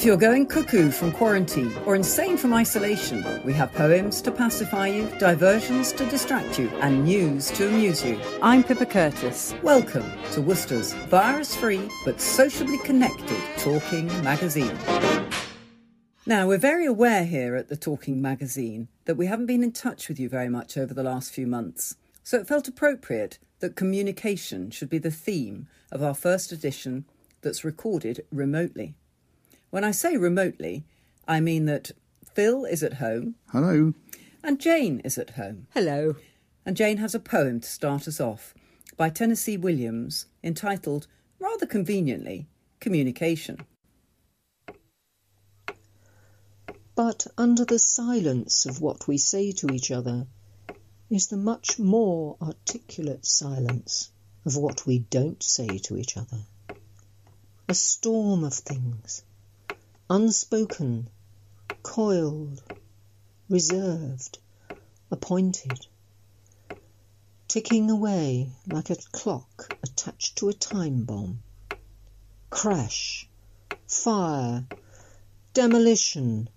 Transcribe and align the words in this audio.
If 0.00 0.06
you're 0.06 0.16
going 0.16 0.46
cuckoo 0.46 0.90
from 0.90 1.12
quarantine 1.12 1.76
or 1.84 1.94
insane 1.94 2.38
from 2.38 2.54
isolation, 2.54 3.22
we 3.44 3.52
have 3.52 3.70
poems 3.74 4.22
to 4.22 4.30
pacify 4.30 4.86
you, 4.86 5.06
diversions 5.18 5.92
to 5.92 6.06
distract 6.06 6.58
you, 6.58 6.70
and 6.80 7.04
news 7.04 7.50
to 7.50 7.68
amuse 7.68 8.02
you. 8.02 8.18
I'm 8.40 8.64
Pippa 8.64 8.86
Curtis. 8.86 9.54
Welcome 9.62 10.10
to 10.32 10.40
Worcester's 10.40 10.94
virus 11.10 11.54
free 11.54 11.86
but 12.06 12.18
sociably 12.18 12.78
connected 12.78 13.36
Talking 13.58 14.06
Magazine. 14.24 14.74
Now, 16.24 16.46
we're 16.46 16.56
very 16.56 16.86
aware 16.86 17.26
here 17.26 17.54
at 17.54 17.68
the 17.68 17.76
Talking 17.76 18.22
Magazine 18.22 18.88
that 19.04 19.18
we 19.18 19.26
haven't 19.26 19.44
been 19.44 19.62
in 19.62 19.72
touch 19.72 20.08
with 20.08 20.18
you 20.18 20.30
very 20.30 20.48
much 20.48 20.78
over 20.78 20.94
the 20.94 21.02
last 21.02 21.30
few 21.30 21.46
months, 21.46 21.96
so 22.24 22.38
it 22.38 22.48
felt 22.48 22.66
appropriate 22.66 23.38
that 23.58 23.76
communication 23.76 24.70
should 24.70 24.88
be 24.88 24.96
the 24.96 25.10
theme 25.10 25.68
of 25.92 26.02
our 26.02 26.14
first 26.14 26.52
edition 26.52 27.04
that's 27.42 27.64
recorded 27.64 28.24
remotely. 28.32 28.94
When 29.70 29.84
I 29.84 29.92
say 29.92 30.16
remotely, 30.16 30.84
I 31.28 31.40
mean 31.40 31.66
that 31.66 31.92
Phil 32.34 32.64
is 32.64 32.82
at 32.82 32.94
home. 32.94 33.36
Hello. 33.52 33.94
And 34.42 34.60
Jane 34.60 35.00
is 35.04 35.16
at 35.16 35.30
home. 35.30 35.68
Hello. 35.74 36.16
And 36.66 36.76
Jane 36.76 36.96
has 36.96 37.14
a 37.14 37.20
poem 37.20 37.60
to 37.60 37.68
start 37.68 38.08
us 38.08 38.20
off 38.20 38.52
by 38.96 39.10
Tennessee 39.10 39.56
Williams 39.56 40.26
entitled, 40.42 41.06
rather 41.38 41.66
conveniently, 41.66 42.48
Communication. 42.80 43.58
But 46.94 47.26
under 47.38 47.64
the 47.64 47.78
silence 47.78 48.66
of 48.66 48.80
what 48.80 49.06
we 49.06 49.18
say 49.18 49.52
to 49.52 49.72
each 49.72 49.90
other 49.90 50.26
is 51.10 51.28
the 51.28 51.36
much 51.36 51.78
more 51.78 52.36
articulate 52.42 53.24
silence 53.26 54.10
of 54.44 54.56
what 54.56 54.86
we 54.86 54.98
don't 54.98 55.42
say 55.42 55.78
to 55.78 55.96
each 55.96 56.16
other. 56.16 56.38
A 57.68 57.74
storm 57.74 58.44
of 58.44 58.54
things, 58.54 59.22
unspoken, 60.10 61.08
coiled, 61.84 62.60
reserved, 63.48 64.40
appointed, 65.08 65.86
ticking 67.46 67.88
away 67.88 68.50
like 68.66 68.90
a 68.90 68.96
clock 69.12 69.72
attached 69.84 70.36
to 70.36 70.48
a 70.48 70.52
time 70.52 71.04
bomb. 71.04 71.40
Crash, 72.50 73.28
fire, 73.86 74.66
demolition, 75.54 76.48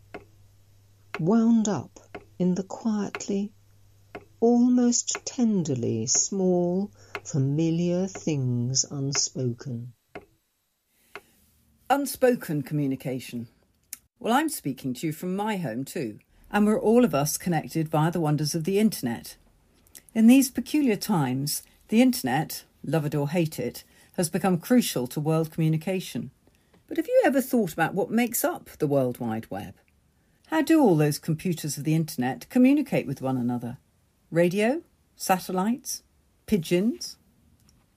wound 1.20 1.68
up 1.68 2.00
in 2.40 2.56
the 2.56 2.64
quietly, 2.64 3.54
almost 4.40 5.16
tenderly 5.26 6.08
small, 6.08 6.90
familiar 7.24 8.08
things 8.08 8.84
unspoken. 8.90 9.94
Unspoken 11.94 12.64
communication. 12.64 13.50
Well, 14.20 14.34
I'm 14.34 14.50
speaking 14.50 14.96
to 14.96 15.06
you 15.06 15.14
from 15.14 15.36
my 15.36 15.58
home 15.58 15.86
too, 15.86 16.18
and 16.50 16.66
we're 16.66 16.80
all 16.80 17.06
of 17.06 17.14
us 17.14 17.38
connected 17.38 17.88
via 17.88 18.10
the 18.10 18.20
wonders 18.20 18.56
of 18.56 18.64
the 18.64 18.80
internet. 18.80 19.36
In 20.16 20.26
these 20.26 20.50
peculiar 20.50 20.96
times, 20.96 21.62
the 21.90 22.02
internet, 22.02 22.64
love 22.84 23.06
it 23.06 23.14
or 23.14 23.30
hate 23.30 23.60
it, 23.60 23.84
has 24.18 24.28
become 24.28 24.58
crucial 24.58 25.06
to 25.06 25.20
world 25.20 25.52
communication. 25.52 26.32
But 26.88 26.98
have 26.98 27.06
you 27.08 27.22
ever 27.26 27.42
thought 27.42 27.74
about 27.74 27.94
what 27.94 28.10
makes 28.10 28.44
up 28.44 28.72
the 28.80 28.88
World 28.88 29.20
Wide 29.20 29.52
Web? 29.52 29.76
How 30.48 30.64
do 30.64 30.82
all 30.82 30.96
those 30.96 31.20
computers 31.20 31.78
of 31.78 31.84
the 31.84 31.94
internet 31.94 32.50
communicate 32.50 33.06
with 33.06 33.22
one 33.22 33.38
another? 33.38 33.78
Radio? 34.32 34.82
Satellites? 35.16 36.02
Pigeons? 36.48 37.18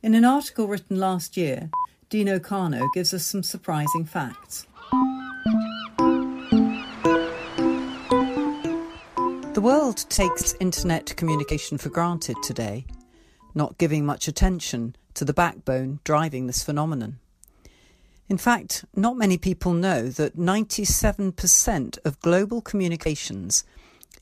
In 0.03 0.15
an 0.15 0.27
article 0.27 0.69
written 0.69 1.01
last 1.01 1.39
year, 1.39 1.71
Dino 2.09 2.39
Carno 2.39 2.87
gives 2.95 3.13
us 3.13 3.27
some 3.27 3.43
surprising 3.43 4.05
facts. 4.05 4.65
The 9.55 9.61
world 9.61 10.09
takes 10.09 10.55
internet 10.61 11.17
communication 11.17 11.79
for 11.79 11.89
granted 11.89 12.37
today, 12.45 12.87
not 13.57 13.77
giving 13.79 14.07
much 14.07 14.29
attention 14.29 14.95
to 15.15 15.25
the 15.25 15.35
backbone 15.35 15.99
driving 16.05 16.47
this 16.47 16.63
phenomenon. 16.63 17.19
In 18.29 18.39
fact, 18.39 18.85
not 18.95 19.17
many 19.17 19.37
people 19.37 19.73
know 19.73 20.09
that 20.09 20.37
97% 20.37 21.99
of 22.05 22.21
global 22.21 22.61
communications 22.61 23.65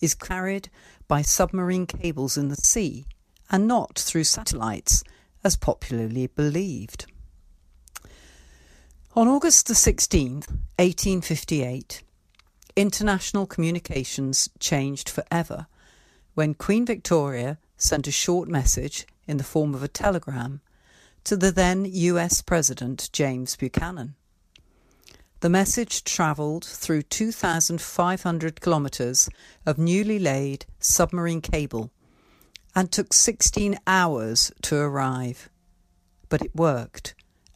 is 0.01 0.15
carried 0.15 0.71
by 1.06 1.21
submarine 1.21 1.87
cables 1.87 2.39
in 2.39 2.49
the 2.49 2.56
sea 2.56 3.05
and 3.51 3.66
not 3.69 3.99
through 3.99 4.25
satellites 4.25 5.05
as 5.43 5.56
popularly 5.56 6.28
believed. 6.28 7.12
On 9.17 9.29
August 9.29 9.69
the 9.69 9.75
16th, 9.75 10.49
1858, 10.81 12.03
international 12.75 13.47
communications 13.47 14.51
changed 14.59 15.09
forever 15.09 15.69
when 16.35 16.55
Queen 16.55 16.85
Victoria 16.85 17.59
sent 17.77 18.09
a 18.09 18.11
short 18.11 18.49
message 18.49 19.07
in 19.29 19.37
the 19.37 19.45
form 19.45 19.73
of 19.73 19.85
a 19.85 19.89
telegram 19.89 20.63
to 21.23 21.37
the 21.37 21.53
then 21.53 21.85
US 21.85 22.43
President 22.43 23.09
James 23.13 23.55
Buchanan. 23.55 24.17
The 25.43 25.49
message 25.49 26.03
travelled 26.03 26.65
through 26.65 27.03
2,500 27.03 28.61
kilometres 28.61 29.31
of 29.65 29.79
newly 29.79 30.19
laid 30.19 30.67
submarine 30.81 31.41
cable 31.41 31.93
and 32.75 32.91
took 32.91 33.13
16 33.13 33.79
hours 33.87 34.51
to 34.63 34.77
arrive. 34.77 35.49
But 36.29 36.43
it 36.43 36.57
worked 36.57 37.15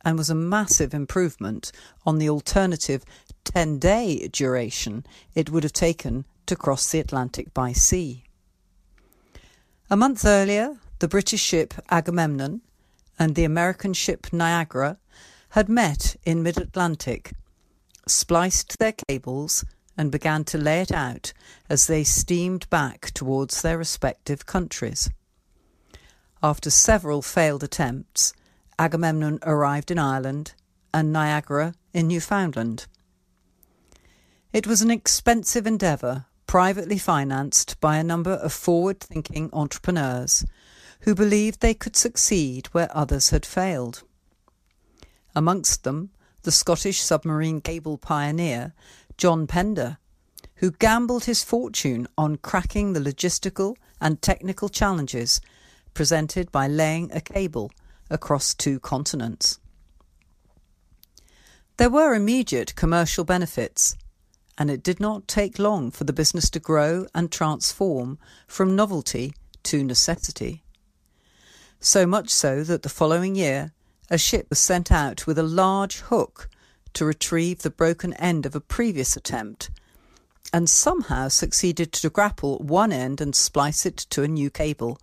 and 0.09 0.17
was 0.17 0.31
a 0.31 0.35
massive 0.35 0.95
improvement 0.95 1.71
on 2.07 2.17
the 2.17 2.31
alternative 2.31 3.05
10 3.45 3.79
day 3.79 4.27
duration 4.29 5.05
it 5.35 5.51
would 5.51 5.63
have 5.63 5.73
taken 5.75 6.25
to 6.47 6.57
cross 6.57 6.91
the 6.91 6.99
Atlantic 6.99 7.53
by 7.53 7.73
sea. 7.73 8.25
A 9.91 9.99
month 9.99 10.25
earlier, 10.25 10.79
the 11.01 11.09
British 11.09 11.43
ship 11.43 11.75
Agamemnon 11.91 12.63
and 13.19 13.35
the 13.35 13.45
American 13.45 13.93
ship 13.93 14.29
Niagara 14.33 14.97
had 15.51 15.69
met 15.69 16.17
in 16.25 16.43
mid 16.43 16.57
Atlantic, 16.57 17.33
spliced 18.07 18.79
their 18.79 18.95
cables, 19.09 19.63
and 19.95 20.11
began 20.11 20.43
to 20.45 20.57
lay 20.57 20.81
it 20.81 20.91
out 20.91 21.35
as 21.69 21.87
they 21.87 22.03
steamed 22.03 22.67
back 22.71 23.11
towards 23.11 23.61
their 23.61 23.77
respective 23.77 24.47
countries. 24.47 25.11
After 26.43 26.71
several 26.71 27.21
failed 27.21 27.63
attempts, 27.63 28.33
Agamemnon 28.79 29.41
arrived 29.43 29.91
in 29.91 29.99
Ireland 29.99 30.55
and 30.95 31.13
Niagara 31.13 31.75
in 31.93 32.07
Newfoundland. 32.07 32.87
It 34.53 34.67
was 34.67 34.83
an 34.83 34.91
expensive 34.91 35.67
endeavour, 35.67 36.27
privately 36.47 36.97
financed 36.97 37.81
by 37.81 37.97
a 37.97 38.05
number 38.05 38.33
of 38.33 38.53
forward 38.53 39.01
thinking 39.01 39.51
entrepreneurs 39.53 40.45
who 41.01 41.15
believed 41.15 41.61
they 41.61 41.75
could 41.75 41.97
succeed 41.97 42.69
where 42.69 42.97
others 42.97 43.31
had 43.31 43.45
failed. 43.45 44.03
Amongst 45.35 45.85
them, 45.85 46.11
the 46.43 46.53
Scottish 46.53 47.01
submarine 47.01 47.61
cable 47.61 47.99
pioneer 47.99 48.75
John 49.17 49.47
Pender, 49.47 49.99
who 50.57 50.71
gambled 50.71 51.25
his 51.25 51.43
fortune 51.43 52.07
on 52.17 52.37
cracking 52.37 52.93
the 52.93 53.01
logistical 53.01 53.77
and 54.01 54.23
technical 54.23 54.69
challenges 54.69 55.41
presented 55.95 56.51
by 56.53 56.69
laying 56.69 57.11
a 57.13 57.21
cable 57.21 57.73
across 58.11 58.55
two 58.55 58.81
continents. 58.81 59.59
There 61.77 61.91
were 61.91 62.15
immediate 62.15 62.75
commercial 62.75 63.25
benefits, 63.25 63.97
and 64.59 64.71
it 64.71 64.83
did 64.83 64.99
not 64.99 65.29
take 65.29 65.61
long 65.61 65.93
for 65.93 66.05
the 66.05 66.13
business 66.13 66.51
to 66.51 66.59
grow 66.59 67.07
and 67.15 67.31
transform 67.31 68.19
from 68.49 68.75
novelty 68.75 69.33
to 69.63 69.85
necessity. 69.85 70.65
So 71.79 72.07
much 72.07 72.31
so 72.31 72.65
that 72.65 72.83
the 72.83 72.89
following 72.89 73.37
year 73.37 73.73
a 74.11 74.19
ship 74.19 74.47
was 74.51 74.59
sent 74.59 74.91
out 74.91 75.27
with 75.27 75.39
a 75.39 75.43
large 75.45 75.99
hook 76.01 76.49
to 76.95 77.05
retrieve 77.05 77.63
the 77.63 77.71
broken 77.71 78.15
end 78.15 78.47
of 78.47 78.57
a 78.57 78.61
previous 78.61 79.17
attempt, 79.17 79.71
and 80.53 80.69
somehow 80.69 81.29
succeeded 81.29 81.93
to 81.93 82.11
grapple 82.11 82.59
one 82.59 82.91
end 82.91 83.21
and 83.21 83.37
splice 83.37 83.87
it 83.87 83.99
to 83.99 84.23
a 84.23 84.29
new 84.29 84.51
cable, 84.51 84.99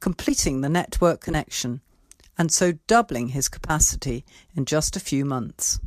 completing 0.00 0.60
the 0.60 0.68
network 0.68 1.20
connection 1.20 1.80
and 2.40 2.50
so 2.50 2.72
doubling 2.86 3.28
his 3.28 3.50
capacity 3.50 4.24
in 4.56 4.64
just 4.64 4.96
a 4.96 5.06
few 5.10 5.26
months. 5.26 5.78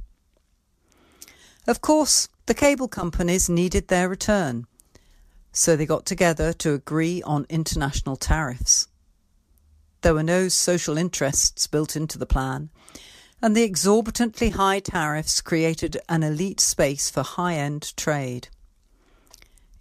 Of 1.65 1.81
course, 1.81 2.29
the 2.45 2.53
cable 2.53 2.87
companies 2.87 3.49
needed 3.49 3.87
their 3.87 4.07
return, 4.07 4.67
so 5.51 5.75
they 5.75 5.87
got 5.87 6.05
together 6.05 6.53
to 6.53 6.75
agree 6.75 7.23
on 7.23 7.47
international 7.49 8.17
tariffs. 8.17 8.87
There 10.01 10.13
were 10.13 10.21
no 10.21 10.47
social 10.47 10.95
interests 10.95 11.65
built 11.65 11.95
into 11.95 12.19
the 12.19 12.27
plan, 12.27 12.69
and 13.41 13.57
the 13.57 13.63
exorbitantly 13.63 14.51
high 14.51 14.79
tariffs 14.79 15.41
created 15.41 15.97
an 16.07 16.21
elite 16.21 16.59
space 16.59 17.09
for 17.09 17.23
high 17.23 17.55
end 17.55 17.97
trade. 17.97 18.49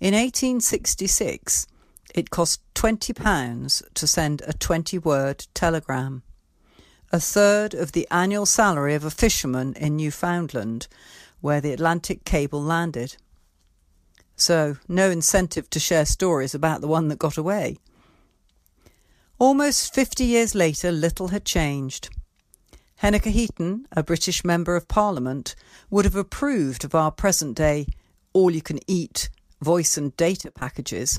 In 0.01 0.15
1866, 0.15 1.67
it 2.15 2.31
cost 2.31 2.63
£20 2.75 3.93
to 3.93 4.07
send 4.07 4.41
a 4.47 4.55
20 4.55 4.97
word 5.01 5.45
telegram 5.53 6.23
a 7.13 7.21
third 7.21 7.75
of 7.75 7.93
the 7.93 8.09
annual 8.11 8.47
salary 8.47 8.95
of 8.95 9.05
a 9.05 9.11
fisherman 9.11 9.75
in 9.75 9.97
Newfoundland, 9.97 10.89
where 11.43 11.61
the 11.61 11.73
Atlantic 11.73 12.25
cable 12.25 12.63
landed. 12.63 13.17
So, 14.35 14.79
no 14.89 15.11
incentive 15.11 15.69
to 15.71 15.79
share 15.79 16.07
stories 16.07 16.55
about 16.55 16.81
the 16.81 16.89
one 16.89 17.09
that 17.09 17.19
got 17.19 17.37
away. 17.37 17.77
Almost 19.39 19.93
50 19.95 20.25
years 20.25 20.55
later, 20.55 20.91
little 20.91 21.29
had 21.29 21.45
changed. 21.45 22.09
Henniker 23.03 23.31
Heaton, 23.31 23.87
a 23.93 24.03
British 24.03 24.45
Member 24.45 24.75
of 24.75 24.89
Parliament, 24.89 25.55
would 25.91 26.05
have 26.07 26.17
approved 26.17 26.85
of 26.85 26.95
our 26.95 27.11
present 27.11 27.57
day 27.57 27.87
all 28.33 28.51
you 28.51 28.63
can 28.63 28.79
eat 28.87 29.29
voice 29.61 29.99
and 29.99 30.17
data 30.17 30.51
packages, 30.51 31.19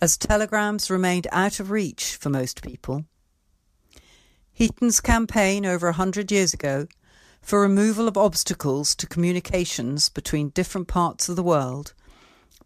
as 0.00 0.16
telegrams 0.16 0.90
remained 0.90 1.26
out 1.32 1.60
of 1.60 1.70
reach 1.70 2.16
for 2.16 2.30
most 2.30 2.62
people. 2.62 3.04
Heaton's 4.52 5.00
campaign 5.00 5.64
over 5.64 5.88
a 5.88 5.94
hundred 5.94 6.30
years 6.30 6.52
ago 6.52 6.86
for 7.40 7.60
removal 7.60 8.06
of 8.06 8.16
obstacles 8.16 8.94
to 8.96 9.06
communications 9.06 10.08
between 10.08 10.50
different 10.50 10.88
parts 10.88 11.28
of 11.28 11.36
the 11.36 11.42
world, 11.42 11.94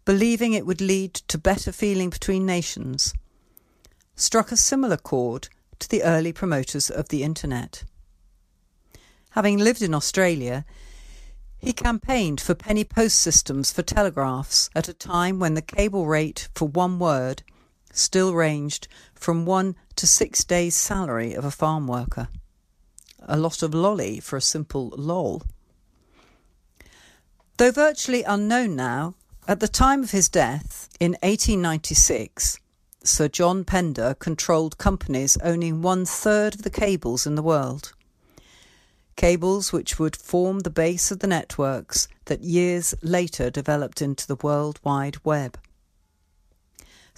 believing 0.05 0.53
it 0.53 0.65
would 0.65 0.81
lead 0.81 1.13
to 1.13 1.37
better 1.37 1.71
feeling 1.71 2.09
between 2.09 2.45
nations, 2.45 3.13
struck 4.15 4.51
a 4.51 4.57
similar 4.57 4.97
chord 4.97 5.49
to 5.79 5.89
the 5.89 6.03
early 6.03 6.33
promoters 6.33 6.89
of 6.89 7.09
the 7.09 7.23
Internet. 7.23 7.83
Having 9.31 9.59
lived 9.59 9.81
in 9.81 9.93
Australia, 9.93 10.65
he 11.57 11.73
campaigned 11.73 12.41
for 12.41 12.53
penny 12.53 12.83
post 12.83 13.19
systems 13.19 13.71
for 13.71 13.81
telegraphs 13.81 14.69
at 14.75 14.87
a 14.87 14.93
time 14.93 15.39
when 15.39 15.53
the 15.53 15.61
cable 15.61 16.05
rate 16.05 16.49
for 16.53 16.67
one 16.67 16.99
word 16.99 17.43
still 17.97 18.33
ranged 18.33 18.87
from 19.13 19.45
one 19.45 19.75
to 19.95 20.07
six 20.07 20.43
days' 20.43 20.75
salary 20.75 21.33
of 21.33 21.45
a 21.45 21.51
farm 21.51 21.87
worker. 21.87 22.27
A 23.21 23.37
lot 23.37 23.63
of 23.63 23.73
lolly 23.73 24.19
for 24.19 24.37
a 24.37 24.41
simple 24.41 24.93
lol. 24.97 25.43
Though 27.57 27.71
virtually 27.71 28.23
unknown 28.23 28.75
now, 28.75 29.15
at 29.47 29.59
the 29.59 29.67
time 29.67 30.03
of 30.03 30.11
his 30.11 30.29
death 30.29 30.89
in 30.99 31.11
1896, 31.23 32.59
Sir 33.03 33.27
John 33.27 33.63
Pender 33.63 34.13
controlled 34.13 34.77
companies 34.77 35.37
owning 35.43 35.81
one 35.81 36.05
third 36.05 36.55
of 36.55 36.61
the 36.63 36.69
cables 36.69 37.25
in 37.25 37.35
the 37.35 37.43
world 37.43 37.93
cables 39.17 39.73
which 39.73 39.99
would 39.99 40.15
form 40.15 40.59
the 40.59 40.69
base 40.69 41.11
of 41.11 41.19
the 41.19 41.27
networks 41.27 42.07
that 42.25 42.41
years 42.41 42.95
later 43.01 43.49
developed 43.49 44.01
into 44.01 44.25
the 44.25 44.37
World 44.37 44.79
Wide 44.83 45.17
Web. 45.25 45.57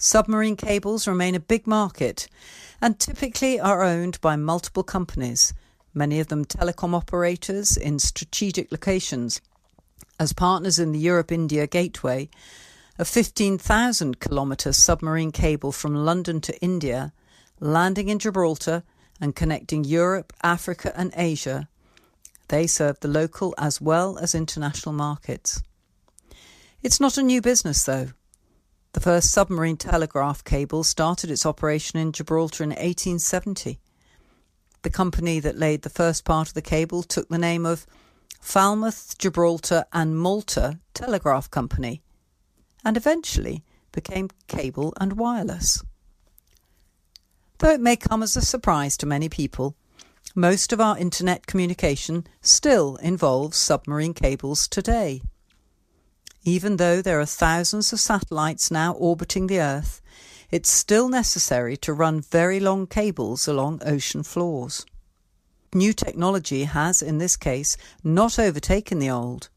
Submarine 0.02 0.56
cables 0.56 1.06
remain 1.06 1.34
a 1.34 1.40
big 1.40 1.66
market 1.66 2.26
and 2.80 2.98
typically 2.98 3.60
are 3.60 3.82
owned 3.82 4.20
by 4.20 4.34
multiple 4.34 4.82
companies, 4.82 5.52
many 5.94 6.18
of 6.18 6.28
them 6.28 6.44
telecom 6.44 6.94
operators 6.94 7.76
in 7.76 7.98
strategic 7.98 8.72
locations. 8.72 9.40
As 10.18 10.32
partners 10.32 10.78
in 10.78 10.92
the 10.92 10.98
Europe 10.98 11.30
India 11.30 11.66
Gateway, 11.66 12.30
a 12.98 13.04
15,000 13.04 14.18
kilometre 14.18 14.72
submarine 14.72 15.32
cable 15.32 15.70
from 15.70 15.94
London 15.94 16.40
to 16.40 16.60
India, 16.60 17.12
landing 17.60 18.08
in 18.08 18.18
Gibraltar 18.18 18.82
and 19.20 19.36
connecting 19.36 19.84
Europe, 19.84 20.32
Africa, 20.42 20.92
and 20.96 21.12
Asia 21.14 21.68
they 22.50 22.66
serve 22.66 22.98
the 22.98 23.08
local 23.08 23.54
as 23.56 23.80
well 23.80 24.18
as 24.18 24.34
international 24.34 24.92
markets. 24.92 25.62
It's 26.82 27.00
not 27.00 27.16
a 27.16 27.22
new 27.22 27.40
business, 27.40 27.84
though. 27.84 28.08
The 28.92 29.00
first 29.00 29.30
submarine 29.30 29.76
telegraph 29.76 30.42
cable 30.42 30.82
started 30.82 31.30
its 31.30 31.46
operation 31.46 31.98
in 31.98 32.12
Gibraltar 32.12 32.64
in 32.64 32.70
1870. 32.70 33.78
The 34.82 34.90
company 34.90 35.38
that 35.38 35.58
laid 35.58 35.82
the 35.82 35.90
first 35.90 36.24
part 36.24 36.48
of 36.48 36.54
the 36.54 36.62
cable 36.62 37.04
took 37.04 37.28
the 37.28 37.38
name 37.38 37.64
of 37.64 37.86
Falmouth, 38.40 39.16
Gibraltar 39.16 39.84
and 39.92 40.18
Malta 40.18 40.80
Telegraph 40.92 41.50
Company 41.50 42.02
and 42.84 42.96
eventually 42.96 43.62
became 43.92 44.30
Cable 44.48 44.92
and 45.00 45.12
Wireless. 45.12 45.82
Though 47.58 47.70
it 47.70 47.80
may 47.80 47.96
come 47.96 48.22
as 48.22 48.36
a 48.36 48.40
surprise 48.40 48.96
to 48.96 49.06
many 49.06 49.28
people, 49.28 49.76
most 50.34 50.72
of 50.72 50.80
our 50.80 50.96
internet 50.96 51.46
communication 51.46 52.26
still 52.40 52.96
involves 52.96 53.56
submarine 53.56 54.14
cables 54.14 54.66
today. 54.66 55.20
Even 56.44 56.76
though 56.76 57.02
there 57.02 57.20
are 57.20 57.26
thousands 57.26 57.92
of 57.92 58.00
satellites 58.00 58.70
now 58.70 58.92
orbiting 58.92 59.46
the 59.46 59.60
Earth, 59.60 60.00
it's 60.50 60.70
still 60.70 61.08
necessary 61.08 61.76
to 61.76 61.92
run 61.92 62.20
very 62.20 62.58
long 62.58 62.86
cables 62.86 63.46
along 63.46 63.80
ocean 63.84 64.22
floors. 64.22 64.86
New 65.72 65.92
technology 65.92 66.64
has, 66.64 67.02
in 67.02 67.18
this 67.18 67.36
case, 67.36 67.76
not 68.02 68.38
overtaken 68.38 68.98
the 68.98 69.10
old. 69.10 69.48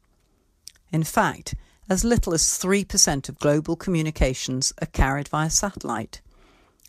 In 0.91 1.03
fact, 1.03 1.55
as 1.89 2.03
little 2.03 2.33
as 2.33 2.43
3% 2.43 3.29
of 3.29 3.39
global 3.39 3.75
communications 3.75 4.73
are 4.81 4.87
carried 4.87 5.27
via 5.29 5.49
satellite 5.49 6.21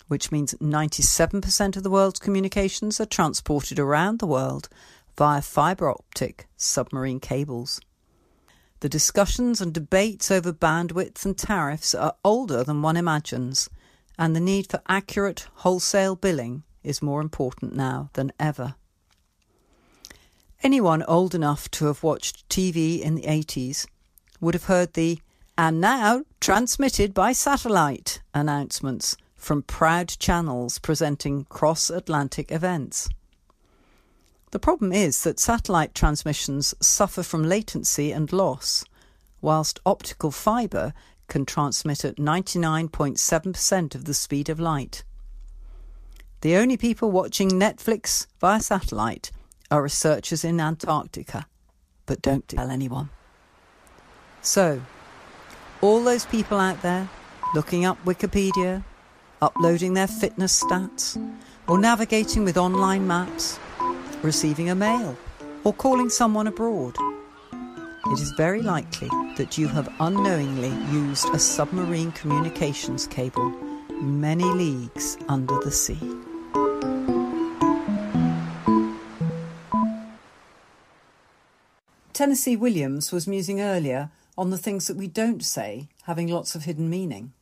which 0.09 0.31
means 0.31 0.55
97% 0.55 1.77
of 1.77 1.83
the 1.83 1.91
world's 1.91 2.21
communications 2.21 3.01
are 3.01 3.07
transported 3.07 3.79
around 3.79 4.19
the 4.19 4.27
world 4.27 4.69
via 5.17 5.41
fibre 5.41 5.91
optic 5.91 6.47
submarine 6.57 7.21
cables. 7.21 7.81
The 8.85 8.91
discussions 8.91 9.63
and 9.63 9.73
debates 9.73 10.31
over 10.31 10.53
bandwidth 10.53 11.25
and 11.25 11.39
tariffs 11.39 11.95
are 11.95 12.17
older 12.23 12.63
than 12.63 12.83
one 12.83 12.99
imagines, 12.99 13.71
and 14.19 14.37
the 14.37 14.41
need 14.41 14.71
for 14.71 14.83
accurate 14.87 15.47
wholesale 15.55 16.17
billing 16.17 16.65
is 16.83 17.01
more 17.01 17.23
important 17.23 17.75
now 17.75 18.11
than 18.13 18.31
ever. 18.39 18.75
Anyone 20.63 21.03
old 21.05 21.35
enough 21.35 21.71
to 21.71 21.87
have 21.87 22.03
watched 22.03 22.47
TV 22.51 23.01
in 23.01 23.15
the 23.15 23.23
80s 23.23 23.87
would 24.39 24.53
have 24.53 24.65
heard 24.65 24.93
the 24.93 25.19
and 25.57 25.81
now 25.81 26.25
transmitted 26.39 27.15
by 27.15 27.33
satellite 27.33 28.21
announcements 28.35 29.17
from 29.35 29.63
proud 29.63 30.09
channels 30.09 30.79
presenting 30.79 31.45
cross 31.45 31.89
Atlantic 31.89 32.53
events. 32.53 33.09
The 34.55 34.61
problem 34.61 34.93
is 34.93 35.25
that 35.25 35.41
satellite 35.41 35.97
transmissions 35.97 36.77
suffer 36.81 37.25
from 37.25 37.43
latency 37.43 38.13
and 38.13 38.33
loss, 38.33 38.85
whilst 39.41 39.81
optical 39.85 40.31
fibre 40.31 40.95
can 41.27 41.45
transmit 41.45 42.05
at 42.05 42.19
99.7% 42.19 43.95
of 43.97 44.05
the 44.05 44.15
speed 44.15 44.49
of 44.49 44.61
light. 44.61 45.03
The 46.43 46.55
only 46.55 46.77
people 46.77 47.11
watching 47.11 47.51
Netflix 47.51 48.29
via 48.41 48.61
satellite 48.61 49.33
are 49.73 49.83
researchers 49.83 50.45
in 50.45 50.61
Antarctica, 50.61 51.47
but 52.07 52.23
don't 52.23 52.47
tell 52.47 52.71
anyone. 52.71 53.11
So, 54.41 54.81
all 55.81 56.05
those 56.05 56.27
people 56.27 56.61
out 56.61 56.81
there 56.81 57.09
looking 57.57 57.85
up 57.85 57.99
Wikipedia, 58.05 58.85
uploading 59.43 59.95
their 59.95 60.07
fitness 60.07 60.63
stats, 60.63 61.19
or 61.67 61.77
navigating 61.77 62.45
with 62.45 62.57
online 62.57 63.05
maps, 63.05 63.59
receiving 64.25 64.71
a 64.71 64.75
mail, 64.75 65.17
or 65.63 65.73
calling 65.73 66.09
someone 66.09 66.47
abroad. 66.47 66.97
It 67.53 68.21
is 68.21 68.33
very 68.33 68.63
likely 68.63 69.09
that 69.37 69.57
you 69.57 69.69
have 69.69 69.95
unknowingly 70.01 70.73
used 70.93 71.29
a 71.35 71.39
submarine 71.39 72.13
communications 72.13 73.07
cable 73.07 73.51
many 74.01 74.45
leagues 74.45 75.17
under 75.29 75.59
the 75.61 75.71
sea. 75.71 76.01
Tennessee 82.13 82.57
Williams 82.57 83.13
was 83.13 83.27
musing 83.27 83.61
earlier 83.61 84.11
on 84.39 84.51
the 84.51 84.59
things 84.59 84.87
that 84.87 84.97
we 84.97 85.09
don't 85.09 85.45
say 85.45 85.89
having 86.05 86.29
lots 86.29 86.55
of 86.55 86.65
hidden 86.65 86.89
meaning. 86.89 87.33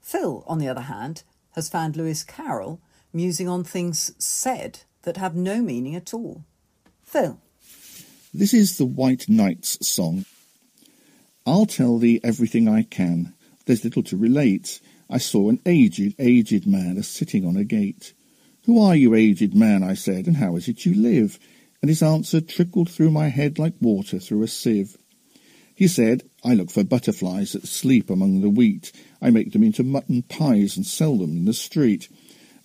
Phil, 0.00 0.44
on 0.46 0.58
the 0.58 0.68
other 0.68 0.82
hand, 0.82 1.22
has 1.52 1.68
found 1.68 1.96
Lewis 1.96 2.22
Carroll 2.22 2.80
musing 3.12 3.48
on 3.48 3.64
things 3.64 4.12
said 4.18 4.80
that 5.02 5.16
have 5.16 5.34
no 5.34 5.60
meaning 5.62 5.94
at 5.94 6.12
all. 6.12 6.44
Phil. 7.04 7.40
This 8.34 8.52
is 8.52 8.76
the 8.76 8.86
White 8.86 9.28
Knight's 9.28 9.86
song. 9.86 10.24
I'll 11.46 11.66
tell 11.66 11.98
thee 11.98 12.20
everything 12.22 12.68
I 12.68 12.82
can. 12.82 13.34
There's 13.64 13.84
little 13.84 14.02
to 14.04 14.16
relate. 14.16 14.80
I 15.08 15.18
saw 15.18 15.48
an 15.48 15.60
aged, 15.64 16.14
aged 16.18 16.66
man 16.66 16.98
a 16.98 17.02
sitting 17.02 17.46
on 17.46 17.56
a 17.56 17.64
gate. 17.64 18.12
Who 18.66 18.82
are 18.82 18.94
you, 18.94 19.14
aged 19.14 19.54
man? 19.54 19.82
I 19.82 19.94
said, 19.94 20.26
and 20.26 20.36
how 20.36 20.56
is 20.56 20.68
it 20.68 20.84
you 20.84 20.94
live? 20.94 21.38
And 21.80 21.88
his 21.88 22.02
answer 22.02 22.40
trickled 22.40 22.90
through 22.90 23.10
my 23.10 23.28
head 23.28 23.58
like 23.58 23.74
water 23.80 24.18
through 24.18 24.42
a 24.42 24.48
sieve. 24.48 24.98
He 25.74 25.88
said, 25.88 26.28
I 26.44 26.54
look 26.54 26.70
for 26.70 26.84
butterflies 26.84 27.52
that 27.52 27.66
sleep 27.66 28.10
among 28.10 28.40
the 28.40 28.50
wheat. 28.50 28.92
I 29.22 29.30
make 29.30 29.52
them 29.52 29.62
into 29.62 29.84
mutton 29.84 30.22
pies 30.22 30.76
and 30.76 30.84
sell 30.84 31.16
them 31.16 31.30
in 31.30 31.44
the 31.44 31.54
street. 31.54 32.08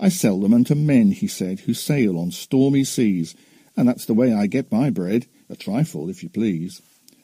I 0.03 0.10
sell 0.10 0.41
them 0.41 0.53
unto 0.53 0.75
men, 0.75 1.12
he 1.12 1.27
said, 1.27 1.62
who 1.62 1.74
sail 1.74 2.19
on 2.19 2.31
stormy 2.31 2.83
seas, 2.83 3.38
and 3.77 3.88
that's 3.88 4.05
the 4.05 4.13
way 4.13 4.33
I 4.33 4.48
get 4.48 4.69
my 4.69 4.89
bread, 4.89 5.27
a 5.50 5.55
trifle, 5.55 6.10
if 6.10 6.22
you 6.22 6.27
please. 6.27 6.81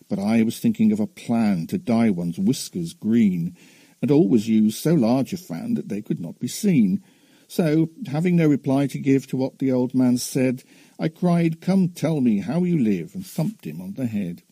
But 0.08 0.18
I 0.18 0.44
was 0.44 0.60
thinking 0.60 0.94
of 0.94 1.02
a 1.02 1.06
plan 1.06 1.68
to 1.68 1.78
dye 1.78 2.10
one's 2.10 2.40
whiskers 2.40 2.94
green, 2.94 3.58
and 4.02 4.10
always 4.10 4.48
use 4.48 4.78
so 4.78 4.94
large 4.94 5.34
a 5.34 5.38
fan 5.38 5.74
that 5.74 5.90
they 5.90 6.02
could 6.02 6.22
not 6.22 6.40
be 6.40 6.48
seen. 6.48 7.04
So, 7.50 7.90
having 8.08 8.38
no 8.38 8.48
reply 8.48 8.88
to 8.88 8.98
give 8.98 9.28
to 9.28 9.36
what 9.36 9.60
the 9.60 9.74
old 9.74 9.94
man 9.94 10.18
said, 10.18 10.64
I 10.98 11.10
cried, 11.10 11.60
Come 11.60 11.90
tell 11.90 12.22
me 12.22 12.40
how 12.40 12.64
you 12.64 12.80
live, 12.80 13.14
and 13.14 13.28
thumped 13.28 13.66
him 13.66 13.82
on 13.82 13.96
the 13.96 14.06
head. 14.06 14.44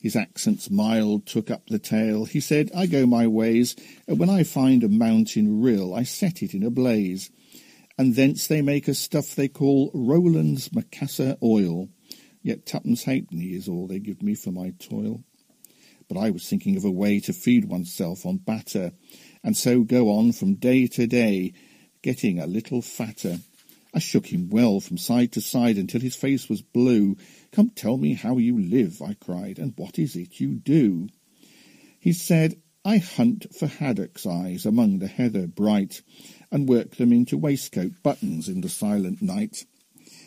His 0.00 0.16
accents 0.16 0.70
mild 0.70 1.24
took 1.24 1.52
up 1.52 1.68
the 1.68 1.78
tale. 1.78 2.24
He 2.24 2.40
said, 2.40 2.72
I 2.76 2.86
go 2.86 3.06
my 3.06 3.28
ways, 3.28 3.76
and 4.08 4.18
when 4.18 4.28
I 4.28 4.42
find 4.42 4.82
a 4.82 4.88
mountain 4.88 5.62
rill, 5.62 5.94
I 5.94 6.02
set 6.02 6.42
it 6.42 6.52
in 6.52 6.64
a 6.64 6.70
blaze. 6.70 7.30
And 7.96 8.14
thence 8.16 8.46
they 8.46 8.60
make 8.60 8.88
a 8.88 8.94
stuff 8.94 9.34
they 9.34 9.48
call 9.48 9.90
Rowland's 9.94 10.70
Macassar 10.70 11.36
oil. 11.42 11.88
Yet 12.42 12.66
twopence 12.66 13.04
halfpenny 13.04 13.54
is 13.54 13.68
all 13.68 13.86
they 13.86 14.00
give 14.00 14.22
me 14.22 14.34
for 14.34 14.50
my 14.50 14.70
toil. 14.78 15.22
But 16.08 16.18
I 16.18 16.30
was 16.30 16.48
thinking 16.48 16.76
of 16.76 16.84
a 16.84 16.90
way 16.90 17.20
to 17.20 17.32
feed 17.32 17.64
oneself 17.64 18.26
on 18.26 18.36
batter, 18.36 18.92
and 19.42 19.56
so 19.56 19.82
go 19.82 20.10
on 20.10 20.32
from 20.32 20.56
day 20.56 20.86
to 20.88 21.06
day, 21.06 21.54
getting 22.02 22.38
a 22.38 22.46
little 22.46 22.82
fatter. 22.82 23.38
I 23.94 24.00
shook 24.00 24.26
him 24.26 24.50
well 24.50 24.80
from 24.80 24.98
side 24.98 25.32
to 25.32 25.40
side 25.40 25.78
until 25.78 26.00
his 26.00 26.16
face 26.16 26.48
was 26.48 26.60
blue. 26.60 27.16
Come 27.52 27.70
tell 27.70 27.96
me 27.96 28.14
how 28.14 28.36
you 28.36 28.58
live, 28.58 29.00
I 29.00 29.14
cried, 29.14 29.58
and 29.58 29.72
what 29.76 29.98
is 29.98 30.16
it 30.16 30.40
you 30.40 30.56
do? 30.56 31.08
He 32.00 32.12
said, 32.12 32.60
I 32.84 32.98
hunt 32.98 33.46
for 33.58 33.66
haddock's 33.66 34.26
eyes 34.26 34.66
among 34.66 34.98
the 34.98 35.06
heather 35.06 35.46
bright, 35.46 36.02
and 36.54 36.68
work 36.68 36.96
them 36.98 37.12
into 37.12 37.36
waistcoat 37.36 37.90
buttons 38.04 38.48
in 38.48 38.60
the 38.60 38.68
silent 38.68 39.20
night. 39.20 39.64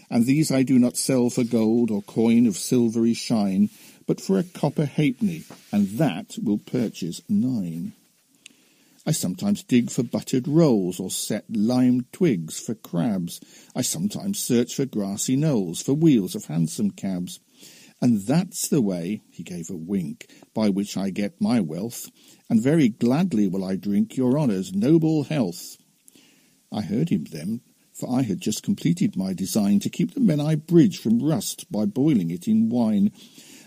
And 0.09 0.25
these 0.25 0.51
I 0.51 0.61
do 0.61 0.77
not 0.77 0.97
sell 0.97 1.29
for 1.29 1.45
gold 1.45 1.89
or 1.89 2.01
coin 2.01 2.45
of 2.47 2.57
silvery 2.57 3.13
shine, 3.13 3.69
but 4.05 4.19
for 4.19 4.37
a 4.37 4.43
copper 4.43 4.85
halfpenny, 4.85 5.45
and 5.71 5.87
that 5.97 6.35
will 6.43 6.57
purchase 6.57 7.21
nine. 7.29 7.93
I 9.05 9.11
sometimes 9.11 9.63
dig 9.63 9.89
for 9.89 10.03
buttered 10.03 10.49
rolls 10.49 10.99
or 10.99 11.09
set 11.09 11.45
limed 11.49 12.11
twigs 12.11 12.59
for 12.59 12.75
crabs. 12.75 13.39
I 13.73 13.81
sometimes 13.81 14.37
search 14.37 14.75
for 14.75 14.85
grassy 14.85 15.37
knolls 15.37 15.81
for 15.81 15.93
wheels 15.93 16.35
of 16.35 16.45
hansom 16.45 16.91
cabs. 16.91 17.39
And 18.01 18.23
that's 18.23 18.67
the 18.67 18.81
way, 18.81 19.21
he 19.31 19.43
gave 19.43 19.69
a 19.69 19.77
wink, 19.77 20.27
by 20.53 20.67
which 20.67 20.97
I 20.97 21.09
get 21.09 21.39
my 21.39 21.61
wealth, 21.61 22.11
and 22.49 22.61
very 22.61 22.89
gladly 22.89 23.47
will 23.47 23.63
I 23.63 23.77
drink 23.77 24.17
your 24.17 24.37
honour's 24.37 24.73
noble 24.73 25.23
health. 25.23 25.77
I 26.71 26.81
heard 26.81 27.09
him 27.09 27.25
then, 27.31 27.61
for 27.93 28.09
I 28.09 28.21
had 28.23 28.41
just 28.41 28.63
completed 28.63 29.15
my 29.15 29.33
design 29.33 29.79
to 29.79 29.89
keep 29.89 30.13
the 30.13 30.19
Menai 30.19 30.55
Bridge 30.55 30.99
from 30.99 31.21
rust 31.21 31.71
by 31.71 31.85
boiling 31.85 32.29
it 32.29 32.47
in 32.47 32.69
wine, 32.69 33.11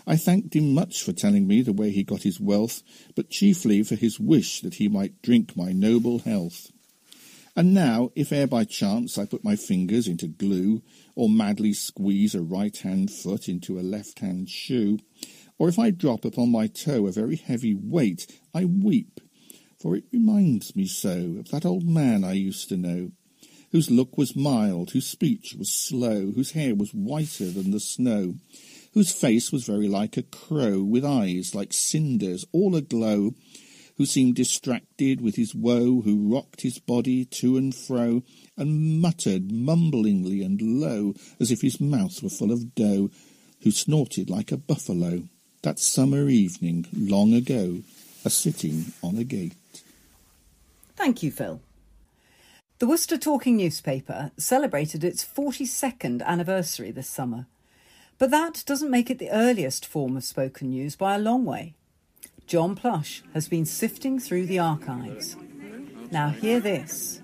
I 0.07 0.15
thanked 0.15 0.55
him 0.55 0.73
much 0.73 1.03
for 1.03 1.13
telling 1.13 1.47
me 1.47 1.61
the 1.61 1.73
way 1.73 1.91
he 1.91 2.03
got 2.03 2.23
his 2.23 2.39
wealth, 2.39 2.81
but 3.15 3.29
chiefly 3.29 3.83
for 3.83 3.95
his 3.95 4.19
wish 4.19 4.61
that 4.61 4.75
he 4.75 4.87
might 4.87 5.21
drink 5.21 5.55
my 5.55 5.71
noble 5.71 6.19
health. 6.19 6.71
And 7.55 7.73
now, 7.73 8.11
if 8.15 8.31
e'er 8.31 8.47
by 8.47 8.63
chance 8.63 9.17
I 9.17 9.25
put 9.25 9.43
my 9.43 9.55
fingers 9.55 10.07
into 10.07 10.27
glue, 10.27 10.81
or 11.15 11.29
madly 11.29 11.73
squeeze 11.73 12.33
a 12.33 12.41
right-hand 12.41 13.11
foot 13.11 13.49
into 13.49 13.77
a 13.77 13.81
left-hand 13.81 14.49
shoe, 14.49 14.99
or 15.59 15.67
if 15.67 15.77
I 15.77 15.91
drop 15.91 16.23
upon 16.25 16.49
my 16.49 16.67
toe 16.67 17.07
a 17.07 17.11
very 17.11 17.35
heavy 17.35 17.73
weight, 17.75 18.39
I 18.53 18.65
weep, 18.65 19.19
for 19.81 19.95
it 19.95 20.03
reminds 20.13 20.75
me 20.75 20.85
so 20.85 21.37
of 21.39 21.49
that 21.49 21.65
old 21.65 21.83
man 21.83 22.23
I 22.23 22.33
used 22.33 22.69
to 22.69 22.77
know, 22.77 23.11
whose 23.71 23.89
look 23.89 24.17
was 24.17 24.35
mild, 24.35 24.91
whose 24.91 25.07
speech 25.07 25.55
was 25.57 25.73
slow, 25.73 26.31
whose 26.31 26.51
hair 26.51 26.75
was 26.75 26.93
whiter 26.93 27.49
than 27.49 27.71
the 27.71 27.79
snow, 27.79 28.35
whose 28.93 29.11
face 29.11 29.51
was 29.51 29.65
very 29.65 29.87
like 29.87 30.17
a 30.17 30.23
crow, 30.23 30.83
with 30.83 31.05
eyes 31.05 31.55
like 31.55 31.73
cinders, 31.73 32.45
all 32.51 32.75
aglow, 32.75 33.33
who 33.97 34.05
seemed 34.05 34.35
distracted 34.35 35.21
with 35.21 35.35
his 35.35 35.55
woe, 35.55 36.01
who 36.01 36.33
rocked 36.33 36.61
his 36.61 36.79
body 36.79 37.25
to 37.25 37.57
and 37.57 37.73
fro, 37.73 38.23
and 38.57 39.01
muttered 39.01 39.51
mumblingly 39.51 40.43
and 40.43 40.61
low, 40.61 41.13
as 41.39 41.51
if 41.51 41.61
his 41.61 41.79
mouth 41.79 42.21
were 42.21 42.29
full 42.29 42.51
of 42.51 42.75
dough, 42.75 43.09
who 43.63 43.71
snorted 43.71 44.29
like 44.29 44.51
a 44.51 44.57
buffalo, 44.57 45.23
that 45.63 45.79
summer 45.79 46.27
evening, 46.27 46.85
long 46.91 47.33
ago, 47.33 47.81
a 48.25 48.29
sitting 48.29 48.93
on 49.01 49.17
a 49.17 49.23
gate. 49.23 49.53
Thank 50.95 51.23
you, 51.23 51.31
Phil. 51.31 51.61
The 52.79 52.87
Worcester 52.87 53.17
Talking 53.17 53.57
newspaper 53.57 54.31
celebrated 54.37 55.03
its 55.03 55.23
42nd 55.23 56.23
anniversary 56.23 56.91
this 56.91 57.07
summer. 57.07 57.45
But 58.17 58.31
that 58.31 58.63
doesn't 58.65 58.91
make 58.91 59.09
it 59.09 59.19
the 59.19 59.31
earliest 59.31 59.85
form 59.85 60.17
of 60.17 60.23
spoken 60.23 60.69
news 60.69 60.95
by 60.95 61.15
a 61.15 61.19
long 61.19 61.45
way. 61.45 61.75
John 62.47 62.75
Plush 62.75 63.23
has 63.33 63.47
been 63.47 63.65
sifting 63.65 64.19
through 64.19 64.45
the 64.45 64.59
archives. 64.59 65.37
Now, 66.11 66.29
hear 66.29 66.59
this. 66.59 67.21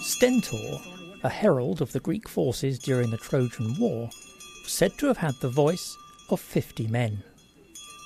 Stentor, 0.00 0.80
a 1.22 1.28
herald 1.28 1.80
of 1.80 1.92
the 1.92 2.00
Greek 2.00 2.28
forces 2.28 2.78
during 2.78 3.10
the 3.10 3.18
Trojan 3.18 3.76
War, 3.78 4.08
was 4.62 4.72
said 4.72 4.96
to 4.98 5.06
have 5.06 5.18
had 5.18 5.34
the 5.36 5.48
voice 5.48 5.96
of 6.30 6.40
fifty 6.40 6.86
men. 6.86 7.22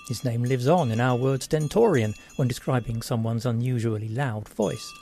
His 0.08 0.24
name 0.24 0.42
lives 0.42 0.68
on 0.68 0.90
in 0.90 1.00
our 1.00 1.16
word 1.16 1.42
stentorian 1.42 2.14
when 2.36 2.48
describing 2.48 3.00
someone's 3.00 3.46
unusually 3.46 4.08
loud 4.08 4.48
voice. 4.48 4.92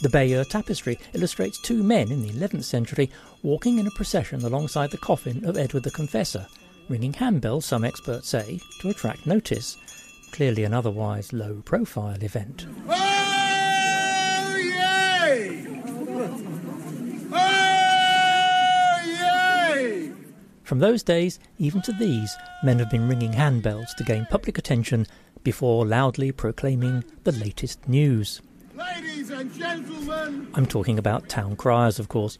The 0.00 0.08
Bayeux 0.08 0.44
tapestry 0.44 0.98
illustrates 1.12 1.60
two 1.60 1.82
men 1.82 2.10
in 2.10 2.22
the 2.22 2.30
11th 2.30 2.64
century 2.64 3.10
walking 3.42 3.78
in 3.78 3.86
a 3.86 3.90
procession 3.92 4.42
alongside 4.44 4.90
the 4.90 4.98
coffin 4.98 5.44
of 5.44 5.58
Edward 5.58 5.82
the 5.82 5.90
Confessor, 5.90 6.46
ringing 6.88 7.12
handbells, 7.12 7.64
some 7.64 7.84
experts 7.84 8.28
say, 8.28 8.60
to 8.80 8.88
attract 8.88 9.26
notice. 9.26 9.76
Clearly 10.32 10.64
an 10.64 10.72
otherwise 10.72 11.32
low 11.32 11.60
profile 11.64 12.22
event. 12.22 12.66
From 20.70 20.78
those 20.78 21.02
days, 21.02 21.40
even 21.58 21.82
to 21.82 21.90
these, 21.90 22.36
men 22.62 22.78
have 22.78 22.92
been 22.92 23.08
ringing 23.08 23.32
handbells 23.32 23.92
to 23.96 24.04
gain 24.04 24.24
public 24.30 24.56
attention 24.56 25.04
before 25.42 25.84
loudly 25.84 26.30
proclaiming 26.30 27.02
the 27.24 27.32
latest 27.32 27.88
news. 27.88 28.40
Ladies 28.76 29.30
and 29.30 29.52
gentlemen! 29.52 30.46
I'm 30.54 30.66
talking 30.66 30.96
about 30.96 31.28
town 31.28 31.56
criers, 31.56 31.98
of 31.98 32.08
course. 32.08 32.38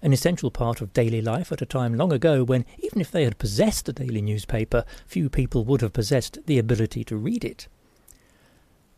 An 0.00 0.12
essential 0.12 0.52
part 0.52 0.80
of 0.80 0.92
daily 0.92 1.20
life 1.20 1.50
at 1.50 1.60
a 1.60 1.66
time 1.66 1.94
long 1.94 2.12
ago 2.12 2.44
when, 2.44 2.64
even 2.78 3.00
if 3.00 3.10
they 3.10 3.24
had 3.24 3.36
possessed 3.36 3.88
a 3.88 3.92
daily 3.92 4.22
newspaper, 4.22 4.84
few 5.04 5.28
people 5.28 5.64
would 5.64 5.80
have 5.80 5.92
possessed 5.92 6.38
the 6.46 6.60
ability 6.60 7.02
to 7.02 7.16
read 7.16 7.44
it. 7.44 7.66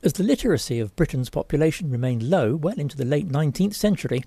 As 0.02 0.12
the 0.12 0.24
literacy 0.24 0.78
of 0.78 0.94
Britain's 0.94 1.30
population 1.30 1.90
remained 1.90 2.22
low 2.22 2.54
well 2.54 2.78
into 2.78 2.98
the 2.98 3.06
late 3.06 3.30
19th 3.30 3.74
century, 3.74 4.24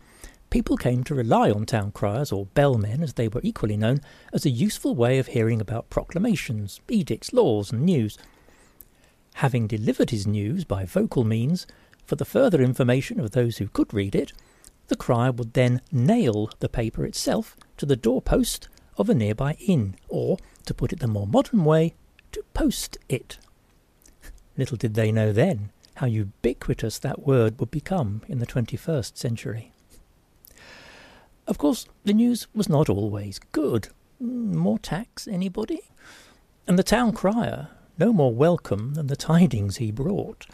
people 0.51 0.77
came 0.77 1.03
to 1.05 1.15
rely 1.15 1.49
on 1.49 1.65
town 1.65 1.91
criers, 1.91 2.31
or 2.31 2.45
bellmen 2.45 3.01
as 3.01 3.13
they 3.13 3.27
were 3.27 3.41
equally 3.43 3.77
known, 3.77 4.01
as 4.31 4.45
a 4.45 4.51
useful 4.51 4.93
way 4.93 5.17
of 5.17 5.27
hearing 5.27 5.59
about 5.59 5.89
proclamations, 5.89 6.79
edicts, 6.89 7.33
laws, 7.33 7.71
and 7.71 7.81
news. 7.81 8.19
Having 9.35 9.67
delivered 9.67 10.11
his 10.11 10.27
news 10.27 10.65
by 10.65 10.85
vocal 10.85 11.23
means, 11.23 11.65
for 12.05 12.17
the 12.17 12.25
further 12.25 12.61
information 12.61 13.19
of 13.19 13.31
those 13.31 13.57
who 13.57 13.69
could 13.69 13.93
read 13.93 14.13
it, 14.13 14.33
the 14.89 14.97
crier 14.97 15.31
would 15.31 15.53
then 15.53 15.81
nail 15.91 16.51
the 16.59 16.67
paper 16.67 17.05
itself 17.05 17.55
to 17.77 17.85
the 17.85 17.95
doorpost 17.95 18.67
of 18.97 19.09
a 19.09 19.15
nearby 19.15 19.55
inn, 19.65 19.95
or, 20.09 20.37
to 20.65 20.73
put 20.73 20.91
it 20.91 20.99
the 20.99 21.07
more 21.07 21.25
modern 21.25 21.63
way, 21.63 21.93
to 22.33 22.43
post 22.53 22.97
it. 23.07 23.37
Little 24.57 24.77
did 24.77 24.95
they 24.95 25.13
know 25.13 25.31
then 25.31 25.71
how 25.95 26.07
ubiquitous 26.07 26.99
that 26.99 27.25
word 27.25 27.59
would 27.59 27.71
become 27.71 28.21
in 28.27 28.39
the 28.39 28.45
21st 28.45 29.17
century. 29.17 29.71
Of 31.51 31.57
course, 31.57 31.85
the 32.05 32.13
news 32.13 32.47
was 32.55 32.69
not 32.69 32.87
always 32.87 33.37
good. 33.51 33.89
More 34.21 34.79
tax, 34.79 35.27
anybody? 35.27 35.81
And 36.65 36.79
the 36.79 36.81
town 36.81 37.11
crier 37.11 37.67
no 37.97 38.13
more 38.13 38.33
welcome 38.33 38.93
than 38.93 39.07
the 39.07 39.17
tidings 39.17 39.75
he 39.75 39.91
brought. 39.91 40.47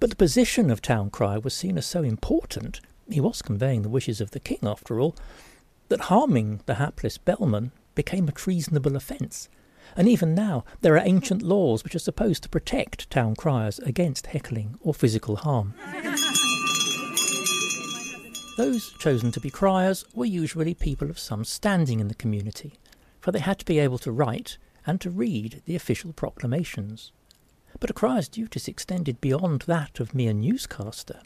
But 0.00 0.08
the 0.08 0.16
position 0.16 0.70
of 0.70 0.80
town 0.80 1.10
crier 1.10 1.40
was 1.40 1.52
seen 1.52 1.76
as 1.76 1.84
so 1.84 2.02
important, 2.02 2.80
he 3.06 3.20
was 3.20 3.42
conveying 3.42 3.82
the 3.82 3.90
wishes 3.90 4.22
of 4.22 4.30
the 4.30 4.40
king 4.40 4.60
after 4.62 4.98
all, 4.98 5.14
that 5.90 6.08
harming 6.08 6.62
the 6.64 6.76
hapless 6.76 7.18
bellman 7.18 7.72
became 7.94 8.26
a 8.26 8.32
treasonable 8.32 8.96
offence. 8.96 9.50
And 9.94 10.08
even 10.08 10.34
now 10.34 10.64
there 10.80 10.94
are 10.94 11.06
ancient 11.06 11.42
laws 11.42 11.84
which 11.84 11.94
are 11.94 11.98
supposed 11.98 12.42
to 12.44 12.48
protect 12.48 13.10
town 13.10 13.36
criers 13.36 13.78
against 13.80 14.28
heckling 14.28 14.78
or 14.80 14.94
physical 14.94 15.36
harm. 15.36 15.74
Those 18.56 18.92
chosen 18.92 19.32
to 19.32 19.40
be 19.40 19.50
criers 19.50 20.04
were 20.14 20.24
usually 20.24 20.74
people 20.74 21.10
of 21.10 21.18
some 21.18 21.44
standing 21.44 21.98
in 21.98 22.06
the 22.06 22.14
community, 22.14 22.74
for 23.18 23.32
they 23.32 23.40
had 23.40 23.58
to 23.58 23.64
be 23.64 23.80
able 23.80 23.98
to 23.98 24.12
write 24.12 24.58
and 24.86 25.00
to 25.00 25.10
read 25.10 25.60
the 25.64 25.74
official 25.74 26.12
proclamations. 26.12 27.10
But 27.80 27.90
a 27.90 27.92
crier's 27.92 28.28
duties 28.28 28.68
extended 28.68 29.20
beyond 29.20 29.62
that 29.62 29.98
of 29.98 30.14
mere 30.14 30.32
newscaster. 30.32 31.20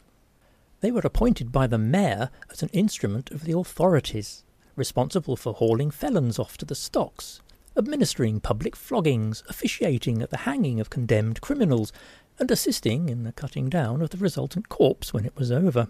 They 0.81 0.89
were 0.89 1.01
appointed 1.01 1.51
by 1.51 1.67
the 1.67 1.77
mayor 1.77 2.31
as 2.49 2.63
an 2.63 2.69
instrument 2.69 3.29
of 3.29 3.43
the 3.43 3.55
authorities, 3.55 4.43
responsible 4.75 5.35
for 5.35 5.53
hauling 5.53 5.91
felons 5.91 6.39
off 6.39 6.57
to 6.57 6.65
the 6.65 6.73
stocks, 6.73 7.41
administering 7.77 8.39
public 8.39 8.75
floggings, 8.75 9.43
officiating 9.47 10.23
at 10.23 10.31
the 10.31 10.37
hanging 10.37 10.79
of 10.79 10.89
condemned 10.89 11.41
criminals, 11.41 11.93
and 12.39 12.49
assisting 12.49 13.07
in 13.07 13.23
the 13.23 13.33
cutting 13.33 13.69
down 13.69 14.01
of 14.01 14.09
the 14.09 14.17
resultant 14.17 14.67
corpse 14.67 15.13
when 15.13 15.25
it 15.25 15.35
was 15.35 15.51
over. 15.51 15.89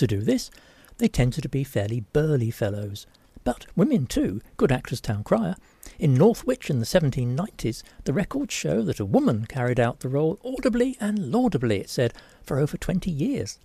To 0.00 0.06
do 0.06 0.22
this, 0.22 0.50
they 0.96 1.08
tended 1.08 1.42
to 1.42 1.48
be 1.50 1.62
fairly 1.62 2.00
burly 2.00 2.50
fellows. 2.50 3.06
But 3.44 3.66
women 3.76 4.06
too, 4.06 4.40
good 4.56 4.72
actors 4.72 4.98
town 4.98 5.24
crier. 5.24 5.56
In 5.98 6.14
Northwich 6.14 6.70
in 6.70 6.78
the 6.78 6.86
1790s, 6.86 7.82
the 8.04 8.14
records 8.14 8.54
show 8.54 8.80
that 8.80 8.98
a 8.98 9.04
woman 9.04 9.44
carried 9.44 9.78
out 9.78 10.00
the 10.00 10.08
role 10.08 10.40
audibly 10.42 10.96
and 11.00 11.30
laudably, 11.30 11.80
it 11.80 11.90
said, 11.90 12.14
for 12.42 12.58
over 12.58 12.78
20 12.78 13.10
years. 13.10 13.58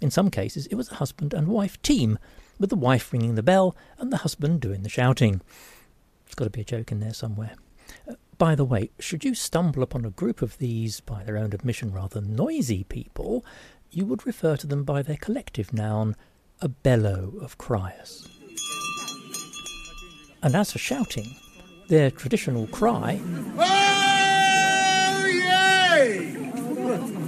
In 0.00 0.12
some 0.12 0.30
cases, 0.30 0.68
it 0.68 0.76
was 0.76 0.92
a 0.92 1.02
husband 1.02 1.34
and 1.34 1.48
wife 1.48 1.82
team, 1.82 2.20
with 2.60 2.70
the 2.70 2.76
wife 2.76 3.12
ringing 3.12 3.34
the 3.34 3.42
bell 3.42 3.74
and 3.98 4.12
the 4.12 4.18
husband 4.18 4.60
doing 4.60 4.84
the 4.84 4.88
shouting. 4.88 5.40
There's 6.24 6.36
got 6.36 6.44
to 6.44 6.50
be 6.50 6.60
a 6.60 6.64
joke 6.64 6.92
in 6.92 7.00
there 7.00 7.14
somewhere. 7.14 7.56
Uh, 8.08 8.14
by 8.38 8.54
the 8.54 8.64
way, 8.64 8.90
should 9.00 9.24
you 9.24 9.34
stumble 9.34 9.82
upon 9.82 10.04
a 10.04 10.10
group 10.10 10.40
of 10.40 10.58
these, 10.58 11.00
by 11.00 11.24
their 11.24 11.36
own 11.36 11.52
admission, 11.52 11.92
rather 11.92 12.20
noisy 12.20 12.84
people, 12.84 13.44
you 13.90 14.04
would 14.06 14.26
refer 14.26 14.56
to 14.56 14.66
them 14.66 14.84
by 14.84 15.02
their 15.02 15.16
collective 15.16 15.72
noun, 15.72 16.16
a 16.60 16.68
bellow 16.68 17.34
of 17.40 17.58
criers. 17.58 18.28
And 20.42 20.54
as 20.54 20.72
for 20.72 20.78
shouting, 20.78 21.36
their 21.88 22.10
traditional 22.10 22.66
cry 22.68 23.20
Oh, 23.58 25.26
yay! 25.26 26.50
Oh! 26.84 27.18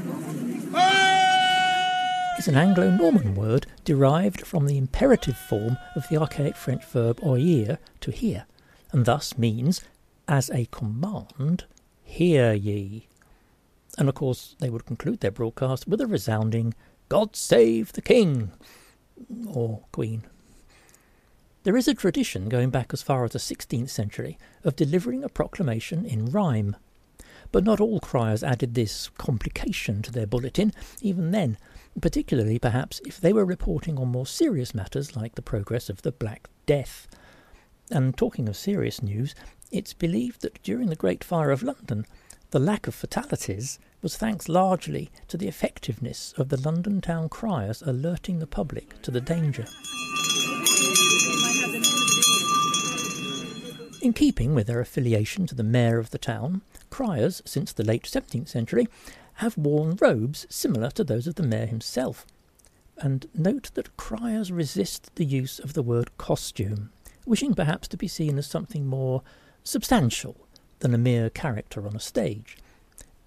is 2.40 2.48
an 2.48 2.56
Anglo 2.56 2.90
Norman 2.90 3.34
word 3.34 3.66
derived 3.84 4.46
from 4.46 4.64
the 4.66 4.78
imperative 4.78 5.36
form 5.36 5.76
of 5.94 6.08
the 6.08 6.16
archaic 6.16 6.56
French 6.56 6.82
verb 6.86 7.20
oyer, 7.22 7.78
to 8.00 8.10
hear, 8.10 8.46
and 8.92 9.04
thus 9.04 9.36
means, 9.36 9.82
as 10.26 10.48
a 10.48 10.64
command, 10.70 11.64
hear 12.02 12.54
ye. 12.54 13.09
And 13.98 14.08
of 14.08 14.14
course, 14.14 14.56
they 14.60 14.70
would 14.70 14.86
conclude 14.86 15.20
their 15.20 15.30
broadcast 15.30 15.86
with 15.86 16.00
a 16.00 16.06
resounding, 16.06 16.74
God 17.08 17.34
save 17.36 17.92
the 17.92 18.02
King! 18.02 18.52
or 19.46 19.82
Queen. 19.92 20.24
There 21.62 21.76
is 21.76 21.88
a 21.88 21.94
tradition 21.94 22.48
going 22.48 22.70
back 22.70 22.92
as 22.92 23.02
far 23.02 23.24
as 23.24 23.32
the 23.32 23.38
16th 23.38 23.90
century 23.90 24.38
of 24.64 24.76
delivering 24.76 25.22
a 25.22 25.28
proclamation 25.28 26.06
in 26.06 26.26
rhyme. 26.26 26.76
But 27.52 27.64
not 27.64 27.80
all 27.80 28.00
criers 28.00 28.42
added 28.42 28.74
this 28.74 29.10
complication 29.18 30.00
to 30.02 30.12
their 30.12 30.26
bulletin, 30.26 30.72
even 31.02 31.32
then, 31.32 31.58
particularly 32.00 32.58
perhaps 32.58 33.00
if 33.04 33.20
they 33.20 33.32
were 33.32 33.44
reporting 33.44 33.98
on 33.98 34.08
more 34.08 34.26
serious 34.26 34.74
matters 34.74 35.16
like 35.16 35.34
the 35.34 35.42
progress 35.42 35.90
of 35.90 36.02
the 36.02 36.12
Black 36.12 36.48
Death. 36.64 37.08
And 37.90 38.16
talking 38.16 38.48
of 38.48 38.56
serious 38.56 39.02
news, 39.02 39.34
it's 39.70 39.92
believed 39.92 40.42
that 40.42 40.62
during 40.62 40.88
the 40.88 40.96
Great 40.96 41.22
Fire 41.22 41.50
of 41.50 41.62
London, 41.62 42.06
the 42.50 42.58
lack 42.58 42.88
of 42.88 42.94
fatalities 42.94 43.78
was 44.02 44.16
thanks 44.16 44.48
largely 44.48 45.10
to 45.28 45.36
the 45.36 45.46
effectiveness 45.46 46.34
of 46.36 46.48
the 46.48 46.60
London 46.60 47.00
town 47.00 47.28
criers 47.28 47.82
alerting 47.82 48.40
the 48.40 48.46
public 48.46 49.00
to 49.02 49.10
the 49.10 49.20
danger. 49.20 49.66
In 54.02 54.12
keeping 54.12 54.54
with 54.54 54.66
their 54.66 54.80
affiliation 54.80 55.46
to 55.46 55.54
the 55.54 55.62
mayor 55.62 55.98
of 55.98 56.10
the 56.10 56.18
town, 56.18 56.62
criers, 56.90 57.40
since 57.44 57.72
the 57.72 57.84
late 57.84 58.04
17th 58.04 58.48
century, 58.48 58.88
have 59.34 59.56
worn 59.56 59.96
robes 60.00 60.46
similar 60.50 60.90
to 60.90 61.04
those 61.04 61.26
of 61.26 61.36
the 61.36 61.42
mayor 61.44 61.66
himself. 61.66 62.26
And 62.98 63.26
note 63.34 63.70
that 63.74 63.96
criers 63.96 64.50
resist 64.50 65.14
the 65.14 65.24
use 65.24 65.60
of 65.60 65.74
the 65.74 65.82
word 65.82 66.16
costume, 66.18 66.90
wishing 67.26 67.54
perhaps 67.54 67.86
to 67.88 67.96
be 67.96 68.08
seen 68.08 68.38
as 68.38 68.46
something 68.46 68.86
more 68.86 69.22
substantial 69.62 70.36
than 70.80 70.94
a 70.94 70.98
mere 70.98 71.30
character 71.30 71.86
on 71.86 71.94
a 71.94 72.00
stage. 72.00 72.56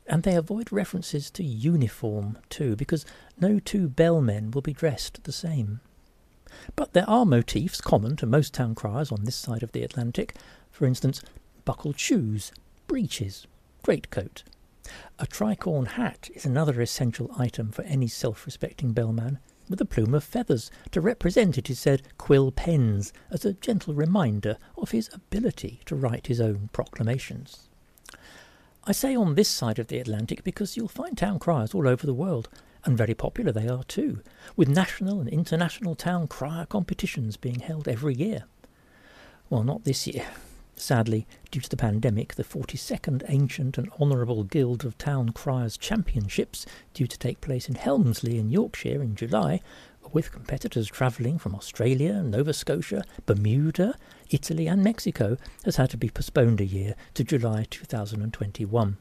And 0.05 0.23
they 0.23 0.35
avoid 0.35 0.71
references 0.71 1.29
to 1.31 1.43
uniform 1.43 2.37
too, 2.49 2.75
because 2.75 3.05
no 3.39 3.59
two 3.59 3.87
bellmen 3.87 4.51
will 4.51 4.61
be 4.61 4.73
dressed 4.73 5.23
the 5.23 5.31
same. 5.31 5.79
But 6.75 6.93
there 6.93 7.09
are 7.09 7.25
motifs 7.25 7.81
common 7.81 8.15
to 8.17 8.25
most 8.25 8.53
town 8.53 8.75
criers 8.75 9.11
on 9.11 9.23
this 9.23 9.35
side 9.35 9.63
of 9.63 9.71
the 9.71 9.83
Atlantic, 9.83 10.35
for 10.71 10.85
instance, 10.85 11.21
buckled 11.65 11.99
shoes, 11.99 12.51
breeches, 12.87 13.47
greatcoat. 13.81 14.43
A 15.17 15.25
tricorn 15.25 15.87
hat 15.87 16.29
is 16.35 16.45
another 16.45 16.81
essential 16.81 17.31
item 17.37 17.71
for 17.71 17.83
any 17.83 18.07
self 18.07 18.45
respecting 18.45 18.91
bellman, 18.91 19.39
with 19.69 19.81
a 19.81 19.85
plume 19.85 20.13
of 20.13 20.23
feathers 20.23 20.71
to 20.91 21.01
represent, 21.01 21.57
it 21.57 21.69
is 21.69 21.79
said, 21.79 22.03
quill 22.17 22.51
pens, 22.51 23.13
as 23.31 23.45
a 23.45 23.53
gentle 23.53 23.93
reminder 23.93 24.57
of 24.77 24.91
his 24.91 25.09
ability 25.13 25.79
to 25.85 25.95
write 25.95 26.27
his 26.27 26.41
own 26.41 26.69
proclamations. 26.73 27.69
I 28.85 28.91
say 28.91 29.15
on 29.15 29.35
this 29.35 29.49
side 29.49 29.79
of 29.79 29.87
the 29.87 29.99
Atlantic 29.99 30.43
because 30.43 30.75
you'll 30.75 30.87
find 30.89 31.17
town 31.17 31.39
criers 31.39 31.73
all 31.73 31.87
over 31.87 32.05
the 32.05 32.13
world, 32.13 32.49
and 32.85 32.97
very 32.97 33.13
popular 33.13 33.51
they 33.51 33.67
are 33.67 33.83
too, 33.85 34.21
with 34.55 34.67
national 34.67 35.21
and 35.21 35.29
international 35.29 35.95
town 35.95 36.27
crier 36.27 36.65
competitions 36.65 37.37
being 37.37 37.59
held 37.59 37.87
every 37.87 38.13
year. 38.13 38.43
Well, 39.49 39.63
not 39.63 39.85
this 39.85 40.05
year. 40.05 40.25
Sadly, 40.75 41.27
due 41.51 41.61
to 41.61 41.69
the 41.69 41.77
pandemic, 41.77 42.35
the 42.35 42.43
42nd 42.43 43.23
Ancient 43.29 43.77
and 43.77 43.89
Honourable 43.99 44.43
Guild 44.43 44.83
of 44.83 44.97
Town 44.97 45.29
Criers 45.29 45.77
Championships, 45.77 46.65
due 46.93 47.07
to 47.07 47.17
take 47.17 47.41
place 47.41 47.69
in 47.69 47.75
Helmsley 47.75 48.37
in 48.37 48.49
Yorkshire 48.49 49.01
in 49.01 49.15
July, 49.15 49.61
with 50.11 50.31
competitors 50.31 50.87
travelling 50.87 51.37
from 51.37 51.55
Australia, 51.55 52.21
Nova 52.21 52.53
Scotia, 52.53 53.03
Bermuda, 53.25 53.95
Italy, 54.29 54.67
and 54.67 54.83
Mexico, 54.83 55.37
has 55.63 55.77
had 55.77 55.89
to 55.91 55.97
be 55.97 56.09
postponed 56.09 56.59
a 56.59 56.65
year 56.65 56.95
to 57.13 57.23
July 57.23 57.65
2021. 57.69 58.97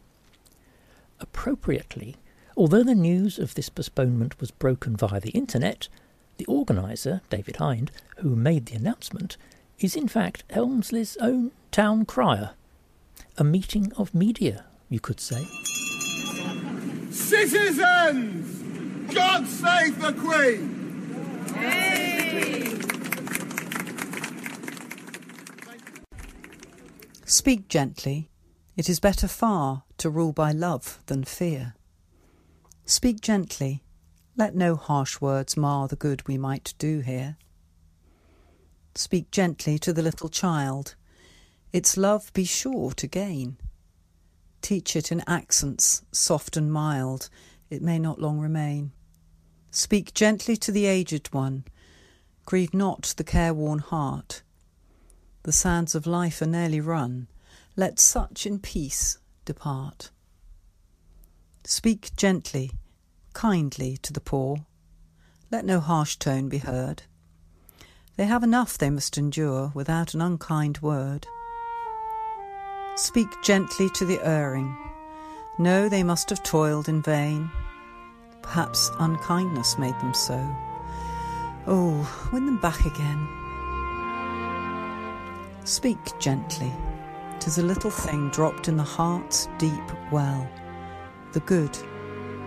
Appropriately, 1.21 2.17
although 2.57 2.83
the 2.83 2.95
news 2.95 3.39
of 3.39 3.55
this 3.55 3.69
postponement 3.69 4.41
was 4.41 4.51
broken 4.51 4.97
via 4.97 5.21
the 5.21 5.31
internet, 5.31 5.89
the 6.37 6.47
organiser, 6.47 7.21
David 7.31 7.57
Hind, 7.57 7.91
who 8.19 8.37
made 8.37 8.67
the 8.67 8.77
announcement, 8.77 9.37
is 9.83 9.97
in 9.97 10.09
fact 10.09 10.45
Helmsley's 10.51 11.16
own 11.18 11.51
town 11.71 12.05
crier. 12.05 12.51
A 13.38 13.45
meeting 13.45 13.92
of 13.97 14.14
media, 14.14 14.64
you 14.88 15.01
could 15.01 15.21
say. 15.21 15.47
Citizens! 17.11 18.62
God 19.14 19.47
save 19.47 20.01
the 20.01 20.12
Queen! 20.12 20.83
Speak 27.25 27.68
gently. 27.68 28.29
It 28.77 28.88
is 28.88 29.01
better 29.01 29.27
far 29.27 29.85
to 29.99 30.11
rule 30.11 30.33
by 30.33 30.53
love 30.53 30.99
than 31.07 31.25
fear. 31.25 31.75
Speak 32.85 33.21
gently. 33.21 33.83
Let 34.37 34.55
no 34.55 34.77
harsh 34.77 35.21
words 35.21 35.57
mar 35.57 35.88
the 35.88 35.97
good 35.97 36.27
we 36.29 36.38
might 36.38 36.75
do 36.79 37.01
here. 37.01 37.37
Speak 38.95 39.31
gently 39.31 39.79
to 39.79 39.93
the 39.93 40.03
little 40.03 40.29
child. 40.29 40.95
Its 41.73 41.97
love 41.97 42.33
be 42.35 42.45
sure 42.45 42.93
to 42.93 43.07
gain. 43.07 43.57
Teach 44.61 44.95
it 44.95 45.11
in 45.11 45.23
accents 45.27 46.03
soft 46.13 46.57
and 46.57 46.73
mild, 46.73 47.29
it 47.71 47.83
may 47.83 47.99
not 47.99 48.21
long 48.21 48.39
remain. 48.39 48.93
Speak 49.71 50.13
gently 50.13 50.57
to 50.59 50.71
the 50.71 50.85
aged 50.85 51.33
one. 51.33 51.65
Grieve 52.45 52.75
not 52.75 53.15
the 53.17 53.25
careworn 53.25 53.79
heart. 53.79 54.43
The 55.45 55.53
sands 55.53 55.95
of 55.95 56.07
life 56.07 56.43
are 56.43 56.47
nearly 56.47 56.81
run. 56.81 57.29
Let 57.77 57.99
such 57.99 58.47
in 58.47 58.59
peace 58.59 59.19
depart. 59.45 60.11
Speak 61.65 62.15
gently, 62.17 62.73
kindly 63.33 63.97
to 64.03 64.13
the 64.13 64.21
poor. 64.21 64.67
Let 65.51 65.65
no 65.65 65.81
harsh 65.81 66.17
tone 66.17 66.49
be 66.49 66.59
heard. 66.59 67.05
They 68.16 68.27
have 68.27 68.42
enough 68.42 68.77
they 68.77 68.90
must 68.90 69.16
endure 69.16 69.72
without 69.75 70.12
an 70.12 70.20
unkind 70.20 70.79
word. 70.83 71.27
Speak 72.94 73.29
gently 73.42 73.88
to 73.90 74.05
the 74.05 74.20
erring. 74.22 74.77
Know 75.59 75.88
they 75.88 76.03
must 76.03 76.29
have 76.29 76.42
toiled 76.42 76.88
in 76.88 77.01
vain. 77.01 77.51
Perhaps 78.42 78.90
unkindness 78.98 79.79
made 79.79 79.98
them 80.01 80.12
so. 80.12 80.38
Oh, 81.66 82.29
win 82.33 82.44
them 82.44 82.61
back 82.61 82.85
again. 82.85 83.29
Speak 85.64 85.98
gently. 86.18 86.72
Tis 87.40 87.59
a 87.59 87.62
little 87.62 87.90
thing 87.90 88.29
dropped 88.31 88.68
in 88.68 88.77
the 88.77 88.83
heart's 88.83 89.48
deep 89.59 90.12
well. 90.12 90.46
The 91.33 91.40
good, 91.40 91.77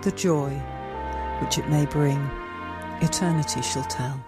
the 0.02 0.12
joy, 0.12 0.50
which 1.40 1.58
it 1.58 1.68
may 1.68 1.86
bring, 1.86 2.20
eternity 3.00 3.62
shall 3.62 3.84
tell. 3.84 4.25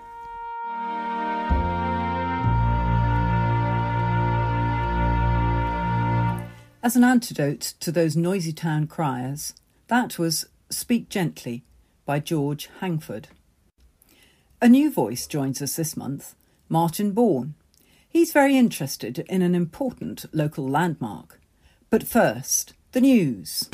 As 6.81 6.95
an 6.95 7.03
antidote 7.03 7.75
to 7.81 7.91
those 7.91 8.17
noisy 8.17 8.53
town 8.53 8.87
criers, 8.87 9.53
that 9.89 10.17
was 10.17 10.47
Speak 10.71 11.09
Gently 11.09 11.65
by 12.07 12.21
George 12.21 12.69
Langford. 12.81 13.27
A 14.63 14.69
new 14.69 14.89
voice 14.89 15.27
joins 15.27 15.61
us 15.61 15.75
this 15.75 15.97
month, 15.97 16.37
Martin 16.69 17.11
Bourne. 17.11 17.55
He's 18.09 18.33
very 18.33 18.57
interested 18.57 19.19
in 19.29 19.43
an 19.43 19.57
important 19.57 20.27
local 20.33 20.69
landmark. 20.69 21.41
But 21.91 22.07
first, 22.07 22.75
the 22.93 23.01
news. 23.01 23.69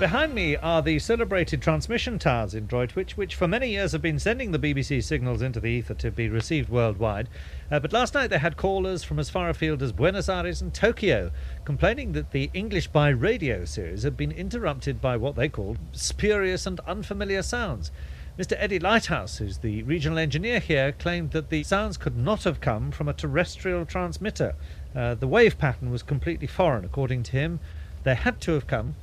Behind 0.00 0.34
me 0.34 0.56
are 0.56 0.82
the 0.82 0.98
celebrated 0.98 1.62
transmission 1.62 2.18
towers 2.18 2.52
in 2.52 2.66
Droitwich, 2.66 3.16
which 3.16 3.36
for 3.36 3.46
many 3.46 3.70
years 3.70 3.92
have 3.92 4.02
been 4.02 4.18
sending 4.18 4.50
the 4.50 4.58
BBC 4.58 5.04
signals 5.04 5.40
into 5.40 5.60
the 5.60 5.68
ether 5.68 5.94
to 5.94 6.10
be 6.10 6.28
received 6.28 6.68
worldwide. 6.68 7.28
Uh, 7.70 7.78
but 7.78 7.92
last 7.92 8.12
night 8.12 8.26
they 8.26 8.38
had 8.38 8.56
callers 8.56 9.04
from 9.04 9.20
as 9.20 9.30
far 9.30 9.48
afield 9.48 9.84
as 9.84 9.92
Buenos 9.92 10.28
Aires 10.28 10.60
and 10.60 10.74
Tokyo 10.74 11.30
complaining 11.64 12.10
that 12.10 12.32
the 12.32 12.50
English 12.52 12.88
by 12.88 13.08
radio 13.08 13.64
series 13.64 14.02
had 14.02 14.16
been 14.16 14.32
interrupted 14.32 15.00
by 15.00 15.16
what 15.16 15.36
they 15.36 15.48
called 15.48 15.78
spurious 15.92 16.66
and 16.66 16.80
unfamiliar 16.80 17.40
sounds. 17.40 17.92
Mr. 18.36 18.56
Eddie 18.58 18.80
Lighthouse, 18.80 19.38
who's 19.38 19.58
the 19.58 19.84
regional 19.84 20.18
engineer 20.18 20.58
here, 20.58 20.90
claimed 20.90 21.30
that 21.30 21.50
the 21.50 21.62
sounds 21.62 21.96
could 21.96 22.16
not 22.16 22.42
have 22.42 22.60
come 22.60 22.90
from 22.90 23.08
a 23.08 23.12
terrestrial 23.12 23.86
transmitter. 23.86 24.56
Uh, 24.92 25.14
the 25.14 25.28
wave 25.28 25.56
pattern 25.56 25.92
was 25.92 26.02
completely 26.02 26.48
foreign, 26.48 26.84
according 26.84 27.22
to 27.22 27.30
him. 27.30 27.60
They 28.02 28.16
had 28.16 28.40
to 28.40 28.54
have 28.54 28.66
come 28.66 28.96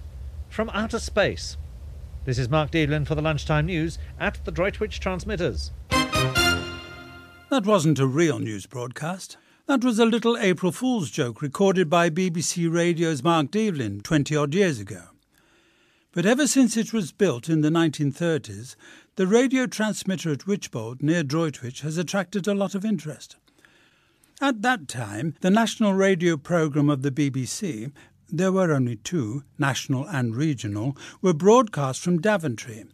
from 0.51 0.69
outer 0.73 0.99
space. 0.99 1.57
This 2.25 2.37
is 2.37 2.49
Mark 2.49 2.71
Devlin 2.71 3.05
for 3.05 3.15
the 3.15 3.21
Lunchtime 3.21 3.65
News 3.65 3.97
at 4.19 4.43
the 4.45 4.51
Droitwich 4.51 4.99
Transmitters. 4.99 5.71
That 7.49 7.65
wasn't 7.65 7.99
a 7.99 8.05
real 8.05 8.37
news 8.37 8.65
broadcast. 8.65 9.37
That 9.67 9.83
was 9.83 9.97
a 9.97 10.05
little 10.05 10.37
April 10.37 10.71
Fool's 10.71 11.09
joke 11.09 11.41
recorded 11.41 11.89
by 11.89 12.09
BBC 12.09 12.71
Radio's 12.71 13.23
Mark 13.23 13.51
Devlin 13.51 14.01
20 14.01 14.35
odd 14.35 14.53
years 14.53 14.79
ago. 14.79 15.03
But 16.11 16.25
ever 16.25 16.45
since 16.45 16.75
it 16.75 16.91
was 16.91 17.13
built 17.13 17.47
in 17.47 17.61
the 17.61 17.69
1930s, 17.69 18.75
the 19.15 19.27
radio 19.27 19.65
transmitter 19.65 20.31
at 20.31 20.39
Wychbold 20.39 21.01
near 21.01 21.23
Droitwich 21.23 21.81
has 21.81 21.97
attracted 21.97 22.47
a 22.47 22.53
lot 22.53 22.75
of 22.75 22.83
interest. 22.83 23.37
At 24.41 24.63
that 24.63 24.87
time, 24.87 25.35
the 25.41 25.51
national 25.51 25.93
radio 25.93 26.35
programme 26.35 26.89
of 26.89 27.03
the 27.03 27.11
BBC 27.11 27.91
there 28.31 28.51
were 28.51 28.71
only 28.71 28.95
two, 28.95 29.43
national 29.57 30.07
and 30.07 30.35
regional, 30.35 30.97
were 31.21 31.33
broadcast 31.33 32.01
from 32.01 32.21
Daventry. 32.21 32.85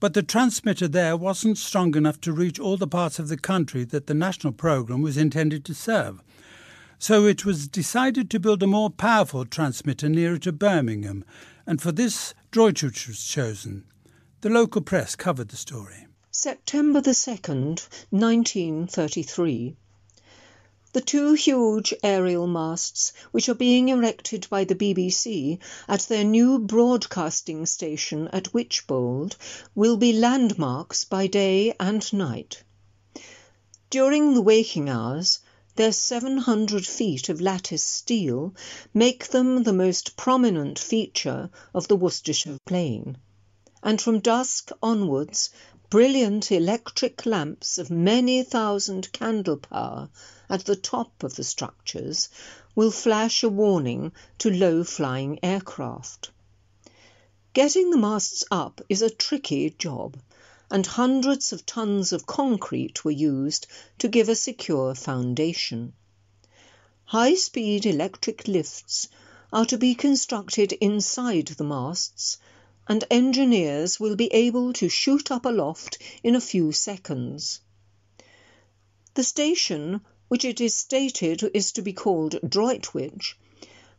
But 0.00 0.14
the 0.14 0.22
transmitter 0.22 0.88
there 0.88 1.16
wasn't 1.16 1.58
strong 1.58 1.96
enough 1.96 2.20
to 2.22 2.32
reach 2.32 2.58
all 2.58 2.76
the 2.76 2.86
parts 2.86 3.18
of 3.18 3.28
the 3.28 3.36
country 3.36 3.84
that 3.84 4.06
the 4.06 4.14
national 4.14 4.52
programme 4.52 5.02
was 5.02 5.16
intended 5.16 5.64
to 5.66 5.74
serve. 5.74 6.22
So 6.98 7.26
it 7.26 7.44
was 7.44 7.68
decided 7.68 8.30
to 8.30 8.40
build 8.40 8.62
a 8.62 8.66
more 8.66 8.90
powerful 8.90 9.44
transmitter 9.44 10.08
nearer 10.08 10.38
to 10.38 10.52
Birmingham, 10.52 11.24
and 11.66 11.80
for 11.80 11.92
this 11.92 12.34
Droitwich 12.50 13.06
was 13.06 13.24
chosen. 13.24 13.84
The 14.40 14.50
local 14.50 14.82
press 14.82 15.16
covered 15.16 15.48
the 15.48 15.56
story. 15.56 16.06
September 16.30 17.00
the 17.00 17.10
2nd, 17.10 17.88
1933. 18.10 19.76
The 20.94 21.02
two 21.02 21.34
huge 21.34 21.92
aerial 22.02 22.46
masts 22.46 23.12
which 23.30 23.50
are 23.50 23.54
being 23.54 23.90
erected 23.90 24.46
by 24.48 24.64
the 24.64 24.74
BBC 24.74 25.58
at 25.86 26.00
their 26.08 26.24
new 26.24 26.58
broadcasting 26.58 27.66
station 27.66 28.26
at 28.28 28.54
Wychbold 28.54 29.36
will 29.74 29.98
be 29.98 30.14
landmarks 30.14 31.04
by 31.04 31.26
day 31.26 31.74
and 31.78 32.10
night. 32.14 32.62
During 33.90 34.32
the 34.32 34.40
waking 34.40 34.88
hours 34.88 35.40
their 35.76 35.92
700 35.92 36.86
feet 36.86 37.28
of 37.28 37.42
lattice 37.42 37.84
steel 37.84 38.54
make 38.94 39.28
them 39.28 39.64
the 39.64 39.74
most 39.74 40.16
prominent 40.16 40.78
feature 40.78 41.50
of 41.74 41.86
the 41.88 41.96
Worcestershire 41.96 42.56
plain, 42.64 43.18
and 43.82 44.00
from 44.00 44.20
dusk 44.20 44.70
onwards 44.82 45.50
brilliant 45.90 46.50
electric 46.50 47.26
lamps 47.26 47.76
of 47.76 47.90
many 47.90 48.42
thousand 48.42 49.12
candle 49.12 49.58
power 49.58 50.08
at 50.50 50.64
the 50.64 50.76
top 50.76 51.22
of 51.22 51.34
the 51.36 51.44
structures 51.44 52.28
will 52.74 52.90
flash 52.90 53.42
a 53.42 53.48
warning 53.48 54.12
to 54.38 54.50
low-flying 54.50 55.38
aircraft. 55.42 56.30
Getting 57.52 57.90
the 57.90 57.98
masts 57.98 58.44
up 58.50 58.80
is 58.88 59.02
a 59.02 59.10
tricky 59.10 59.70
job, 59.70 60.16
and 60.70 60.86
hundreds 60.86 61.52
of 61.52 61.66
tons 61.66 62.12
of 62.12 62.26
concrete 62.26 63.04
were 63.04 63.10
used 63.10 63.66
to 63.98 64.08
give 64.08 64.28
a 64.28 64.34
secure 64.34 64.94
foundation. 64.94 65.92
High-speed 67.06 67.86
electric 67.86 68.46
lifts 68.46 69.08
are 69.52 69.64
to 69.64 69.78
be 69.78 69.94
constructed 69.94 70.72
inside 70.72 71.46
the 71.46 71.64
masts, 71.64 72.38
and 72.86 73.04
engineers 73.10 73.98
will 73.98 74.14
be 74.14 74.32
able 74.32 74.72
to 74.74 74.88
shoot 74.88 75.30
up 75.30 75.46
aloft 75.46 75.98
in 76.22 76.34
a 76.34 76.40
few 76.40 76.70
seconds. 76.72 77.60
The 79.14 79.24
station 79.24 80.02
which 80.28 80.44
it 80.44 80.60
is 80.60 80.74
stated 80.74 81.42
is 81.54 81.72
to 81.72 81.82
be 81.82 81.92
called 81.92 82.38
Droitwich, 82.46 83.36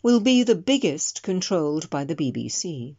will 0.01 0.19
be 0.19 0.43
the 0.43 0.55
biggest 0.55 1.21
controlled 1.23 1.89
by 1.89 2.05
the 2.05 2.15
BBC. 2.15 2.95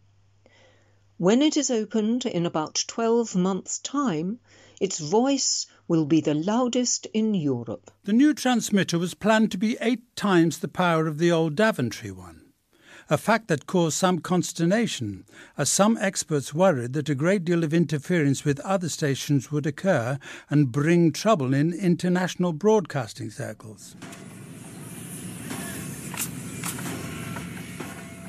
When 1.17 1.43
it 1.43 1.57
is 1.57 1.71
opened 1.71 2.27
in 2.27 2.47
about 2.47 2.85
12 2.87 3.37
months' 3.37 3.79
time, 3.79 4.41
its 4.81 4.99
voice 4.99 5.67
will 5.87 6.07
be 6.07 6.21
the 6.21 6.35
loudest 6.35 7.07
in 7.13 7.35
Europe. 7.35 7.91
The 8.05 8.13
new 8.13 8.35
transmitter 8.35 8.99
was 8.99 9.15
planned 9.15 9.53
to 9.53 9.59
be 9.59 9.77
eight 9.81 10.17
times 10.17 10.59
the 10.59 10.69
power 10.69 11.07
of 11.07 11.19
the 11.19 11.31
old 11.31 11.57
Daventry 11.57 12.11
one 12.11 12.40
a 13.11 13.19
fact 13.19 13.49
that 13.49 13.67
caused 13.67 13.99
some 13.99 14.21
consternation, 14.21 15.25
as 15.59 15.69
some 15.69 15.99
experts 16.01 16.55
worried 16.55 16.93
that 16.93 17.09
a 17.09 17.15
great 17.15 17.45
deal 17.45 17.65
of 17.65 17.75
interference 17.75 18.45
with 18.45 18.61
other 18.61 18.89
stations 18.89 19.51
would 19.51 19.67
occur 19.67 20.17
and 20.49 20.71
bring 20.71 21.11
trouble 21.11 21.53
in 21.53 21.73
international 21.73 22.53
broadcasting 22.53 23.29
circles. 23.29 23.97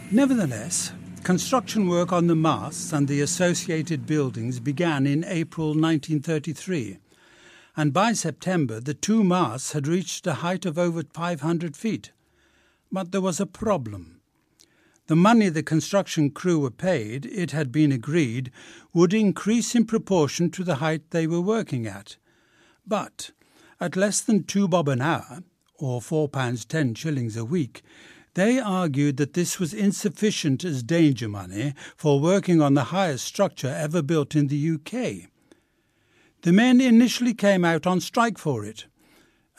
Nevertheless, 0.10 0.94
construction 1.24 1.88
work 1.88 2.12
on 2.12 2.26
the 2.26 2.36
masts 2.36 2.92
and 2.92 3.08
the 3.08 3.22
associated 3.22 4.08
buildings 4.08 4.60
began 4.60 5.06
in 5.06 5.24
April 5.26 5.68
1933, 5.68 6.98
and 7.78 7.94
by 7.94 8.14
September 8.14 8.80
the 8.80 8.96
two 8.96 9.24
masts 9.24 9.74
had 9.74 9.88
reached 9.88 10.26
a 10.26 10.34
height 10.36 10.66
of 10.66 10.80
over 10.80 11.04
500 11.04 11.78
feet. 11.78 12.12
But 12.92 13.12
there 13.12 13.22
was 13.22 13.40
a 13.40 13.46
problem. 13.46 14.21
The 15.08 15.16
money 15.16 15.50
the 15.50 15.64
construction 15.64 16.30
crew 16.30 16.60
were 16.60 16.72
paid, 16.72 17.26
it 17.26 17.52
had 17.52 17.72
been 17.72 17.92
agreed, 17.92 18.52
would 18.94 19.14
increase 19.14 19.76
in 19.76 19.86
proportion 19.86 20.50
to 20.52 20.64
the 20.64 20.76
height 20.76 21.12
they 21.12 21.28
were 21.28 21.42
working 21.42 21.86
at. 21.86 22.18
But 22.86 23.32
at 23.80 23.96
less 23.96 24.22
than 24.22 24.44
two 24.44 24.68
bob 24.68 24.88
an 24.88 25.02
hour, 25.02 25.44
or 25.78 26.02
four 26.02 26.30
pounds 26.30 26.66
ten 26.66 26.94
shillings 26.94 27.36
a 27.36 27.44
week, 27.44 27.82
they 28.36 28.60
argued 28.60 29.18
that 29.18 29.34
this 29.34 29.60
was 29.60 29.74
insufficient 29.74 30.64
as 30.64 30.84
danger 30.84 31.28
money 31.28 31.74
for 31.98 32.20
working 32.20 32.62
on 32.62 32.76
the 32.76 32.86
highest 32.86 33.26
structure 33.26 33.68
ever 33.68 34.02
built 34.02 34.36
in 34.36 34.48
the 34.48 34.72
UK. 34.72 35.30
The 36.44 36.54
men 36.54 36.80
initially 36.80 37.34
came 37.34 37.66
out 37.66 37.86
on 37.86 38.00
strike 38.00 38.38
for 38.38 38.64
it, 38.64 38.86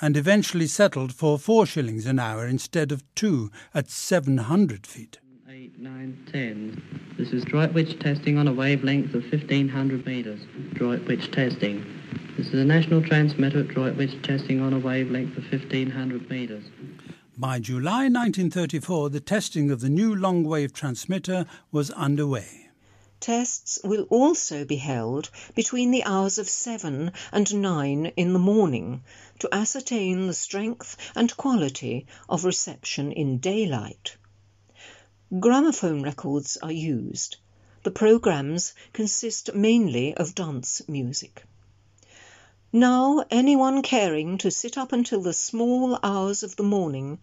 and 0.00 0.16
eventually 0.16 0.66
settled 0.66 1.12
for 1.12 1.38
four 1.38 1.66
shillings 1.66 2.06
an 2.06 2.18
hour 2.18 2.46
instead 2.46 2.90
of 2.90 3.04
two 3.14 3.50
at 3.74 3.90
seven 3.90 4.38
hundred 4.38 4.86
feet. 4.86 5.18
8, 5.62 5.78
9, 5.78 6.28
10. 6.32 7.14
This 7.16 7.28
is 7.32 7.44
Droitwich 7.44 8.00
testing 8.00 8.36
on 8.36 8.48
a 8.48 8.52
wavelength 8.52 9.14
of 9.14 9.22
1500 9.22 10.04
metres. 10.04 10.40
Droitwich 10.72 11.30
testing. 11.30 11.86
This 12.36 12.48
is 12.48 12.54
a 12.54 12.64
national 12.64 13.00
transmitter 13.00 13.60
at 13.60 13.68
Droitwich 13.68 14.20
testing 14.22 14.60
on 14.60 14.72
a 14.72 14.80
wavelength 14.80 15.36
of 15.36 15.44
1500 15.44 16.28
metres. 16.28 16.64
By 17.38 17.60
July 17.60 18.08
1934, 18.08 19.10
the 19.10 19.20
testing 19.20 19.70
of 19.70 19.80
the 19.80 19.88
new 19.88 20.16
long 20.16 20.42
wave 20.42 20.72
transmitter 20.72 21.46
was 21.70 21.92
underway. 21.92 22.68
Tests 23.20 23.78
will 23.84 24.08
also 24.10 24.64
be 24.64 24.78
held 24.78 25.30
between 25.54 25.92
the 25.92 26.02
hours 26.02 26.38
of 26.38 26.48
7 26.48 27.12
and 27.30 27.54
9 27.54 28.06
in 28.16 28.32
the 28.32 28.40
morning 28.40 29.04
to 29.38 29.54
ascertain 29.54 30.26
the 30.26 30.34
strength 30.34 30.96
and 31.14 31.36
quality 31.36 32.08
of 32.28 32.44
reception 32.44 33.12
in 33.12 33.38
daylight. 33.38 34.16
Gramophone 35.40 36.02
records 36.02 36.58
are 36.62 36.70
used. 36.70 37.38
The 37.84 37.90
programs 37.90 38.74
consist 38.92 39.54
mainly 39.54 40.14
of 40.14 40.34
dance 40.34 40.82
music. 40.86 41.44
Now 42.70 43.24
anyone 43.30 43.80
caring 43.80 44.36
to 44.38 44.50
sit 44.50 44.76
up 44.76 44.92
until 44.92 45.22
the 45.22 45.32
small 45.32 45.98
hours 46.02 46.42
of 46.42 46.56
the 46.56 46.62
morning 46.62 47.18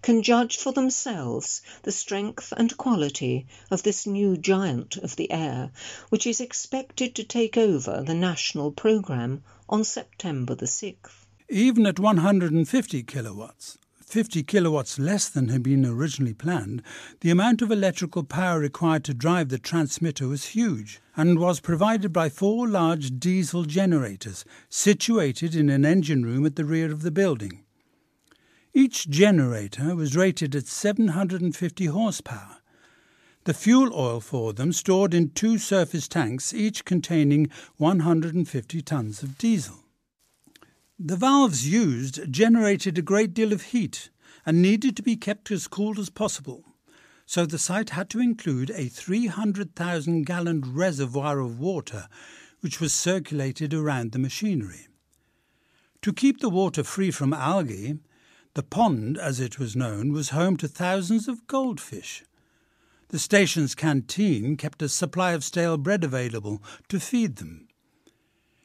can 0.00 0.22
judge 0.22 0.56
for 0.56 0.72
themselves 0.72 1.60
the 1.82 1.92
strength 1.92 2.50
and 2.56 2.74
quality 2.78 3.46
of 3.70 3.82
this 3.82 4.06
new 4.06 4.38
giant 4.38 4.96
of 4.96 5.16
the 5.16 5.30
air, 5.30 5.70
which 6.08 6.26
is 6.26 6.40
expected 6.40 7.14
to 7.14 7.24
take 7.24 7.58
over 7.58 8.02
the 8.02 8.14
national 8.14 8.72
programme 8.72 9.42
on 9.68 9.84
September 9.84 10.54
the 10.54 10.64
6th. 10.64 11.26
Even 11.50 11.84
at 11.84 11.98
150 11.98 13.02
kilowatts, 13.02 13.76
50 14.10 14.42
kilowatts 14.42 14.98
less 14.98 15.28
than 15.28 15.50
had 15.50 15.62
been 15.62 15.86
originally 15.86 16.34
planned, 16.34 16.82
the 17.20 17.30
amount 17.30 17.62
of 17.62 17.70
electrical 17.70 18.24
power 18.24 18.58
required 18.58 19.04
to 19.04 19.14
drive 19.14 19.50
the 19.50 19.58
transmitter 19.58 20.26
was 20.26 20.46
huge 20.46 21.00
and 21.16 21.38
was 21.38 21.60
provided 21.60 22.12
by 22.12 22.28
four 22.28 22.66
large 22.66 23.20
diesel 23.20 23.62
generators 23.62 24.44
situated 24.68 25.54
in 25.54 25.70
an 25.70 25.84
engine 25.84 26.24
room 26.24 26.44
at 26.44 26.56
the 26.56 26.64
rear 26.64 26.90
of 26.90 27.02
the 27.02 27.12
building. 27.12 27.62
Each 28.74 29.08
generator 29.08 29.94
was 29.94 30.16
rated 30.16 30.56
at 30.56 30.66
750 30.66 31.86
horsepower. 31.86 32.56
the 33.44 33.54
fuel 33.54 33.94
oil 33.94 34.20
for 34.20 34.52
them 34.52 34.72
stored 34.72 35.14
in 35.14 35.30
two 35.30 35.56
surface 35.56 36.08
tanks, 36.08 36.52
each 36.52 36.84
containing 36.84 37.48
150 37.76 38.82
tons 38.82 39.22
of 39.22 39.38
diesel. 39.38 39.84
The 41.02 41.16
valves 41.16 41.66
used 41.66 42.30
generated 42.30 42.98
a 42.98 43.02
great 43.02 43.32
deal 43.32 43.54
of 43.54 43.62
heat 43.62 44.10
and 44.44 44.60
needed 44.60 44.98
to 44.98 45.02
be 45.02 45.16
kept 45.16 45.50
as 45.50 45.66
cool 45.66 45.98
as 45.98 46.10
possible, 46.10 46.74
so 47.24 47.46
the 47.46 47.56
site 47.56 47.90
had 47.90 48.10
to 48.10 48.20
include 48.20 48.70
a 48.72 48.88
300,000 48.88 50.24
gallon 50.24 50.60
reservoir 50.60 51.38
of 51.38 51.58
water 51.58 52.06
which 52.60 52.82
was 52.82 52.92
circulated 52.92 53.72
around 53.72 54.12
the 54.12 54.18
machinery. 54.18 54.88
To 56.02 56.12
keep 56.12 56.40
the 56.40 56.50
water 56.50 56.84
free 56.84 57.10
from 57.10 57.32
algae, 57.32 57.98
the 58.52 58.62
pond, 58.62 59.16
as 59.16 59.40
it 59.40 59.58
was 59.58 59.74
known, 59.74 60.12
was 60.12 60.28
home 60.28 60.58
to 60.58 60.68
thousands 60.68 61.28
of 61.28 61.46
goldfish. 61.46 62.24
The 63.08 63.18
station's 63.18 63.74
canteen 63.74 64.58
kept 64.58 64.82
a 64.82 64.88
supply 64.90 65.32
of 65.32 65.44
stale 65.44 65.78
bread 65.78 66.04
available 66.04 66.62
to 66.90 67.00
feed 67.00 67.36
them. 67.36 67.69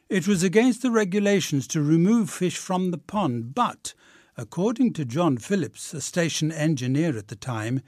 It 0.08 0.28
was 0.28 0.44
against 0.44 0.82
the 0.82 0.92
regulations 0.92 1.66
to 1.68 1.82
remove 1.82 2.30
fish 2.30 2.58
from 2.58 2.92
the 2.92 2.98
pond, 2.98 3.56
but, 3.56 3.92
according 4.36 4.92
to 4.92 5.04
John 5.04 5.36
Phillips, 5.36 5.92
a 5.92 6.00
station 6.00 6.52
engineer 6.52 7.18
at 7.18 7.26
the 7.26 7.34
time, 7.34 7.80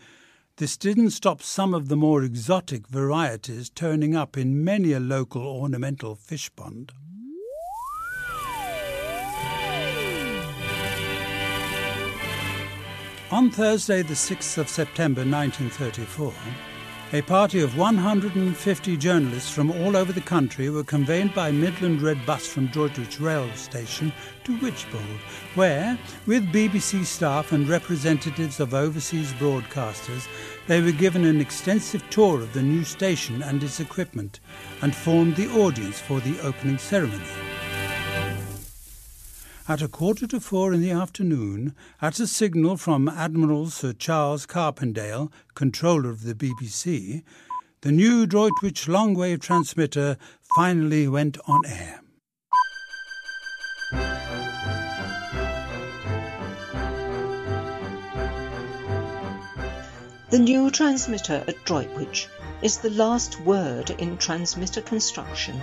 this 0.57 0.76
didn't 0.76 1.11
stop 1.11 1.40
some 1.40 1.74
of 1.74 1.87
the 1.87 1.94
more 1.96 2.24
exotic 2.24 2.88
varieties 2.88 3.70
turning 3.70 4.16
up 4.16 4.37
in 4.37 4.64
many 4.64 4.92
a 4.92 4.98
local 4.98 5.46
ornamental 5.46 6.16
fish 6.16 6.50
pond. 6.57 6.90
On 13.31 13.48
Thursday, 13.48 14.02
the 14.02 14.14
6th 14.14 14.59
of 14.59 14.68
September 14.68 15.20
1934, 15.20 16.33
a 17.14 17.23
party 17.23 17.61
of 17.61 17.79
150 17.79 18.97
journalists 18.99 19.51
from 19.51 19.71
all 19.71 19.97
over 19.97 20.12
the 20.12 20.21
country 20.21 20.68
were 20.68 20.85
conveyed 20.85 21.33
by 21.33 21.51
Midland 21.51 22.03
Red 22.03 22.25
bus 22.27 22.47
from 22.47 22.66
Droitwich 22.66 23.18
Rail 23.18 23.51
Station 23.55 24.12
to 24.44 24.55
Wychbold, 24.59 25.18
where, 25.55 25.99
with 26.27 26.53
BBC 26.53 27.07
staff 27.07 27.53
and 27.53 27.66
representatives 27.66 28.61
of 28.61 28.75
overseas 28.75 29.33
broadcasters, 29.35 30.29
they 30.66 30.83
were 30.83 30.92
given 30.92 31.25
an 31.25 31.40
extensive 31.40 32.09
tour 32.11 32.42
of 32.42 32.53
the 32.53 32.62
new 32.62 32.85
station 32.85 33.42
and 33.42 33.62
its 33.62 33.81
equipment, 33.81 34.40
and 34.83 34.94
formed 34.94 35.37
the 35.37 35.49
audience 35.59 35.99
for 35.99 36.21
the 36.21 36.38
opening 36.40 36.77
ceremony. 36.77 37.48
At 39.70 39.83
a 39.83 39.88
quarter 39.88 40.26
to 40.28 40.40
four 40.40 40.72
in 40.72 40.81
the 40.81 40.92
afternoon, 40.92 41.74
at 42.00 42.18
a 42.18 42.26
signal 42.26 42.78
from 42.78 43.07
Admiral 43.07 43.68
Sir 43.68 43.92
Charles 43.92 44.46
Carpendale, 44.46 45.31
controller 45.54 46.09
of 46.09 46.22
the 46.22 46.35
BBC, 46.35 47.22
the 47.83 47.92
new 47.92 48.26
Droitwich 48.26 48.88
long-wave 48.88 49.40
transmitter 49.40 50.16
finally 50.57 51.07
went 51.07 51.37
on 51.46 51.61
air. 51.66 52.00
The 60.31 60.38
new 60.38 60.70
transmitter 60.70 61.44
at 61.46 61.62
Droitwich 61.66 62.26
is 62.62 62.78
the 62.78 62.88
last 62.88 63.38
word 63.42 63.90
in 63.90 64.16
transmitter 64.16 64.81
construction 64.81 65.61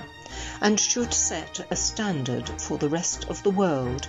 and 0.65 0.79
should 0.79 1.13
set 1.13 1.63
a 1.69 1.75
standard 1.75 2.49
for 2.59 2.79
the 2.79 2.89
rest 2.89 3.29
of 3.29 3.43
the 3.43 3.51
world. 3.51 4.07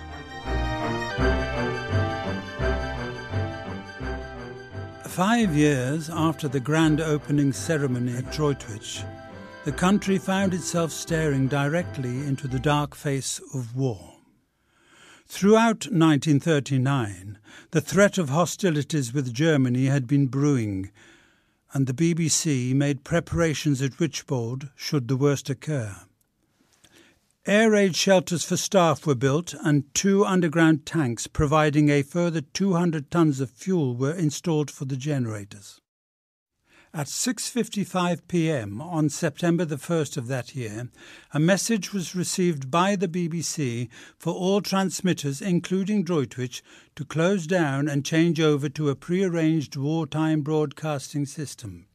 Five 5.03 5.53
years 5.55 6.09
after 6.09 6.47
the 6.47 6.59
grand 6.59 6.99
opening 6.99 7.53
ceremony 7.53 8.17
at 8.17 8.31
Droitwich, 8.31 9.03
the 9.65 9.71
country 9.71 10.17
found 10.17 10.55
itself 10.55 10.91
staring 10.91 11.47
directly 11.47 12.25
into 12.25 12.47
the 12.47 12.59
dark 12.59 12.95
face 12.95 13.39
of 13.53 13.75
war. 13.75 14.15
Throughout 15.27 15.85
1939, 15.91 17.37
the 17.69 17.81
threat 17.81 18.17
of 18.17 18.29
hostilities 18.29 19.13
with 19.13 19.31
Germany 19.31 19.85
had 19.85 20.07
been 20.07 20.25
brewing, 20.25 20.89
and 21.71 21.85
the 21.85 21.93
BBC 21.93 22.73
made 22.73 23.03
preparations 23.03 23.79
at 23.79 23.99
Wychbold 23.99 24.71
should 24.75 25.07
the 25.07 25.17
worst 25.17 25.51
occur. 25.51 26.06
Air 27.47 27.71
raid 27.71 27.95
shelters 27.95 28.43
for 28.43 28.57
staff 28.57 29.07
were 29.07 29.15
built 29.15 29.55
and 29.63 29.85
two 29.93 30.25
underground 30.25 30.85
tanks 30.85 31.27
providing 31.27 31.87
a 31.87 32.01
further 32.01 32.41
200 32.41 33.09
tons 33.09 33.39
of 33.39 33.49
fuel 33.51 33.95
were 33.95 34.11
installed 34.11 34.69
for 34.69 34.83
the 34.83 34.97
generators. 34.97 35.79
At 36.93 37.07
6:55 37.07 38.27
p.m. 38.27 38.81
on 38.81 39.07
September 39.07 39.63
the 39.63 39.77
1st 39.77 40.17
of 40.17 40.27
that 40.27 40.55
year, 40.55 40.89
a 41.33 41.39
message 41.39 41.93
was 41.93 42.13
received 42.13 42.69
by 42.69 42.97
the 42.97 43.07
BBC 43.07 43.87
for 44.17 44.33
all 44.33 44.59
transmitters 44.59 45.41
including 45.41 46.03
Droitwich 46.03 46.61
to 46.97 47.05
close 47.05 47.47
down 47.47 47.87
and 47.87 48.03
change 48.03 48.41
over 48.41 48.67
to 48.67 48.89
a 48.89 48.95
prearranged 48.95 49.77
wartime 49.77 50.41
broadcasting 50.41 51.25
system. 51.25 51.86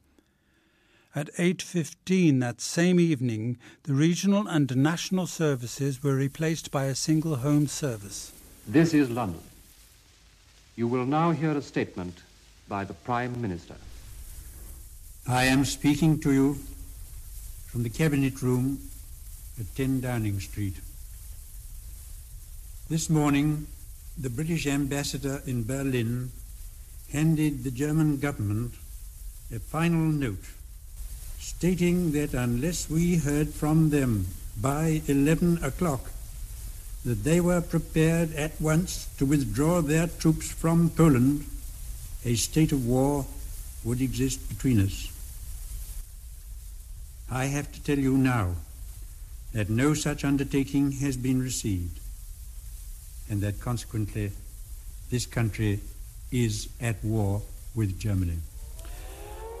At 1.15 1.31
8.15 1.35 2.39
that 2.39 2.59
same 2.59 2.99
evening, 2.99 3.57
the 3.83 3.93
regional 3.93 4.47
and 4.47 4.75
national 4.75 5.27
services 5.27 6.01
were 6.01 6.15
replaced 6.15 6.71
by 6.71 6.85
a 6.85 6.95
single 6.95 7.35
home 7.35 7.67
service. 7.67 8.31
This 8.67 8.95
is 8.95 9.11
London. 9.11 9.41
You 10.75 10.87
will 10.87 11.05
now 11.05 11.29
hear 11.29 11.51
a 11.51 11.61
statement 11.61 12.23
by 12.67 12.83
the 12.83 12.95
Prime 12.95 13.39
Minister. 13.39 13.75
I 15.27 15.43
am 15.45 15.65
speaking 15.65 16.19
to 16.21 16.31
you 16.31 16.57
from 17.67 17.83
the 17.83 17.91
Cabinet 17.91 18.41
Room 18.41 18.79
at 19.59 19.67
10 19.75 20.01
Downing 20.01 20.39
Street. 20.39 20.77
This 22.89 23.07
morning, 23.07 23.67
the 24.17 24.31
British 24.31 24.65
ambassador 24.65 25.43
in 25.45 25.63
Berlin 25.63 26.31
handed 27.11 27.63
the 27.63 27.71
German 27.71 28.17
government 28.17 28.73
a 29.53 29.59
final 29.59 30.07
note 30.07 30.43
stating 31.43 32.13
that 32.13 32.33
unless 32.33 32.89
we 32.89 33.17
heard 33.17 33.49
from 33.49 33.89
them 33.89 34.25
by 34.61 35.01
11 35.07 35.61
o'clock, 35.61 36.09
that 37.03 37.25
they 37.25 37.41
were 37.41 37.59
prepared 37.59 38.33
at 38.33 38.59
once 38.61 39.09
to 39.17 39.25
withdraw 39.25 39.81
their 39.81 40.07
troops 40.07 40.49
from 40.49 40.89
Poland, 40.89 41.45
a 42.23 42.33
state 42.35 42.71
of 42.71 42.87
war 42.87 43.25
would 43.83 43.99
exist 43.99 44.47
between 44.47 44.79
us. 44.79 45.11
I 47.29 47.45
have 47.45 47.69
to 47.73 47.83
tell 47.83 47.99
you 47.99 48.17
now 48.17 48.55
that 49.51 49.69
no 49.69 49.93
such 49.93 50.23
undertaking 50.23 50.93
has 51.03 51.17
been 51.17 51.41
received, 51.41 51.99
and 53.29 53.41
that 53.41 53.59
consequently 53.59 54.31
this 55.09 55.25
country 55.25 55.81
is 56.31 56.69
at 56.79 57.03
war 57.03 57.41
with 57.75 57.99
Germany. 57.99 58.37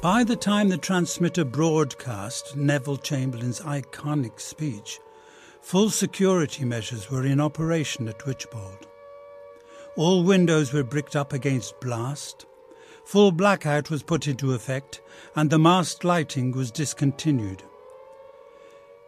By 0.03 0.25
the 0.25 0.35
time 0.35 0.67
the 0.67 0.77
transmitter 0.77 1.45
broadcast 1.45 2.57
Neville 2.57 2.97
Chamberlain's 2.97 3.61
iconic 3.61 4.37
speech, 4.41 4.99
full 5.61 5.89
security 5.89 6.65
measures 6.65 7.09
were 7.09 7.25
in 7.25 7.39
operation 7.39 8.09
at 8.09 8.19
Wychbold. 8.19 8.85
All 9.95 10.25
windows 10.25 10.73
were 10.73 10.83
bricked 10.83 11.15
up 11.15 11.31
against 11.31 11.79
blast, 11.79 12.45
full 13.05 13.31
blackout 13.31 13.89
was 13.89 14.03
put 14.03 14.27
into 14.27 14.51
effect, 14.51 14.99
and 15.37 15.49
the 15.49 15.57
mast 15.57 16.03
lighting 16.03 16.51
was 16.51 16.69
discontinued. 16.69 17.63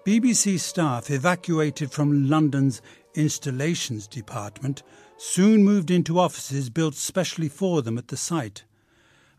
BBC 0.05 0.57
staff 0.57 1.11
evacuated 1.11 1.91
from 1.91 2.29
London's 2.29 2.81
installations 3.15 4.07
department 4.07 4.81
soon 5.17 5.61
moved 5.61 5.91
into 5.91 6.17
offices 6.17 6.69
built 6.69 6.95
specially 6.95 7.49
for 7.49 7.81
them 7.81 7.97
at 7.97 8.07
the 8.07 8.15
site 8.15 8.63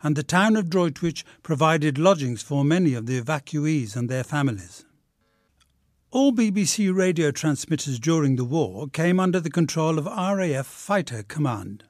and 0.03 0.15
the 0.15 0.23
town 0.23 0.55
of 0.55 0.69
Droitwich 0.69 1.25
provided 1.43 1.97
lodgings 1.97 2.41
for 2.41 2.63
many 2.63 2.93
of 2.93 3.05
the 3.05 3.21
evacuees 3.21 3.95
and 3.95 4.09
their 4.09 4.23
families. 4.23 4.85
All 6.09 6.31
BBC 6.31 6.95
radio 6.95 7.31
transmitters 7.31 7.99
during 7.99 8.37
the 8.37 8.45
war 8.45 8.87
came 8.87 9.19
under 9.19 9.39
the 9.39 9.49
control 9.49 9.99
of 9.99 10.05
RAF 10.05 10.65
Fighter 10.65 11.23
Command. 11.23 11.83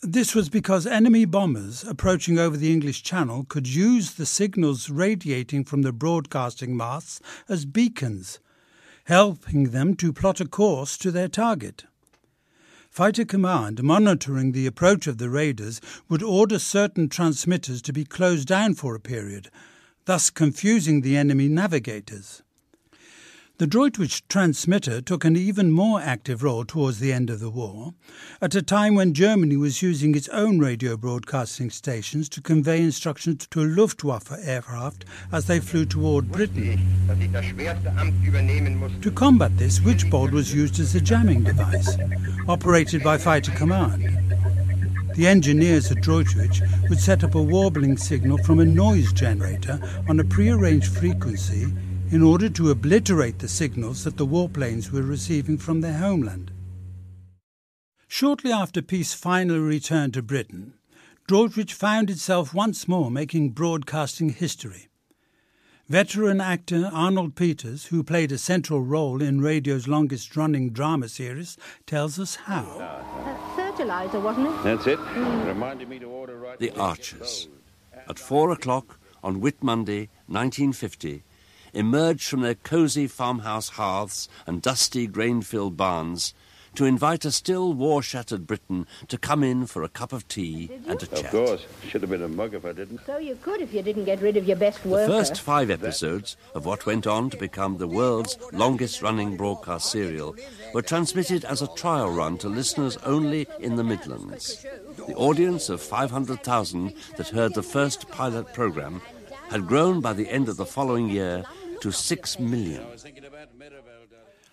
This 0.00 0.34
was 0.34 0.48
because 0.48 0.86
enemy 0.86 1.24
bombers 1.24 1.84
approaching 1.84 2.38
over 2.38 2.56
the 2.56 2.72
English 2.72 3.02
Channel 3.02 3.44
could 3.48 3.66
use 3.66 4.14
the 4.14 4.26
signals 4.26 4.90
radiating 4.90 5.64
from 5.64 5.82
the 5.82 5.92
broadcasting 5.92 6.76
masts 6.76 7.20
as 7.48 7.64
beacons, 7.64 8.38
helping 9.04 9.70
them 9.70 9.94
to 9.94 10.12
plot 10.12 10.40
a 10.40 10.46
course 10.46 10.96
to 10.98 11.10
their 11.10 11.28
target. 11.28 11.84
Fighter 12.98 13.24
Command, 13.24 13.80
monitoring 13.84 14.50
the 14.50 14.66
approach 14.66 15.06
of 15.06 15.18
the 15.18 15.30
raiders, 15.30 15.80
would 16.08 16.20
order 16.20 16.58
certain 16.58 17.08
transmitters 17.08 17.80
to 17.82 17.92
be 17.92 18.04
closed 18.04 18.48
down 18.48 18.74
for 18.74 18.96
a 18.96 18.98
period, 18.98 19.50
thus 20.06 20.30
confusing 20.30 21.02
the 21.02 21.16
enemy 21.16 21.46
navigators. 21.46 22.42
The 23.58 23.66
Droitwich 23.66 24.22
transmitter 24.28 25.00
took 25.00 25.24
an 25.24 25.36
even 25.36 25.72
more 25.72 26.00
active 26.00 26.44
role 26.44 26.64
towards 26.64 27.00
the 27.00 27.12
end 27.12 27.28
of 27.28 27.40
the 27.40 27.50
war, 27.50 27.92
at 28.40 28.54
a 28.54 28.62
time 28.62 28.94
when 28.94 29.14
Germany 29.14 29.56
was 29.56 29.82
using 29.82 30.14
its 30.14 30.28
own 30.28 30.60
radio 30.60 30.96
broadcasting 30.96 31.68
stations 31.70 32.28
to 32.28 32.40
convey 32.40 32.80
instructions 32.80 33.48
to 33.48 33.64
Luftwaffe 33.64 34.30
aircraft 34.44 35.04
as 35.32 35.46
they 35.46 35.58
flew 35.58 35.84
toward 35.84 36.30
Britain. 36.30 36.78
To 39.02 39.10
combat 39.10 39.58
this, 39.58 39.80
Wychbold 39.80 40.30
was 40.30 40.54
used 40.54 40.78
as 40.78 40.94
a 40.94 41.00
jamming 41.00 41.42
device, 41.42 41.98
operated 42.46 43.02
by 43.02 43.18
Fighter 43.18 43.50
Command. 43.50 44.04
The 45.16 45.26
engineers 45.26 45.90
at 45.90 46.00
Droitwich 46.00 46.62
would 46.88 47.00
set 47.00 47.24
up 47.24 47.34
a 47.34 47.42
warbling 47.42 47.96
signal 47.96 48.38
from 48.38 48.60
a 48.60 48.64
noise 48.64 49.12
generator 49.12 49.80
on 50.08 50.20
a 50.20 50.24
prearranged 50.24 50.96
frequency 50.96 51.66
in 52.10 52.22
order 52.22 52.48
to 52.48 52.70
obliterate 52.70 53.38
the 53.38 53.48
signals 53.48 54.04
that 54.04 54.16
the 54.16 54.26
warplanes 54.26 54.90
were 54.90 55.02
receiving 55.02 55.58
from 55.58 55.80
their 55.80 55.98
homeland. 55.98 56.50
Shortly 58.06 58.50
after 58.50 58.80
peace 58.80 59.12
finally 59.12 59.58
returned 59.58 60.14
to 60.14 60.22
Britain, 60.22 60.72
Droitwich 61.26 61.74
found 61.74 62.08
itself 62.08 62.54
once 62.54 62.88
more 62.88 63.10
making 63.10 63.50
broadcasting 63.50 64.30
history. 64.30 64.88
Veteran 65.86 66.40
actor 66.40 66.90
Arnold 66.90 67.34
Peters, 67.34 67.86
who 67.86 68.02
played 68.02 68.32
a 68.32 68.38
central 68.38 68.80
role 68.80 69.20
in 69.20 69.42
radio's 69.42 69.86
longest 69.86 70.36
running 70.36 70.70
drama 70.70 71.08
series, 71.08 71.58
tells 71.86 72.18
us 72.18 72.36
how. 72.36 72.62
Uh, 72.78 73.56
fertilizer, 73.56 74.20
wasn't 74.20 74.46
it? 74.46 74.62
That's 74.64 74.86
it. 74.86 74.98
Mm. 74.98 75.46
Reminded 75.46 75.88
me 75.88 75.98
to 75.98 76.06
order 76.06 76.38
right 76.38 76.58
The 76.58 76.70
Archers. 76.72 77.48
At 78.08 78.18
four 78.18 78.50
o'clock 78.50 78.98
on 79.22 79.40
Whit 79.40 79.62
Monday, 79.62 80.08
1950, 80.26 81.24
emerged 81.72 82.28
from 82.28 82.40
their 82.40 82.54
cosy 82.54 83.06
farmhouse 83.06 83.70
hearths 83.70 84.28
and 84.46 84.62
dusty 84.62 85.06
grain-filled 85.06 85.76
barns 85.76 86.34
to 86.74 86.84
invite 86.84 87.24
a 87.24 87.32
still 87.32 87.72
war-shattered 87.72 88.46
Britain 88.46 88.86
to 89.08 89.18
come 89.18 89.42
in 89.42 89.66
for 89.66 89.82
a 89.82 89.88
cup 89.88 90.12
of 90.12 90.28
tea 90.28 90.70
and 90.86 91.02
a 91.02 91.06
chat. 91.06 91.24
Of 91.24 91.30
course. 91.30 91.66
Should 91.88 92.02
have 92.02 92.10
been 92.10 92.22
a 92.22 92.28
mug 92.28 92.54
if 92.54 92.64
I 92.64 92.72
didn't. 92.72 93.00
So 93.04 93.18
you 93.18 93.36
could 93.42 93.60
if 93.60 93.72
you 93.72 93.82
didn't 93.82 94.04
get 94.04 94.20
rid 94.20 94.36
of 94.36 94.46
your 94.46 94.56
best 94.56 94.84
worker. 94.84 95.10
The 95.10 95.18
first 95.18 95.40
five 95.40 95.70
episodes 95.70 96.36
of 96.54 96.66
what 96.66 96.86
went 96.86 97.06
on 97.06 97.30
to 97.30 97.36
become 97.36 97.78
the 97.78 97.88
world's 97.88 98.38
longest-running 98.52 99.36
broadcast 99.36 99.90
serial 99.90 100.36
were 100.72 100.82
transmitted 100.82 101.44
as 101.44 101.62
a 101.62 101.74
trial 101.74 102.10
run 102.10 102.38
to 102.38 102.48
listeners 102.48 102.96
only 102.98 103.48
in 103.58 103.76
the 103.76 103.84
Midlands. 103.84 104.64
The 105.06 105.14
audience 105.14 105.68
of 105.68 105.82
500,000 105.82 106.94
that 107.16 107.28
heard 107.28 107.54
the 107.54 107.62
first 107.62 108.08
pilot 108.08 108.52
programme 108.52 109.00
had 109.50 109.66
grown 109.66 110.00
by 110.00 110.12
the 110.12 110.28
end 110.28 110.48
of 110.48 110.56
the 110.56 110.66
following 110.66 111.08
year 111.08 111.44
to 111.80 111.90
six 111.90 112.38
million. 112.38 112.84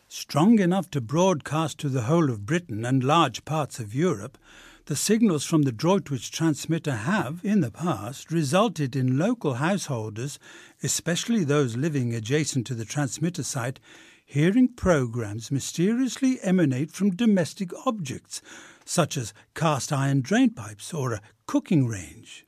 Strong 0.07 0.59
enough 0.59 0.89
to 0.91 1.01
broadcast 1.01 1.77
to 1.79 1.89
the 1.89 2.03
whole 2.03 2.29
of 2.29 2.45
Britain 2.45 2.85
and 2.85 3.03
large 3.03 3.43
parts 3.43 3.79
of 3.79 3.93
Europe, 3.93 4.37
the 4.85 4.95
signals 4.95 5.43
from 5.43 5.63
the 5.63 5.71
Droitwich 5.71 6.31
transmitter 6.31 6.95
have, 6.95 7.41
in 7.43 7.61
the 7.61 7.71
past, 7.71 8.31
resulted 8.31 8.95
in 8.95 9.17
local 9.17 9.55
householders, 9.55 10.37
especially 10.83 11.43
those 11.43 11.75
living 11.75 12.13
adjacent 12.13 12.67
to 12.67 12.75
the 12.75 12.85
transmitter 12.85 13.41
site, 13.41 13.79
hearing 14.23 14.67
programs 14.67 15.51
mysteriously 15.51 16.39
emanate 16.41 16.91
from 16.91 17.15
domestic 17.15 17.71
objects, 17.85 18.41
such 18.85 19.17
as 19.17 19.33
cast 19.55 19.91
iron 19.91 20.21
drainpipes 20.21 20.93
or 20.93 21.13
a 21.13 21.21
cooking 21.47 21.87
range. 21.87 22.45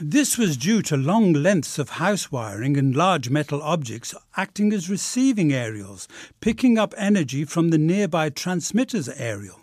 This 0.00 0.36
was 0.36 0.58
due 0.58 0.82
to 0.82 0.96
long 0.96 1.32
lengths 1.32 1.78
of 1.78 1.88
house 1.88 2.30
wiring 2.30 2.76
and 2.76 2.94
large 2.94 3.30
metal 3.30 3.62
objects 3.62 4.14
acting 4.36 4.70
as 4.74 4.90
receiving 4.90 5.54
aerials, 5.54 6.06
picking 6.42 6.76
up 6.76 6.92
energy 6.98 7.46
from 7.46 7.70
the 7.70 7.78
nearby 7.78 8.28
transmitter's 8.28 9.08
aerial. 9.08 9.58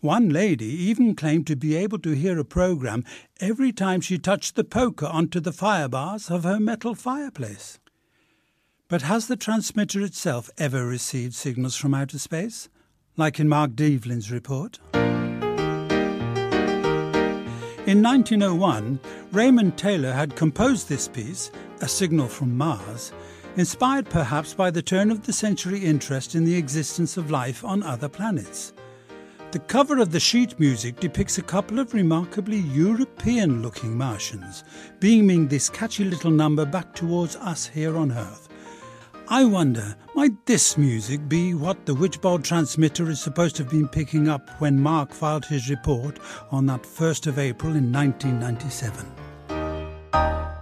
One 0.00 0.28
lady 0.28 0.66
even 0.66 1.16
claimed 1.16 1.48
to 1.48 1.56
be 1.56 1.74
able 1.74 1.98
to 2.00 2.12
hear 2.14 2.38
a 2.38 2.44
program 2.44 3.02
every 3.40 3.72
time 3.72 4.00
she 4.00 4.16
touched 4.16 4.54
the 4.54 4.62
poker 4.62 5.06
onto 5.06 5.40
the 5.40 5.52
fire 5.52 5.88
bars 5.88 6.30
of 6.30 6.44
her 6.44 6.60
metal 6.60 6.94
fireplace. 6.94 7.80
But 8.88 9.02
has 9.02 9.26
the 9.26 9.36
transmitter 9.36 10.02
itself 10.02 10.50
ever 10.56 10.86
received 10.86 11.34
signals 11.34 11.74
from 11.74 11.94
outer 11.94 12.20
space, 12.20 12.68
like 13.16 13.40
in 13.40 13.48
Mark 13.48 13.74
Devlin's 13.74 14.30
report? 14.30 14.78
In 17.86 18.02
1901, 18.02 18.98
Raymond 19.30 19.78
Taylor 19.78 20.10
had 20.10 20.34
composed 20.34 20.88
this 20.88 21.06
piece, 21.06 21.52
A 21.82 21.86
Signal 21.86 22.26
from 22.26 22.58
Mars, 22.58 23.12
inspired 23.56 24.10
perhaps 24.10 24.52
by 24.52 24.72
the 24.72 24.82
turn 24.82 25.08
of 25.12 25.24
the 25.24 25.32
century 25.32 25.78
interest 25.78 26.34
in 26.34 26.44
the 26.44 26.56
existence 26.56 27.16
of 27.16 27.30
life 27.30 27.64
on 27.64 27.84
other 27.84 28.08
planets. 28.08 28.72
The 29.52 29.60
cover 29.60 30.00
of 30.00 30.10
the 30.10 30.18
sheet 30.18 30.58
music 30.58 30.98
depicts 30.98 31.38
a 31.38 31.42
couple 31.42 31.78
of 31.78 31.94
remarkably 31.94 32.58
European 32.58 33.62
looking 33.62 33.96
Martians, 33.96 34.64
beaming 34.98 35.46
this 35.46 35.70
catchy 35.70 36.02
little 36.02 36.32
number 36.32 36.64
back 36.64 36.92
towards 36.92 37.36
us 37.36 37.68
here 37.68 37.96
on 37.96 38.10
Earth. 38.10 38.48
I 39.28 39.44
wonder, 39.44 39.94
might 40.16 40.46
this 40.46 40.78
music 40.78 41.28
be 41.28 41.52
what 41.52 41.84
the 41.84 41.94
Wychbold 41.94 42.42
transmitter 42.42 43.10
is 43.10 43.20
supposed 43.20 43.54
to 43.56 43.62
have 43.62 43.70
been 43.70 43.86
picking 43.86 44.30
up 44.30 44.48
when 44.62 44.80
Mark 44.80 45.12
filed 45.12 45.44
his 45.44 45.68
report 45.68 46.18
on 46.50 46.64
that 46.64 46.84
1st 46.84 47.26
of 47.26 47.38
April 47.38 47.76
in 47.76 47.92
1997? 47.92 49.04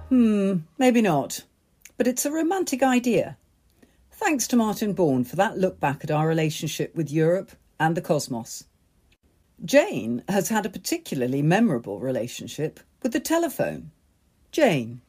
Hmm, 0.08 0.56
maybe 0.76 1.00
not. 1.00 1.44
But 1.96 2.08
it's 2.08 2.26
a 2.26 2.32
romantic 2.32 2.82
idea. 2.82 3.36
Thanks 4.10 4.48
to 4.48 4.56
Martin 4.56 4.92
Bourne 4.92 5.22
for 5.22 5.36
that 5.36 5.56
look 5.56 5.78
back 5.78 6.02
at 6.02 6.10
our 6.10 6.26
relationship 6.26 6.92
with 6.96 7.12
Europe 7.12 7.52
and 7.78 7.96
the 7.96 8.02
cosmos. 8.02 8.64
Jane 9.64 10.24
has 10.28 10.48
had 10.48 10.66
a 10.66 10.70
particularly 10.70 11.42
memorable 11.42 12.00
relationship 12.00 12.80
with 13.04 13.12
the 13.12 13.20
telephone. 13.20 13.92
Jane. 14.50 15.00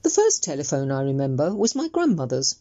The 0.00 0.08
first 0.08 0.42
telephone 0.42 0.90
I 0.90 1.02
remember 1.02 1.54
was 1.54 1.74
my 1.74 1.88
grandmother's. 1.88 2.56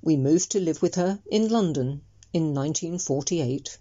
We 0.00 0.16
moved 0.16 0.52
to 0.52 0.60
live 0.60 0.80
with 0.80 0.94
her 0.94 1.20
in 1.28 1.48
London 1.48 2.02
in 2.32 2.54
1948. 2.54 3.78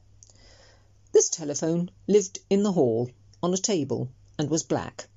This 1.12 1.30
telephone 1.30 1.92
lived 2.08 2.40
in 2.50 2.64
the 2.64 2.72
hall, 2.72 3.12
on 3.44 3.54
a 3.54 3.58
table, 3.58 4.10
and 4.36 4.50
was 4.50 4.64
black, 4.64 5.08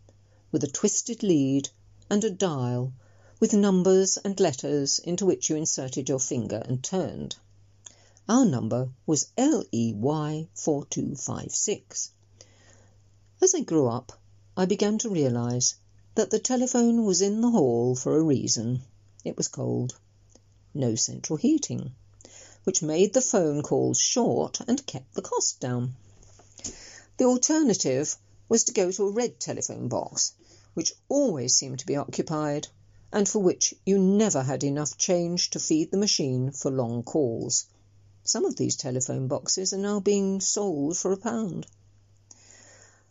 with 0.53 0.63
a 0.63 0.67
twisted 0.67 1.23
lead 1.23 1.71
and 2.11 2.23
a 2.23 2.29
dial, 2.29 2.93
with 3.39 3.55
numbers 3.55 4.19
and 4.19 4.39
letters 4.39 4.99
into 4.99 5.25
which 5.25 5.49
you 5.49 5.57
inserted 5.57 6.11
your 6.11 6.21
finger 6.21 6.63
and 6.67 6.85
turned. 6.85 7.37
Our 8.29 8.45
number 8.45 8.91
was 9.07 9.31
LEY 9.39 9.95
4256. 10.55 12.13
As 13.41 13.55
I 13.55 13.61
grew 13.61 13.89
up, 13.89 14.21
I 14.55 14.67
began 14.67 14.99
to 14.99 15.09
realise 15.09 15.77
that 16.15 16.29
the 16.31 16.39
telephone 16.39 17.07
was 17.07 17.23
in 17.23 17.41
the 17.41 17.51
hall 17.51 17.97
for 17.97 18.19
a 18.19 18.23
reason. 18.23 18.83
It 19.25 19.39
was 19.39 19.49
cold. 19.49 19.99
No 20.75 20.95
central 20.95 21.37
heating, 21.37 21.95
which 22.65 22.83
made 22.83 23.13
the 23.13 23.21
phone 23.21 23.63
calls 23.63 23.99
short 23.99 24.61
and 24.69 24.87
kept 24.87 25.15
the 25.15 25.23
cost 25.23 25.59
down. 25.59 25.97
The 27.17 27.25
alternative 27.25 28.17
was 28.49 28.65
to 28.65 28.73
go 28.73 28.93
to 28.93 29.07
a 29.07 29.11
red 29.11 29.41
telephone 29.41 29.89
box, 29.89 30.33
which 30.75 30.95
always 31.09 31.55
seemed 31.55 31.81
to 31.81 31.87
be 31.87 31.97
occupied, 31.97 32.69
and 33.13 33.29
for 33.29 33.41
which 33.41 33.75
you 33.85 33.99
never 33.99 34.43
had 34.43 34.63
enough 34.63 34.97
change 34.97 35.51
to 35.51 35.59
feed 35.59 35.91
the 35.91 35.97
machine 35.97 36.53
for 36.53 36.71
long 36.71 37.03
calls. 37.03 37.67
Some 38.23 38.45
of 38.45 38.55
these 38.55 38.77
telephone 38.77 39.27
boxes 39.27 39.73
are 39.73 39.79
now 39.79 39.99
being 39.99 40.41
sold 40.41 40.97
for 40.97 41.11
a 41.11 41.17
pound. 41.17 41.67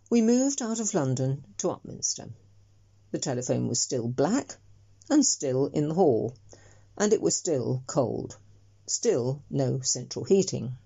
We 0.10 0.22
moved 0.22 0.62
out 0.62 0.80
of 0.80 0.94
London 0.94 1.44
to 1.58 1.72
Upminster. 1.72 2.32
The 3.12 3.20
telephone 3.20 3.68
was 3.68 3.82
still 3.82 4.08
black 4.08 4.58
and 5.10 5.26
still 5.26 5.68
in 5.68 5.90
the 5.90 5.96
hall, 5.96 6.36
and 7.00 7.14
it 7.14 7.22
was 7.22 7.36
still 7.36 7.82
cold. 7.88 8.38
Still 8.86 9.42
no 9.50 9.80
central 9.80 10.26
heating. 10.26 10.78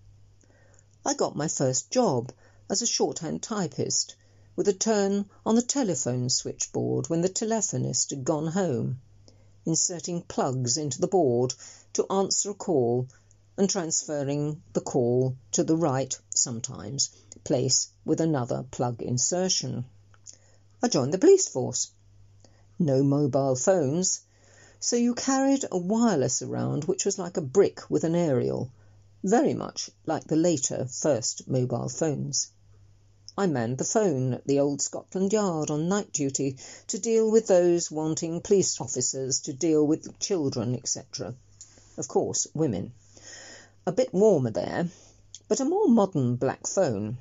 I 1.03 1.15
got 1.15 1.35
my 1.35 1.47
first 1.47 1.89
job 1.89 2.31
as 2.69 2.81
a 2.81 2.85
shorthand 2.85 3.41
typist, 3.41 4.15
with 4.55 4.67
a 4.67 4.73
turn 4.73 5.27
on 5.45 5.55
the 5.55 5.61
telephone 5.61 6.29
switchboard 6.29 7.09
when 7.09 7.21
the 7.21 7.29
telephonist 7.29 8.11
had 8.11 8.23
gone 8.23 8.47
home, 8.47 9.01
inserting 9.65 10.21
plugs 10.21 10.77
into 10.77 11.01
the 11.01 11.07
board 11.07 11.53
to 11.93 12.05
answer 12.11 12.51
a 12.51 12.53
call 12.53 13.07
and 13.57 13.69
transferring 13.69 14.61
the 14.73 14.81
call 14.81 15.35
to 15.51 15.63
the 15.63 15.75
right, 15.75 16.17
sometimes, 16.33 17.09
place 17.43 17.89
with 18.05 18.21
another 18.21 18.63
plug 18.71 19.01
insertion. 19.01 19.83
I 20.81 20.87
joined 20.87 21.13
the 21.13 21.17
police 21.17 21.47
force 21.47 21.91
no 22.79 23.03
mobile 23.03 23.55
phones, 23.55 24.21
so 24.85 24.97
you 24.97 25.15
carried 25.15 25.63
a 25.71 25.77
wireless 25.77 26.41
around 26.41 26.83
which 26.83 27.05
was 27.05 27.17
like 27.17 27.37
a 27.37 27.41
brick 27.41 27.89
with 27.89 28.03
an 28.03 28.13
aerial, 28.13 28.69
very 29.23 29.53
much 29.53 29.89
like 30.05 30.25
the 30.25 30.35
later 30.35 30.85
first 30.87 31.47
mobile 31.47 31.87
phones. 31.87 32.49
I 33.37 33.47
manned 33.47 33.77
the 33.77 33.85
phone 33.85 34.33
at 34.33 34.45
the 34.45 34.59
old 34.59 34.81
Scotland 34.81 35.31
Yard 35.31 35.71
on 35.71 35.87
night 35.87 36.11
duty 36.11 36.57
to 36.87 36.99
deal 36.99 37.31
with 37.31 37.47
those 37.47 37.89
wanting 37.89 38.41
police 38.41 38.81
officers 38.81 39.39
to 39.43 39.53
deal 39.53 39.87
with 39.87 40.19
children, 40.19 40.75
etc. 40.75 41.33
of 41.95 42.09
course, 42.09 42.45
women. 42.53 42.91
A 43.85 43.93
bit 43.93 44.13
warmer 44.13 44.51
there, 44.51 44.89
but 45.47 45.61
a 45.61 45.65
more 45.65 45.87
modern 45.87 46.35
black 46.35 46.67
phone. 46.67 47.19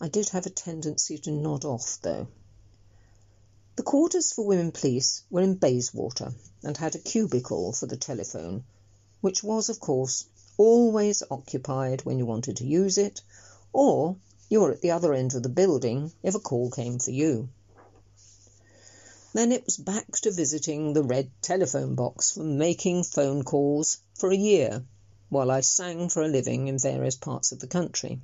I 0.00 0.08
did 0.08 0.30
have 0.30 0.46
a 0.46 0.50
tendency 0.50 1.18
to 1.18 1.30
nod 1.30 1.66
off, 1.66 1.98
though. 2.00 2.28
The 3.76 3.82
quarters 3.82 4.32
for 4.32 4.46
women 4.46 4.72
police 4.72 5.22
were 5.28 5.42
in 5.42 5.56
Bayswater 5.56 6.32
and 6.62 6.74
had 6.78 6.94
a 6.94 6.98
cubicle 6.98 7.74
for 7.74 7.84
the 7.84 7.98
telephone, 7.98 8.64
which 9.20 9.44
was, 9.44 9.68
of 9.68 9.80
course, 9.80 10.24
always 10.56 11.22
occupied 11.30 12.02
when 12.02 12.18
you 12.18 12.24
wanted 12.24 12.56
to 12.56 12.66
use 12.66 12.96
it, 12.96 13.20
or 13.74 14.16
you 14.48 14.62
were 14.62 14.72
at 14.72 14.80
the 14.80 14.92
other 14.92 15.12
end 15.12 15.34
of 15.34 15.42
the 15.42 15.50
building 15.50 16.10
if 16.22 16.34
a 16.34 16.40
call 16.40 16.70
came 16.70 16.98
for 16.98 17.10
you. 17.10 17.50
Then 19.34 19.52
it 19.52 19.66
was 19.66 19.76
back 19.76 20.10
to 20.20 20.30
visiting 20.30 20.94
the 20.94 21.02
red 21.02 21.30
telephone 21.42 21.94
box 21.94 22.30
for 22.30 22.44
making 22.44 23.04
phone 23.04 23.44
calls 23.44 23.98
for 24.14 24.30
a 24.30 24.36
year 24.36 24.86
while 25.28 25.50
I 25.50 25.60
sang 25.60 26.08
for 26.08 26.22
a 26.22 26.28
living 26.28 26.68
in 26.68 26.78
various 26.78 27.16
parts 27.16 27.52
of 27.52 27.58
the 27.60 27.66
country. 27.66 28.22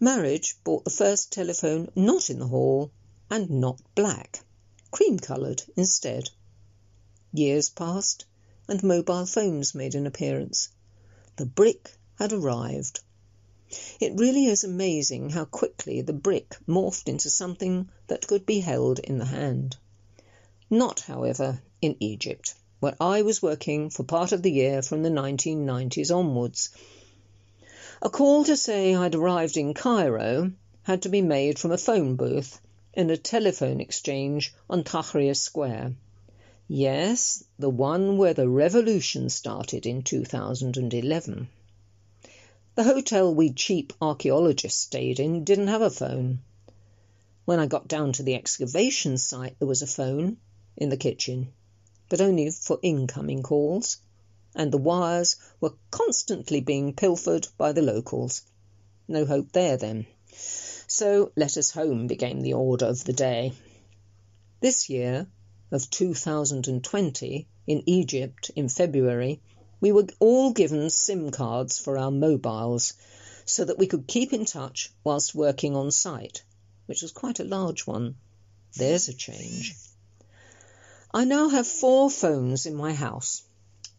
Marriage 0.00 0.56
bought 0.64 0.84
the 0.84 0.90
first 0.90 1.30
telephone 1.30 1.92
not 1.94 2.28
in 2.28 2.40
the 2.40 2.48
hall 2.48 2.90
and 3.30 3.50
not 3.50 3.78
black, 3.94 4.40
cream 4.90 5.18
coloured 5.18 5.62
instead. 5.76 6.30
Years 7.32 7.68
passed 7.68 8.24
and 8.66 8.82
mobile 8.82 9.26
phones 9.26 9.74
made 9.74 9.94
an 9.94 10.06
appearance. 10.06 10.70
The 11.36 11.46
brick 11.46 11.90
had 12.18 12.32
arrived. 12.32 13.00
It 14.00 14.18
really 14.18 14.46
is 14.46 14.64
amazing 14.64 15.30
how 15.30 15.44
quickly 15.44 16.00
the 16.00 16.14
brick 16.14 16.56
morphed 16.66 17.06
into 17.06 17.28
something 17.28 17.90
that 18.06 18.26
could 18.26 18.46
be 18.46 18.60
held 18.60 18.98
in 18.98 19.18
the 19.18 19.26
hand. 19.26 19.76
Not, 20.70 21.00
however, 21.00 21.60
in 21.82 21.96
Egypt, 22.00 22.54
where 22.80 22.96
I 22.98 23.22
was 23.22 23.42
working 23.42 23.90
for 23.90 24.04
part 24.04 24.32
of 24.32 24.42
the 24.42 24.52
year 24.52 24.80
from 24.80 25.02
the 25.02 25.10
1990s 25.10 26.14
onwards. 26.14 26.70
A 28.00 28.08
call 28.08 28.44
to 28.44 28.56
say 28.56 28.94
I'd 28.94 29.14
arrived 29.14 29.56
in 29.58 29.74
Cairo 29.74 30.52
had 30.82 31.02
to 31.02 31.08
be 31.10 31.20
made 31.20 31.58
from 31.58 31.72
a 31.72 31.78
phone 31.78 32.16
booth 32.16 32.58
in 32.94 33.10
a 33.10 33.16
telephone 33.16 33.80
exchange 33.80 34.54
on 34.68 34.82
Tahrir 34.82 35.36
Square. 35.36 35.94
Yes, 36.66 37.44
the 37.58 37.70
one 37.70 38.18
where 38.18 38.34
the 38.34 38.48
revolution 38.48 39.28
started 39.30 39.86
in 39.86 40.02
2011. 40.02 41.48
The 42.74 42.84
hotel 42.84 43.34
we 43.34 43.52
cheap 43.52 43.92
archaeologists 44.00 44.80
stayed 44.80 45.18
in 45.18 45.44
didn't 45.44 45.68
have 45.68 45.82
a 45.82 45.90
phone. 45.90 46.40
When 47.44 47.58
I 47.58 47.66
got 47.66 47.88
down 47.88 48.12
to 48.12 48.22
the 48.22 48.34
excavation 48.34 49.18
site, 49.18 49.58
there 49.58 49.66
was 49.66 49.82
a 49.82 49.86
phone 49.86 50.36
in 50.76 50.88
the 50.88 50.96
kitchen, 50.96 51.52
but 52.08 52.20
only 52.20 52.50
for 52.50 52.78
incoming 52.82 53.42
calls, 53.42 53.98
and 54.54 54.72
the 54.72 54.78
wires 54.78 55.36
were 55.60 55.74
constantly 55.90 56.60
being 56.60 56.94
pilfered 56.94 57.48
by 57.56 57.72
the 57.72 57.82
locals. 57.82 58.42
No 59.08 59.24
hope 59.24 59.52
there, 59.52 59.76
then. 59.76 60.06
So 60.32 61.32
letters 61.36 61.70
home 61.70 62.06
became 62.06 62.40
the 62.40 62.54
order 62.54 62.86
of 62.86 63.04
the 63.04 63.12
day. 63.12 63.52
This 64.60 64.88
year, 64.88 65.26
of 65.70 65.90
2020, 65.90 67.46
in 67.66 67.82
Egypt 67.86 68.50
in 68.56 68.68
February, 68.68 69.40
we 69.80 69.92
were 69.92 70.06
all 70.18 70.52
given 70.52 70.90
SIM 70.90 71.30
cards 71.30 71.78
for 71.78 71.98
our 71.98 72.10
mobiles 72.10 72.94
so 73.44 73.64
that 73.64 73.78
we 73.78 73.86
could 73.86 74.06
keep 74.06 74.32
in 74.32 74.44
touch 74.44 74.92
whilst 75.04 75.34
working 75.34 75.76
on 75.76 75.90
site, 75.90 76.42
which 76.86 77.02
was 77.02 77.12
quite 77.12 77.38
a 77.38 77.44
large 77.44 77.86
one. 77.86 78.16
There's 78.74 79.08
a 79.08 79.14
change. 79.14 79.76
I 81.12 81.24
now 81.24 81.48
have 81.48 81.66
four 81.66 82.10
phones 82.10 82.66
in 82.66 82.74
my 82.74 82.92
house, 82.92 83.42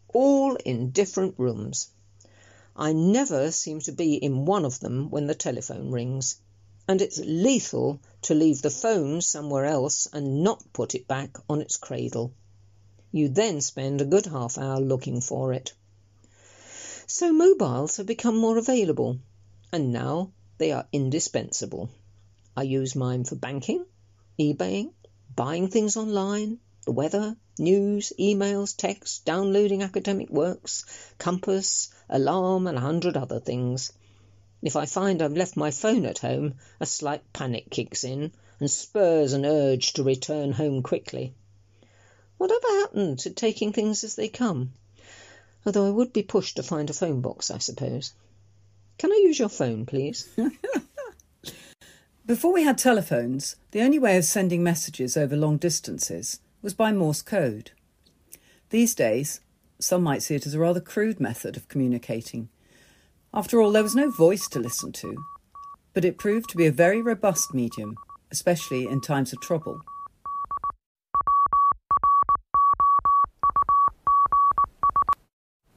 all 0.08 0.56
in 0.56 0.90
different 0.90 1.34
rooms. 1.38 1.88
I 2.76 2.92
never 2.92 3.50
seem 3.50 3.80
to 3.80 3.92
be 3.92 4.14
in 4.14 4.44
one 4.44 4.64
of 4.64 4.80
them 4.80 5.10
when 5.10 5.26
the 5.26 5.34
telephone 5.34 5.90
rings, 5.90 6.36
and 6.86 7.02
it's 7.02 7.18
lethal 7.18 8.00
to 8.22 8.34
leave 8.34 8.62
the 8.62 8.70
phone 8.70 9.20
somewhere 9.20 9.64
else 9.64 10.06
and 10.12 10.42
not 10.42 10.72
put 10.72 10.94
it 10.94 11.08
back 11.08 11.36
on 11.48 11.60
its 11.60 11.76
cradle. 11.76 12.32
You 13.12 13.28
then 13.28 13.60
spend 13.60 14.00
a 14.00 14.04
good 14.04 14.26
half 14.26 14.56
hour 14.56 14.80
looking 14.80 15.20
for 15.20 15.52
it. 15.52 15.72
So 17.06 17.32
mobiles 17.32 17.96
have 17.96 18.06
become 18.06 18.36
more 18.36 18.56
available, 18.56 19.18
and 19.72 19.92
now 19.92 20.30
they 20.58 20.70
are 20.70 20.86
indispensable. 20.92 21.90
I 22.56 22.62
use 22.62 22.94
mine 22.94 23.24
for 23.24 23.34
banking, 23.34 23.84
eBaying, 24.38 24.92
buying 25.34 25.68
things 25.68 25.96
online, 25.96 26.60
the 26.86 26.92
weather, 26.92 27.36
news, 27.58 28.12
emails, 28.18 28.74
texts, 28.76 29.18
downloading 29.20 29.82
academic 29.82 30.30
works, 30.30 30.84
compass, 31.18 31.90
alarm, 32.08 32.66
and 32.66 32.78
a 32.78 32.80
hundred 32.80 33.16
other 33.16 33.38
things. 33.38 33.92
If 34.62 34.76
I 34.76 34.86
find 34.86 35.20
I've 35.20 35.36
left 35.36 35.56
my 35.56 35.70
phone 35.70 36.06
at 36.06 36.18
home, 36.18 36.54
a 36.80 36.86
slight 36.86 37.32
panic 37.32 37.70
kicks 37.70 38.04
in 38.04 38.32
and 38.58 38.70
spurs 38.70 39.32
an 39.32 39.44
urge 39.44 39.94
to 39.94 40.02
return 40.02 40.52
home 40.52 40.82
quickly. 40.82 41.34
Whatever 42.38 42.66
happened 42.68 43.18
to 43.20 43.30
taking 43.30 43.72
things 43.72 44.02
as 44.04 44.16
they 44.16 44.28
come? 44.28 44.72
Although 45.66 45.86
I 45.86 45.90
would 45.90 46.12
be 46.12 46.22
pushed 46.22 46.56
to 46.56 46.62
find 46.62 46.88
a 46.88 46.94
phone 46.94 47.20
box, 47.20 47.50
I 47.50 47.58
suppose. 47.58 48.14
Can 48.96 49.12
I 49.12 49.22
use 49.24 49.38
your 49.38 49.48
phone, 49.48 49.84
please? 49.86 50.28
Before 52.26 52.52
we 52.52 52.62
had 52.62 52.78
telephones, 52.78 53.56
the 53.72 53.82
only 53.82 53.98
way 53.98 54.16
of 54.16 54.24
sending 54.24 54.62
messages 54.62 55.16
over 55.16 55.36
long 55.36 55.56
distances 55.56 56.40
was 56.62 56.74
by 56.74 56.92
Morse 56.92 57.22
code. 57.22 57.70
These 58.70 58.94
days, 58.94 59.40
some 59.78 60.02
might 60.02 60.22
see 60.22 60.34
it 60.34 60.46
as 60.46 60.54
a 60.54 60.58
rather 60.58 60.80
crude 60.80 61.20
method 61.20 61.56
of 61.56 61.68
communicating. 61.68 62.48
After 63.32 63.60
all, 63.60 63.72
there 63.72 63.82
was 63.82 63.94
no 63.94 64.10
voice 64.10 64.46
to 64.48 64.58
listen 64.58 64.92
to, 64.92 65.24
but 65.94 66.04
it 66.04 66.18
proved 66.18 66.50
to 66.50 66.56
be 66.56 66.66
a 66.66 66.72
very 66.72 67.00
robust 67.00 67.54
medium, 67.54 67.96
especially 68.30 68.86
in 68.86 69.00
times 69.00 69.32
of 69.32 69.40
trouble. 69.40 69.80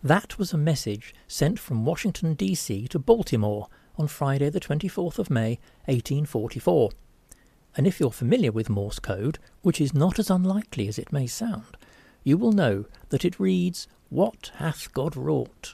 That 0.04 0.38
was 0.38 0.52
a 0.52 0.58
message 0.58 1.16
sent 1.28 1.60
from 1.60 1.86
Washington, 1.86 2.34
D.C. 2.34 2.90
to 2.90 3.00
Baltimore 3.00 3.70
on 3.98 4.08
Friday, 4.08 4.50
the 4.50 4.60
24th 4.60 5.18
of 5.18 5.30
May, 5.30 5.60
1844. 5.86 6.92
And 7.76 7.88
if 7.88 8.00
you're 8.00 8.12
familiar 8.12 8.52
with 8.52 8.70
Morse 8.70 9.00
code, 9.00 9.40
which 9.62 9.82
is 9.82 9.94
not 9.94 10.20
as 10.20 10.30
unlikely 10.30 10.88
as 10.88 11.00
it 11.00 11.12
may 11.12 11.28
sound, 11.28 11.78
you 12.24 12.38
will 12.38 12.52
know 12.52 12.86
that 13.10 13.26
it 13.26 13.40
reads, 13.40 13.88
What 14.10 14.52
hath 14.56 14.94
God 14.94 15.16
wrought? 15.16 15.74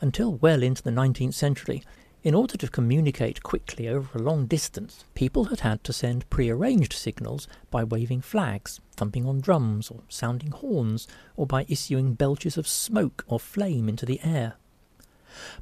Until 0.00 0.34
well 0.34 0.62
into 0.62 0.82
the 0.82 0.90
19th 0.90 1.34
century, 1.34 1.82
in 2.24 2.34
order 2.34 2.56
to 2.56 2.68
communicate 2.68 3.42
quickly 3.42 3.88
over 3.88 4.16
a 4.16 4.22
long 4.22 4.46
distance, 4.46 5.04
people 5.14 5.46
had 5.46 5.60
had 5.60 5.82
to 5.84 5.92
send 5.92 6.28
prearranged 6.30 6.92
signals 6.92 7.48
by 7.70 7.82
waving 7.82 8.20
flags, 8.20 8.80
thumping 8.94 9.26
on 9.26 9.40
drums, 9.40 9.90
or 9.90 10.02
sounding 10.08 10.52
horns, 10.52 11.08
or 11.36 11.46
by 11.46 11.66
issuing 11.68 12.14
belches 12.14 12.56
of 12.56 12.68
smoke 12.68 13.24
or 13.26 13.40
flame 13.40 13.88
into 13.88 14.06
the 14.06 14.20
air. 14.22 14.54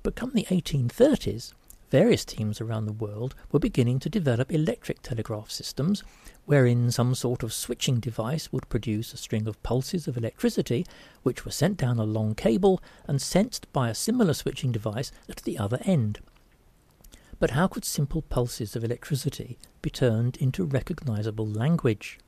But 0.02 0.16
come 0.16 0.32
the 0.34 0.44
1830s, 0.50 1.54
various 1.90 2.24
teams 2.24 2.60
around 2.60 2.86
the 2.86 2.92
world 2.92 3.34
were 3.50 3.58
beginning 3.58 3.98
to 3.98 4.08
develop 4.08 4.52
electric 4.52 5.02
telegraph 5.02 5.50
systems, 5.50 6.02
wherein 6.46 6.90
some 6.90 7.14
sort 7.14 7.42
of 7.42 7.52
switching 7.52 8.00
device 8.00 8.52
would 8.52 8.68
produce 8.68 9.12
a 9.12 9.16
string 9.16 9.46
of 9.46 9.62
pulses 9.62 10.06
of 10.08 10.16
electricity, 10.16 10.86
which 11.22 11.44
were 11.44 11.50
sent 11.50 11.76
down 11.76 11.98
a 11.98 12.04
long 12.04 12.34
cable 12.34 12.80
and 13.06 13.20
sensed 13.20 13.70
by 13.72 13.88
a 13.88 13.94
similar 13.94 14.32
switching 14.32 14.72
device 14.72 15.12
at 15.28 15.36
the 15.38 15.58
other 15.58 15.80
end. 15.84 16.20
But 17.38 17.52
how 17.52 17.66
could 17.66 17.84
simple 17.84 18.22
pulses 18.22 18.76
of 18.76 18.84
electricity 18.84 19.58
be 19.82 19.90
turned 19.90 20.36
into 20.36 20.64
recognizable 20.64 21.46
language? 21.46 22.18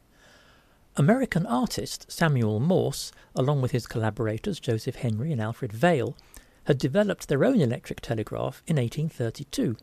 American 0.96 1.46
artist 1.46 2.10
Samuel 2.10 2.60
Morse, 2.60 3.12
along 3.34 3.62
with 3.62 3.70
his 3.70 3.86
collaborators 3.86 4.60
Joseph 4.60 4.96
Henry 4.96 5.32
and 5.32 5.40
Alfred 5.40 5.72
Vail, 5.72 6.16
had 6.64 6.78
developed 6.78 7.28
their 7.28 7.44
own 7.44 7.60
electric 7.60 8.00
telegraph 8.00 8.62
in 8.66 8.76
1832 8.76 9.76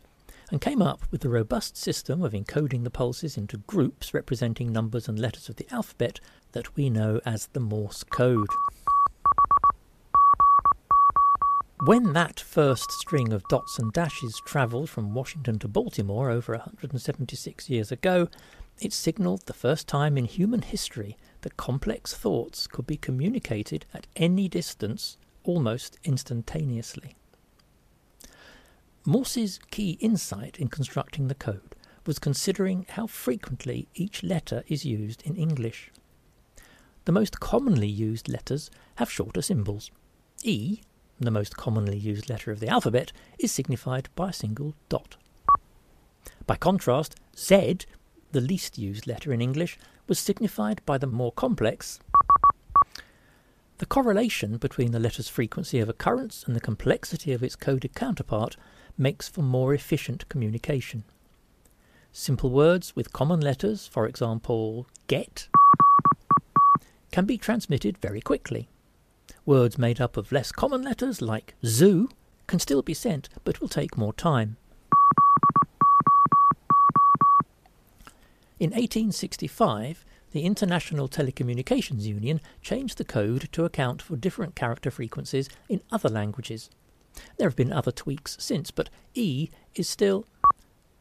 and 0.51 0.61
came 0.61 0.81
up 0.81 1.01
with 1.11 1.21
the 1.21 1.29
robust 1.29 1.77
system 1.77 2.23
of 2.23 2.33
encoding 2.33 2.83
the 2.83 2.89
pulses 2.89 3.37
into 3.37 3.57
groups 3.57 4.13
representing 4.13 4.71
numbers 4.71 5.07
and 5.07 5.19
letters 5.19 5.49
of 5.49 5.57
the 5.57 5.67
alphabet 5.71 6.19
that 6.53 6.75
we 6.75 6.89
know 6.89 7.21
as 7.25 7.47
the 7.47 7.59
Morse 7.59 8.03
code. 8.03 8.49
When 11.85 12.11
that 12.13 12.39
first 12.39 12.91
string 12.91 13.31
of 13.31 13.47
dots 13.47 13.79
and 13.79 13.93
dashes 13.93 14.41
travelled 14.43 14.89
from 14.89 15.13
Washington 15.13 15.59
to 15.59 15.67
Baltimore 15.67 16.29
over 16.29 16.53
176 16.53 17.69
years 17.69 17.91
ago, 17.91 18.27
it 18.81 18.91
signalled 18.91 19.45
the 19.45 19.53
first 19.53 19.87
time 19.87 20.17
in 20.17 20.25
human 20.25 20.61
history 20.61 21.17
that 21.41 21.57
complex 21.57 22.13
thoughts 22.13 22.67
could 22.67 22.85
be 22.85 22.97
communicated 22.97 23.85
at 23.93 24.07
any 24.15 24.49
distance 24.49 25.17
almost 25.43 25.97
instantaneously. 26.03 27.15
Morse's 29.05 29.59
key 29.71 29.97
insight 30.01 30.57
in 30.59 30.67
constructing 30.67 31.27
the 31.27 31.35
code 31.35 31.75
was 32.05 32.19
considering 32.19 32.85
how 32.89 33.07
frequently 33.07 33.87
each 33.95 34.23
letter 34.23 34.63
is 34.67 34.85
used 34.85 35.21
in 35.23 35.35
English. 35.35 35.91
the 37.05 37.11
most 37.11 37.39
commonly 37.39 37.87
used 37.87 38.29
letters 38.29 38.69
have 38.97 39.09
shorter 39.09 39.41
symbols. 39.41 39.89
E, 40.43 40.81
the 41.19 41.31
most 41.31 41.57
commonly 41.57 41.97
used 41.97 42.29
letter 42.29 42.51
of 42.51 42.59
the 42.59 42.67
alphabet, 42.67 43.11
is 43.39 43.51
signified 43.51 44.09
by 44.15 44.29
a 44.29 44.33
single 44.33 44.75
dot. 44.89 45.17
By 46.45 46.55
contrast, 46.55 47.15
Z, 47.35 47.79
the 48.31 48.41
least 48.41 48.77
used 48.77 49.07
letter 49.07 49.33
in 49.33 49.41
English, 49.41 49.79
was 50.07 50.19
signified 50.19 50.81
by 50.85 50.99
the 50.99 51.07
more 51.07 51.31
complex. 51.31 51.99
The 53.79 53.85
correlation 53.85 54.57
between 54.57 54.91
the 54.91 54.99
letter's 54.99 55.29
frequency 55.29 55.79
of 55.79 55.87
occurrence 55.87 56.43
and 56.43 56.53
the 56.53 56.59
complexity 56.59 57.31
of 57.31 57.41
its 57.41 57.55
coded 57.55 57.95
counterpart 57.95 58.57
makes 58.97 59.29
for 59.29 59.41
more 59.41 59.73
efficient 59.73 60.27
communication. 60.27 61.05
Simple 62.11 62.49
words 62.49 62.93
with 62.93 63.13
common 63.13 63.39
letters, 63.39 63.87
for 63.87 64.05
example, 64.05 64.85
get, 65.07 65.47
can 67.13 67.23
be 67.23 67.37
transmitted 67.37 67.97
very 67.97 68.19
quickly. 68.19 68.67
Words 69.45 69.77
made 69.77 70.01
up 70.01 70.17
of 70.17 70.33
less 70.33 70.51
common 70.51 70.81
letters, 70.81 71.21
like 71.21 71.55
zoo, 71.65 72.09
can 72.47 72.59
still 72.59 72.81
be 72.81 72.93
sent 72.93 73.29
but 73.45 73.61
will 73.61 73.69
take 73.69 73.97
more 73.97 74.13
time. 74.13 74.57
In 78.59 78.71
1865, 78.71 80.03
the 80.31 80.45
International 80.45 81.07
Telecommunications 81.07 82.03
Union 82.03 82.39
changed 82.61 82.97
the 82.97 83.05
code 83.05 83.49
to 83.51 83.65
account 83.65 84.01
for 84.01 84.15
different 84.15 84.55
character 84.55 84.91
frequencies 84.91 85.49
in 85.67 85.81
other 85.91 86.09
languages. 86.09 86.69
There 87.37 87.47
have 87.47 87.55
been 87.55 87.73
other 87.73 87.91
tweaks 87.91 88.37
since, 88.39 88.71
but 88.71 88.89
E 89.13 89.49
is 89.75 89.89
still, 89.89 90.25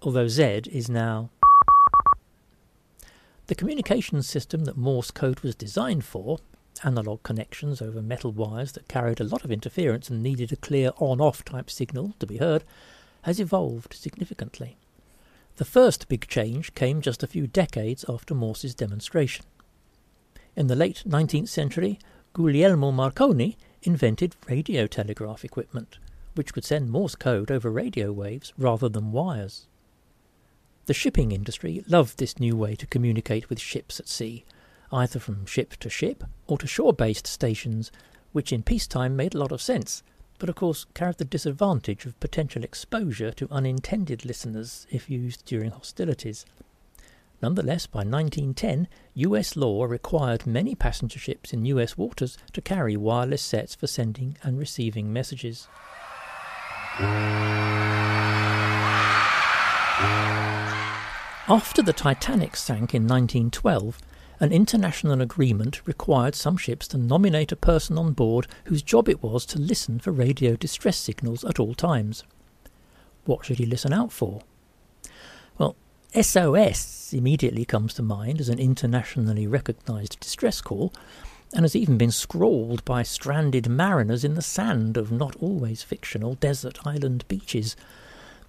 although 0.03 0.29
Z 0.29 0.62
is 0.70 0.89
now. 0.89 1.31
The 3.47 3.55
communications 3.55 4.29
system 4.29 4.64
that 4.64 4.76
Morse 4.76 5.11
code 5.11 5.41
was 5.41 5.55
designed 5.55 6.05
for, 6.05 6.39
analog 6.85 7.22
connections 7.22 7.83
over 7.83 8.01
metal 8.01 8.31
wires 8.31 8.72
that 8.72 8.89
carried 8.89 9.20
a 9.20 9.24
lot 9.24 9.45
of 9.45 9.51
interference 9.51 10.11
and 10.11 10.22
needed 10.22 10.53
a 10.53 10.57
clear 10.57 10.93
on 10.99 11.20
off 11.20 11.45
type 11.45 11.70
signal 11.70 12.14
to 12.18 12.26
be 12.26 12.37
heard, 12.39 12.64
has 13.22 13.41
evolved 13.41 13.95
significantly. 13.95 14.76
The 15.59 15.64
first 15.64 16.06
big 16.06 16.28
change 16.28 16.72
came 16.74 17.00
just 17.00 17.24
a 17.24 17.26
few 17.26 17.48
decades 17.48 18.04
after 18.09 18.32
Morse's 18.32 18.76
demonstration. 18.76 19.44
In 20.54 20.68
the 20.68 20.76
late 20.76 21.02
19th 21.04 21.48
century, 21.48 21.98
Guglielmo 22.32 22.92
Marconi 22.92 23.59
invented 23.82 24.36
radio 24.48 24.86
telegraph 24.86 25.44
equipment, 25.44 25.98
which 26.36 26.52
could 26.52 26.64
send 26.64 26.90
Morse 26.90 27.16
code 27.16 27.50
over 27.50 27.72
radio 27.72 28.12
waves 28.12 28.52
rather 28.56 28.88
than 28.88 29.11
wires. 29.11 29.66
The 30.86 30.94
shipping 30.94 31.32
industry 31.32 31.82
loved 31.88 32.18
this 32.18 32.38
new 32.38 32.56
way 32.56 32.76
to 32.76 32.86
communicate 32.86 33.50
with 33.50 33.59
ships 33.59 33.98
at 33.98 34.06
sea, 34.06 34.44
either 34.92 35.18
from 35.18 35.44
ship 35.44 35.74
to 35.80 35.90
ship 35.90 36.22
or 36.46 36.56
to 36.59 36.68
shore 36.68 36.92
based 36.92 37.26
stations, 37.26 37.90
which 38.30 38.52
in 38.52 38.62
peacetime 38.62 39.16
made 39.16 39.34
a 39.34 39.38
lot 39.38 39.50
of 39.50 39.61
sense, 39.61 40.04
but 40.39 40.49
of 40.49 40.55
course 40.55 40.86
carried 40.95 41.18
the 41.18 41.24
disadvantage 41.24 42.07
of 42.07 42.18
potential 42.20 42.64
exposure 42.64 43.32
to 43.32 43.49
unintended 43.51 44.24
listeners 44.24 44.86
if 44.91 45.11
used 45.11 45.45
during 45.45 45.70
hostilities. 45.70 46.47
Nonetheless, 47.41 47.86
by 47.86 48.01
1910, 48.01 48.89
US 49.14 49.55
law 49.57 49.84
required 49.84 50.47
many 50.47 50.74
passenger 50.74 51.18
ships 51.18 51.53
in 51.53 51.64
US 51.66 51.97
waters 51.97 52.36
to 52.53 52.61
carry 52.61 52.97
wireless 52.97 53.43
sets 53.43 53.74
for 53.74 53.86
sending 53.86 54.36
and 54.43 54.59
receiving 54.59 55.12
messages. 55.12 55.68
After 61.51 61.80
the 61.80 61.93
Titanic 61.93 62.57
sank 62.57 62.95
in 62.95 63.05
1912, 63.05 64.01
an 64.41 64.53
international 64.53 65.20
agreement 65.20 65.86
required 65.86 66.34
some 66.34 66.57
ships 66.57 66.86
to 66.89 66.99
nominate 66.99 67.51
a 67.53 67.57
person 67.57 67.99
on 67.99 68.12
board 68.12 68.47
whose 68.64 68.82
job 68.82 69.09
it 69.09 69.22
was 69.22 69.45
to 69.47 69.59
listen 69.59 69.99
for 69.99 70.12
radio 70.12 70.55
distress 70.55 70.97
signals 70.97 71.45
at 71.45 71.59
all 71.59 71.74
times. 71.74 72.24
What 73.24 73.45
should 73.45 73.59
he 73.59 73.66
listen 73.66 73.93
out 73.93 74.12
for? 74.12 74.43
Well, 75.59 75.76
SOS 76.18 77.12
immediately 77.12 77.64
comes 77.64 77.95
to 77.95 78.03
mind 78.03 78.41
as 78.41 78.49
an 78.49 78.59
internationally 78.59 79.47
recognised 79.47 80.20
distress 80.20 80.61
call, 80.61 80.93
and 81.55 81.62
has 81.62 81.74
even 81.74 81.97
been 81.97 82.11
scrawled 82.11 82.84
by 82.84 83.03
stranded 83.03 83.68
mariners 83.68 84.22
in 84.22 84.34
the 84.34 84.43
sand 84.43 84.97
of 84.97 85.11
not 85.11 85.34
always 85.36 85.82
fictional 85.82 86.34
desert 86.34 86.86
island 86.86 87.26
beaches. 87.26 87.74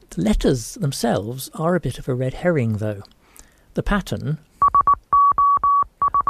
The 0.09 0.21
letters 0.21 0.75
themselves 0.75 1.49
are 1.53 1.75
a 1.75 1.79
bit 1.79 1.97
of 1.97 2.09
a 2.09 2.13
red 2.13 2.35
herring, 2.35 2.77
though. 2.77 3.03
The 3.75 3.83
pattern 3.83 4.39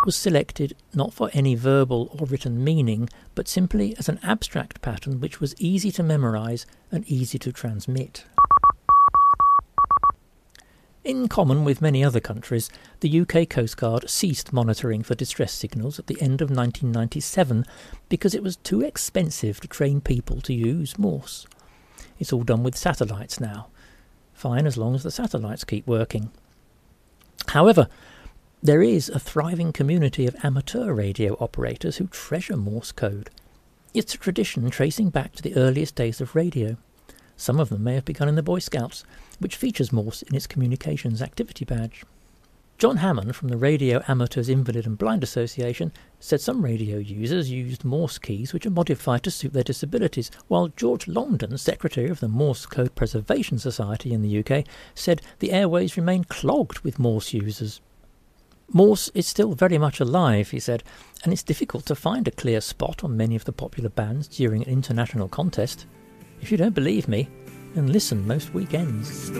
was 0.05 0.15
selected 0.15 0.75
not 0.93 1.13
for 1.13 1.29
any 1.33 1.55
verbal 1.55 2.15
or 2.17 2.25
written 2.25 2.63
meaning, 2.63 3.09
but 3.35 3.47
simply 3.47 3.95
as 3.97 4.09
an 4.09 4.19
abstract 4.23 4.81
pattern 4.81 5.19
which 5.19 5.39
was 5.39 5.59
easy 5.59 5.91
to 5.91 6.03
memorize 6.03 6.65
and 6.91 7.07
easy 7.07 7.37
to 7.39 7.51
transmit. 7.51 8.25
In 11.03 11.27
common 11.27 11.63
with 11.63 11.81
many 11.81 12.03
other 12.03 12.19
countries, 12.19 12.69
the 12.99 13.21
UK 13.21 13.49
Coast 13.49 13.77
Guard 13.77 14.09
ceased 14.09 14.51
monitoring 14.51 15.01
for 15.01 15.15
distress 15.15 15.53
signals 15.53 15.97
at 15.97 16.07
the 16.07 16.21
end 16.21 16.41
of 16.41 16.49
1997 16.49 17.65
because 18.09 18.35
it 18.35 18.43
was 18.43 18.57
too 18.57 18.81
expensive 18.81 19.59
to 19.61 19.67
train 19.67 20.01
people 20.01 20.41
to 20.41 20.53
use 20.53 20.99
Morse. 20.99 21.47
It's 22.19 22.33
all 22.33 22.43
done 22.43 22.63
with 22.63 22.77
satellites 22.77 23.39
now. 23.39 23.69
Fine 24.33 24.67
as 24.67 24.77
long 24.77 24.93
as 24.93 25.03
the 25.03 25.11
satellites 25.11 25.63
keep 25.63 25.87
working. 25.87 26.31
However, 27.47 27.87
there 28.61 28.81
is 28.83 29.07
a 29.07 29.19
thriving 29.19 29.71
community 29.71 30.27
of 30.27 30.35
amateur 30.43 30.91
radio 30.91 31.37
operators 31.39 31.95
who 31.95 32.07
treasure 32.07 32.57
Morse 32.57 32.91
code. 32.91 33.29
It's 33.93 34.13
a 34.13 34.17
tradition 34.17 34.69
tracing 34.69 35.11
back 35.11 35.31
to 35.35 35.41
the 35.41 35.55
earliest 35.55 35.95
days 35.95 36.19
of 36.19 36.35
radio. 36.35 36.75
Some 37.37 37.57
of 37.57 37.69
them 37.69 37.85
may 37.85 37.95
have 37.95 38.03
begun 38.03 38.27
in 38.27 38.35
the 38.35 38.43
Boy 38.43 38.59
Scouts, 38.59 39.05
which 39.39 39.55
features 39.55 39.93
Morse 39.93 40.23
in 40.23 40.35
its 40.35 40.45
communications 40.45 41.21
activity 41.21 41.63
badge. 41.63 42.03
John 42.77 42.97
Hammond 42.97 43.33
from 43.33 43.47
the 43.47 43.55
Radio 43.55 44.03
Amateurs 44.09 44.49
Invalid 44.49 44.85
and 44.85 44.97
Blind 44.97 45.23
Association 45.23 45.93
said 46.19 46.41
some 46.41 46.61
radio 46.61 46.97
users 46.97 47.49
used 47.49 47.85
Morse 47.85 48.17
keys 48.17 48.51
which 48.51 48.65
are 48.65 48.71
modified 48.71 49.23
to 49.23 49.31
suit 49.31 49.53
their 49.53 49.63
disabilities, 49.63 50.31
while 50.49 50.67
George 50.67 51.07
Longden, 51.07 51.57
secretary 51.57 52.09
of 52.09 52.19
the 52.19 52.27
Morse 52.27 52.65
Code 52.65 52.93
Preservation 52.93 53.57
Society 53.57 54.11
in 54.11 54.21
the 54.21 54.39
UK, 54.39 54.65
said 54.95 55.21
the 55.39 55.53
airways 55.53 55.95
remain 55.95 56.25
clogged 56.25 56.79
with 56.79 56.99
Morse 56.99 57.31
users. 57.31 57.79
Morse 58.71 59.09
is 59.15 59.25
still 59.25 59.53
very 59.53 59.79
much 59.79 59.99
alive, 59.99 60.51
he 60.51 60.59
said, 60.59 60.83
and 61.23 61.33
it's 61.33 61.41
difficult 61.41 61.87
to 61.87 61.95
find 61.95 62.27
a 62.27 62.31
clear 62.31 62.61
spot 62.61 63.03
on 63.03 63.17
many 63.17 63.35
of 63.35 63.45
the 63.45 63.51
popular 63.51 63.89
bands 63.89 64.27
during 64.27 64.61
an 64.61 64.69
international 64.69 65.27
contest. 65.27 65.87
If 66.41 66.51
you 66.51 66.57
don't 66.57 66.75
believe 66.75 67.07
me, 67.07 67.27
then 67.73 67.91
listen 67.91 68.27
most 68.27 68.53
weekends. 68.53 69.31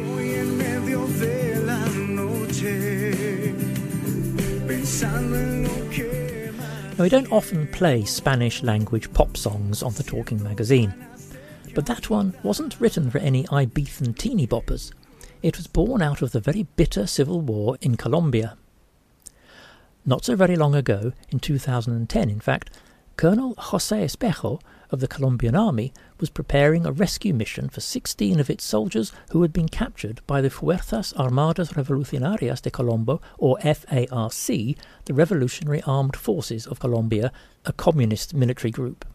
Now, 6.98 7.04
we 7.04 7.10
don't 7.10 7.32
often 7.32 7.68
play 7.68 8.06
Spanish 8.06 8.64
language 8.64 9.14
pop 9.14 9.38
songs 9.38 9.84
on 9.84 9.94
the 9.94 10.04
Talking 10.04 10.42
Magazine, 10.42 10.94
but 11.76 11.86
that 11.86 12.10
one 12.10 12.34
wasn't 12.42 12.82
written 12.82 13.12
for 13.12 13.20
any 13.20 13.44
Ibethan 13.46 14.18
teeny 14.18 14.48
boppers. 14.48 14.92
It 15.44 15.56
was 15.56 15.68
born 15.68 16.02
out 16.02 16.24
of 16.24 16.32
the 16.32 16.40
very 16.40 16.64
bitter 16.64 17.06
civil 17.06 17.42
war 17.42 17.78
in 17.80 17.96
Colombia. 17.96 18.58
Not 20.10 20.26
so 20.26 20.36
very 20.36 20.56
long 20.56 20.74
ago, 20.74 21.14
in 21.30 21.40
2010 21.40 22.32
in 22.32 22.40
fact, 22.40 22.72
Colonel 23.16 23.54
Jose 23.60 23.96
Espejo 23.96 24.60
of 24.90 25.02
the 25.02 25.08
Colombian 25.08 25.56
army 25.56 25.94
was 26.20 26.32
preparing 26.32 26.84
a 26.84 26.92
rescue 26.92 27.32
mission 27.32 27.70
for 27.70 27.80
16 27.80 28.40
of 28.40 28.50
its 28.50 28.64
soldiers 28.64 29.12
who 29.30 29.44
had 29.44 29.54
been 29.54 29.70
captured 29.70 30.22
by 30.26 30.42
the 30.42 30.50
Fuerzas 30.50 31.14
Armadas 31.14 31.74
Revolucionarias 31.74 32.60
de 32.60 32.72
Colombia, 32.72 33.20
or 33.38 33.60
FARC, 33.60 34.78
the 35.06 35.14
Revolutionary 35.14 35.84
Armed 35.84 36.16
Forces 36.16 36.66
of 36.66 36.80
Colombia, 36.80 37.32
a 37.66 37.72
communist 37.72 38.34
military 38.34 38.72
group. 38.72 39.06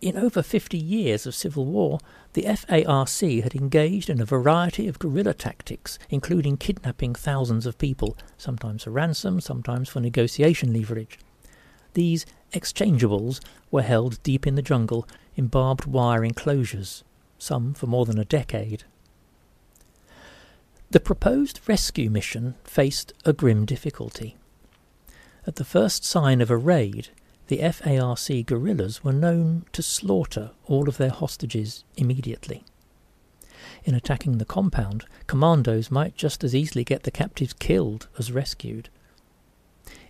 In 0.00 0.16
over 0.16 0.42
50 0.42 0.78
years 0.78 1.26
of 1.26 1.34
civil 1.34 1.66
war, 1.66 1.98
the 2.32 2.44
FARC 2.44 3.42
had 3.42 3.54
engaged 3.54 4.08
in 4.08 4.20
a 4.20 4.24
variety 4.24 4.88
of 4.88 4.98
guerrilla 4.98 5.34
tactics, 5.34 5.98
including 6.08 6.56
kidnapping 6.56 7.14
thousands 7.14 7.66
of 7.66 7.76
people, 7.76 8.16
sometimes 8.38 8.84
for 8.84 8.90
ransom, 8.90 9.40
sometimes 9.40 9.90
for 9.90 10.00
negotiation 10.00 10.72
leverage. 10.72 11.18
These 11.92 12.24
exchangeables 12.54 13.40
were 13.70 13.82
held 13.82 14.22
deep 14.22 14.46
in 14.46 14.54
the 14.54 14.62
jungle 14.62 15.06
in 15.36 15.48
barbed 15.48 15.84
wire 15.84 16.24
enclosures, 16.24 17.04
some 17.38 17.74
for 17.74 17.86
more 17.86 18.06
than 18.06 18.18
a 18.18 18.24
decade. 18.24 18.84
The 20.92 21.00
proposed 21.00 21.60
rescue 21.66 22.08
mission 22.08 22.54
faced 22.64 23.12
a 23.26 23.34
grim 23.34 23.66
difficulty. 23.66 24.36
At 25.46 25.56
the 25.56 25.64
first 25.64 26.04
sign 26.04 26.40
of 26.40 26.50
a 26.50 26.56
raid, 26.56 27.10
the 27.50 27.58
FARC 27.58 28.46
guerrillas 28.46 29.02
were 29.02 29.12
known 29.12 29.64
to 29.72 29.82
slaughter 29.82 30.52
all 30.66 30.88
of 30.88 30.98
their 30.98 31.10
hostages 31.10 31.82
immediately. 31.96 32.62
In 33.82 33.92
attacking 33.92 34.38
the 34.38 34.44
compound, 34.44 35.04
commandos 35.26 35.90
might 35.90 36.14
just 36.14 36.44
as 36.44 36.54
easily 36.54 36.84
get 36.84 37.02
the 37.02 37.10
captives 37.10 37.52
killed 37.52 38.06
as 38.16 38.30
rescued. 38.30 38.88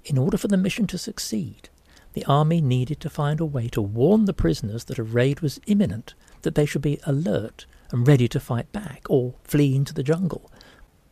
In 0.05 0.19
order 0.19 0.37
for 0.37 0.49
the 0.49 0.59
mission 0.59 0.87
to 0.89 0.99
succeed, 0.99 1.71
the 2.13 2.27
army 2.27 2.61
needed 2.61 3.01
to 3.01 3.09
find 3.09 3.41
a 3.41 3.47
way 3.47 3.69
to 3.69 3.81
warn 3.81 4.27
the 4.27 4.35
prisoners 4.35 4.85
that 4.85 4.99
a 4.99 5.03
raid 5.03 5.41
was 5.41 5.63
imminent, 5.67 6.13
that 6.43 6.57
they 6.57 6.67
should 6.67 6.83
be 6.83 7.01
alert 7.05 7.65
and 7.91 8.07
ready 8.07 8.29
to 8.29 8.39
fight 8.39 8.71
back 8.71 9.07
or 9.09 9.33
flee 9.45 9.75
into 9.75 9.95
the 9.95 10.03
jungle. 10.03 10.53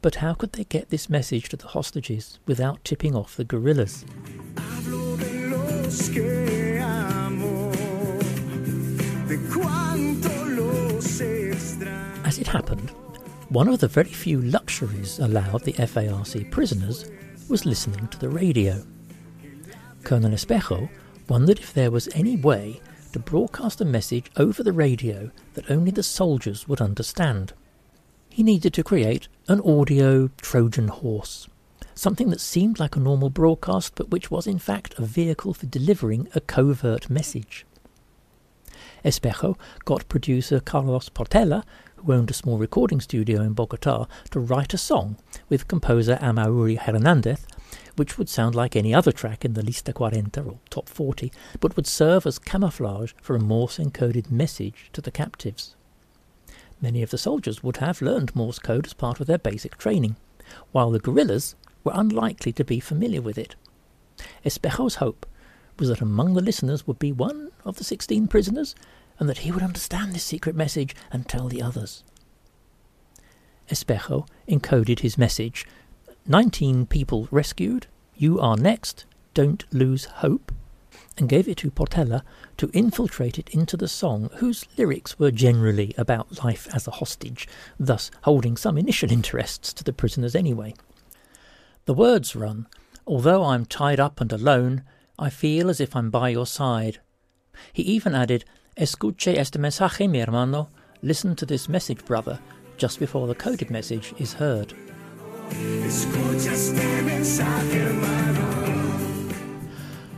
But 0.03 0.17
how 0.17 0.35
could 0.35 0.53
they 0.53 0.65
get 0.65 0.91
this 0.91 1.09
message 1.09 1.49
to 1.49 1.57
the 1.57 1.69
hostages 1.69 2.39
without 2.45 2.85
tipping 2.85 3.17
off 3.17 3.35
the 3.35 3.45
guerrillas? 3.45 4.05
As 12.25 12.39
it 12.39 12.47
happened, 12.47 12.91
one 13.49 13.69
of 13.69 13.81
the 13.81 13.89
very 13.89 14.11
few 14.11 14.43
luxuries 14.43 15.19
allowed 15.19 15.65
the 15.65 15.73
FARC 15.73 16.51
prisoners 16.51 17.11
was 17.49 17.65
listening 17.65 18.07
to 18.09 18.19
the 18.19 18.29
radio. 18.29 18.85
Colonel 20.05 20.33
Espejo 20.33 20.91
wondered 21.27 21.59
if 21.59 21.73
there 21.73 21.91
was 21.91 22.09
any 22.15 22.37
way 22.37 22.83
to 23.15 23.19
broadcast 23.19 23.81
a 23.81 23.87
message 23.87 24.31
over 24.37 24.63
the 24.63 24.75
radio 24.75 25.31
that 25.55 25.71
only 25.71 25.91
the 25.91 26.03
soldiers 26.03 26.69
would 26.69 26.83
understand. 26.83 27.55
He 28.29 28.43
needed 28.43 28.75
to 28.75 28.85
create 28.85 29.29
an 29.49 29.63
audio 29.63 30.29
Trojan 30.37 30.89
horse, 30.89 31.48
something 31.99 32.31
that 32.31 32.41
seemed 32.41 32.79
like 32.79 32.95
a 32.95 33.01
normal 33.01 33.29
broadcast 33.29 33.95
but 33.97 34.11
which 34.11 34.31
was 34.31 34.47
in 34.47 34.59
fact 34.59 34.95
a 34.99 35.05
vehicle 35.05 35.53
for 35.53 35.67
delivering 35.67 36.29
a 36.35 36.41
covert 36.41 37.11
message. 37.11 37.67
Espejo 39.05 39.59
got 39.85 40.09
producer 40.09 40.61
Carlos 40.61 41.09
Portela, 41.09 41.65
who 41.97 42.13
owned 42.13 42.31
a 42.31 42.35
small 42.35 42.57
recording 42.57 43.01
studio 43.01 43.41
in 43.43 43.53
Bogota, 43.53 44.07
to 44.31 44.39
write 44.39 44.73
a 44.73 44.79
song 44.79 45.17
with 45.49 45.67
composer 45.67 46.17
Amaury 46.23 46.79
Hernandez 46.79 47.45
which 47.97 48.17
would 48.17 48.29
sound 48.29 48.55
like 48.55 48.77
any 48.77 48.95
other 48.95 49.11
track 49.11 49.45
in 49.45 49.55
the 49.55 49.63
Lista 49.63 49.93
40 49.93 50.41
or 50.41 50.59
Top 50.71 50.89
40, 50.89 51.33
but 51.59 51.75
would 51.75 51.87
serve 51.87 52.27
as 52.27 52.39
camouflage 52.39 53.13
for 53.21 53.35
a 53.35 53.41
Morse 53.41 53.79
encoded 53.79 54.31
message 54.31 54.89
to 54.93 55.01
the 55.01 55.11
captives. 55.11 55.75
Many 56.81 57.03
of 57.03 57.11
the 57.11 57.19
soldiers 57.19 57.65
would 57.65 57.79
have 57.79 58.01
learned 58.01 58.37
Morse 58.37 58.61
code 58.61 58.87
as 58.87 58.95
part 58.95 59.21
of 59.21 59.27
their 59.27 59.39
basic 59.39 59.77
training, 59.77 60.15
while 60.71 60.93
the 60.93 61.01
guerrillas 61.01 61.57
were 61.85 61.93
unlikely 61.95 62.53
to 62.53 62.65
be 62.65 62.81
familiar 62.81 63.23
with 63.23 63.39
it. 63.39 63.55
Espejo's 64.45 64.97
hope 64.97 65.27
was 65.79 65.89
that 65.89 66.01
among 66.01 66.35
the 66.35 66.43
listeners 66.43 66.87
would 66.87 66.99
be 66.99 67.13
one 67.13 67.51
of 67.65 67.77
the 67.77 67.85
sixteen 67.85 68.27
prisoners, 68.27 68.75
and 69.19 69.29
that 69.29 69.39
he 69.39 69.53
would 69.53 69.63
understand 69.63 70.13
this 70.13 70.25
secret 70.25 70.55
message 70.55 70.95
and 71.11 71.29
tell 71.29 71.49
the 71.49 71.63
others. 71.63 72.03
Espejo 73.69 74.27
encoded 74.49 75.01
his 75.01 75.19
message 75.19 75.67
19 76.27 76.85
people 76.85 77.27
rescued, 77.31 77.87
You 78.15 78.39
Are 78.39 78.57
Next, 78.57 79.07
Don't 79.33 79.65
Lose 79.73 80.05
Hope, 80.05 80.53
and 81.17 81.29
gave 81.29 81.49
it 81.49 81.57
to 81.59 81.71
Portela 81.71 82.23
to 82.59 82.71
infiltrate 82.75 83.39
it 83.39 83.49
into 83.49 83.79
the 83.79 83.89
song, 83.89 84.29
whose 84.37 84.67
lyrics 84.77 85.19
were 85.19 85.31
generally 85.31 85.95
about 85.97 86.45
life 86.45 86.69
as 86.75 86.87
a 86.87 86.93
hostage, 86.93 87.49
thus 87.79 88.11
holding 88.23 88.59
some 88.59 88.77
initial 88.77 89.11
interests 89.11 89.73
to 89.73 89.83
the 89.83 89.93
prisoners 89.93 90.35
anyway. 90.35 90.75
The 91.89 91.95
words 91.95 92.37
run, 92.37 92.67
Although 93.07 93.45
I'm 93.45 93.65
tied 93.65 93.99
up 93.99 94.21
and 94.21 94.31
alone, 94.31 94.83
I 95.19 95.31
feel 95.31 95.71
as 95.71 95.81
if 95.81 95.97
I'm 95.97 96.11
by 96.11 96.29
your 96.29 96.45
side. 96.45 97.01
He 97.73 97.83
even 97.83 98.15
added, 98.15 98.45
Escuche 98.77 99.35
este 99.35 99.55
mensaje, 99.55 100.07
mi 100.07 100.19
hermano, 100.19 100.69
listen 101.01 101.35
to 101.37 101.47
this 101.47 101.67
message, 101.67 102.05
brother, 102.05 102.41
just 102.77 102.99
before 102.99 103.27
the 103.27 103.35
coded 103.35 103.71
message 103.71 104.13
is 104.19 104.35
heard. 104.35 104.75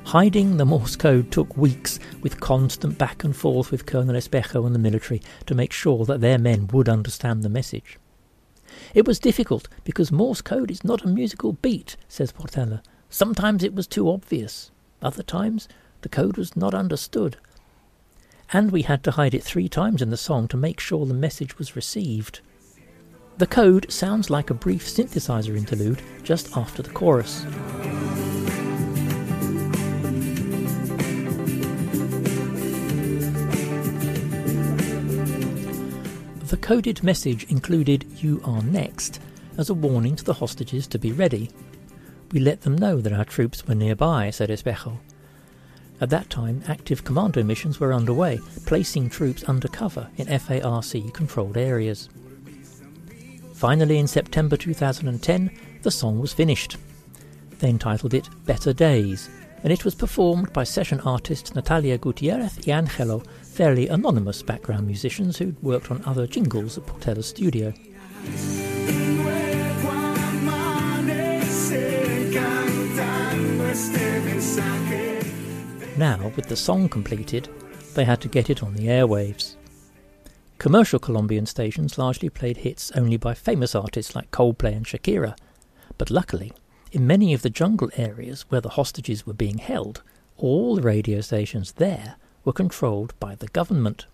Hiding 0.07 0.57
the 0.57 0.67
Morse 0.67 0.97
code 0.97 1.31
took 1.31 1.57
weeks 1.57 2.01
with 2.21 2.41
constant 2.41 2.99
back 2.99 3.23
and 3.23 3.37
forth 3.37 3.71
with 3.71 3.87
Colonel 3.87 4.17
Espejo 4.17 4.67
and 4.67 4.75
the 4.75 4.81
military 4.81 5.23
to 5.47 5.55
make 5.55 5.73
sure 5.73 6.05
that 6.07 6.21
their 6.21 6.37
men 6.37 6.67
would 6.73 6.89
understand 6.89 7.45
the 7.45 7.49
message. 7.49 7.97
It 8.95 9.07
was 9.07 9.19
difficult 9.19 9.69
because 9.85 10.11
Morse 10.11 10.41
code 10.41 10.71
is 10.71 10.85
not 10.85 11.05
a 11.05 11.09
musical 11.09 11.53
beat, 11.53 11.97
says 12.09 12.33
Portela. 12.33 12.83
Sometimes 13.09 13.63
it 13.63 13.75
was 13.75 13.87
too 13.87 14.09
obvious. 14.11 14.71
Other 15.03 15.23
times 15.23 15.69
the 16.03 16.09
code 16.09 16.37
was 16.37 16.57
not 16.57 16.75
understood. 16.75 17.37
And 18.53 18.73
we 18.73 18.83
had 18.83 19.05
to 19.05 19.13
hide 19.13 19.35
it 19.35 19.45
three 19.45 19.69
times 19.69 20.03
in 20.03 20.11
the 20.11 20.17
song 20.17 20.49
to 20.49 20.57
make 20.57 20.81
sure 20.81 21.07
the 21.07 21.15
message 21.15 21.57
was 21.59 21.77
received. 21.77 22.41
The 23.39 23.47
code 23.47 23.91
sounds 23.91 24.29
like 24.29 24.51
a 24.51 24.55
brief 24.55 24.87
synthesizer 24.87 25.57
interlude 25.57 26.03
just 26.23 26.57
after 26.57 26.83
the 26.83 26.91
chorus. 26.91 27.47
The 36.51 36.57
coded 36.57 37.05
message 37.05 37.45
included 37.45 38.05
You 38.17 38.41
are 38.45 38.61
next 38.61 39.21
as 39.57 39.71
a 39.71 39.75
warning 39.75 40.17
to 40.17 40.25
the 40.25 40.33
hostages 40.33 40.89
to 40.89 40.99
be 40.99 41.13
ready. 41.13 41.49
We 42.33 42.41
let 42.41 42.63
them 42.63 42.75
know 42.75 43.01
that 43.01 43.13
our 43.13 43.25
troops 43.25 43.69
were 43.69 43.77
nearby, 43.77 44.31
said 44.31 44.51
Espejo. 44.51 44.99
At 46.01 46.11
that 46.11 46.29
time, 46.29 46.65
active 46.67 47.05
commando 47.05 47.45
missions 47.45 47.79
were 47.79 47.93
underway, 47.93 48.41
placing 48.67 49.11
troops 49.11 49.45
undercover 49.45 50.11
in 50.17 50.27
FARC 50.27 51.15
controlled 51.15 51.57
areas. 51.57 52.09
Finally, 53.55 53.99
in 53.99 54.09
September 54.09 54.57
2010, 54.57 55.57
the 55.83 55.91
song 55.93 56.19
was 56.19 56.33
finished. 56.33 56.79
They 57.61 57.71
entitled 57.71 58.13
it 58.13 58.29
Better 58.45 58.73
Days, 58.73 59.31
and 59.63 59.73
it 59.73 59.85
was 59.85 59.95
performed 59.95 60.53
by 60.53 60.65
session 60.65 61.01
artists 61.01 61.55
Natalia 61.55 61.99
Gutierrez 61.99 62.59
y 62.67 62.73
Angelo, 62.73 63.23
fairly 63.43 63.89
anonymous 63.89 64.43
background 64.43 64.87
musicians 64.87 65.37
who'd 65.37 65.63
worked 65.63 65.91
on 65.91 66.05
other 66.05 66.27
jingles 66.27 66.79
at 66.79 66.87
Portela's 66.87 67.27
studio. 67.27 67.73
Now, 75.97 76.33
with 76.35 76.47
the 76.47 76.57
song 76.57 76.89
completed, 76.89 77.49
they 77.95 78.05
had 78.05 78.23
to 78.23 78.29
get 78.29 78.49
it 78.49 78.63
on 78.63 78.75
the 78.75 78.87
airwaves. 78.87 79.57
Commercial 80.57 80.99
Colombian 80.99 81.47
stations 81.47 81.99
largely 81.99 82.29
played 82.29 82.59
hits 82.59 82.91
only 82.93 83.17
by 83.17 83.35
famous 83.35 83.75
artists 83.75 84.15
like 84.15 84.31
Coldplay 84.31 84.75
and 84.75 84.87
Shakira. 84.87 85.37
But 85.99 86.11
luckily, 86.11 86.53
in 86.93 87.07
many 87.07 87.33
of 87.33 87.43
the 87.43 87.51
jungle 87.51 87.91
areas 87.97 88.43
where 88.49 88.61
the 88.61 88.71
hostages 88.71 89.27
were 89.27 89.33
being 89.33 89.59
held, 89.59 90.03
all 90.37 90.77
the 90.77 90.83
radio 90.83 91.21
stations 91.21 91.73
there 91.73 92.17
were 92.45 92.53
controlled 92.53 93.15
by 93.21 93.35
the 93.35 93.49
government. 93.49 94.07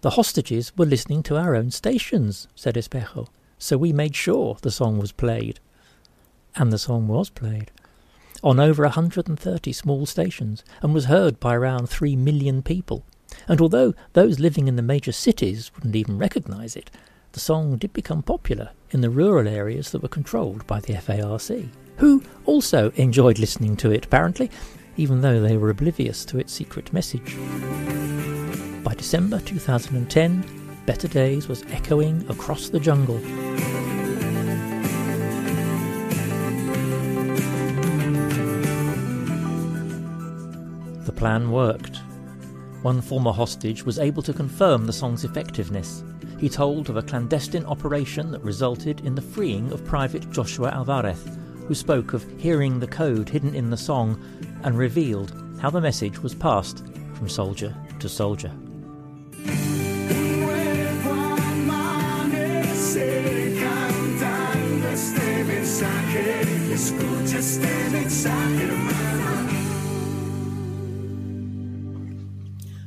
The 0.00 0.10
hostages 0.10 0.72
were 0.76 0.86
listening 0.86 1.22
to 1.24 1.36
our 1.36 1.54
own 1.54 1.70
stations, 1.70 2.48
said 2.54 2.76
Espejo, 2.76 3.28
so 3.58 3.76
we 3.76 3.92
made 3.92 4.16
sure 4.16 4.56
the 4.62 4.70
song 4.70 4.98
was 4.98 5.12
played. 5.12 5.60
And 6.56 6.72
the 6.72 6.78
song 6.78 7.06
was 7.06 7.28
played 7.28 7.70
on 8.42 8.58
over 8.58 8.82
130 8.84 9.72
small 9.72 10.06
stations 10.06 10.64
and 10.82 10.94
was 10.94 11.04
heard 11.06 11.38
by 11.38 11.54
around 11.54 11.88
3 11.88 12.16
million 12.16 12.62
people. 12.62 13.04
And 13.46 13.60
although 13.60 13.94
those 14.12 14.40
living 14.40 14.68
in 14.68 14.76
the 14.76 14.82
major 14.82 15.12
cities 15.12 15.70
wouldn't 15.74 15.96
even 15.96 16.18
recognize 16.18 16.76
it, 16.76 16.90
the 17.32 17.40
song 17.40 17.76
did 17.76 17.92
become 17.92 18.22
popular 18.22 18.70
in 18.90 19.00
the 19.00 19.10
rural 19.10 19.46
areas 19.46 19.90
that 19.92 20.02
were 20.02 20.08
controlled 20.08 20.66
by 20.66 20.80
the 20.80 20.94
FARC, 20.94 21.68
who 21.96 22.22
also 22.44 22.90
enjoyed 22.96 23.38
listening 23.38 23.76
to 23.76 23.90
it, 23.90 24.06
apparently, 24.06 24.50
even 24.96 25.20
though 25.20 25.40
they 25.40 25.56
were 25.56 25.70
oblivious 25.70 26.24
to 26.24 26.38
its 26.38 26.52
secret 26.52 26.92
message. 26.92 27.36
By 28.82 28.94
December 28.94 29.38
2010, 29.40 30.82
Better 30.86 31.08
Days 31.08 31.46
was 31.46 31.62
echoing 31.70 32.28
across 32.28 32.68
the 32.68 32.80
jungle. 32.80 33.18
The 41.04 41.12
plan 41.12 41.52
worked. 41.52 42.00
One 42.82 43.00
former 43.00 43.32
hostage 43.32 43.84
was 43.84 43.98
able 43.98 44.22
to 44.22 44.32
confirm 44.32 44.86
the 44.86 44.92
song's 44.92 45.24
effectiveness. 45.24 46.02
He 46.40 46.48
told 46.48 46.88
of 46.88 46.96
a 46.96 47.02
clandestine 47.02 47.66
operation 47.66 48.30
that 48.30 48.42
resulted 48.42 49.00
in 49.00 49.14
the 49.14 49.20
freeing 49.20 49.70
of 49.72 49.84
Private 49.84 50.30
Joshua 50.30 50.70
Alvarez, 50.70 51.22
who 51.68 51.74
spoke 51.74 52.14
of 52.14 52.24
hearing 52.40 52.80
the 52.80 52.86
code 52.86 53.28
hidden 53.28 53.54
in 53.54 53.68
the 53.68 53.76
song 53.76 54.18
and 54.62 54.78
revealed 54.78 55.34
how 55.60 55.68
the 55.68 55.82
message 55.82 56.18
was 56.20 56.34
passed 56.34 56.82
from 57.12 57.28
soldier 57.28 57.76
to 57.98 58.08
soldier. 58.08 58.48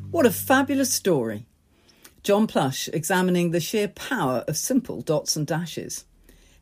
What 0.10 0.26
a 0.26 0.32
fabulous 0.32 0.92
story. 0.92 1.46
John 2.24 2.48
Plush 2.48 2.88
examining 2.94 3.52
the 3.52 3.60
sheer 3.60 3.90
power 3.90 4.46
of 4.48 4.56
simple 4.56 5.02
dots 5.02 5.36
and 5.36 5.46
dashes. 5.46 6.06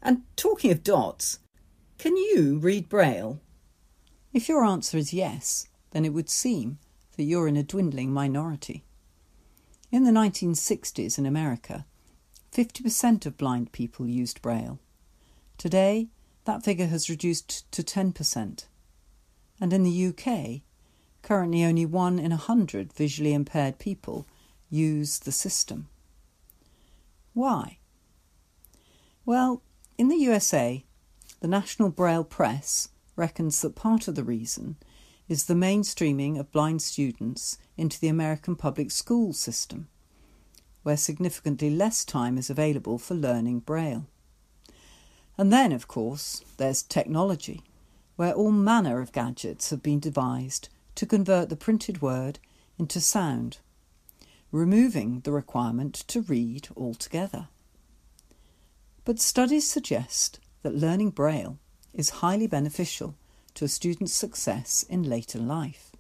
And 0.01 0.23
talking 0.35 0.71
of 0.71 0.83
dots, 0.83 1.37
can 1.99 2.17
you 2.17 2.57
read 2.57 2.89
Braille? 2.89 3.39
If 4.33 4.49
your 4.49 4.65
answer 4.65 4.97
is 4.97 5.13
yes, 5.13 5.67
then 5.91 6.03
it 6.03 6.13
would 6.13 6.31
seem 6.31 6.79
that 7.15 7.23
you're 7.23 7.47
in 7.47 7.57
a 7.57 7.63
dwindling 7.63 8.11
minority. 8.11 8.83
In 9.91 10.03
the 10.03 10.11
1960s 10.11 11.19
in 11.19 11.27
America, 11.27 11.85
50% 12.51 13.27
of 13.27 13.37
blind 13.37 13.71
people 13.71 14.07
used 14.07 14.41
Braille. 14.41 14.79
Today, 15.59 16.07
that 16.45 16.63
figure 16.63 16.87
has 16.87 17.07
reduced 17.07 17.71
to 17.71 17.83
10%. 17.83 18.65
And 19.59 19.73
in 19.73 19.83
the 19.83 20.07
UK, 20.07 20.61
currently 21.21 21.63
only 21.63 21.85
one 21.85 22.17
in 22.17 22.31
a 22.31 22.37
hundred 22.37 22.93
visually 22.93 23.33
impaired 23.33 23.77
people 23.77 24.25
use 24.71 25.19
the 25.19 25.31
system. 25.31 25.89
Why? 27.33 27.77
Well, 29.25 29.61
in 29.97 30.07
the 30.07 30.17
USA, 30.17 30.83
the 31.41 31.47
National 31.47 31.89
Braille 31.89 32.23
Press 32.23 32.89
reckons 33.15 33.61
that 33.61 33.75
part 33.75 34.07
of 34.07 34.15
the 34.15 34.23
reason 34.23 34.77
is 35.27 35.45
the 35.45 35.53
mainstreaming 35.53 36.39
of 36.39 36.51
blind 36.51 36.81
students 36.81 37.57
into 37.77 37.99
the 37.99 38.07
American 38.07 38.55
public 38.55 38.91
school 38.91 39.33
system, 39.33 39.87
where 40.83 40.97
significantly 40.97 41.69
less 41.69 42.03
time 42.03 42.37
is 42.37 42.49
available 42.49 42.97
for 42.97 43.13
learning 43.13 43.59
Braille. 43.59 44.07
And 45.37 45.53
then, 45.53 45.71
of 45.71 45.87
course, 45.87 46.43
there's 46.57 46.83
technology, 46.83 47.61
where 48.15 48.33
all 48.33 48.51
manner 48.51 48.99
of 48.99 49.11
gadgets 49.11 49.69
have 49.69 49.81
been 49.81 49.99
devised 49.99 50.69
to 50.95 51.05
convert 51.05 51.49
the 51.49 51.55
printed 51.55 52.01
word 52.01 52.39
into 52.77 52.99
sound, 52.99 53.59
removing 54.51 55.21
the 55.21 55.31
requirement 55.31 55.93
to 56.07 56.21
read 56.21 56.67
altogether. 56.75 57.47
But 59.05 59.19
studies 59.19 59.69
suggest 59.69 60.39
that 60.63 60.75
learning 60.75 61.11
Braille 61.11 61.57
is 61.93 62.21
highly 62.21 62.47
beneficial 62.47 63.15
to 63.55 63.65
a 63.65 63.69
student's 63.69 64.13
success 64.13 64.83
in 64.89 65.03
later 65.03 65.39
life. 65.39 65.91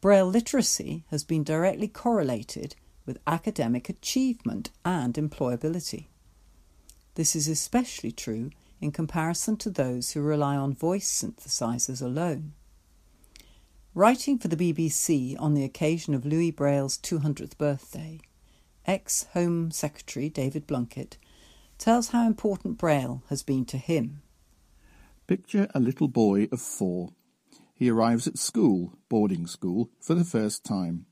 Braille 0.00 0.26
literacy 0.26 1.04
has 1.10 1.22
been 1.22 1.44
directly 1.44 1.88
correlated 1.88 2.74
with 3.06 3.20
academic 3.26 3.88
achievement 3.88 4.70
and 4.84 5.14
employability. 5.14 6.06
This 7.14 7.36
is 7.36 7.46
especially 7.46 8.12
true 8.12 8.50
in 8.80 8.90
comparison 8.90 9.56
to 9.58 9.70
those 9.70 10.12
who 10.12 10.20
rely 10.20 10.56
on 10.56 10.74
voice 10.74 11.22
synthesizers 11.22 12.02
alone. 12.02 12.54
Writing 13.94 14.38
for 14.38 14.48
the 14.48 14.56
BBC 14.56 15.36
on 15.38 15.52
the 15.52 15.64
occasion 15.64 16.14
of 16.14 16.24
Louis 16.24 16.50
Braille's 16.50 16.96
200th 16.96 17.58
birthday, 17.58 18.20
ex 18.86 19.26
Home 19.34 19.70
Secretary 19.70 20.30
David 20.30 20.66
Blunkett 20.66 21.18
tells 21.76 22.08
how 22.08 22.26
important 22.26 22.78
Braille 22.78 23.22
has 23.28 23.42
been 23.42 23.66
to 23.66 23.76
him. 23.76 24.22
Picture 25.26 25.68
a 25.74 25.80
little 25.80 26.08
boy 26.08 26.48
of 26.50 26.62
four. 26.62 27.10
He 27.74 27.90
arrives 27.90 28.26
at 28.26 28.38
school, 28.38 28.94
boarding 29.10 29.46
school, 29.46 29.90
for 30.00 30.14
the 30.14 30.24
first 30.24 30.64
time. 30.64 31.04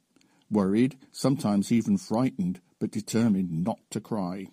Worried, 0.51 0.97
sometimes 1.13 1.71
even 1.71 1.99
frightened, 1.99 2.63
but 2.79 2.91
determined 2.91 3.63
not 3.63 3.81
to 3.91 4.01
cry. 4.01 4.47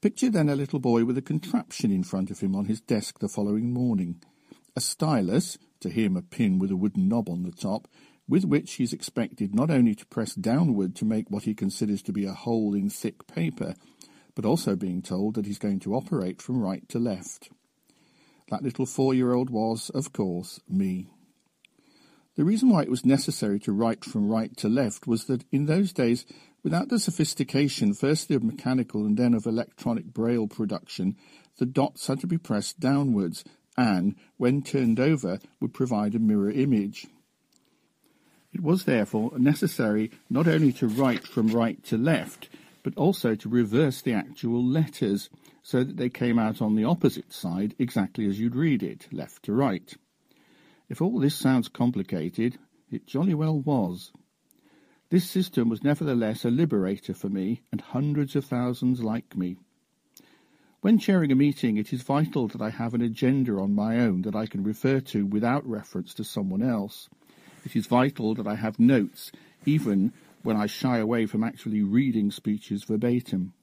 Picture 0.00 0.30
then 0.30 0.48
a 0.48 0.54
little 0.54 0.78
boy 0.78 1.04
with 1.04 1.18
a 1.18 1.22
contraption 1.22 1.90
in 1.90 2.04
front 2.04 2.30
of 2.30 2.38
him 2.38 2.54
on 2.54 2.66
his 2.66 2.80
desk 2.80 3.18
the 3.18 3.28
following 3.28 3.72
morning. 3.72 4.22
A 4.76 4.80
stylus, 4.80 5.58
to 5.84 5.90
him 5.90 6.16
a 6.16 6.22
pin 6.22 6.58
with 6.58 6.70
a 6.70 6.76
wooden 6.76 7.08
knob 7.08 7.28
on 7.28 7.42
the 7.42 7.52
top, 7.52 7.86
with 8.26 8.44
which 8.44 8.72
he 8.74 8.84
is 8.84 8.94
expected 8.94 9.54
not 9.54 9.70
only 9.70 9.94
to 9.94 10.06
press 10.06 10.34
downward 10.34 10.96
to 10.96 11.04
make 11.04 11.30
what 11.30 11.42
he 11.42 11.54
considers 11.54 12.02
to 12.02 12.12
be 12.12 12.24
a 12.24 12.32
hole 12.32 12.72
in 12.72 12.88
thick 12.88 13.26
paper, 13.26 13.74
but 14.34 14.46
also 14.46 14.74
being 14.74 15.02
told 15.02 15.34
that 15.34 15.44
he's 15.44 15.58
going 15.58 15.78
to 15.78 15.94
operate 15.94 16.40
from 16.40 16.58
right 16.58 16.88
to 16.88 16.98
left. 16.98 17.50
That 18.48 18.62
little 18.62 18.86
four-year-old 18.86 19.50
was, 19.50 19.90
of 19.90 20.14
course, 20.14 20.58
me. 20.66 21.06
The 22.36 22.44
reason 22.44 22.70
why 22.70 22.82
it 22.82 22.90
was 22.90 23.04
necessary 23.04 23.60
to 23.60 23.72
write 23.72 24.06
from 24.06 24.28
right 24.28 24.56
to 24.56 24.70
left 24.70 25.06
was 25.06 25.26
that 25.26 25.44
in 25.52 25.66
those 25.66 25.92
days, 25.92 26.24
without 26.62 26.88
the 26.88 26.98
sophistication 26.98 27.92
firstly 27.92 28.34
of 28.34 28.42
mechanical 28.42 29.04
and 29.04 29.18
then 29.18 29.34
of 29.34 29.44
electronic 29.44 30.06
braille 30.06 30.48
production, 30.48 31.16
the 31.58 31.66
dots 31.66 32.06
had 32.06 32.20
to 32.20 32.26
be 32.26 32.38
pressed 32.38 32.80
downwards 32.80 33.44
and, 33.76 34.14
when 34.36 34.62
turned 34.62 35.00
over, 35.00 35.38
would 35.60 35.74
provide 35.74 36.14
a 36.14 36.18
mirror 36.18 36.50
image. 36.50 37.06
It 38.52 38.62
was 38.62 38.84
therefore 38.84 39.32
necessary 39.38 40.12
not 40.30 40.46
only 40.46 40.72
to 40.74 40.86
write 40.86 41.26
from 41.26 41.48
right 41.48 41.82
to 41.84 41.98
left, 41.98 42.48
but 42.84 42.96
also 42.96 43.34
to 43.34 43.48
reverse 43.48 44.00
the 44.00 44.12
actual 44.12 44.62
letters 44.62 45.28
so 45.62 45.82
that 45.82 45.96
they 45.96 46.10
came 46.10 46.38
out 46.38 46.62
on 46.62 46.76
the 46.76 46.84
opposite 46.84 47.32
side 47.32 47.74
exactly 47.78 48.26
as 48.26 48.38
you'd 48.38 48.54
read 48.54 48.82
it, 48.82 49.08
left 49.10 49.42
to 49.44 49.52
right. 49.52 49.94
If 50.88 51.00
all 51.00 51.18
this 51.18 51.34
sounds 51.34 51.68
complicated, 51.68 52.58
it 52.90 53.06
jolly 53.06 53.34
well 53.34 53.58
was. 53.58 54.12
This 55.10 55.28
system 55.28 55.68
was 55.68 55.82
nevertheless 55.82 56.44
a 56.44 56.50
liberator 56.50 57.14
for 57.14 57.28
me 57.28 57.62
and 57.72 57.80
hundreds 57.80 58.36
of 58.36 58.44
thousands 58.44 59.02
like 59.02 59.36
me. 59.36 59.56
When 60.84 60.98
chairing 60.98 61.32
a 61.32 61.34
meeting, 61.34 61.78
it 61.78 61.94
is 61.94 62.02
vital 62.02 62.46
that 62.48 62.60
I 62.60 62.68
have 62.68 62.92
an 62.92 63.00
agenda 63.00 63.54
on 63.54 63.74
my 63.74 64.00
own 64.00 64.20
that 64.20 64.36
I 64.36 64.44
can 64.44 64.62
refer 64.62 65.00
to 65.00 65.24
without 65.24 65.66
reference 65.66 66.12
to 66.12 66.24
someone 66.24 66.62
else. 66.62 67.08
It 67.64 67.74
is 67.74 67.86
vital 67.86 68.34
that 68.34 68.46
I 68.46 68.56
have 68.56 68.78
notes, 68.78 69.32
even 69.64 70.12
when 70.42 70.58
I 70.58 70.66
shy 70.66 70.98
away 70.98 71.24
from 71.24 71.42
actually 71.42 71.82
reading 71.82 72.30
speeches 72.30 72.84
verbatim. 72.84 73.54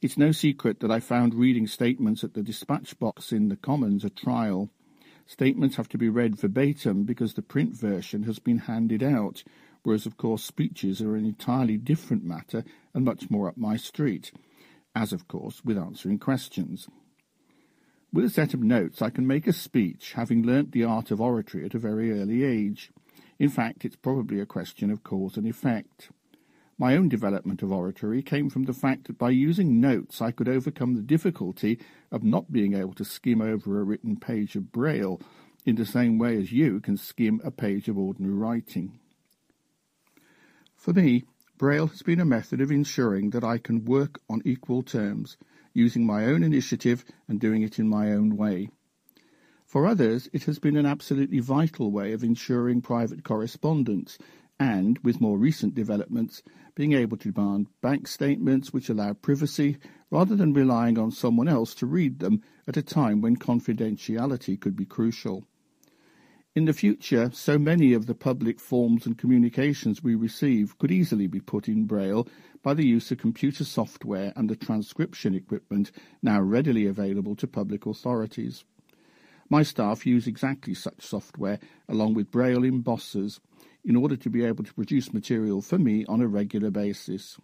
It's 0.00 0.16
no 0.16 0.32
secret 0.32 0.80
that 0.80 0.90
I 0.90 0.98
found 0.98 1.34
reading 1.34 1.66
statements 1.66 2.24
at 2.24 2.32
the 2.32 2.42
dispatch 2.42 2.98
box 2.98 3.30
in 3.30 3.50
the 3.50 3.56
Commons 3.56 4.02
a 4.02 4.08
trial. 4.08 4.70
Statements 5.26 5.76
have 5.76 5.90
to 5.90 5.98
be 5.98 6.08
read 6.08 6.36
verbatim 6.36 7.04
because 7.04 7.34
the 7.34 7.42
print 7.42 7.76
version 7.76 8.22
has 8.22 8.38
been 8.38 8.60
handed 8.60 9.02
out, 9.02 9.44
whereas, 9.82 10.06
of 10.06 10.16
course, 10.16 10.42
speeches 10.42 11.02
are 11.02 11.16
an 11.16 11.26
entirely 11.26 11.76
different 11.76 12.24
matter 12.24 12.64
and 12.94 13.04
much 13.04 13.28
more 13.28 13.46
up 13.46 13.58
my 13.58 13.76
street, 13.76 14.32
as, 14.98 15.12
of 15.12 15.28
course, 15.28 15.64
with 15.64 15.78
answering 15.78 16.18
questions. 16.18 16.88
With 18.12 18.24
a 18.24 18.30
set 18.30 18.52
of 18.52 18.62
notes, 18.62 19.00
I 19.00 19.10
can 19.10 19.26
make 19.26 19.46
a 19.46 19.52
speech, 19.52 20.14
having 20.14 20.42
learnt 20.42 20.72
the 20.72 20.82
art 20.82 21.12
of 21.12 21.20
oratory 21.20 21.64
at 21.64 21.74
a 21.74 21.78
very 21.78 22.10
early 22.10 22.42
age. 22.42 22.90
In 23.38 23.48
fact, 23.48 23.84
it's 23.84 23.96
probably 23.96 24.40
a 24.40 24.46
question 24.46 24.90
of 24.90 25.04
cause 25.04 25.36
and 25.36 25.46
effect. 25.46 26.10
My 26.78 26.96
own 26.96 27.08
development 27.08 27.62
of 27.62 27.70
oratory 27.70 28.22
came 28.22 28.50
from 28.50 28.64
the 28.64 28.72
fact 28.72 29.06
that 29.06 29.18
by 29.18 29.30
using 29.30 29.80
notes 29.80 30.20
I 30.20 30.32
could 30.32 30.48
overcome 30.48 30.94
the 30.94 31.02
difficulty 31.02 31.78
of 32.10 32.24
not 32.24 32.50
being 32.50 32.74
able 32.74 32.94
to 32.94 33.04
skim 33.04 33.40
over 33.40 33.78
a 33.78 33.84
written 33.84 34.16
page 34.16 34.56
of 34.56 34.72
Braille 34.72 35.20
in 35.64 35.76
the 35.76 35.86
same 35.86 36.18
way 36.18 36.36
as 36.36 36.50
you 36.50 36.80
can 36.80 36.96
skim 36.96 37.40
a 37.44 37.50
page 37.52 37.88
of 37.88 37.98
ordinary 37.98 38.34
writing. 38.34 38.98
For 40.76 40.92
me, 40.92 41.24
Braille 41.58 41.88
has 41.88 42.02
been 42.02 42.20
a 42.20 42.24
method 42.24 42.60
of 42.60 42.70
ensuring 42.70 43.30
that 43.30 43.42
I 43.42 43.58
can 43.58 43.84
work 43.84 44.20
on 44.30 44.42
equal 44.44 44.84
terms, 44.84 45.36
using 45.74 46.06
my 46.06 46.24
own 46.24 46.44
initiative 46.44 47.04
and 47.26 47.40
doing 47.40 47.62
it 47.62 47.80
in 47.80 47.88
my 47.88 48.12
own 48.12 48.36
way. 48.36 48.68
For 49.66 49.84
others, 49.84 50.28
it 50.32 50.44
has 50.44 50.60
been 50.60 50.76
an 50.76 50.86
absolutely 50.86 51.40
vital 51.40 51.90
way 51.90 52.12
of 52.12 52.22
ensuring 52.22 52.80
private 52.80 53.24
correspondence 53.24 54.18
and, 54.60 55.00
with 55.00 55.20
more 55.20 55.36
recent 55.36 55.74
developments, 55.74 56.44
being 56.76 56.92
able 56.92 57.16
to 57.16 57.32
demand 57.32 57.66
bank 57.80 58.06
statements 58.06 58.72
which 58.72 58.88
allow 58.88 59.14
privacy 59.14 59.78
rather 60.12 60.36
than 60.36 60.52
relying 60.52 60.96
on 60.96 61.10
someone 61.10 61.48
else 61.48 61.74
to 61.74 61.86
read 61.86 62.20
them 62.20 62.40
at 62.68 62.76
a 62.76 62.82
time 62.82 63.20
when 63.20 63.36
confidentiality 63.36 64.60
could 64.60 64.76
be 64.76 64.86
crucial. 64.86 65.44
In 66.54 66.64
the 66.64 66.72
future, 66.72 67.30
so 67.32 67.58
many 67.58 67.92
of 67.92 68.06
the 68.06 68.14
public 68.14 68.58
forms 68.58 69.04
and 69.06 69.18
communications 69.18 70.02
we 70.02 70.14
receive 70.14 70.76
could 70.78 70.90
easily 70.90 71.26
be 71.26 71.40
put 71.40 71.68
in 71.68 71.84
Braille 71.84 72.26
by 72.62 72.74
the 72.74 72.86
use 72.86 73.10
of 73.10 73.18
computer 73.18 73.64
software 73.64 74.32
and 74.34 74.48
the 74.48 74.56
transcription 74.56 75.34
equipment 75.34 75.92
now 76.22 76.40
readily 76.40 76.86
available 76.86 77.36
to 77.36 77.46
public 77.46 77.86
authorities. 77.86 78.64
My 79.50 79.62
staff 79.62 80.06
use 80.06 80.26
exactly 80.26 80.74
such 80.74 81.02
software 81.02 81.58
along 81.88 82.14
with 82.14 82.30
Braille 82.30 82.62
embossers 82.62 83.40
in 83.84 83.94
order 83.94 84.16
to 84.16 84.30
be 84.30 84.44
able 84.44 84.64
to 84.64 84.74
produce 84.74 85.12
material 85.12 85.60
for 85.60 85.78
me 85.78 86.04
on 86.06 86.20
a 86.20 86.26
regular 86.26 86.70
basis. 86.70 87.38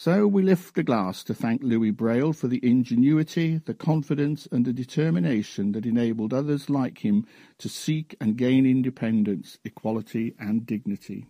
So 0.00 0.28
we 0.28 0.44
lift 0.44 0.78
a 0.78 0.84
glass 0.84 1.24
to 1.24 1.34
thank 1.34 1.60
Louis 1.60 1.90
Braille 1.90 2.32
for 2.32 2.46
the 2.46 2.64
ingenuity, 2.64 3.60
the 3.64 3.74
confidence, 3.74 4.46
and 4.52 4.64
the 4.64 4.72
determination 4.72 5.72
that 5.72 5.84
enabled 5.84 6.32
others 6.32 6.70
like 6.70 7.04
him 7.04 7.26
to 7.58 7.68
seek 7.68 8.14
and 8.20 8.36
gain 8.36 8.64
independence, 8.64 9.58
equality, 9.64 10.36
and 10.38 10.64
dignity. 10.64 11.26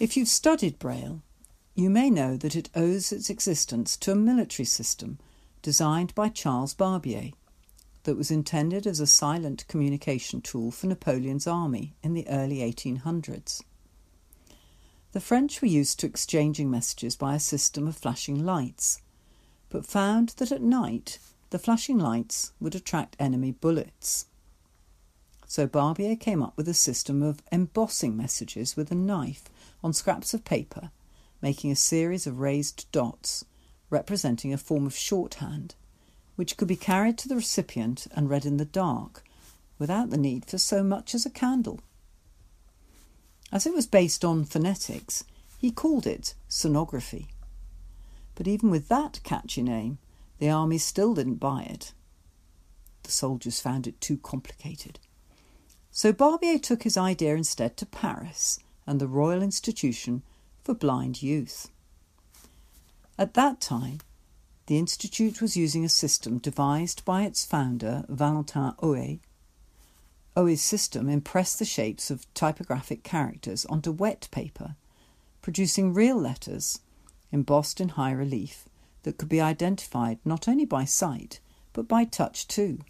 If 0.00 0.16
you've 0.16 0.28
studied 0.28 0.78
Braille, 0.78 1.20
you 1.74 1.90
may 1.90 2.08
know 2.08 2.38
that 2.38 2.56
it 2.56 2.70
owes 2.74 3.12
its 3.12 3.28
existence 3.28 3.98
to 3.98 4.12
a 4.12 4.16
military 4.16 4.64
system 4.64 5.18
designed 5.60 6.14
by 6.14 6.30
Charles 6.30 6.72
Barbier 6.72 7.32
that 8.04 8.16
was 8.16 8.30
intended 8.30 8.86
as 8.86 8.98
a 8.98 9.06
silent 9.06 9.68
communication 9.68 10.40
tool 10.40 10.70
for 10.70 10.86
Napoleon's 10.86 11.46
army 11.46 11.96
in 12.02 12.14
the 12.14 12.26
early 12.28 12.60
1800s. 12.60 13.60
The 15.16 15.20
French 15.22 15.62
were 15.62 15.68
used 15.68 15.98
to 16.00 16.06
exchanging 16.06 16.70
messages 16.70 17.16
by 17.16 17.34
a 17.34 17.40
system 17.40 17.88
of 17.88 17.96
flashing 17.96 18.44
lights, 18.44 19.00
but 19.70 19.86
found 19.86 20.34
that 20.36 20.52
at 20.52 20.60
night 20.60 21.18
the 21.48 21.58
flashing 21.58 21.96
lights 21.96 22.52
would 22.60 22.74
attract 22.74 23.16
enemy 23.18 23.52
bullets. 23.52 24.26
So 25.46 25.66
Barbier 25.66 26.16
came 26.16 26.42
up 26.42 26.54
with 26.54 26.68
a 26.68 26.74
system 26.74 27.22
of 27.22 27.40
embossing 27.50 28.14
messages 28.14 28.76
with 28.76 28.90
a 28.90 28.94
knife 28.94 29.44
on 29.82 29.94
scraps 29.94 30.34
of 30.34 30.44
paper, 30.44 30.90
making 31.40 31.70
a 31.70 31.76
series 31.76 32.26
of 32.26 32.40
raised 32.40 32.84
dots 32.92 33.46
representing 33.88 34.52
a 34.52 34.58
form 34.58 34.84
of 34.84 34.94
shorthand, 34.94 35.76
which 36.34 36.58
could 36.58 36.68
be 36.68 36.76
carried 36.76 37.16
to 37.16 37.26
the 37.26 37.36
recipient 37.36 38.06
and 38.14 38.28
read 38.28 38.44
in 38.44 38.58
the 38.58 38.66
dark 38.66 39.24
without 39.78 40.10
the 40.10 40.18
need 40.18 40.44
for 40.44 40.58
so 40.58 40.84
much 40.84 41.14
as 41.14 41.24
a 41.24 41.30
candle. 41.30 41.80
As 43.56 43.64
it 43.64 43.72
was 43.72 43.86
based 43.86 44.22
on 44.22 44.44
phonetics, 44.44 45.24
he 45.56 45.70
called 45.70 46.06
it 46.06 46.34
sonography. 46.46 47.28
But 48.34 48.46
even 48.46 48.68
with 48.68 48.88
that 48.88 49.20
catchy 49.24 49.62
name, 49.62 49.96
the 50.38 50.50
army 50.50 50.76
still 50.76 51.14
didn't 51.14 51.36
buy 51.36 51.62
it. 51.62 51.94
The 53.04 53.12
soldiers 53.12 53.58
found 53.62 53.86
it 53.86 53.98
too 53.98 54.18
complicated. 54.18 54.98
So 55.90 56.12
Barbier 56.12 56.58
took 56.58 56.82
his 56.82 56.98
idea 56.98 57.34
instead 57.34 57.78
to 57.78 57.86
Paris 57.86 58.58
and 58.86 59.00
the 59.00 59.08
Royal 59.08 59.42
Institution 59.42 60.22
for 60.62 60.74
Blind 60.74 61.22
Youth. 61.22 61.70
At 63.18 63.32
that 63.32 63.62
time, 63.62 64.00
the 64.66 64.76
institute 64.76 65.40
was 65.40 65.56
using 65.56 65.82
a 65.82 65.88
system 65.88 66.36
devised 66.36 67.06
by 67.06 67.22
its 67.22 67.46
founder, 67.46 68.04
Valentin 68.10 68.72
Haüy. 68.82 69.20
Haüy's 70.36 70.60
system 70.60 71.08
impressed 71.08 71.58
the 71.58 71.64
shapes 71.64 72.10
of 72.10 72.32
typographic 72.34 73.02
characters 73.02 73.64
onto 73.66 73.90
wet 73.90 74.28
paper, 74.30 74.76
producing 75.40 75.94
real 75.94 76.16
letters 76.16 76.80
embossed 77.32 77.80
in 77.80 77.90
high 77.90 78.12
relief 78.12 78.68
that 79.04 79.16
could 79.16 79.30
be 79.30 79.40
identified 79.40 80.18
not 80.24 80.46
only 80.46 80.66
by 80.66 80.84
sight 80.84 81.40
but 81.72 81.88
by 81.88 82.04
touch 82.04 82.46
too. 82.46 82.80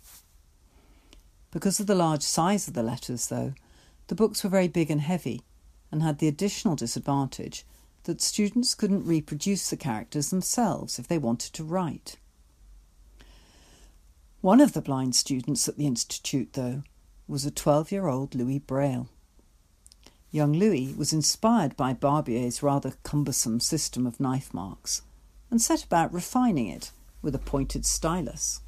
Because 1.53 1.78
of 1.78 1.86
the 1.86 1.94
large 1.94 2.22
size 2.22 2.68
of 2.68 2.74
the 2.74 2.82
letters, 2.82 3.28
though, 3.28 3.55
the 4.09 4.14
books 4.14 4.42
were 4.42 4.51
very 4.51 4.68
big 4.68 4.90
and 4.90 5.01
heavy 5.01 5.42
and 5.90 6.03
had 6.03 6.18
the 6.18 6.28
additional 6.28 6.76
disadvantage 6.76 7.64
that 8.05 8.20
students 8.20 8.74
couldn't 8.74 9.07
reproduce 9.07 9.70
the 9.70 9.76
characters 9.76 10.30
themselves 10.30 10.99
if 10.99 11.09
they 11.09 11.18
wanted 11.18 11.53
to 11.53 11.64
write. 11.64 12.16
One 14.40 14.61
of 14.61 14.72
the 14.72 14.82
blind 14.82 15.16
students 15.16 15.68
at 15.68 15.76
the 15.76 15.86
Institute, 15.86 16.53
though, 16.53 16.82
was 17.29 17.45
a 17.45 17.51
12 17.51 17.91
year 17.91 18.07
old 18.07 18.35
Louis 18.35 18.59
Braille. 18.59 19.09
Young 20.31 20.53
Louis 20.53 20.95
was 20.95 21.12
inspired 21.12 21.77
by 21.77 21.93
Barbier's 21.93 22.62
rather 22.62 22.93
cumbersome 23.03 23.61
system 23.61 24.07
of 24.07 24.20
knife 24.20 24.53
marks 24.53 25.03
and 25.51 25.61
set 25.61 25.85
about 25.85 26.12
refining 26.12 26.68
it 26.68 26.91
with 27.22 27.35
a 27.35 27.39
pointed 27.39 27.87
stylus. 27.87 28.61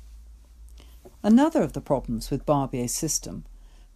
Another 1.23 1.63
of 1.63 1.73
the 1.73 1.81
problems 1.81 2.31
with 2.31 2.47
Barbier's 2.47 2.95
system 2.95 3.45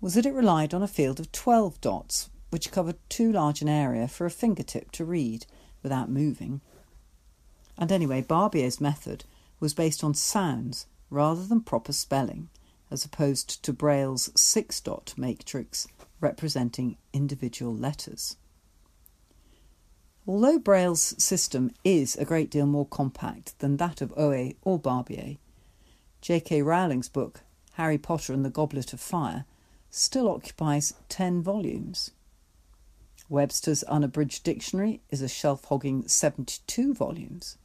was 0.01 0.15
that 0.15 0.27
it 0.27 0.35
relied 0.35 0.75
on 0.75 0.83
a 0.83 0.89
field 0.89 1.21
of 1.21 1.33
12 1.33 1.81
dots 1.81 2.29
which 2.51 2.71
covered 2.71 2.99
too 3.09 3.33
large 3.33 3.63
an 3.63 3.69
area 3.69 4.07
for 4.07 4.27
a 4.27 4.31
fingertip 4.31 4.91
to 4.93 5.05
read 5.05 5.47
without 5.83 6.11
moving. 6.11 6.61
And 7.79 7.91
anyway, 7.91 8.21
Barbier's 8.21 8.81
method 8.81 9.25
was 9.59 9.73
based 9.73 10.05
on 10.05 10.15
sounds 10.15 10.87
rather 11.09 11.45
than 11.45 11.63
proper 11.63 11.93
spelling, 11.93 12.51
as 12.93 13.05
opposed 13.05 13.63
to 13.65 13.73
Braille's 13.73 14.31
six 14.39 14.81
dot 14.81 15.15
matrix 15.17 15.89
representing 16.21 16.99
individual 17.13 17.75
letters. 17.75 18.37
Although 20.27 20.59
Braille's 20.59 21.15
system 21.23 21.73
is 21.83 22.15
a 22.15 22.25
great 22.25 22.51
deal 22.51 22.67
more 22.67 22.87
compact 22.87 23.59
than 23.59 23.79
that 23.79 24.01
of 24.01 24.15
Haüy 24.15 24.55
or 24.63 24.79
Barbier, 24.79 25.37
J.K. 26.21 26.63
Rowling's 26.63 27.09
book, 27.09 27.41
Harry 27.73 27.99
Potter 27.99 28.33
and 28.33 28.45
the 28.45 28.51
Goblet 28.51 28.93
of 28.93 29.01
Fire, 29.01 29.45
still 29.91 30.29
occupies 30.29 30.95
10 31.09 31.43
volumes. 31.43 32.13
Webster's 33.29 33.83
Unabridged 33.85 34.45
Dictionary 34.45 35.01
is 35.11 35.23
a 35.23 35.29
shelf 35.29 35.65
hogging 35.65 36.07
72 36.07 36.95
volumes. 36.95 37.57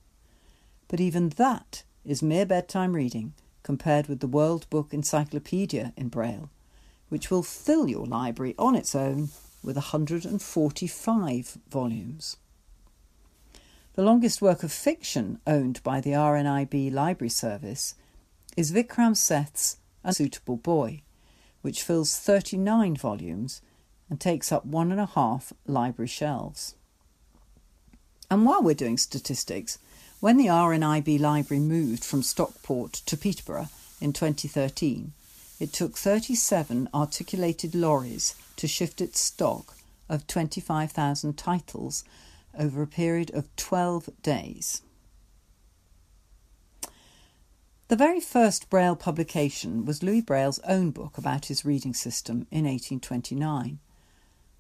But 0.87 0.99
even 0.99 1.29
that 1.29 1.83
is 2.03 2.23
mere 2.23 2.45
bedtime 2.45 2.93
reading 2.93 3.33
compared 3.67 4.07
with 4.07 4.21
the 4.21 4.27
World 4.27 4.65
Book 4.69 4.93
Encyclopedia 4.93 5.91
in 5.97 6.07
Braille, 6.07 6.49
which 7.09 7.29
will 7.29 7.43
fill 7.43 7.89
your 7.89 8.05
library 8.05 8.55
on 8.57 8.75
its 8.75 8.95
own 8.95 9.27
with 9.61 9.75
145 9.75 11.57
volumes. 11.69 12.37
The 13.95 14.03
longest 14.03 14.41
work 14.41 14.63
of 14.63 14.71
fiction 14.71 15.41
owned 15.45 15.83
by 15.83 15.99
the 15.99 16.11
RNIB 16.11 16.93
Library 16.93 17.27
Service 17.27 17.95
is 18.55 18.71
Vikram 18.71 19.17
Seth's 19.17 19.75
Unsuitable 20.01 20.55
Boy, 20.55 21.01
which 21.61 21.83
fills 21.83 22.17
39 22.17 22.95
volumes 22.95 23.61
and 24.09 24.17
takes 24.17 24.49
up 24.49 24.65
one 24.65 24.93
and 24.93 25.01
a 25.01 25.07
half 25.07 25.51
library 25.65 26.07
shelves. 26.07 26.75
And 28.31 28.45
while 28.45 28.63
we're 28.63 28.75
doing 28.75 28.97
statistics, 28.97 29.77
when 30.19 30.37
the 30.37 30.47
RNIB 30.47 31.19
library 31.19 31.61
moved 31.61 32.03
from 32.03 32.23
Stockport 32.23 32.93
to 32.93 33.15
Peterborough 33.15 33.69
in 34.01 34.13
2013, 34.13 35.13
it 35.59 35.71
took 35.71 35.95
37 35.95 36.89
articulated 36.93 37.75
lorries 37.75 38.35
to 38.55 38.67
shift 38.67 38.99
its 38.99 39.19
stock 39.19 39.75
of 40.09 40.25
25,000 40.25 41.37
titles 41.37 42.03
over 42.57 42.81
a 42.81 42.87
period 42.87 43.29
of 43.31 43.55
12 43.57 44.09
days. 44.23 44.81
The 47.89 47.95
very 47.95 48.19
first 48.19 48.69
Braille 48.69 48.95
publication 48.95 49.85
was 49.85 50.03
Louis 50.03 50.21
Braille's 50.21 50.59
own 50.67 50.91
book 50.91 51.17
about 51.17 51.45
his 51.45 51.63
reading 51.63 51.93
system 51.93 52.47
in 52.51 52.65
1829 52.65 53.79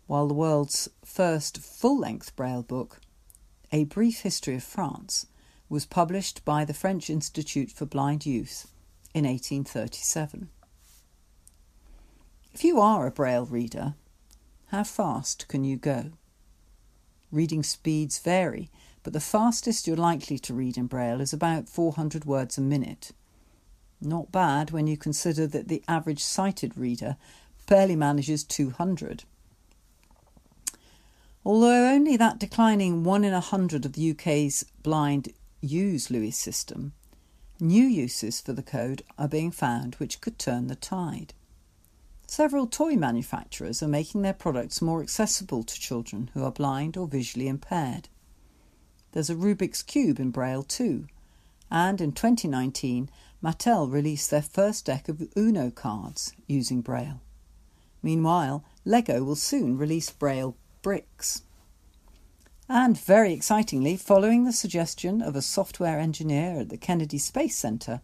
while 0.05 0.27
the 0.27 0.33
world's 0.33 0.89
first 1.03 1.57
full 1.57 1.99
length 1.99 2.35
Braille 2.35 2.63
book, 2.63 3.01
A 3.73 3.83
Brief 3.83 4.21
History 4.21 4.55
of 4.55 4.63
France, 4.63 5.25
was 5.69 5.85
published 5.85 6.45
by 6.45 6.63
the 6.63 6.73
French 6.73 7.09
Institute 7.09 7.71
for 7.71 7.85
Blind 7.85 8.25
Youth 8.25 8.71
in 9.13 9.25
1837. 9.25 10.49
If 12.53 12.63
you 12.63 12.79
are 12.79 13.05
a 13.05 13.11
Braille 13.11 13.45
reader, 13.45 13.95
how 14.67 14.83
fast 14.83 15.47
can 15.47 15.63
you 15.63 15.77
go? 15.77 16.11
Reading 17.31 17.63
speeds 17.63 18.19
vary, 18.19 18.69
but 19.03 19.13
the 19.13 19.19
fastest 19.19 19.87
you're 19.87 19.97
likely 19.97 20.39
to 20.39 20.53
read 20.53 20.77
in 20.77 20.87
Braille 20.87 21.21
is 21.21 21.33
about 21.33 21.67
400 21.67 22.25
words 22.25 22.57
a 22.57 22.61
minute. 22.61 23.11
Not 23.99 24.31
bad 24.31 24.71
when 24.71 24.87
you 24.87 24.97
consider 24.97 25.47
that 25.47 25.67
the 25.67 25.83
average 25.87 26.23
sighted 26.23 26.77
reader 26.77 27.17
barely 27.67 27.95
manages 27.95 28.43
200. 28.43 29.23
Although 31.45 31.89
only 31.89 32.17
that 32.17 32.39
declining 32.39 33.03
one 33.03 33.23
in 33.23 33.33
a 33.33 33.39
hundred 33.39 33.85
of 33.85 33.93
the 33.93 34.11
UK's 34.11 34.65
blind 34.83 35.33
use 35.61 36.11
Louis 36.11 36.31
system, 36.31 36.93
new 37.59 37.83
uses 37.83 38.39
for 38.39 38.53
the 38.53 38.63
code 38.63 39.03
are 39.17 39.27
being 39.27 39.51
found 39.51 39.95
which 39.95 40.21
could 40.21 40.37
turn 40.37 40.67
the 40.67 40.75
tide. 40.75 41.33
Several 42.27 42.67
toy 42.67 42.95
manufacturers 42.95 43.81
are 43.81 43.87
making 43.87 44.21
their 44.21 44.33
products 44.33 44.81
more 44.81 45.01
accessible 45.01 45.63
to 45.63 45.79
children 45.79 46.29
who 46.33 46.43
are 46.43 46.51
blind 46.51 46.97
or 46.97 47.07
visually 47.07 47.47
impaired. 47.47 48.09
There's 49.13 49.29
a 49.29 49.35
Rubik's 49.35 49.81
Cube 49.81 50.19
in 50.19 50.31
Braille 50.31 50.63
too, 50.63 51.07
and 51.71 51.99
in 52.01 52.11
2019, 52.11 53.09
Mattel 53.43 53.91
released 53.91 54.29
their 54.29 54.41
first 54.41 54.85
deck 54.85 55.07
of 55.07 55.27
Uno 55.37 55.71
cards 55.71 56.33
using 56.47 56.81
Braille. 56.81 57.21
Meanwhile, 58.03 58.63
Lego 58.85 59.23
will 59.23 59.35
soon 59.35 59.77
release 59.77 60.09
Braille 60.09 60.55
bricks. 60.81 61.43
And 62.69 62.99
very 62.99 63.31
excitingly, 63.31 63.95
following 63.95 64.43
the 64.43 64.51
suggestion 64.51 65.21
of 65.21 65.37
a 65.37 65.41
software 65.41 65.99
engineer 65.99 66.59
at 66.59 66.69
the 66.69 66.77
Kennedy 66.77 67.17
Space 67.17 67.55
Center, 67.55 68.01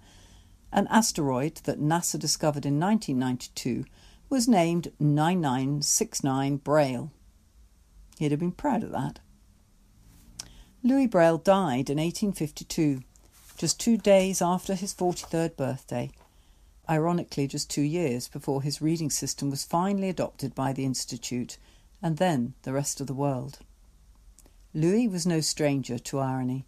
an 0.71 0.87
asteroid 0.89 1.55
that 1.65 1.81
NASA 1.81 2.17
discovered 2.17 2.65
in 2.65 2.79
1992 2.79 3.83
was 4.29 4.47
named 4.47 4.93
9969 4.99 6.57
Braille. 6.57 7.11
He'd 8.17 8.31
have 8.31 8.39
been 8.39 8.53
proud 8.53 8.83
of 8.83 8.91
that. 8.91 9.19
Louis 10.81 11.07
Braille 11.07 11.37
died 11.37 11.89
in 11.89 11.97
1852, 11.97 13.01
just 13.57 13.79
two 13.79 13.97
days 13.97 14.41
after 14.41 14.75
his 14.75 14.93
43rd 14.93 15.57
birthday, 15.57 16.09
ironically, 16.89 17.47
just 17.47 17.69
two 17.69 17.81
years 17.81 18.29
before 18.29 18.61
his 18.61 18.81
reading 18.81 19.09
system 19.09 19.49
was 19.49 19.65
finally 19.65 20.09
adopted 20.09 20.55
by 20.55 20.71
the 20.71 20.85
Institute 20.85 21.57
and 22.01 22.17
then 22.17 22.53
the 22.63 22.73
rest 22.73 23.01
of 23.01 23.07
the 23.07 23.13
world. 23.13 23.59
Louis 24.75 25.07
was 25.07 25.27
no 25.27 25.39
stranger 25.39 25.99
to 25.99 26.17
irony. 26.17 26.65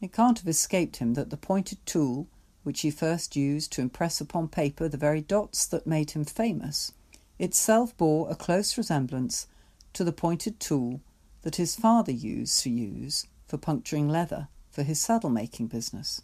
It 0.00 0.10
can't 0.10 0.38
have 0.38 0.48
escaped 0.48 0.96
him 0.96 1.12
that 1.14 1.28
the 1.28 1.36
pointed 1.36 1.84
tool, 1.84 2.28
which 2.62 2.80
he 2.80 2.90
first 2.90 3.36
used 3.36 3.72
to 3.72 3.82
impress 3.82 4.22
upon 4.22 4.48
paper 4.48 4.88
the 4.88 4.96
very 4.96 5.20
dots 5.20 5.66
that 5.66 5.86
made 5.86 6.12
him 6.12 6.24
famous, 6.24 6.92
itself 7.38 7.94
bore 7.98 8.30
a 8.30 8.34
close 8.34 8.78
resemblance 8.78 9.46
to 9.92 10.02
the 10.02 10.14
pointed 10.14 10.58
tool 10.58 11.02
that 11.42 11.56
his 11.56 11.76
father 11.76 12.10
used 12.12 12.62
to 12.62 12.70
use 12.70 13.26
for 13.46 13.58
puncturing 13.58 14.08
leather 14.08 14.48
for 14.70 14.82
his 14.82 14.98
saddle 14.98 15.28
making 15.28 15.66
business, 15.66 16.22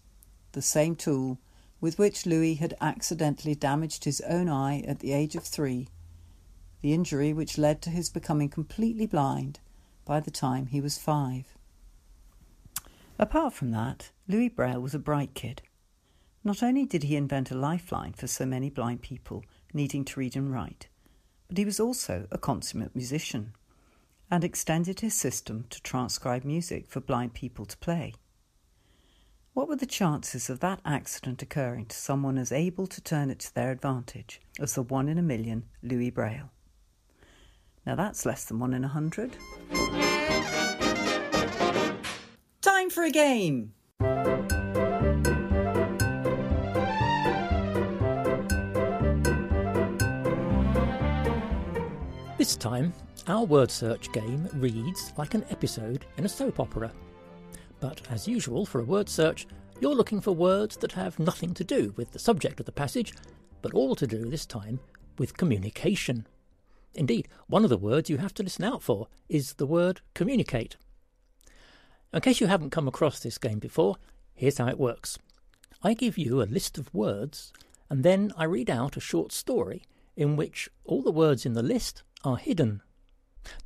the 0.53 0.63
same 0.63 0.97
tool 0.97 1.39
with 1.79 1.99
which 1.99 2.25
Louis 2.25 2.55
had 2.55 2.75
accidentally 2.81 3.55
damaged 3.55 4.05
his 4.05 4.23
own 4.23 4.49
eye 4.49 4.81
at 4.81 5.01
the 5.01 5.13
age 5.13 5.37
of 5.37 5.45
three, 5.45 5.89
the 6.81 6.95
injury 6.95 7.35
which 7.35 7.59
led 7.59 7.83
to 7.83 7.91
his 7.91 8.09
becoming 8.09 8.49
completely 8.49 9.05
blind 9.05 9.61
by 10.07 10.21
the 10.21 10.31
time 10.31 10.69
he 10.69 10.81
was 10.81 10.97
five. 10.97 11.45
Apart 13.19 13.53
from 13.53 13.73
that, 13.73 14.13
Louis 14.29 14.49
Braille 14.49 14.81
was 14.81 14.95
a 14.95 14.99
bright 14.99 15.35
kid. 15.35 15.61
Not 16.45 16.63
only 16.63 16.87
did 16.87 17.03
he 17.03 17.17
invent 17.17 17.51
a 17.51 17.57
lifeline 17.57 18.13
for 18.13 18.27
so 18.27 18.47
many 18.47 18.71
blind 18.71 19.03
people 19.03 19.45
needing 19.75 20.05
to 20.07 20.21
read 20.21 20.37
and 20.37 20.53
write, 20.53 20.87
but 21.49 21.59
he 21.59 21.65
was 21.65 21.81
also 21.81 22.29
a 22.31 22.39
consummate 22.39 22.95
musician 22.95 23.53
and 24.31 24.45
extended 24.45 25.01
his 25.01 25.15
system 25.15 25.67
to 25.71 25.83
transcribe 25.83 26.45
music 26.45 26.87
for 26.89 27.01
blind 27.01 27.35
people 27.35 27.65
to 27.67 27.77
play. 27.79 28.15
What 29.55 29.69
were 29.69 29.77
the 29.77 29.87
chances 29.87 30.51
of 30.51 30.61
that 30.61 30.81
accident 30.85 31.43
occurring 31.43 31.87
to 31.87 31.97
someone 31.97 32.37
as 32.37 32.53
able 32.53 32.87
to 32.87 33.01
turn 33.01 33.31
it 33.31 33.39
to 33.41 33.55
their 33.55 33.71
advantage 33.71 34.41
as 34.61 34.75
the 34.75 34.83
one 34.83 35.09
in 35.09 35.19
a 35.19 35.23
million 35.23 35.65
Louis 35.83 36.11
Braille? 36.11 36.51
Now 37.87 37.95
that's 37.95 38.27
less 38.27 38.45
than 38.45 38.59
one 38.59 38.75
in 38.75 38.83
a 38.83 38.89
hundred. 38.89 39.37
Time 42.61 42.91
for 42.91 43.05
a 43.05 43.11
game! 43.11 43.73
This 52.37 52.57
time, 52.57 52.93
our 53.29 53.45
word 53.45 53.71
search 53.71 54.11
game 54.13 54.49
reads 54.55 55.13
like 55.17 55.35
an 55.35 55.45
episode 55.51 56.07
in 56.17 56.25
a 56.25 56.29
soap 56.29 56.59
opera. 56.59 56.91
But 57.79 58.01
as 58.11 58.27
usual 58.27 58.67
for 58.67 58.81
a 58.81 58.85
word 58.85 59.09
search, 59.09 59.47
you're 59.81 59.95
looking 59.95 60.21
for 60.21 60.33
words 60.33 60.77
that 60.79 60.93
have 60.93 61.19
nothing 61.21 61.55
to 61.55 61.63
do 61.63 61.95
with 61.97 62.11
the 62.11 62.19
subject 62.19 62.59
of 62.59 62.67
the 62.67 62.73
passage, 62.73 63.15
but 63.63 63.75
all 63.75 63.95
to 63.95 64.09
do 64.09 64.25
this 64.25 64.45
time 64.45 64.81
with 65.19 65.37
communication. 65.37 66.27
Indeed, 66.97 67.29
one 67.47 67.63
of 67.63 67.71
the 67.71 67.77
words 67.77 68.09
you 68.09 68.17
have 68.19 68.35
to 68.35 68.43
listen 68.43 68.65
out 68.65 68.83
for 68.83 69.09
is 69.29 69.55
the 69.55 69.67
word 69.67 70.01
communicate. 70.15 70.77
In 72.13 72.21
case 72.23 72.41
you 72.41 72.47
haven't 72.47 72.71
come 72.71 72.89
across 72.89 73.21
this 73.21 73.39
game 73.39 73.59
before, 73.59 73.97
here's 74.35 74.59
how 74.59 74.69
it 74.69 74.79
works. 74.79 75.19
I 75.83 75.93
give 75.93 76.17
you 76.17 76.41
a 76.41 76.45
list 76.45 76.79
of 76.79 76.93
words, 76.95 77.53
and 77.91 78.03
then 78.03 78.33
I 78.37 78.45
read 78.45 78.71
out 78.71 78.97
a 78.97 79.01
short 79.01 79.31
story 79.31 79.85
in 80.17 80.37
which 80.37 80.71
all 80.85 81.03
the 81.03 81.13
words 81.13 81.45
in 81.45 81.53
the 81.53 81.63
list 81.63 82.03
are 82.25 82.39
hidden. 82.39 82.81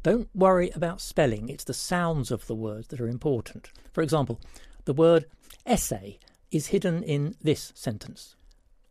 Don't 0.03 0.29
worry 0.35 0.71
about 0.75 1.01
spelling, 1.01 1.49
it's 1.49 1.65
the 1.65 1.73
sounds 1.73 2.31
of 2.31 2.47
the 2.47 2.55
words 2.55 2.89
that 2.89 3.01
are 3.01 3.09
important. 3.09 3.71
For 3.93 4.03
example, 4.03 4.41
the 4.85 4.93
word 4.93 5.27
essay 5.65 6.19
is 6.51 6.67
hidden 6.69 7.03
in 7.05 7.37
this 7.41 7.73
sentence. 7.77 8.35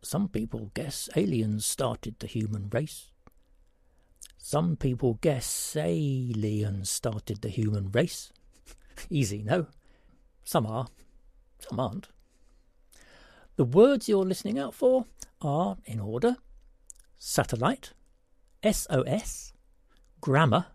Some 0.02 0.28
people 0.28 0.70
guess 0.72 1.10
aliens 1.14 1.66
started 1.66 2.18
the 2.18 2.26
human 2.26 2.70
race. 2.72 3.10
Some 4.42 4.76
people 4.76 5.18
guess 5.20 5.76
aliens 5.76 6.90
started 6.90 7.42
the 7.42 7.50
human 7.50 7.92
race. 7.92 8.32
Easy, 9.10 9.42
no? 9.42 9.66
Some 10.42 10.66
are, 10.66 10.88
some 11.58 11.78
aren't. 11.78 12.08
The 13.56 13.64
words 13.64 14.08
you're 14.08 14.24
listening 14.24 14.58
out 14.58 14.74
for 14.74 15.04
are, 15.42 15.76
in 15.84 16.00
order, 16.00 16.38
satellite, 17.18 17.92
SOS, 18.68 19.52
grammar, 20.22 20.66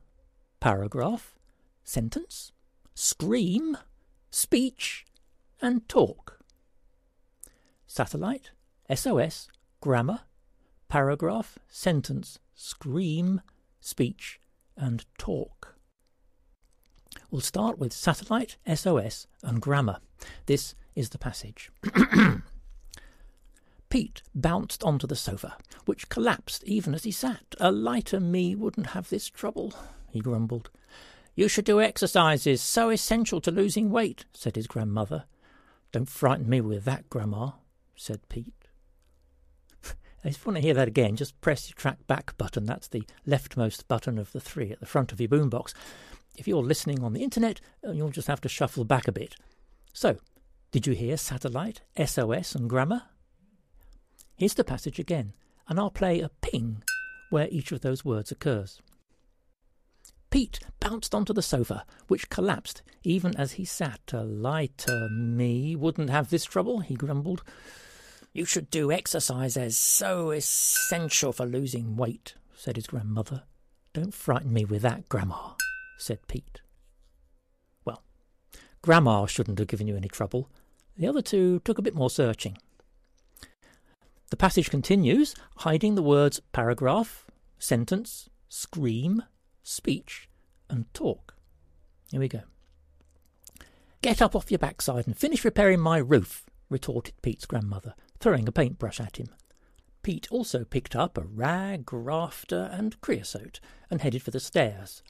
paragraph, 0.59 1.35
sentence, 1.83 2.51
scream, 2.93 3.77
speech, 4.29 5.05
and 5.59 5.89
talk. 5.89 6.39
Satellite, 7.87 8.51
SOS, 8.93 9.49
grammar, 9.81 10.21
paragraph, 10.87 11.57
sentence, 11.67 12.37
scream, 12.53 13.41
speech, 13.85 14.39
and 14.75 15.05
talk. 15.17 15.75
We'll 17.31 17.41
start 17.41 17.77
with 17.77 17.93
satellite, 17.93 18.57
SOS, 18.73 19.27
and 19.43 19.61
grammar. 19.61 19.99
This 20.45 20.75
is 20.95 21.09
the 21.09 21.17
passage. 21.17 21.71
Pete 23.89 24.21
bounced 24.33 24.83
onto 24.83 25.07
the 25.07 25.15
sofa, 25.15 25.57
which 25.85 26.09
collapsed 26.09 26.63
even 26.65 26.93
as 26.93 27.03
he 27.03 27.11
sat. 27.11 27.55
A 27.59 27.71
lighter 27.71 28.19
me 28.19 28.55
wouldn't 28.55 28.87
have 28.87 29.09
this 29.09 29.29
trouble, 29.29 29.73
he 30.11 30.19
grumbled. 30.19 30.69
You 31.35 31.47
should 31.47 31.65
do 31.65 31.81
exercises, 31.81 32.61
so 32.61 32.89
essential 32.89 33.39
to 33.41 33.51
losing 33.51 33.91
weight, 33.91 34.25
said 34.33 34.55
his 34.55 34.67
grandmother. 34.67 35.25
Don't 35.91 36.09
frighten 36.09 36.49
me 36.49 36.61
with 36.61 36.85
that, 36.85 37.09
Grandma, 37.09 37.51
said 37.95 38.27
Pete. 38.29 38.64
If 40.25 40.37
you 40.37 40.51
want 40.51 40.57
to 40.57 40.61
hear 40.61 40.73
that 40.73 40.87
again, 40.87 41.15
just 41.15 41.39
press 41.41 41.69
your 41.69 41.75
track 41.75 42.05
back 42.07 42.37
button. 42.37 42.65
That's 42.65 42.87
the 42.87 43.03
leftmost 43.27 43.87
button 43.87 44.17
of 44.17 44.31
the 44.31 44.39
three 44.39 44.71
at 44.71 44.79
the 44.79 44.85
front 44.85 45.11
of 45.11 45.19
your 45.19 45.29
boombox. 45.29 45.73
If 46.37 46.47
you're 46.47 46.63
listening 46.63 47.03
on 47.03 47.13
the 47.13 47.23
internet, 47.23 47.61
uh, 47.85 47.91
you'll 47.91 48.09
just 48.09 48.27
have 48.27 48.41
to 48.41 48.49
shuffle 48.49 48.83
back 48.83 49.07
a 49.07 49.11
bit. 49.11 49.35
So, 49.93 50.17
did 50.71 50.87
you 50.87 50.93
hear 50.93 51.15
satellite, 51.15 51.81
SOS, 52.03 52.55
and 52.55 52.69
grammar? 52.69 53.03
Here's 54.35 54.55
the 54.55 54.63
passage 54.63 54.99
again, 54.99 55.33
and 55.67 55.79
I'll 55.79 55.91
play 55.91 56.19
a 56.19 56.29
ping 56.41 56.83
where 57.29 57.47
each 57.49 57.71
of 57.71 57.81
those 57.81 58.03
words 58.03 58.31
occurs. 58.31 58.81
Pete 60.29 60.59
bounced 60.81 61.15
onto 61.15 61.31
the 61.31 61.41
sofa, 61.41 61.85
which 62.07 62.29
collapsed 62.29 62.81
even 63.03 63.33
as 63.37 63.53
he 63.53 63.63
sat. 63.63 64.01
A 64.11 64.23
lighter 64.23 65.07
me 65.09 65.75
wouldn't 65.75 66.09
have 66.09 66.29
this 66.29 66.43
trouble, 66.43 66.81
he 66.81 66.95
grumbled. 66.95 67.41
You 68.35 68.43
should 68.43 68.69
do 68.69 68.91
exercise 68.91 69.55
as 69.55 69.77
so 69.77 70.31
essential 70.31 71.31
for 71.31 71.45
losing 71.45 71.95
weight, 71.95 72.35
said 72.53 72.75
his 72.75 72.85
grandmother. 72.85 73.43
Don't 73.93 74.13
frighten 74.13 74.51
me 74.51 74.65
with 74.65 74.81
that, 74.81 75.07
Grandma, 75.07 75.53
said 75.97 76.19
Pete. 76.27 76.59
Well, 77.85 78.03
Grandma 78.81 79.25
shouldn't 79.25 79.57
have 79.59 79.69
given 79.69 79.87
you 79.87 79.95
any 79.95 80.09
trouble. 80.09 80.49
The 80.97 81.07
other 81.07 81.21
two 81.21 81.61
took 81.61 81.77
a 81.77 81.81
bit 81.81 81.95
more 81.95 82.09
searching. 82.09 82.57
The 84.31 84.35
passage 84.35 84.69
continues, 84.69 85.33
hiding 85.59 85.95
the 85.95 86.03
words 86.03 86.41
paragraph, 86.51 87.27
sentence, 87.57 88.29
scream, 88.49 89.23
speech, 89.63 90.27
and 90.69 90.93
talk. 90.93 91.35
Here 92.11 92.19
we 92.19 92.27
go. 92.27 92.41
Get 94.01 94.21
up 94.21 94.35
off 94.35 94.51
your 94.51 94.59
backside 94.59 95.07
and 95.07 95.17
finish 95.17 95.45
repairing 95.45 95.79
my 95.79 95.99
roof, 95.99 96.43
retorted 96.69 97.13
Pete's 97.21 97.45
grandmother, 97.45 97.95
throwing 98.19 98.47
a 98.47 98.51
paintbrush 98.51 98.99
at 98.99 99.17
him. 99.17 99.29
Pete 100.03 100.27
also 100.29 100.63
picked 100.63 100.95
up 100.95 101.17
a 101.17 101.23
rag, 101.23 101.91
rafter, 101.91 102.69
and 102.71 102.99
creosote 103.01 103.59
and 103.89 104.01
headed 104.01 104.21
for 104.21 104.31
the 104.31 104.39
stairs. 104.39 105.01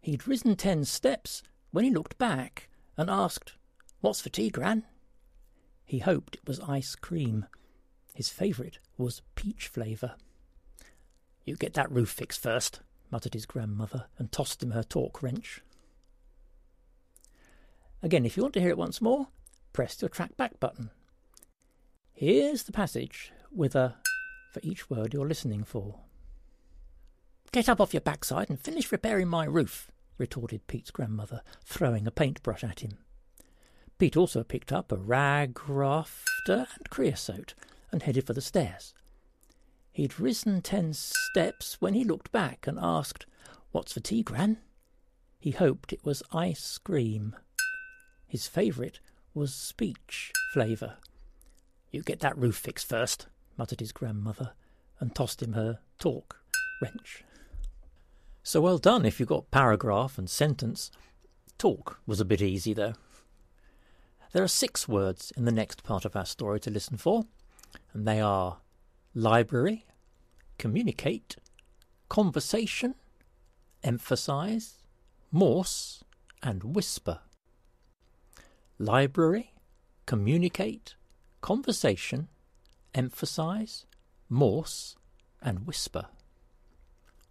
He'd 0.00 0.28
risen 0.28 0.56
ten 0.56 0.84
steps 0.84 1.42
when 1.70 1.84
he 1.84 1.90
looked 1.90 2.18
back 2.18 2.68
and 2.96 3.08
asked, 3.08 3.54
What's 4.00 4.20
for 4.20 4.28
tea, 4.28 4.50
Gran? 4.50 4.84
He 5.84 6.00
hoped 6.00 6.36
it 6.36 6.46
was 6.46 6.60
ice 6.60 6.94
cream. 6.94 7.46
His 8.14 8.28
favourite 8.28 8.78
was 8.98 9.22
peach 9.34 9.68
flavour. 9.68 10.16
You 11.44 11.56
get 11.56 11.74
that 11.74 11.90
roof 11.90 12.10
fixed 12.10 12.42
first, 12.42 12.80
muttered 13.10 13.34
his 13.34 13.46
grandmother, 13.46 14.06
and 14.18 14.30
tossed 14.30 14.62
him 14.62 14.72
her 14.72 14.82
torque 14.82 15.22
wrench. 15.22 15.62
Again, 18.02 18.26
if 18.26 18.36
you 18.36 18.42
want 18.42 18.54
to 18.54 18.60
hear 18.60 18.70
it 18.70 18.78
once 18.78 19.00
more, 19.00 19.28
press 19.72 20.00
your 20.02 20.08
track 20.08 20.36
back 20.36 20.58
button. 20.60 20.90
Here's 22.24 22.62
the 22.62 22.70
passage 22.70 23.32
with 23.50 23.74
a 23.74 23.96
for 24.52 24.60
each 24.62 24.88
word 24.88 25.12
you're 25.12 25.26
listening 25.26 25.64
for. 25.64 25.98
Get 27.50 27.68
up 27.68 27.80
off 27.80 27.92
your 27.92 28.00
backside 28.00 28.48
and 28.48 28.60
finish 28.60 28.92
repairing 28.92 29.26
my 29.26 29.44
roof, 29.44 29.90
retorted 30.18 30.68
Pete's 30.68 30.92
grandmother, 30.92 31.42
throwing 31.64 32.06
a 32.06 32.12
paintbrush 32.12 32.62
at 32.62 32.78
him. 32.78 32.98
Pete 33.98 34.16
also 34.16 34.44
picked 34.44 34.70
up 34.70 34.92
a 34.92 34.96
rag, 34.96 35.68
rafter, 35.68 36.68
and 36.76 36.90
creosote 36.90 37.54
and 37.90 38.04
headed 38.04 38.24
for 38.24 38.34
the 38.34 38.40
stairs. 38.40 38.94
He'd 39.90 40.20
risen 40.20 40.62
ten 40.62 40.92
steps 40.92 41.80
when 41.80 41.94
he 41.94 42.04
looked 42.04 42.30
back 42.30 42.68
and 42.68 42.78
asked, 42.80 43.26
What's 43.72 43.94
for 43.94 44.00
tea, 44.00 44.22
Gran? 44.22 44.58
He 45.40 45.50
hoped 45.50 45.92
it 45.92 46.04
was 46.04 46.22
ice 46.32 46.78
cream. 46.78 47.34
His 48.28 48.46
favourite 48.46 49.00
was 49.34 49.52
speech 49.52 50.30
flavour. 50.52 50.98
You 51.92 52.02
get 52.02 52.20
that 52.20 52.36
roof 52.36 52.56
fixed 52.56 52.88
first, 52.88 53.26
muttered 53.56 53.80
his 53.80 53.92
grandmother, 53.92 54.52
and 54.98 55.14
tossed 55.14 55.42
him 55.42 55.52
her 55.52 55.78
talk 55.98 56.40
wrench. 56.80 57.22
So 58.42 58.60
well 58.60 58.78
done 58.78 59.04
if 59.04 59.20
you 59.20 59.26
got 59.26 59.52
paragraph 59.52 60.18
and 60.18 60.28
sentence. 60.28 60.90
Talk 61.58 62.00
was 62.06 62.18
a 62.18 62.24
bit 62.24 62.42
easy, 62.42 62.74
though. 62.74 62.94
There 64.32 64.42
are 64.42 64.48
six 64.48 64.88
words 64.88 65.32
in 65.36 65.44
the 65.44 65.52
next 65.52 65.84
part 65.84 66.04
of 66.04 66.16
our 66.16 66.26
story 66.26 66.58
to 66.60 66.70
listen 66.70 66.96
for 66.96 67.26
and 67.92 68.06
they 68.06 68.20
are 68.20 68.58
library, 69.14 69.86
communicate, 70.58 71.36
conversation, 72.08 72.94
emphasize, 73.82 74.74
morse, 75.30 76.02
and 76.42 76.74
whisper. 76.74 77.20
Library, 78.78 79.52
communicate, 80.06 80.94
conversation, 81.42 82.28
emphasise, 82.94 83.84
morse, 84.28 84.96
and 85.42 85.66
whisper. 85.66 86.06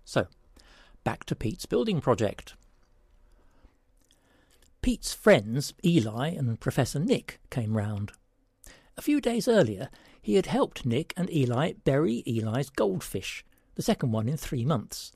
So, 0.06 0.28
back 1.04 1.24
to 1.26 1.36
Pete's 1.36 1.66
building 1.66 2.02
project. 2.02 2.56
Pete's 4.82 5.14
friends, 5.14 5.74
Eli 5.86 6.30
and 6.30 6.60
Professor 6.60 7.00
Nick, 7.00 7.40
came 7.50 7.78
round. 7.78 8.12
A 8.98 9.02
few 9.02 9.22
days 9.22 9.48
earlier, 9.48 9.90
he 10.22 10.36
had 10.36 10.48
helped 10.48 10.86
Nick 10.86 11.14
and 11.16 11.32
Eli 11.32 11.74
bury 11.84 12.24
Eli's 12.28 12.70
goldfish, 12.70 13.46
the 13.76 13.82
second 13.82 14.12
one 14.12 14.28
in 14.28 14.38
three 14.38 14.66
months. 14.66 15.12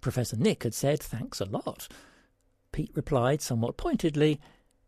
Professor 0.00 0.36
Nick 0.36 0.62
had 0.62 0.74
said 0.74 1.00
thanks 1.02 1.40
a 1.40 1.44
lot. 1.44 1.88
Pete 2.70 2.92
replied 2.94 3.42
somewhat 3.42 3.76
pointedly, 3.76 4.40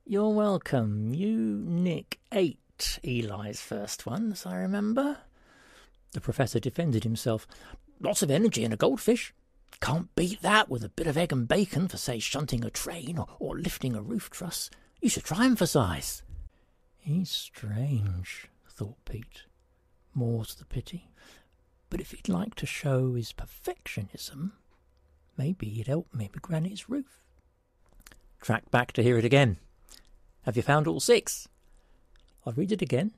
You're 0.05 0.31
welcome. 0.31 1.13
You, 1.13 1.63
Nick, 1.67 2.21
ate 2.31 2.59
Eli's 3.05 3.61
first 3.61 4.07
one, 4.07 4.33
as 4.33 4.47
I 4.47 4.57
remember. 4.57 5.19
The 6.13 6.21
professor 6.21 6.59
defended 6.59 7.05
himself. 7.05 7.47
Lots 8.01 8.23
of 8.23 8.31
energy 8.31 8.65
in 8.65 8.73
a 8.73 8.77
goldfish. 8.77 9.33
Can't 9.81 10.15
beat 10.15 10.43
that 10.43 10.69
with 10.69 10.85
a 10.85 10.89
bit 10.89 11.07
of 11.07 11.17
egg 11.17 11.33
and 11.33 11.47
bacon 11.47 11.89
for, 11.89 11.97
say, 11.97 12.19
shunting 12.19 12.65
a 12.65 12.71
train 12.71 13.19
or, 13.19 13.27
or 13.39 13.59
lifting 13.59 13.95
a 13.95 14.03
roof 14.03 14.29
truss. 14.31 14.71
You 15.01 15.09
should 15.09 15.25
try 15.25 15.47
him 15.47 15.57
for 15.57 15.67
size. 15.67 16.23
He's 16.99 17.31
strange, 17.31 18.49
thought 18.69 19.05
Pete. 19.05 19.45
More's 20.15 20.55
the 20.55 20.67
pity. 20.67 21.11
But 21.89 22.01
if 22.01 22.11
he'd 22.11 22.29
like 22.29 22.55
to 22.57 22.67
show 22.67 23.15
his 23.15 23.33
perfectionism, 23.33 24.53
maybe 25.37 25.69
he'd 25.69 25.87
help 25.87 26.13
me 26.15 26.29
with 26.33 26.43
Granny's 26.43 26.89
roof. 26.89 27.25
Track 28.41 28.71
back 28.71 28.93
to 28.93 29.03
hear 29.03 29.19
it 29.19 29.25
again. 29.25 29.59
Have 30.43 30.57
you 30.57 30.63
found 30.63 30.87
all 30.87 31.01
six? 31.01 31.49
I'll 32.47 32.53
read 32.55 32.73
it 32.73 32.83
again, 32.83 33.13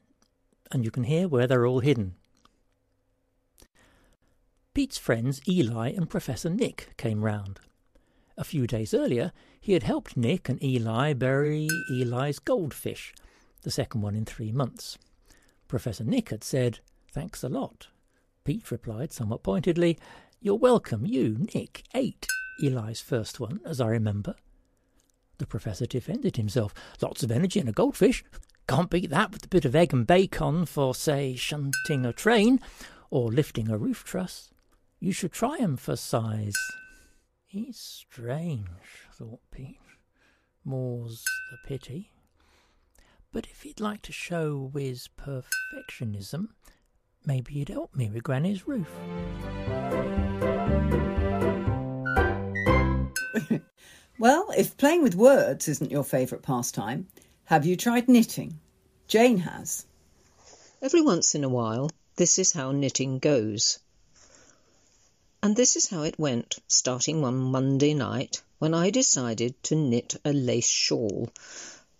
and 0.71 0.85
you 0.85 0.91
can 0.91 1.05
hear 1.05 1.29
where 1.29 1.47
they're 1.47 1.67
all 1.67 1.81
hidden. 1.81 2.15
Pete's 4.75 4.99
friends 4.99 5.41
Eli 5.47 5.91
and 5.91 6.09
Professor 6.09 6.49
Nick 6.49 6.95
came 6.97 7.25
round. 7.25 7.61
A 8.39 8.45
few 8.45 8.67
days 8.67 8.95
earlier, 8.95 9.33
he 9.61 9.75
had 9.75 9.83
helped 9.83 10.17
Nick 10.17 10.49
and 10.49 10.63
Eli 10.63 11.13
bury 11.13 11.69
Eli's 11.91 12.39
goldfish, 12.39 13.13
the 13.63 13.71
second 13.71 14.01
one 14.01 14.17
in 14.17 14.25
three 14.25 14.51
months. 14.51 14.99
Professor 15.69 16.05
Nick 16.05 16.31
had 16.31 16.43
said, 16.43 16.81
Thanks 17.11 17.45
a 17.45 17.49
lot. 17.49 17.89
Pete 18.45 18.71
replied 18.71 19.13
somewhat 19.13 19.43
pointedly, 19.43 19.99
You're 20.41 20.57
welcome. 20.57 21.05
You, 21.07 21.47
Nick, 21.55 21.85
ate 21.95 22.27
Eli's 22.63 23.01
first 23.01 23.39
one, 23.39 23.61
as 23.65 23.81
I 23.81 23.89
remember. 23.89 24.35
The 25.39 25.47
professor 25.47 25.87
defended 25.87 26.37
himself. 26.37 26.73
Lots 27.01 27.23
of 27.23 27.31
energy 27.31 27.61
in 27.61 27.69
a 27.69 27.73
goldfish. 27.73 28.25
Can't 28.69 28.91
beat 28.91 29.11
that 29.11 29.33
with 29.33 29.45
a 29.45 29.49
bit 29.49 29.65
of 29.65 29.75
egg 29.75 29.93
and 29.93 30.07
bacon 30.07 30.67
for, 30.67 30.95
say, 30.95 31.35
shunting 31.35 32.07
a 32.07 32.13
train 32.13 32.61
or 33.11 33.31
lifting 33.31 33.69
a 33.69 33.77
roof 33.77 34.05
truss. 34.05 34.51
You 35.01 35.13
should 35.13 35.33
try 35.33 35.59
him 35.59 35.77
for 35.77 35.97
size. 35.97 36.55
He's 37.45 37.77
strange, 37.77 38.69
thought 39.13 39.41
Pete. 39.51 39.79
More's 40.65 41.25
the 41.51 41.59
pity. 41.67 42.13
But 43.33 43.47
if 43.47 43.63
he'd 43.63 43.81
like 43.81 44.03
to 44.03 44.13
show 44.13 44.71
his 44.75 45.09
perfectionism, 45.19 46.49
maybe 47.27 47.55
he'd 47.55 47.69
help 47.69 47.95
me 47.97 48.11
with 48.11 48.23
Granny's 48.23 48.69
roof. 48.69 48.89
well, 54.19 54.47
if 54.57 54.77
playing 54.77 55.03
with 55.03 55.15
words 55.15 55.67
isn't 55.69 55.91
your 55.91 56.05
favourite 56.05 56.43
pastime, 56.43 57.09
have 57.47 57.67
you 57.67 57.77
tried 57.77 58.09
knitting? 58.09 58.59
Jane 59.09 59.39
has. 59.39 59.85
Every 60.81 61.03
once 61.03 61.35
in 61.35 61.45
a 61.45 61.49
while, 61.49 61.91
this 62.17 62.39
is 62.39 62.53
how 62.53 62.73
knitting 62.73 63.19
goes. 63.19 63.79
And 65.43 65.57
this 65.57 65.77
is 65.77 65.89
how 65.89 66.03
it 66.03 66.19
went, 66.19 66.59
starting 66.69 67.21
one 67.21 67.37
Monday 67.37 67.95
night 67.95 68.43
when 68.59 68.75
I 68.75 68.91
decided 68.91 69.61
to 69.65 69.75
knit 69.75 70.15
a 70.25 70.33
lace 70.33 70.69
shawl 70.69 71.31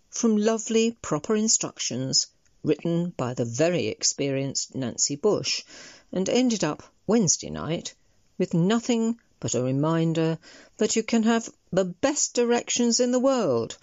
from 0.09 0.37
lovely, 0.37 0.91
proper 1.01 1.35
instructions 1.35 2.27
written 2.63 3.09
by 3.17 3.33
the 3.33 3.45
very 3.45 3.87
experienced 3.87 4.73
Nancy 4.73 5.17
Bush, 5.17 5.63
and 6.11 6.29
ended 6.29 6.63
up 6.63 6.83
Wednesday 7.05 7.49
night 7.49 7.93
with 8.37 8.53
nothing 8.53 9.19
but 9.41 9.55
a 9.55 9.61
reminder 9.61 10.37
that 10.77 10.95
you 10.95 11.03
can 11.03 11.23
have 11.23 11.49
the 11.71 11.83
best 11.83 12.33
directions 12.33 13.01
in 13.01 13.11
the 13.11 13.19
world, 13.19 13.77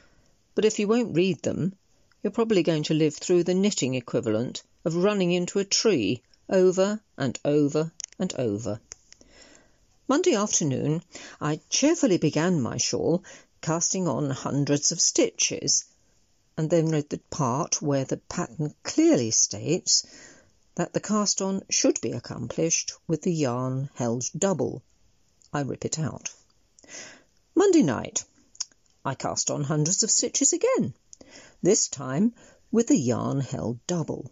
but 0.55 0.65
if 0.65 0.79
you 0.79 0.89
won't 0.89 1.17
read 1.17 1.43
them, 1.43 1.75
you're 2.23 2.31
probably 2.31 2.63
going 2.63 2.83
to 2.83 2.95
live 2.95 3.15
through 3.15 3.45
the 3.45 3.55
knitting 3.55 3.95
equivalent 3.95 4.63
of 4.85 4.95
running 4.95 5.33
into 5.33 5.59
a 5.59 5.65
tree 5.65 6.23
over 6.49 7.01
and 7.17 7.39
over 7.45 7.93
and 8.19 8.35
over. 8.35 8.81
Monday 10.09 10.35
afternoon 10.35 11.03
I 11.41 11.61
cheerfully 11.71 12.19
began 12.19 12.61
my 12.61 12.77
shawl, 12.77 13.23
casting 13.61 14.09
on 14.09 14.31
hundreds 14.31 14.91
of 14.91 15.01
stitches, 15.01 15.85
and 16.57 16.69
then 16.69 16.91
read 16.91 17.09
the 17.11 17.19
part 17.31 17.81
where 17.81 18.05
the 18.05 18.17
pattern 18.17 18.75
clearly 18.83 19.31
states 19.31 20.05
that 20.75 20.93
the 20.93 21.01
cast 21.01 21.41
on 21.41 21.63
should 21.71 22.01
be 22.01 22.13
accomplished 22.13 22.93
with 23.07 23.23
the 23.23 23.33
yarn 23.33 23.89
held 23.95 24.25
double. 24.37 24.83
I 25.53 25.61
rip 25.61 25.85
it 25.85 25.99
out. 25.99 26.31
Monday 27.55 27.83
night 27.83 28.25
I 29.11 29.17
cast 29.17 29.51
on 29.51 29.65
hundreds 29.65 30.05
of 30.05 30.11
stitches 30.13 30.53
again, 30.53 30.95
this 31.61 31.89
time 31.89 32.33
with 32.71 32.87
the 32.87 32.97
yarn 32.97 33.41
held 33.41 33.85
double. 33.89 34.31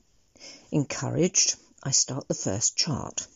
Encouraged, 0.71 1.57
I 1.83 1.91
start 1.91 2.29
the 2.29 2.35
first 2.35 2.77
chart 2.77 3.27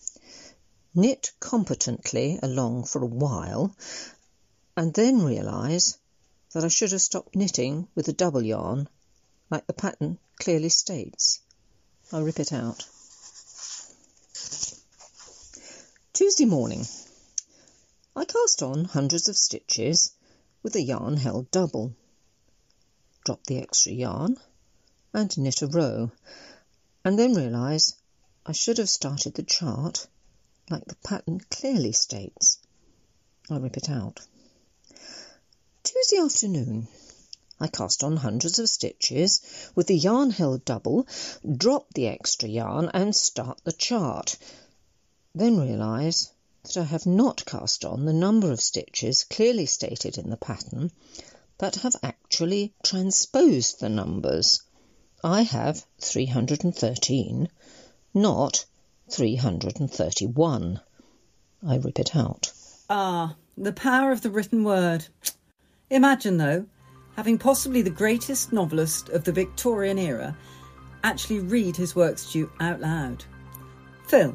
knit 0.95 1.33
competently 1.41 2.39
along 2.45 2.85
for 2.85 3.03
a 3.03 3.07
while, 3.07 3.75
and 4.77 4.95
then 4.95 5.25
realise 5.25 5.99
that 6.53 6.65
I 6.65 6.69
should 6.69 6.93
have 6.93 7.03
stopped 7.03 7.35
knitting 7.35 7.89
with 7.97 8.07
the 8.07 8.13
double 8.13 8.45
yarn, 8.45 8.89
like 9.51 9.67
the 9.67 9.73
pattern 9.73 10.21
clearly 10.39 10.69
states. 10.69 11.41
I 12.13 12.21
rip 12.21 12.39
it 12.39 12.53
out. 12.53 12.87
Tuesday 16.13 16.45
morning. 16.45 16.87
I 18.15 18.27
cast 18.27 18.63
on 18.63 18.85
hundreds 18.85 19.29
of 19.29 19.37
stitches 19.37 20.13
with 20.63 20.73
the 20.73 20.83
yarn 20.83 21.17
held 21.17 21.51
double. 21.51 21.95
Drop 23.25 23.45
the 23.45 23.59
extra 23.59 23.93
yarn 23.93 24.37
and 25.13 25.37
knit 25.39 25.63
a 25.63 25.67
row, 25.67 26.11
and 27.05 27.19
then 27.19 27.35
realise 27.35 27.95
I 28.47 28.53
should 28.53 28.79
have 28.79 28.89
started 28.89 29.35
the 29.35 29.43
chart 29.43 30.07
like 30.71 30.85
the 30.87 30.97
pattern 30.97 31.41
clearly 31.51 31.93
states. 31.93 32.59
I 33.51 33.59
rip 33.59 33.77
it 33.77 33.91
out. 33.91 34.21
Tuesday 35.83 36.19
afternoon. 36.19 36.89
I 37.61 37.69
cast 37.69 38.03
on 38.03 38.17
hundreds 38.17 38.59
of 38.59 38.69
stitches 38.69 39.41
with 39.75 39.87
the 39.87 39.97
yarn 39.97 40.31
held 40.31 40.65
double, 40.65 41.07
drop 41.57 41.93
the 41.95 42.09
extra 42.09 42.49
yarn 42.49 42.91
and 42.93 43.15
start 43.15 43.61
the 43.63 43.73
chart. 43.73 44.37
Then 45.35 45.61
realise 45.61 46.33
that 46.65 46.77
I 46.77 46.85
have 46.85 47.07
not 47.07 47.45
cast 47.45 47.85
on 47.85 48.05
the 48.05 48.13
number 48.13 48.53
of 48.53 48.61
stitches 48.61 49.25
clearly 49.25 49.67
stated 49.67 50.17
in 50.17 50.31
the 50.31 50.37
pattern, 50.37 50.91
but 51.59 51.77
have 51.77 51.97
actually 52.03 52.73
transposed 52.85 53.81
the 53.81 53.89
numbers. 53.89 54.63
I 55.25 55.43
have 55.43 55.85
313, 56.01 57.49
not 58.15 58.65
331. 59.11 60.81
I 61.67 61.77
rip 61.77 61.99
it 61.99 62.17
out. 62.17 62.53
Ah, 62.89 63.37
the 63.57 63.73
power 63.73 64.13
of 64.13 64.23
the 64.23 64.31
written 64.31 64.65
word. 64.65 65.07
Imagine, 65.91 66.37
though, 66.37 66.67
having 67.17 67.39
possibly 67.39 67.83
the 67.83 67.91
greatest 67.91 68.53
novelist 68.53 69.09
of 69.11 69.25
the 69.25 69.33
Victorian 69.33 69.99
era 69.99 70.37
actually 71.05 71.41
read 71.41 71.77
his 71.77 71.95
works 71.95 72.33
to 72.33 72.39
you 72.39 72.53
out 72.61 72.81
loud. 72.81 73.25
Phil. 74.07 74.35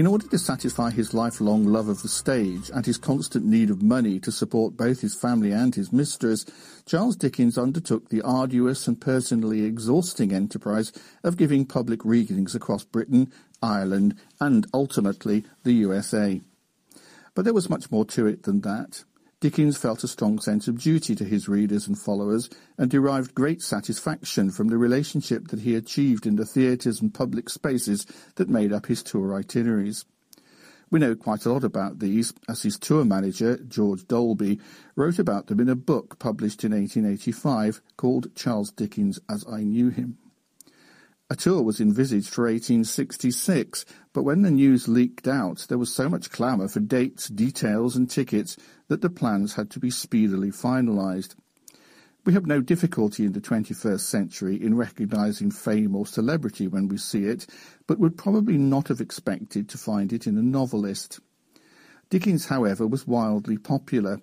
In 0.00 0.06
order 0.06 0.26
to 0.28 0.38
satisfy 0.38 0.88
his 0.88 1.12
lifelong 1.12 1.66
love 1.66 1.90
of 1.90 2.00
the 2.00 2.08
stage 2.08 2.70
and 2.72 2.86
his 2.86 2.96
constant 2.96 3.44
need 3.44 3.68
of 3.68 3.82
money 3.82 4.18
to 4.20 4.32
support 4.32 4.74
both 4.74 5.02
his 5.02 5.14
family 5.14 5.52
and 5.52 5.74
his 5.74 5.92
mistress, 5.92 6.46
Charles 6.86 7.16
Dickens 7.16 7.58
undertook 7.58 8.08
the 8.08 8.22
arduous 8.22 8.88
and 8.88 8.98
personally 8.98 9.60
exhausting 9.60 10.32
enterprise 10.32 10.90
of 11.22 11.36
giving 11.36 11.66
public 11.66 12.02
readings 12.02 12.54
across 12.54 12.82
Britain, 12.82 13.30
Ireland, 13.62 14.14
and 14.40 14.66
ultimately 14.72 15.44
the 15.64 15.74
USA. 15.74 16.40
But 17.34 17.44
there 17.44 17.52
was 17.52 17.68
much 17.68 17.90
more 17.90 18.06
to 18.06 18.26
it 18.26 18.44
than 18.44 18.62
that. 18.62 19.04
Dickens 19.40 19.78
felt 19.78 20.04
a 20.04 20.08
strong 20.08 20.38
sense 20.38 20.68
of 20.68 20.78
duty 20.78 21.14
to 21.14 21.24
his 21.24 21.48
readers 21.48 21.88
and 21.88 21.98
followers 21.98 22.50
and 22.76 22.90
derived 22.90 23.34
great 23.34 23.62
satisfaction 23.62 24.50
from 24.50 24.68
the 24.68 24.76
relationship 24.76 25.48
that 25.48 25.60
he 25.60 25.74
achieved 25.74 26.26
in 26.26 26.36
the 26.36 26.44
theatres 26.44 27.00
and 27.00 27.14
public 27.14 27.48
spaces 27.48 28.06
that 28.34 28.50
made 28.50 28.70
up 28.70 28.84
his 28.84 29.02
tour 29.02 29.34
itineraries. 29.34 30.04
We 30.90 30.98
know 30.98 31.14
quite 31.14 31.46
a 31.46 31.52
lot 31.52 31.64
about 31.64 32.00
these, 32.00 32.34
as 32.50 32.64
his 32.64 32.78
tour 32.78 33.06
manager, 33.06 33.56
George 33.56 34.06
Dolby, 34.06 34.60
wrote 34.94 35.18
about 35.18 35.46
them 35.46 35.60
in 35.60 35.70
a 35.70 35.76
book 35.76 36.18
published 36.18 36.62
in 36.62 36.72
1885 36.72 37.80
called 37.96 38.34
Charles 38.34 38.70
Dickens 38.70 39.20
as 39.26 39.46
I 39.50 39.62
Knew 39.62 39.88
Him. 39.88 40.18
A 41.32 41.36
tour 41.36 41.62
was 41.62 41.80
envisaged 41.80 42.28
for 42.28 42.46
1866, 42.46 43.84
but 44.12 44.24
when 44.24 44.42
the 44.42 44.50
news 44.50 44.88
leaked 44.88 45.28
out, 45.28 45.64
there 45.68 45.78
was 45.78 45.94
so 45.94 46.08
much 46.08 46.32
clamour 46.32 46.66
for 46.66 46.80
dates, 46.80 47.28
details, 47.28 47.94
and 47.94 48.10
tickets 48.10 48.56
that 48.90 49.02
the 49.02 49.08
plans 49.08 49.54
had 49.54 49.70
to 49.70 49.78
be 49.78 49.88
speedily 49.88 50.50
finalised. 50.50 51.36
We 52.24 52.32
have 52.32 52.44
no 52.44 52.60
difficulty 52.60 53.24
in 53.24 53.32
the 53.32 53.40
21st 53.40 54.00
century 54.00 54.60
in 54.60 54.76
recognising 54.76 55.52
fame 55.52 55.94
or 55.94 56.06
celebrity 56.06 56.66
when 56.66 56.88
we 56.88 56.96
see 56.96 57.26
it, 57.26 57.46
but 57.86 58.00
would 58.00 58.18
probably 58.18 58.58
not 58.58 58.88
have 58.88 59.00
expected 59.00 59.68
to 59.68 59.78
find 59.78 60.12
it 60.12 60.26
in 60.26 60.36
a 60.36 60.42
novelist. 60.42 61.20
Dickens, 62.10 62.46
however, 62.46 62.84
was 62.84 63.06
wildly 63.06 63.58
popular. 63.58 64.20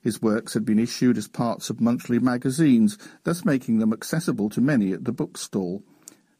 His 0.00 0.22
works 0.22 0.54
had 0.54 0.64
been 0.64 0.78
issued 0.78 1.18
as 1.18 1.26
parts 1.26 1.68
of 1.68 1.80
monthly 1.80 2.20
magazines, 2.20 2.96
thus 3.24 3.44
making 3.44 3.80
them 3.80 3.92
accessible 3.92 4.48
to 4.50 4.60
many 4.60 4.92
at 4.92 5.04
the 5.04 5.12
bookstall. 5.12 5.82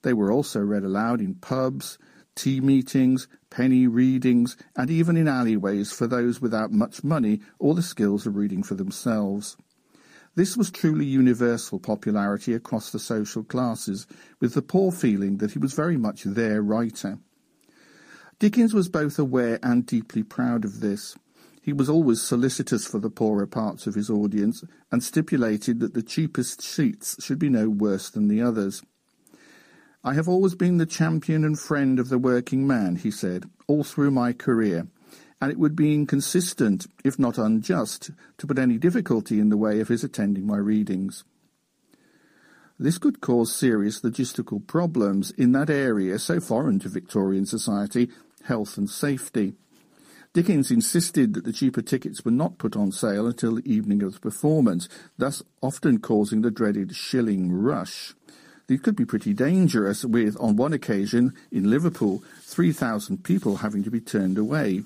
They 0.03 0.13
were 0.13 0.31
also 0.31 0.61
read 0.61 0.85
aloud 0.85 1.21
in 1.21 1.35
pubs, 1.35 1.99
tea 2.37 2.61
meetings, 2.61 3.27
penny 3.55 3.87
readings, 3.87 4.57
and 4.75 4.91
even 4.91 5.17
in 5.17 5.29
alleyways 5.29 5.93
for 5.93 6.09
those 6.09 6.41
without 6.41 6.73
much 6.73 7.05
money 7.05 7.41
or 7.61 7.73
the 7.73 7.83
skills 7.83 8.27
of 8.27 8.35
reading 8.35 8.65
for 8.65 8.75
themselves. 8.75 9.57
This 10.35 10.57
was 10.57 10.73
truly 10.73 11.05
universal 11.05 11.79
popularity 11.79 12.53
across 12.53 12.91
the 12.91 12.99
social 12.99 13.45
classes, 13.45 14.09
with 14.41 14.55
the 14.55 14.63
poor 14.63 14.91
feeling 14.91 15.37
that 15.37 15.53
he 15.53 15.61
was 15.61 15.73
very 15.73 15.97
much 15.97 16.25
their 16.25 16.61
writer. 16.63 17.19
Dickens 18.41 18.75
was 18.75 18.89
both 18.89 19.21
aware 19.21 19.61
and 19.63 19.87
deeply 19.87 20.25
proud 20.25 20.65
of 20.65 20.81
this. 20.81 21.17
He 21.63 21.73
was 21.73 21.89
always 21.89 22.21
solicitous 22.21 22.85
for 22.85 22.99
the 22.99 23.09
poorer 23.09 23.47
parts 23.47 23.87
of 23.87 23.95
his 23.95 24.11
audience 24.11 24.65
and 24.91 25.01
stipulated 25.01 25.79
that 25.79 25.95
the 25.95 26.03
cheapest 26.03 26.61
seats 26.61 27.23
should 27.25 27.39
be 27.39 27.49
no 27.49 27.69
worse 27.69 28.11
than 28.11 28.27
the 28.27 28.43
others. 28.43 28.83
I 30.07 30.13
have 30.13 30.29
always 30.29 30.55
been 30.55 30.77
the 30.77 30.85
champion 30.85 31.45
and 31.45 31.59
friend 31.59 31.99
of 31.99 32.11
the 32.11 32.19
working 32.19 32.67
man, 32.67 32.97
he 32.97 33.11
said, 33.11 33.49
all 33.67 33.83
through 33.83 34.11
my 34.11 34.35
career, 34.35 34.87
and 35.41 35.51
it 35.51 35.59
would 35.59 35.75
be 35.75 35.95
inconsistent, 35.95 36.87
if 37.03 37.19
not 37.19 37.39
unjust, 37.39 38.11
to 38.37 38.47
put 38.47 38.59
any 38.59 38.77
difficulty 38.77 39.41
in 39.41 39.49
the 39.49 39.57
way 39.57 39.81
of 39.81 39.89
his 39.89 40.05
attending 40.05 40.47
my 40.47 40.59
readings. 40.59 41.25
This 42.79 42.99
could 42.99 43.23
cause 43.23 43.55
serious 43.55 44.03
logistical 44.03 44.67
problems 44.67 45.31
in 45.31 45.53
that 45.53 45.71
area 45.71 46.19
so 46.19 46.39
foreign 46.39 46.81
to 46.81 46.91
Victorian 46.91 47.47
society, 47.47 48.11
health 48.43 48.77
and 48.77 48.91
safety. 48.91 49.55
Dickens 50.35 50.71
insisted 50.71 51.33
that 51.33 51.45
the 51.45 51.53
cheaper 51.53 51.81
tickets 51.81 52.27
were 52.27 52.31
not 52.31 52.59
put 52.59 52.77
on 52.77 52.93
sale 52.93 53.27
until 53.27 53.55
the 53.55 53.73
evening 53.73 54.03
of 54.03 54.13
the 54.13 54.21
performance, 54.21 54.87
thus 55.17 55.43
often 55.63 55.99
causing 55.99 56.43
the 56.43 56.51
dreaded 56.51 56.95
shilling 56.95 57.51
rush. 57.53 58.15
These 58.67 58.81
could 58.81 58.97
be 58.97 59.05
pretty 59.05 59.35
dangerous, 59.35 60.05
with, 60.05 60.37
on 60.41 60.57
one 60.57 60.73
occasion 60.73 61.35
in 61.53 61.71
Liverpool, 61.71 62.23
3,000 62.43 63.23
people 63.23 63.57
having 63.57 63.85
to 63.85 63.91
be 63.91 64.01
turned 64.01 64.39
away. 64.39 64.83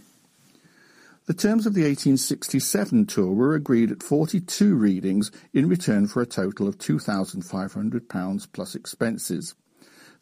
The 1.27 1.35
terms 1.35 1.67
of 1.67 1.75
the 1.75 1.83
1867 1.83 3.05
tour 3.07 3.33
were 3.33 3.55
agreed 3.55 3.93
at 3.93 4.03
42 4.03 4.75
readings 4.75 5.31
in 5.53 5.69
return 5.69 6.07
for 6.07 6.23
a 6.23 6.27
total 6.27 6.67
of 6.67 6.79
£2,500 6.79 8.47
plus 8.53 8.75
expenses. 8.75 9.55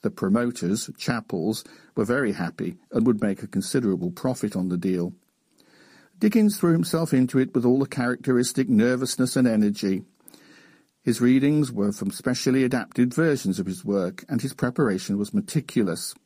The 0.02 0.10
promoters, 0.10 0.90
Chappell's, 0.98 1.64
were 1.94 2.04
very 2.04 2.32
happy 2.32 2.76
and 2.90 3.06
would 3.06 3.22
make 3.22 3.42
a 3.42 3.46
considerable 3.46 4.10
profit 4.10 4.56
on 4.56 4.68
the 4.68 4.76
deal. 4.76 5.12
Dickens 6.18 6.58
threw 6.58 6.72
himself 6.72 7.14
into 7.14 7.38
it 7.38 7.54
with 7.54 7.64
all 7.64 7.78
the 7.78 7.86
characteristic 7.86 8.68
nervousness 8.68 9.36
and 9.36 9.46
energy. 9.46 10.02
His 11.06 11.20
readings 11.20 11.70
were 11.70 11.92
from 11.92 12.10
specially 12.10 12.64
adapted 12.64 13.14
versions 13.14 13.60
of 13.60 13.66
his 13.66 13.84
work, 13.84 14.24
and 14.28 14.42
his 14.42 14.54
preparation 14.54 15.16
was 15.16 15.32
meticulous. 15.32 16.16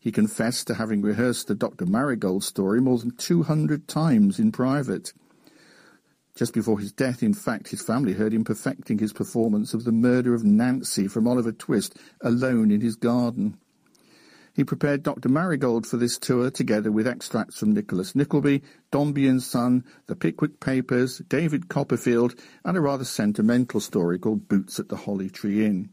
He 0.00 0.10
confessed 0.10 0.66
to 0.66 0.74
having 0.74 1.02
rehearsed 1.02 1.46
the 1.46 1.54
Dr. 1.54 1.86
Marigold 1.86 2.42
story 2.42 2.80
more 2.80 2.98
than 2.98 3.12
200 3.12 3.86
times 3.86 4.40
in 4.40 4.50
private. 4.50 5.12
Just 6.34 6.52
before 6.52 6.80
his 6.80 6.90
death, 6.90 7.22
in 7.22 7.32
fact, 7.32 7.68
his 7.68 7.80
family 7.80 8.14
heard 8.14 8.34
him 8.34 8.42
perfecting 8.42 8.98
his 8.98 9.12
performance 9.12 9.72
of 9.72 9.84
the 9.84 9.92
murder 9.92 10.34
of 10.34 10.42
Nancy 10.42 11.06
from 11.06 11.28
Oliver 11.28 11.52
Twist 11.52 11.96
alone 12.20 12.72
in 12.72 12.80
his 12.80 12.96
garden. 12.96 13.56
He 14.54 14.62
prepared 14.62 15.02
Dr. 15.02 15.28
Marigold 15.28 15.84
for 15.84 15.96
this 15.96 16.16
tour 16.16 16.48
together 16.48 16.92
with 16.92 17.08
extracts 17.08 17.58
from 17.58 17.72
Nicholas 17.72 18.14
Nickleby, 18.14 18.62
Dombey 18.92 19.26
and 19.26 19.42
Son, 19.42 19.84
The 20.06 20.14
Pickwick 20.14 20.60
Papers, 20.60 21.18
David 21.28 21.68
Copperfield, 21.68 22.36
and 22.64 22.76
a 22.76 22.80
rather 22.80 23.04
sentimental 23.04 23.80
story 23.80 24.16
called 24.16 24.46
Boots 24.46 24.78
at 24.78 24.88
the 24.88 24.96
Holly 24.96 25.28
Tree 25.28 25.66
Inn. 25.66 25.90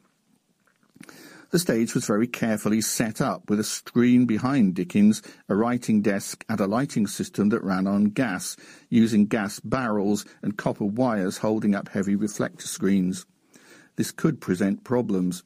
The 1.50 1.58
stage 1.58 1.96
was 1.96 2.06
very 2.06 2.28
carefully 2.28 2.82
set 2.82 3.20
up 3.20 3.50
with 3.50 3.60
a 3.60 3.64
screen 3.64 4.28
behind 4.28 4.76
Dickens, 4.76 5.24
a 5.50 5.56
writing 5.56 6.04
desk, 6.04 6.46
and 6.48 6.60
a 6.60 6.68
lighting 6.68 7.08
system 7.08 7.50
that 7.50 7.64
ran 7.64 7.88
on 7.88 8.06
gas, 8.06 8.56
using 8.90 9.26
gas 9.26 9.60
barrels 9.60 10.24
and 10.44 10.56
copper 10.56 10.86
wires 10.86 11.40
holding 11.40 11.74
up 11.74 11.90
heavy 11.90 12.16
reflector 12.16 12.68
screens. 12.68 13.26
This 13.96 14.12
could 14.12 14.40
present 14.40 14.84
problems. 14.84 15.44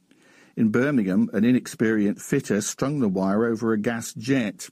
In 0.58 0.70
Birmingham, 0.70 1.30
an 1.34 1.44
inexperienced 1.44 2.26
fitter 2.26 2.62
strung 2.62 3.00
the 3.00 3.10
wire 3.10 3.46
over 3.46 3.74
a 3.74 3.78
gas 3.78 4.14
jet. 4.14 4.70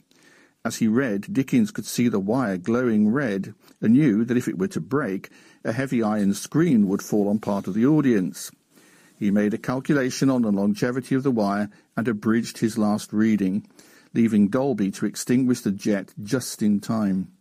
As 0.64 0.77
he 0.77 0.88
read, 0.88 1.34
Dickens 1.34 1.72
could 1.72 1.85
see 1.85 2.07
the 2.07 2.22
wire 2.22 2.57
glowing 2.57 3.10
red 3.10 3.53
and 3.81 3.93
knew 3.93 4.23
that 4.23 4.38
if 4.38 4.47
it 4.47 4.57
were 4.57 4.69
to 4.69 4.80
break, 4.80 5.30
a 5.65 5.73
heavy 5.73 6.01
iron 6.01 6.34
screen 6.35 6.88
would 6.88 7.01
fall 7.01 7.27
on 7.27 7.39
part 7.39 7.68
of 7.68 7.73
the 7.73 7.85
audience. 7.85 8.49
He 9.19 9.30
made 9.30 9.53
a 9.53 9.57
calculation 9.57 10.30
on 10.30 10.43
the 10.43 10.53
longevity 10.53 11.15
of 11.15 11.23
the 11.23 11.31
wire 11.31 11.69
and 11.97 12.07
abridged 12.07 12.60
his 12.60 12.77
last 12.77 13.11
reading, 13.11 13.68
leaving 14.14 14.47
Dolby 14.47 14.89
to 14.91 15.05
extinguish 15.05 15.61
the 15.61 15.72
jet 15.72 16.14
just 16.23 16.61
in 16.61 16.80
time. 16.80 17.34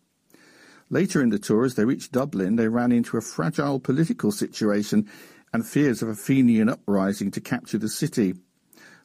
Later 0.90 1.22
in 1.22 1.30
the 1.30 1.38
tour, 1.38 1.64
as 1.64 1.76
they 1.76 1.84
reached 1.84 2.12
Dublin, 2.12 2.56
they 2.56 2.68
ran 2.68 2.92
into 2.92 3.16
a 3.16 3.22
fragile 3.22 3.78
political 3.78 4.32
situation 4.32 5.08
and 5.52 5.66
fears 5.66 6.02
of 6.02 6.08
a 6.08 6.14
Fenian 6.14 6.68
uprising 6.68 7.30
to 7.30 7.40
capture 7.40 7.78
the 7.78 7.88
city. 7.88 8.34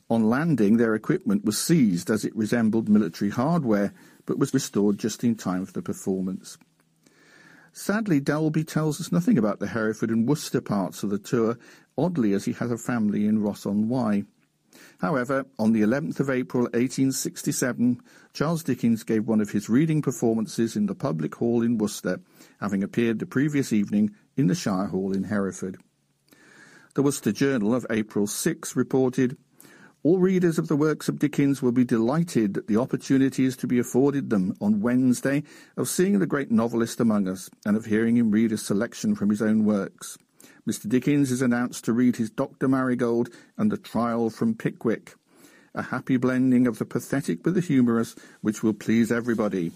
On 0.09 0.29
landing, 0.29 0.77
their 0.77 0.95
equipment 0.95 1.43
was 1.43 1.57
seized 1.57 2.09
as 2.09 2.23
it 2.23 2.35
resembled 2.35 2.87
military 2.87 3.29
hardware, 3.29 3.93
but 4.25 4.39
was 4.39 4.53
restored 4.53 4.97
just 4.97 5.23
in 5.23 5.35
time 5.35 5.65
for 5.65 5.73
the 5.73 5.81
performance. 5.81 6.57
Sadly, 7.73 8.19
Dolby 8.19 8.63
tells 8.63 8.99
us 8.99 9.11
nothing 9.11 9.37
about 9.37 9.59
the 9.59 9.67
Hereford 9.67 10.09
and 10.09 10.27
Worcester 10.27 10.61
parts 10.61 11.03
of 11.03 11.09
the 11.09 11.19
tour, 11.19 11.59
oddly 11.97 12.33
as 12.33 12.45
he 12.45 12.53
has 12.53 12.71
a 12.71 12.77
family 12.77 13.27
in 13.27 13.39
Ross-on-Wye. 13.39 14.23
However, 14.99 15.45
on 15.59 15.73
the 15.73 15.81
11th 15.81 16.19
of 16.19 16.29
April 16.29 16.63
1867, 16.63 18.01
Charles 18.33 18.63
Dickens 18.63 19.03
gave 19.03 19.27
one 19.27 19.41
of 19.41 19.51
his 19.51 19.69
reading 19.69 20.01
performances 20.01 20.75
in 20.75 20.85
the 20.85 20.95
public 20.95 21.35
hall 21.35 21.61
in 21.61 21.77
Worcester, 21.77 22.19
having 22.59 22.81
appeared 22.81 23.19
the 23.19 23.25
previous 23.25 23.73
evening 23.73 24.15
in 24.35 24.47
the 24.47 24.55
Shire 24.55 24.87
Hall 24.87 25.13
in 25.13 25.25
Hereford. 25.25 25.77
The 26.97 27.03
Worcester 27.03 27.31
Journal 27.31 27.75
of 27.75 27.85
April 27.91 28.25
6 28.25 28.75
reported, 28.75 29.37
All 30.01 30.17
readers 30.17 30.57
of 30.57 30.67
the 30.67 30.75
works 30.75 31.07
of 31.07 31.19
Dickens 31.19 31.61
will 31.61 31.71
be 31.71 31.85
delighted 31.85 32.55
that 32.55 32.65
the 32.65 32.77
opportunity 32.77 33.45
is 33.45 33.55
to 33.57 33.67
be 33.67 33.77
afforded 33.77 34.31
them 34.31 34.55
on 34.59 34.81
Wednesday 34.81 35.43
of 35.77 35.89
seeing 35.89 36.17
the 36.17 36.25
great 36.25 36.49
novelist 36.49 36.99
among 36.99 37.27
us 37.27 37.51
and 37.67 37.77
of 37.77 37.85
hearing 37.85 38.17
him 38.17 38.31
read 38.31 38.51
a 38.51 38.57
selection 38.57 39.13
from 39.13 39.29
his 39.29 39.43
own 39.43 39.63
works. 39.63 40.17
Mr. 40.67 40.89
Dickens 40.89 41.29
is 41.29 41.43
announced 41.43 41.85
to 41.85 41.93
read 41.93 42.15
his 42.15 42.31
Dr. 42.31 42.67
Marigold 42.67 43.29
and 43.59 43.71
the 43.71 43.77
Trial 43.77 44.31
from 44.31 44.55
Pickwick, 44.55 45.13
a 45.75 45.83
happy 45.83 46.17
blending 46.17 46.65
of 46.65 46.79
the 46.79 46.85
pathetic 46.85 47.45
with 47.45 47.53
the 47.53 47.61
humorous, 47.61 48.15
which 48.41 48.63
will 48.63 48.73
please 48.73 49.11
everybody. 49.11 49.71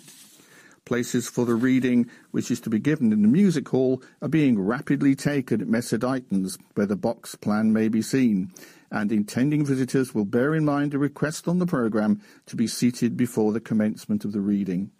Places 0.86 1.30
for 1.30 1.46
the 1.46 1.56
reading, 1.56 2.10
which 2.32 2.50
is 2.50 2.60
to 2.62 2.70
be 2.70 2.80
given 2.80 3.14
in 3.14 3.22
the 3.22 3.28
music 3.28 3.70
hall, 3.70 4.02
are 4.22 4.28
being 4.28 4.60
rapidly 4.60 5.16
taken 5.16 5.62
at 5.62 5.68
Messer 5.68 5.98
Dighton's, 5.98 6.58
where 6.74 6.88
the 6.88 6.96
box 6.96 7.36
plan 7.36 7.72
may 7.72 7.88
be 7.88 8.02
seen, 8.02 8.52
and 8.92 9.12
intending 9.12 9.64
visitors 9.64 10.14
will 10.14 10.26
bear 10.26 10.56
in 10.56 10.66
mind 10.66 10.94
a 10.94 10.98
request 10.98 11.48
on 11.48 11.60
the 11.60 11.68
programme 11.68 12.22
to 12.48 12.56
be 12.56 12.68
seated 12.68 13.16
before 13.16 13.54
the 13.54 13.62
commencement 13.62 14.26
of 14.26 14.32
the 14.32 14.42
reading. 14.42 14.92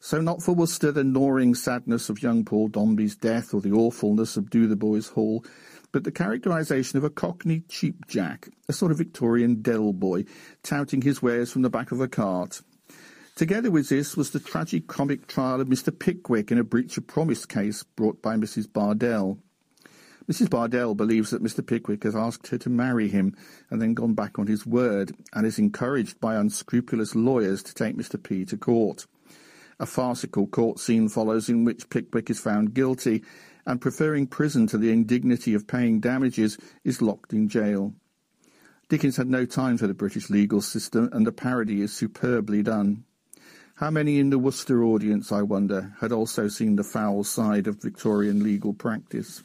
So 0.00 0.20
not 0.20 0.42
for 0.42 0.52
Worcester 0.52 0.90
the 0.90 1.04
gnawing 1.04 1.54
sadness 1.54 2.08
of 2.08 2.22
young 2.22 2.44
Paul 2.44 2.68
Dombey's 2.68 3.16
death 3.16 3.52
or 3.52 3.60
the 3.60 3.72
awfulness 3.72 4.36
of 4.36 4.48
Dotheboys 4.48 5.12
Hall, 5.12 5.44
but 5.92 6.04
the 6.04 6.12
characterisation 6.12 6.98
of 6.98 7.04
a 7.04 7.10
cockney 7.10 7.62
cheap 7.68 8.06
jack, 8.06 8.48
a 8.68 8.72
sort 8.72 8.92
of 8.92 8.98
Victorian 8.98 9.60
Del 9.60 9.92
Boy, 9.92 10.24
touting 10.62 11.02
his 11.02 11.20
wares 11.20 11.52
from 11.52 11.62
the 11.62 11.70
back 11.70 11.92
of 11.92 12.00
a 12.00 12.08
cart, 12.08 12.62
Together 13.38 13.70
with 13.70 13.88
this 13.88 14.16
was 14.16 14.30
the 14.30 14.40
tragic 14.40 14.88
comic 14.88 15.28
trial 15.28 15.60
of 15.60 15.68
Mr. 15.68 15.96
Pickwick 15.96 16.50
in 16.50 16.58
a 16.58 16.64
breach 16.64 16.98
of 16.98 17.06
promise 17.06 17.46
case 17.46 17.84
brought 17.84 18.20
by 18.20 18.34
Mrs. 18.34 18.66
Bardell. 18.66 19.38
Mrs. 20.28 20.50
Bardell 20.50 20.96
believes 20.96 21.30
that 21.30 21.40
Mr. 21.40 21.64
Pickwick 21.64 22.02
has 22.02 22.16
asked 22.16 22.48
her 22.48 22.58
to 22.58 22.68
marry 22.68 23.06
him 23.08 23.36
and 23.70 23.80
then 23.80 23.94
gone 23.94 24.14
back 24.14 24.40
on 24.40 24.48
his 24.48 24.66
word, 24.66 25.14
and 25.32 25.46
is 25.46 25.56
encouraged 25.56 26.18
by 26.20 26.34
unscrupulous 26.34 27.14
lawyers 27.14 27.62
to 27.62 27.72
take 27.72 27.96
Mr. 27.96 28.20
P 28.20 28.44
to 28.44 28.56
court. 28.56 29.06
A 29.78 29.86
farcical 29.86 30.48
court 30.48 30.80
scene 30.80 31.08
follows 31.08 31.48
in 31.48 31.62
which 31.62 31.88
Pickwick 31.90 32.30
is 32.30 32.40
found 32.40 32.74
guilty 32.74 33.22
and, 33.64 33.80
preferring 33.80 34.26
prison 34.26 34.66
to 34.66 34.78
the 34.78 34.90
indignity 34.90 35.54
of 35.54 35.68
paying 35.68 36.00
damages, 36.00 36.58
is 36.82 37.00
locked 37.00 37.32
in 37.32 37.48
jail. 37.48 37.94
Dickens 38.88 39.16
had 39.16 39.30
no 39.30 39.44
time 39.44 39.78
for 39.78 39.86
the 39.86 39.94
British 39.94 40.28
legal 40.28 40.60
system, 40.60 41.08
and 41.12 41.24
the 41.24 41.30
parody 41.30 41.82
is 41.82 41.92
superbly 41.92 42.64
done. 42.64 43.04
How 43.78 43.92
many 43.92 44.18
in 44.18 44.30
the 44.30 44.40
Worcester 44.40 44.82
audience, 44.82 45.30
I 45.30 45.42
wonder, 45.42 45.94
had 46.00 46.10
also 46.10 46.48
seen 46.48 46.74
the 46.74 46.82
foul 46.82 47.22
side 47.22 47.68
of 47.68 47.80
Victorian 47.80 48.42
legal 48.42 48.74
practice? 48.74 49.40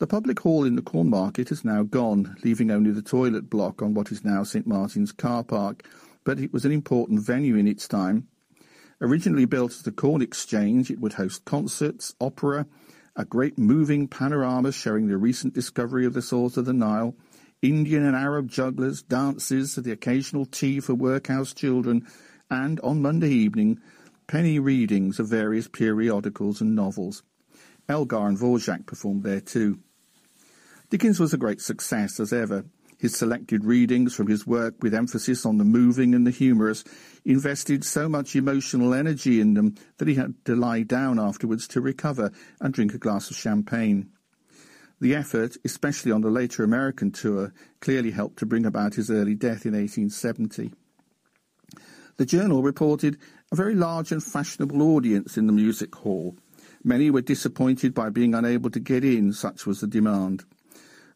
The 0.00 0.08
public 0.08 0.40
hall 0.40 0.64
in 0.64 0.74
the 0.74 0.82
Corn 0.82 1.10
Market 1.10 1.52
is 1.52 1.64
now 1.64 1.84
gone, 1.84 2.34
leaving 2.42 2.72
only 2.72 2.90
the 2.90 3.02
toilet 3.02 3.48
block 3.48 3.82
on 3.82 3.94
what 3.94 4.10
is 4.10 4.24
now 4.24 4.42
St 4.42 4.66
Martin's 4.66 5.12
car 5.12 5.44
park, 5.44 5.88
but 6.24 6.40
it 6.40 6.52
was 6.52 6.64
an 6.64 6.72
important 6.72 7.20
venue 7.20 7.54
in 7.54 7.68
its 7.68 7.86
time. 7.86 8.26
Originally 9.00 9.44
built 9.44 9.70
as 9.70 9.82
the 9.82 9.92
Corn 9.92 10.20
Exchange, 10.20 10.90
it 10.90 10.98
would 10.98 11.12
host 11.12 11.44
concerts, 11.44 12.16
opera, 12.20 12.66
a 13.14 13.24
great 13.24 13.56
moving 13.56 14.08
panorama 14.08 14.72
showing 14.72 15.06
the 15.06 15.16
recent 15.16 15.54
discovery 15.54 16.04
of 16.04 16.14
the 16.14 16.20
source 16.20 16.56
of 16.56 16.64
the 16.64 16.72
Nile, 16.72 17.14
Indian 17.62 18.04
and 18.04 18.16
Arab 18.16 18.48
jugglers, 18.50 19.02
dances, 19.02 19.76
the 19.76 19.92
occasional 19.92 20.46
tea 20.46 20.80
for 20.80 20.96
workhouse 20.96 21.54
children, 21.54 22.04
and, 22.54 22.80
on 22.80 23.02
Monday 23.02 23.30
evening, 23.30 23.80
penny 24.26 24.58
readings 24.58 25.18
of 25.18 25.28
various 25.28 25.68
periodicals 25.68 26.60
and 26.60 26.74
novels. 26.74 27.22
Elgar 27.88 28.26
and 28.26 28.38
Dvorak 28.38 28.86
performed 28.86 29.24
there 29.24 29.40
too. 29.40 29.80
Dickens 30.88 31.20
was 31.20 31.34
a 31.34 31.38
great 31.38 31.60
success 31.60 32.20
as 32.20 32.32
ever. 32.32 32.64
His 32.98 33.16
selected 33.16 33.64
readings 33.64 34.14
from 34.14 34.28
his 34.28 34.46
work, 34.46 34.76
with 34.80 34.94
emphasis 34.94 35.44
on 35.44 35.58
the 35.58 35.64
moving 35.64 36.14
and 36.14 36.26
the 36.26 36.30
humorous, 36.30 36.84
invested 37.24 37.84
so 37.84 38.08
much 38.08 38.36
emotional 38.36 38.94
energy 38.94 39.40
in 39.40 39.54
them 39.54 39.74
that 39.98 40.08
he 40.08 40.14
had 40.14 40.34
to 40.46 40.54
lie 40.54 40.84
down 40.84 41.18
afterwards 41.18 41.68
to 41.68 41.80
recover 41.80 42.30
and 42.60 42.72
drink 42.72 42.94
a 42.94 42.98
glass 42.98 43.30
of 43.30 43.36
champagne. 43.36 44.10
The 45.00 45.14
effort, 45.14 45.56
especially 45.64 46.12
on 46.12 46.22
the 46.22 46.30
later 46.30 46.64
American 46.64 47.10
tour, 47.10 47.52
clearly 47.80 48.12
helped 48.12 48.38
to 48.38 48.46
bring 48.46 48.64
about 48.64 48.94
his 48.94 49.10
early 49.10 49.34
death 49.34 49.66
in 49.66 49.72
1870. 49.72 50.72
The 52.16 52.26
journal 52.26 52.62
reported 52.62 53.18
a 53.50 53.56
very 53.56 53.74
large 53.74 54.12
and 54.12 54.22
fashionable 54.22 54.82
audience 54.82 55.36
in 55.36 55.46
the 55.46 55.52
music 55.52 55.94
hall. 55.96 56.36
Many 56.84 57.10
were 57.10 57.22
disappointed 57.22 57.92
by 57.92 58.10
being 58.10 58.34
unable 58.34 58.70
to 58.70 58.78
get 58.78 59.04
in, 59.04 59.32
such 59.32 59.66
was 59.66 59.80
the 59.80 59.86
demand. 59.86 60.44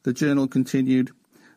The 0.03 0.13
journal 0.13 0.49
continued, 0.49 1.13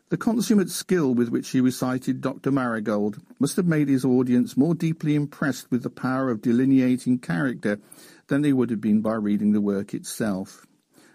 the 0.10 0.18
consummate 0.18 0.70
skill 0.70 1.16
with 1.16 1.30
which 1.30 1.50
he 1.52 1.62
recited 1.62 2.20
Dr. 2.20 2.52
Marigold 2.52 3.20
must 3.40 3.56
have 3.56 3.66
made 3.66 3.88
his 3.88 4.04
audience 4.04 4.58
more 4.58 4.76
deeply 4.76 5.16
impressed 5.16 5.72
with 5.72 5.84
the 5.84 5.90
power 5.90 6.30
of 6.30 6.42
delineating 6.42 7.18
character 7.18 7.80
than 8.28 8.42
they 8.42 8.52
would 8.54 8.70
have 8.70 8.82
been 8.82 9.02
by 9.02 9.14
reading 9.14 9.54
the 9.54 9.62
work 9.62 9.94
itself. 9.94 10.68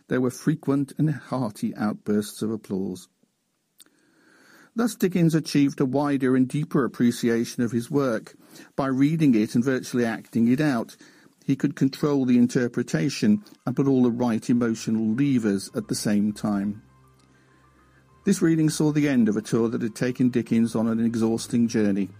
There 0.08 0.20
were 0.20 0.30
frequent 0.30 0.94
and 0.96 1.10
hearty 1.10 1.76
outbursts 1.76 2.40
of 2.40 2.50
applause. 2.50 3.08
Thus 4.76 4.94
Dickens 4.94 5.34
achieved 5.34 5.80
a 5.80 5.86
wider 5.86 6.36
and 6.36 6.46
deeper 6.46 6.84
appreciation 6.84 7.62
of 7.62 7.72
his 7.72 7.90
work. 7.90 8.34
By 8.76 8.88
reading 8.88 9.34
it 9.34 9.54
and 9.54 9.64
virtually 9.64 10.04
acting 10.04 10.48
it 10.48 10.60
out, 10.60 10.96
he 11.46 11.56
could 11.56 11.74
control 11.74 12.26
the 12.26 12.36
interpretation 12.36 13.42
and 13.64 13.74
put 13.74 13.88
all 13.88 14.02
the 14.02 14.10
right 14.10 14.50
emotional 14.50 15.06
levers 15.14 15.70
at 15.74 15.88
the 15.88 15.94
same 15.94 16.30
time. 16.34 16.82
This 18.26 18.42
reading 18.42 18.68
saw 18.68 18.92
the 18.92 19.08
end 19.08 19.30
of 19.30 19.38
a 19.38 19.42
tour 19.42 19.68
that 19.70 19.80
had 19.80 19.94
taken 19.94 20.28
Dickens 20.28 20.74
on 20.74 20.88
an 20.88 21.02
exhausting 21.02 21.68
journey. 21.68 22.10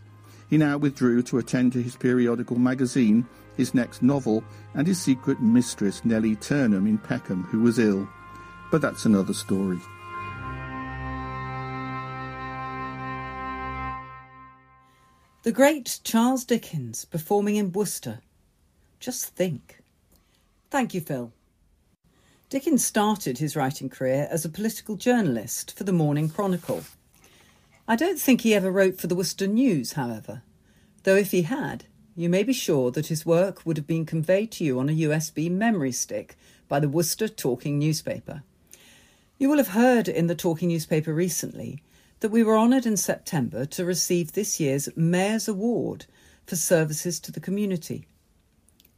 He 0.48 0.56
now 0.56 0.78
withdrew 0.78 1.24
to 1.24 1.38
attend 1.38 1.74
to 1.74 1.82
his 1.82 1.96
periodical 1.96 2.58
magazine, 2.58 3.26
his 3.58 3.74
next 3.74 4.02
novel, 4.02 4.42
and 4.72 4.86
his 4.86 5.02
secret 5.02 5.42
mistress, 5.42 6.04
Nellie 6.06 6.36
Ternan, 6.36 6.88
in 6.88 6.96
Peckham, 6.96 7.42
who 7.42 7.60
was 7.60 7.78
ill. 7.78 8.08
But 8.70 8.80
that's 8.80 9.04
another 9.04 9.34
story. 9.34 9.80
The 15.46 15.52
great 15.52 16.00
Charles 16.02 16.44
Dickens 16.44 17.04
performing 17.04 17.54
in 17.54 17.70
Worcester. 17.70 18.18
Just 18.98 19.26
think. 19.26 19.78
Thank 20.70 20.92
you, 20.92 21.00
Phil. 21.00 21.30
Dickens 22.50 22.84
started 22.84 23.38
his 23.38 23.54
writing 23.54 23.88
career 23.88 24.26
as 24.28 24.44
a 24.44 24.48
political 24.48 24.96
journalist 24.96 25.72
for 25.78 25.84
the 25.84 25.92
Morning 25.92 26.28
Chronicle. 26.28 26.82
I 27.86 27.94
don't 27.94 28.18
think 28.18 28.40
he 28.40 28.56
ever 28.56 28.72
wrote 28.72 29.00
for 29.00 29.06
the 29.06 29.14
Worcester 29.14 29.46
News, 29.46 29.92
however, 29.92 30.42
though 31.04 31.14
if 31.14 31.30
he 31.30 31.42
had, 31.42 31.84
you 32.16 32.28
may 32.28 32.42
be 32.42 32.52
sure 32.52 32.90
that 32.90 33.06
his 33.06 33.24
work 33.24 33.64
would 33.64 33.76
have 33.76 33.86
been 33.86 34.04
conveyed 34.04 34.50
to 34.50 34.64
you 34.64 34.80
on 34.80 34.88
a 34.88 34.98
USB 34.98 35.48
memory 35.48 35.92
stick 35.92 36.34
by 36.66 36.80
the 36.80 36.88
Worcester 36.88 37.28
Talking 37.28 37.78
Newspaper. 37.78 38.42
You 39.38 39.48
will 39.48 39.58
have 39.58 39.68
heard 39.68 40.08
in 40.08 40.26
the 40.26 40.34
Talking 40.34 40.70
Newspaper 40.70 41.14
recently 41.14 41.84
that 42.20 42.30
we 42.30 42.42
were 42.42 42.56
honoured 42.56 42.86
in 42.86 42.96
September 42.96 43.64
to 43.66 43.84
receive 43.84 44.32
this 44.32 44.58
year's 44.58 44.88
Mayor's 44.96 45.48
Award 45.48 46.06
for 46.46 46.56
services 46.56 47.20
to 47.20 47.32
the 47.32 47.40
community. 47.40 48.06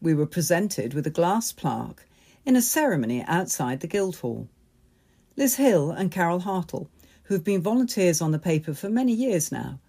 We 0.00 0.14
were 0.14 0.26
presented 0.26 0.94
with 0.94 1.06
a 1.06 1.10
glass 1.10 1.50
plaque 1.50 2.04
in 2.46 2.54
a 2.54 2.62
ceremony 2.62 3.24
outside 3.26 3.80
the 3.80 3.86
Guildhall. 3.86 4.48
Liz 5.36 5.56
Hill 5.56 5.90
and 5.90 6.10
Carol 6.10 6.40
Hartle, 6.40 6.88
who 7.24 7.34
have 7.34 7.44
been 7.44 7.60
volunteers 7.60 8.20
on 8.20 8.32
the 8.32 8.38
paper 8.38 8.74
for 8.74 8.88
many 8.88 9.12
years 9.12 9.50
now, 9.50 9.80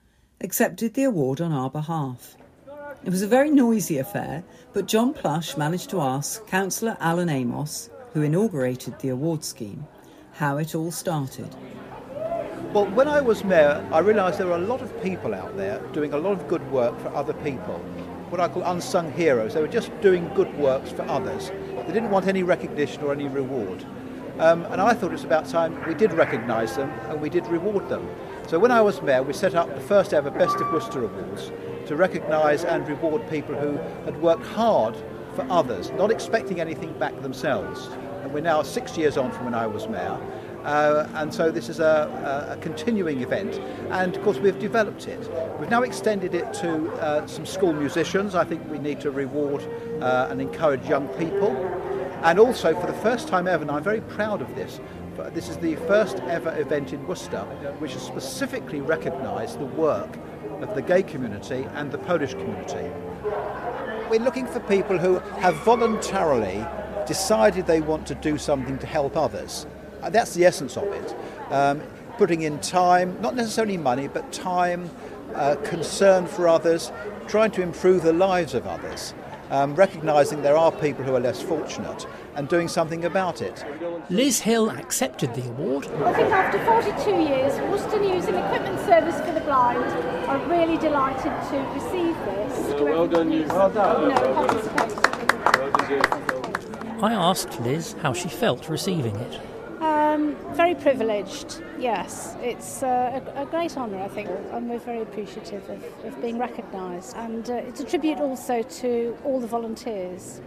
accepted 0.42 0.94
the 0.94 1.04
award 1.04 1.40
on 1.40 1.52
our 1.52 1.70
behalf. 1.70 2.36
It 3.04 3.12
was 3.12 3.22
a 3.22 3.28
very 3.28 3.50
noisy 3.50 3.98
affair, 3.98 4.44
but 4.74 4.88
John 4.88 5.14
Plush 5.14 5.56
managed 5.56 5.90
to 5.92 6.02
ask 6.02 6.46
Councillor 6.48 6.98
Alan 7.00 7.30
Amos, 7.30 7.90
who 8.14 8.24
inaugurated 8.24 9.00
the 9.00 9.10
award 9.10 9.44
scheme, 9.44 9.88
how 10.34 10.58
it 10.58 10.76
all 10.76 10.92
started. 10.92 11.56
Well, 12.72 12.86
when 12.86 13.08
I 13.08 13.20
was 13.20 13.44
mayor, 13.44 13.84
I 13.92 13.98
realised 13.98 14.38
there 14.38 14.46
were 14.46 14.54
a 14.54 14.60
lot 14.60 14.84
of 14.84 15.02
people 15.02 15.34
out 15.34 15.58
there 15.58 15.80
doing 15.92 16.14
a 16.14 16.18
lot 16.18 16.34
of 16.34 16.48
good 16.48 16.62
work 16.72 17.00
for 17.00 17.08
other 17.16 17.34
people. 17.34 17.80
What 18.30 18.40
I 18.40 18.48
call 18.48 18.62
unsung 18.62 19.12
heroes. 19.12 19.56
They 19.56 19.62
were 19.62 19.68
just 19.68 19.90
doing 20.02 20.32
good 20.36 20.56
works 20.56 20.92
for 20.92 21.02
others. 21.10 21.50
They 21.50 21.94
didn't 21.94 22.12
want 22.12 22.28
any 22.28 22.44
recognition 22.44 23.02
or 23.02 23.12
any 23.12 23.28
reward. 23.28 23.84
Um, 24.38 24.66
and 24.66 24.80
I 24.80 24.94
thought 24.94 25.08
it 25.08 25.14
was 25.14 25.24
about 25.24 25.48
time 25.48 25.84
we 25.88 25.96
did 25.96 26.14
recognise 26.14 26.76
them 26.76 26.92
and 27.10 27.20
we 27.20 27.28
did 27.28 27.48
reward 27.48 27.90
them. 27.90 28.08
So 28.48 28.60
when 28.60 28.70
I 28.70 28.82
was 28.82 29.02
mayor, 29.02 29.24
we 29.24 29.34
set 29.34 29.56
up 29.56 29.74
the 29.74 29.82
first 29.82 30.14
ever 30.14 30.30
Best 30.30 30.58
of 30.58 30.72
Worcester 30.72 31.04
Awards 31.04 31.52
to 31.88 31.96
recognise 31.96 32.66
and 32.66 32.88
reward 32.88 33.28
people 33.32 33.56
who 33.56 33.78
had 34.06 34.22
worked 34.22 34.46
hard 34.46 34.96
for 35.34 35.44
others, 35.50 35.90
not 35.94 36.12
expecting 36.12 36.62
anything 36.62 36.94
back 37.00 37.20
themselves. 37.24 37.88
And 38.22 38.32
we're 38.32 38.42
now 38.42 38.62
six 38.62 38.96
years 38.96 39.18
on 39.18 39.32
from 39.32 39.46
when 39.46 39.56
I 39.56 39.66
was 39.66 39.88
mayor. 39.88 40.20
Uh, 40.64 41.08
and 41.16 41.34
so 41.34 41.52
this 41.52 41.70
is 41.70 41.80
a, 41.80 42.52
a, 42.52 42.62
continuing 42.62 43.22
event. 43.22 43.60
And 43.92 44.16
of 44.16 44.24
course, 44.24 44.38
we've 44.40 44.60
developed 44.60 45.08
it. 45.08 45.20
We've 45.60 45.70
now 45.70 45.84
extended 45.84 46.36
it 46.36 46.54
to 46.56 46.92
uh, 46.96 47.28
some 47.28 47.46
school 47.46 47.74
musicians. 47.74 48.36
I 48.36 48.44
think 48.44 48.70
we 48.70 48.78
need 48.78 49.00
to 49.02 49.12
reward 49.12 49.62
uh, 50.02 50.28
and 50.30 50.42
encourage 50.42 50.86
young 50.88 51.08
people. 51.10 51.56
And 52.24 52.38
also, 52.38 52.78
for 52.80 52.88
the 52.88 52.98
first 53.02 53.30
time 53.30 53.48
ever, 53.48 53.62
and 53.62 53.72
I'm 53.72 53.84
very 53.84 54.02
proud 54.02 54.42
of 54.42 54.54
this, 54.56 54.82
this 55.34 55.50
is 55.50 55.58
the 55.58 55.76
first 55.76 56.18
ever 56.22 56.58
event 56.58 56.94
in 56.94 57.06
Worcester 57.06 57.42
which 57.80 57.94
has 57.94 58.02
specifically 58.02 58.82
recognised 58.82 59.60
the 59.60 59.66
work 59.66 60.10
of 60.62 60.76
the 60.76 60.82
gay 60.82 61.04
community 61.04 61.68
and 61.76 61.92
the 61.92 61.98
Polish 61.98 62.34
community. 62.34 62.90
We're 64.10 64.22
looking 64.22 64.48
for 64.48 64.60
people 64.62 64.98
who 64.98 65.20
have 65.40 65.56
voluntarily 65.58 66.66
decided 67.06 67.66
they 67.66 67.82
want 67.82 68.08
to 68.08 68.16
do 68.16 68.38
something 68.38 68.78
to 68.80 68.88
help 68.88 69.16
others. 69.16 69.66
Uh, 70.02 70.10
that's 70.10 70.34
the 70.34 70.46
essence 70.46 70.78
of 70.78 70.86
it. 70.86 71.16
Um, 71.52 71.82
putting 72.18 72.42
in 72.42 72.60
time, 72.60 73.20
not 73.22 73.36
necessarily 73.36 73.78
money, 73.78 74.08
but 74.08 74.32
time, 74.32 74.90
uh, 75.36 75.56
concern 75.64 76.28
for 76.28 76.48
others, 76.48 76.92
trying 77.28 77.52
to 77.52 77.62
improve 77.62 78.04
the 78.04 78.14
lives 78.14 78.54
of 78.54 78.68
others, 78.68 79.14
um, 79.52 79.76
recognising 79.76 80.42
there 80.42 80.58
are 80.58 80.72
people 80.72 81.04
who 81.04 81.16
are 81.16 81.20
less 81.20 81.42
fortunate 81.42 82.06
and 82.36 82.48
doing 82.48 82.68
something 82.68 83.06
about 83.06 83.42
it. 83.42 83.64
Liz 84.10 84.40
Hill 84.40 84.70
accepted 84.70 85.34
the 85.34 85.48
award. 85.48 85.88
I 86.04 86.14
think 86.14 86.30
after 86.32 86.64
42 86.66 87.10
years, 87.22 87.60
Worcester 87.62 88.00
News 88.00 88.26
and 88.26 88.36
Equipment 88.38 88.80
Service 88.86 89.20
for 89.22 89.32
the 89.34 89.42
Blind 89.42 89.84
are 90.28 90.40
really 90.48 90.78
delighted 90.78 91.34
to 91.50 91.58
receive 91.74 92.16
this. 92.26 92.74
Well, 92.74 92.86
well 92.86 93.08
done, 93.08 93.32
you. 93.32 93.46
Well 93.48 93.70
done. 93.70 94.02
You 94.04 94.10
know, 94.10 94.70
I 97.02 97.14
asked 97.14 97.60
Liz 97.62 97.96
how 98.02 98.14
she 98.14 98.30
felt 98.30 98.68
receiving 98.70 99.16
it. 99.16 99.40
Um, 99.80 100.36
very 100.56 100.76
privileged, 100.76 101.64
yes. 101.80 102.36
It's 102.42 102.84
uh, 102.84 103.22
a, 103.36 103.44
a, 103.44 103.46
great 103.46 103.78
honour, 103.78 104.02
I 104.04 104.10
think, 104.10 104.30
and 104.52 104.70
we're 104.70 104.78
very 104.78 105.02
appreciative 105.02 105.70
of, 105.70 105.82
of 106.04 106.22
being 106.22 106.38
recognised. 106.38 107.16
And 107.16 107.50
uh, 107.50 107.54
it's 107.54 107.80
a 107.80 107.86
tribute 107.86 108.20
also 108.20 108.62
to 108.62 109.18
all 109.24 109.40
the 109.40 109.48
volunteers. 109.48 110.42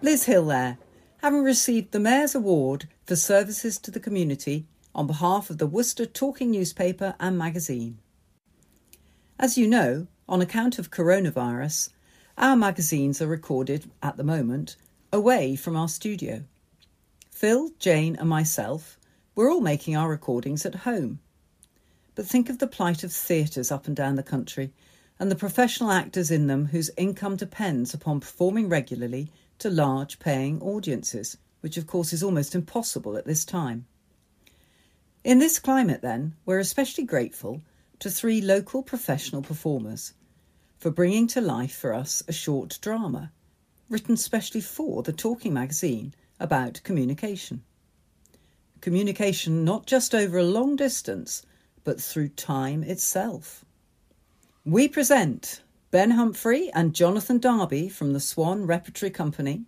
Liz 0.00 0.24
Hill 0.24 0.46
there, 0.46 0.78
having 1.18 1.42
received 1.42 1.92
the 1.92 2.00
Mayor's 2.00 2.34
Award 2.34 2.88
for 3.04 3.14
services 3.14 3.78
to 3.80 3.90
the 3.90 4.00
community 4.00 4.64
on 4.94 5.06
behalf 5.06 5.50
of 5.50 5.58
the 5.58 5.66
Worcester 5.66 6.06
Talking 6.06 6.50
newspaper 6.50 7.14
and 7.20 7.36
magazine. 7.36 7.98
As 9.38 9.58
you 9.58 9.68
know, 9.68 10.06
on 10.26 10.40
account 10.40 10.78
of 10.78 10.90
coronavirus, 10.90 11.90
our 12.38 12.56
magazines 12.56 13.20
are 13.20 13.26
recorded 13.26 13.90
at 14.02 14.16
the 14.16 14.24
moment 14.24 14.76
away 15.12 15.56
from 15.56 15.76
our 15.76 15.88
studio. 15.88 16.44
Phil, 17.38 17.70
Jane, 17.78 18.16
and 18.16 18.28
myself, 18.28 18.98
we're 19.36 19.48
all 19.48 19.60
making 19.60 19.94
our 19.94 20.08
recordings 20.08 20.66
at 20.66 20.74
home. 20.74 21.20
but 22.16 22.26
think 22.26 22.50
of 22.50 22.58
the 22.58 22.66
plight 22.66 23.04
of 23.04 23.12
theatres 23.12 23.70
up 23.70 23.86
and 23.86 23.94
down 23.94 24.16
the 24.16 24.24
country 24.24 24.72
and 25.20 25.30
the 25.30 25.36
professional 25.36 25.92
actors 25.92 26.32
in 26.32 26.48
them 26.48 26.66
whose 26.66 26.90
income 26.96 27.36
depends 27.36 27.94
upon 27.94 28.18
performing 28.18 28.68
regularly 28.68 29.30
to 29.60 29.70
large 29.70 30.18
paying 30.18 30.60
audiences, 30.60 31.38
which 31.60 31.76
of 31.76 31.86
course 31.86 32.12
is 32.12 32.24
almost 32.24 32.56
impossible 32.56 33.16
at 33.16 33.24
this 33.24 33.44
time. 33.44 33.86
In 35.22 35.38
this 35.38 35.60
climate, 35.60 36.02
then, 36.02 36.34
we're 36.44 36.58
especially 36.58 37.04
grateful 37.04 37.62
to 38.00 38.10
three 38.10 38.40
local 38.40 38.82
professional 38.82 39.42
performers 39.42 40.12
for 40.76 40.90
bringing 40.90 41.28
to 41.28 41.40
life 41.40 41.76
for 41.76 41.94
us 41.94 42.20
a 42.26 42.32
short 42.32 42.80
drama 42.82 43.30
written 43.88 44.16
specially 44.16 44.60
for 44.60 45.04
the 45.04 45.12
Talking 45.12 45.54
magazine 45.54 46.12
about 46.40 46.80
communication. 46.84 47.62
Communication 48.80 49.64
not 49.64 49.86
just 49.86 50.14
over 50.14 50.38
a 50.38 50.44
long 50.44 50.76
distance, 50.76 51.42
but 51.84 52.00
through 52.00 52.28
time 52.28 52.82
itself. 52.82 53.64
We 54.64 54.88
present 54.88 55.62
Ben 55.90 56.10
Humphrey 56.10 56.70
and 56.74 56.94
Jonathan 56.94 57.38
Darby 57.38 57.88
from 57.88 58.12
the 58.12 58.20
Swan 58.20 58.66
Repertory 58.66 59.10
Company, 59.10 59.64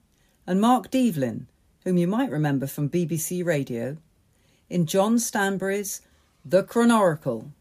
and 0.46 0.60
Mark 0.60 0.90
Devlin, 0.90 1.46
whom 1.84 1.96
you 1.96 2.06
might 2.06 2.30
remember 2.30 2.66
from 2.66 2.90
BBC 2.90 3.44
Radio, 3.44 3.96
in 4.68 4.84
John 4.84 5.18
Stanbury's 5.18 6.02
The 6.44 6.62
Chronoricle. 6.62 7.52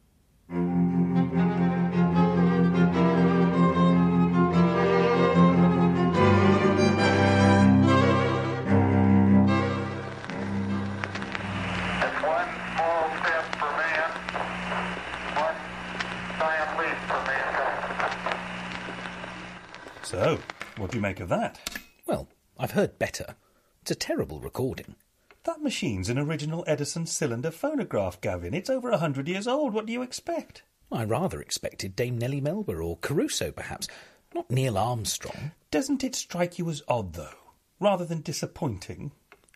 So, 20.10 20.40
what 20.78 20.90
do 20.90 20.98
you 20.98 21.04
make 21.04 21.20
of 21.20 21.30
that? 21.30 21.60
Well, 22.08 22.28
I've 22.58 22.72
heard 22.72 22.98
better. 22.98 23.36
It's 23.84 23.92
a 23.92 23.96
terrible 23.96 24.40
recording. 24.40 24.96
That 25.44 25.62
machine's 25.62 26.10
an 26.10 26.18
original 26.18 26.64
Edison 26.66 27.06
cylinder 27.06 27.52
phonograph, 27.52 28.20
Gavin. 28.20 28.56
It's 28.56 28.72
over 28.72 28.90
a 28.90 28.98
hundred 28.98 29.28
years 29.28 29.48
old. 29.48 29.72
What 29.72 29.86
do 29.86 29.94
you 29.94 30.02
expect? 30.02 30.64
I 30.92 31.04
rather 31.04 31.40
expected 31.40 31.96
Dame 31.96 32.18
Nellie 32.18 32.42
Melba 32.42 32.74
or 32.74 32.98
Caruso, 32.98 33.52
perhaps. 33.52 33.88
Not 34.34 34.50
Neil 34.50 34.80
Armstrong. 34.80 35.52
Doesn't 35.70 36.04
it 36.04 36.16
strike 36.16 36.58
you 36.58 36.68
as 36.72 36.82
odd, 36.88 37.14
though, 37.14 37.38
rather 37.80 38.04
than 38.04 38.22
disappointing? 38.22 39.12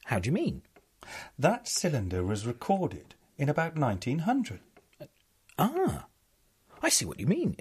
How 0.06 0.20
do 0.20 0.28
you 0.28 0.34
mean? 0.34 0.62
That 1.40 1.68
cylinder 1.68 2.24
was 2.24 2.46
recorded 2.46 3.16
in 3.40 3.50
about 3.50 3.76
1900. 3.76 4.60
Ah, 5.58 6.06
I 6.84 6.90
see 6.90 7.06
what 7.06 7.20
you 7.20 7.26
mean. 7.26 7.58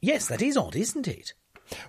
Yes, 0.00 0.28
that 0.28 0.40
is 0.40 0.56
odd, 0.56 0.76
isn't 0.76 1.06
it? 1.06 1.34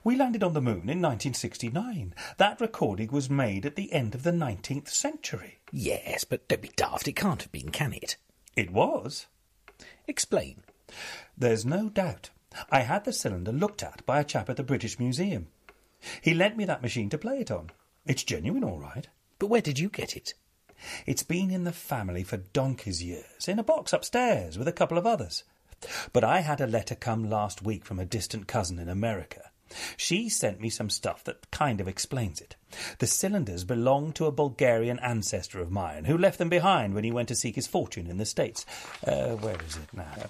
We 0.04 0.16
landed 0.16 0.44
on 0.44 0.54
the 0.54 0.62
moon 0.62 0.90
in 0.90 1.02
1969. 1.02 2.14
That 2.38 2.62
recording 2.62 3.10
was 3.12 3.30
made 3.30 3.66
at 3.66 3.76
the 3.76 3.92
end 3.92 4.16
of 4.16 4.24
the 4.24 4.32
19th 4.32 4.90
century. 4.90 5.60
Yes, 5.72 6.24
but 6.24 6.48
don't 6.48 6.62
be 6.62 6.72
daft. 6.76 7.08
It 7.08 7.16
can't 7.16 7.42
have 7.42 7.52
been, 7.52 7.70
can 7.70 7.94
it? 7.94 8.18
It 8.56 8.72
was. 8.72 9.28
Explain. 10.08 10.64
There's 11.38 11.66
no 11.66 11.90
doubt. 11.90 12.30
I 12.70 12.82
had 12.82 13.06
the 13.06 13.14
cylinder 13.14 13.52
looked 13.52 13.82
at 13.82 14.06
by 14.06 14.20
a 14.20 14.24
chap 14.24 14.50
at 14.50 14.58
the 14.58 14.64
British 14.64 15.00
Museum. 15.00 15.48
He 16.22 16.34
lent 16.34 16.58
me 16.58 16.66
that 16.66 16.82
machine 16.82 17.10
to 17.10 17.18
play 17.18 17.40
it 17.40 17.50
on. 17.50 17.72
It's 18.06 18.24
genuine, 18.24 18.64
all 18.64 18.80
right. 18.80 19.08
But 19.40 19.48
where 19.48 19.62
did 19.62 19.80
you 19.80 19.90
get 19.90 20.16
it? 20.16 20.34
It's 21.06 21.24
been 21.24 21.50
in 21.50 21.64
the 21.64 21.72
family 21.72 22.24
for 22.24 22.38
donkey's 22.38 23.02
years, 23.02 23.48
in 23.48 23.58
a 23.58 23.64
box 23.64 23.94
upstairs 23.94 24.58
with 24.58 24.68
a 24.68 24.74
couple 24.74 24.98
of 24.98 25.08
others. 25.08 25.44
But 26.12 26.24
I 26.24 26.42
had 26.42 26.62
a 26.62 26.68
letter 26.68 26.96
come 26.96 27.30
last 27.30 27.62
week 27.62 27.86
from 27.86 28.00
a 28.00 28.06
distant 28.06 28.48
cousin 28.48 28.80
in 28.80 28.90
America. 28.90 29.52
She 29.98 30.30
sent 30.30 30.60
me 30.60 30.70
some 30.70 30.90
stuff 30.90 31.24
that 31.24 31.50
kind 31.52 31.82
of 31.82 31.88
explains 31.88 32.42
it. 32.42 32.56
The 33.00 33.08
cylinders 33.08 33.64
belong 33.64 34.14
to 34.14 34.26
a 34.26 34.32
Bulgarian 34.32 35.00
ancestor 35.00 35.60
of 35.60 35.72
mine 35.72 36.06
who 36.06 36.18
left 36.18 36.40
them 36.40 36.50
behind 36.50 36.94
when 36.94 37.04
he 37.04 37.12
went 37.12 37.28
to 37.28 37.36
seek 37.36 37.56
his 37.56 37.68
fortune 37.68 38.08
in 38.08 38.18
the 38.18 38.26
States. 38.26 38.66
Uh, 39.06 39.36
where 39.36 39.58
is 39.68 39.78
it 39.78 39.94
now? 39.94 40.30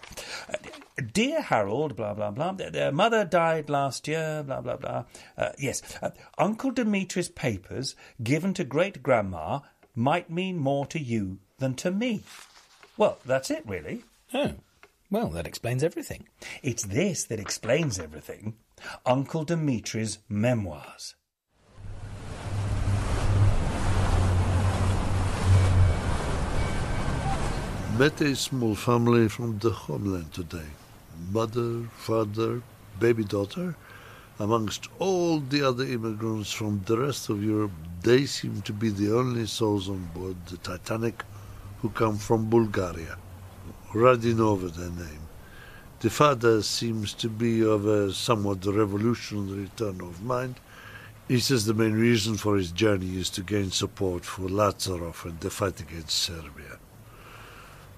Uh, 0.49 1.01
dear 1.13 1.41
Harold, 1.41 1.95
blah, 1.95 2.13
blah, 2.13 2.31
blah. 2.31 2.51
Their 2.51 2.91
mother 2.91 3.23
died 3.23 3.69
last 3.69 4.07
year, 4.07 4.43
blah, 4.43 4.61
blah, 4.61 4.75
blah. 4.77 5.05
Uh, 5.37 5.51
yes, 5.57 5.81
uh, 6.01 6.11
Uncle 6.37 6.71
Dimitri's 6.71 7.29
papers 7.29 7.95
given 8.21 8.53
to 8.55 8.63
great 8.63 9.01
grandma 9.01 9.59
might 9.95 10.29
mean 10.29 10.57
more 10.57 10.85
to 10.87 10.99
you 10.99 11.39
than 11.59 11.75
to 11.75 11.91
me. 11.91 12.23
Well, 12.97 13.19
that's 13.25 13.49
it, 13.49 13.63
really. 13.65 14.03
Oh. 14.33 14.53
Well, 15.09 15.29
that 15.29 15.45
explains 15.45 15.83
everything. 15.83 16.27
It's 16.63 16.83
this 16.83 17.25
that 17.25 17.39
explains 17.39 17.99
everything. 17.99 18.55
Uncle 19.05 19.43
Dimitri's 19.43 20.19
memoirs. 20.29 21.15
Met 27.97 28.19
a 28.21 28.35
small 28.35 28.73
family 28.73 29.29
from 29.29 29.59
the 29.59 29.69
homeland 29.69 30.33
today. 30.33 30.65
Mother, 31.31 31.83
father, 31.95 32.61
baby 32.99 33.23
daughter. 33.23 33.75
Amongst 34.39 34.89
all 34.97 35.39
the 35.39 35.61
other 35.61 35.85
immigrants 35.85 36.51
from 36.51 36.81
the 36.85 36.97
rest 36.97 37.29
of 37.29 37.43
Europe, 37.43 37.71
they 38.01 38.25
seem 38.25 38.63
to 38.63 38.73
be 38.73 38.89
the 38.89 39.15
only 39.15 39.45
souls 39.45 39.89
on 39.89 40.09
board 40.15 40.35
the 40.47 40.57
Titanic 40.57 41.23
who 41.81 41.89
come 41.89 42.17
from 42.17 42.49
Bulgaria. 42.49 43.15
Radinova, 43.93 44.73
their 44.73 44.89
name. 44.89 45.22
The 46.03 46.09
father 46.09 46.61
seems 46.63 47.13
to 47.13 47.29
be 47.29 47.63
of 47.63 47.85
a 47.85 48.11
somewhat 48.11 48.65
revolutionary 48.65 49.71
turn 49.77 50.01
of 50.01 50.21
mind. 50.21 50.59
He 51.29 51.39
says 51.39 51.65
the 51.65 51.73
main 51.73 51.93
reason 51.93 52.35
for 52.35 52.57
his 52.57 52.73
journey 52.73 53.15
is 53.15 53.29
to 53.29 53.41
gain 53.41 53.71
support 53.71 54.25
for 54.25 54.49
Lazarov 54.49 55.23
and 55.23 55.39
the 55.39 55.49
fight 55.49 55.79
against 55.79 56.09
Serbia. 56.09 56.77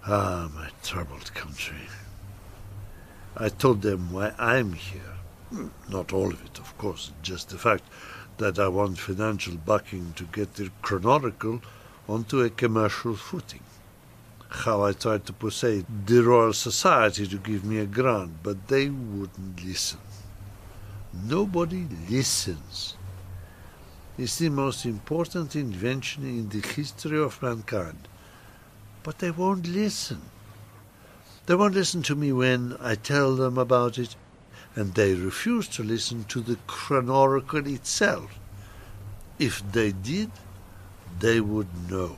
Ah, 0.06 0.52
my 0.53 0.69
troubled 0.84 1.34
country. 1.34 1.90
I 3.36 3.49
told 3.49 3.82
them 3.82 4.11
why 4.11 4.34
I'm 4.38 4.73
here. 4.73 5.15
Hmm, 5.49 5.69
not 5.90 6.14
all 6.14 6.32
of 6.32 6.45
it, 6.45 6.60
of 6.60 6.77
course, 6.77 7.11
just 7.23 7.49
the 7.49 7.57
fact 7.57 7.86
that 8.38 8.60
I 8.60 8.68
want 8.68 8.99
financial 8.99 9.56
backing 9.56 10.14
to 10.18 10.26
get 10.26 10.53
the 10.53 10.69
Chronoricle 10.84 11.60
onto 12.07 12.41
a 12.41 12.52
commercial 12.52 13.15
footing 13.15 13.64
how 14.49 14.84
I 14.84 14.93
tried 14.93 15.26
to 15.26 15.34
persuade 15.34 15.85
the 16.05 16.23
Royal 16.23 16.53
Society 16.53 17.27
to 17.27 17.38
give 17.38 17.65
me 17.65 17.80
a 17.80 17.85
grant, 17.85 18.43
but 18.43 18.67
they 18.67 18.89
wouldn't 18.89 19.63
listen. 19.63 19.99
Nobody 21.13 21.88
listens. 22.09 22.95
It's 24.17 24.38
the 24.38 24.49
most 24.49 24.85
important 24.85 25.55
invention 25.55 26.23
in 26.23 26.49
the 26.49 26.65
history 26.65 27.19
of 27.19 27.41
mankind. 27.41 28.07
But 29.03 29.19
they 29.19 29.31
won't 29.31 29.67
listen. 29.67 30.22
They 31.45 31.55
won't 31.55 31.76
listen 31.76 32.01
to 32.03 32.15
me 32.15 32.31
when 32.31 32.76
I 32.80 32.95
tell 32.95 33.35
them 33.35 33.57
about 33.57 33.97
it, 33.97 34.15
and 34.76 34.93
they 34.93 35.13
refuse 35.13 35.67
to 35.69 35.84
listen 35.84 36.23
to 36.26 36.41
the 36.41 36.57
chronoricle 36.67 37.67
itself. 37.73 38.39
If 39.38 39.61
they 39.72 39.91
did, 39.91 40.31
they 41.19 41.39
would 41.39 41.89
know. 41.89 42.17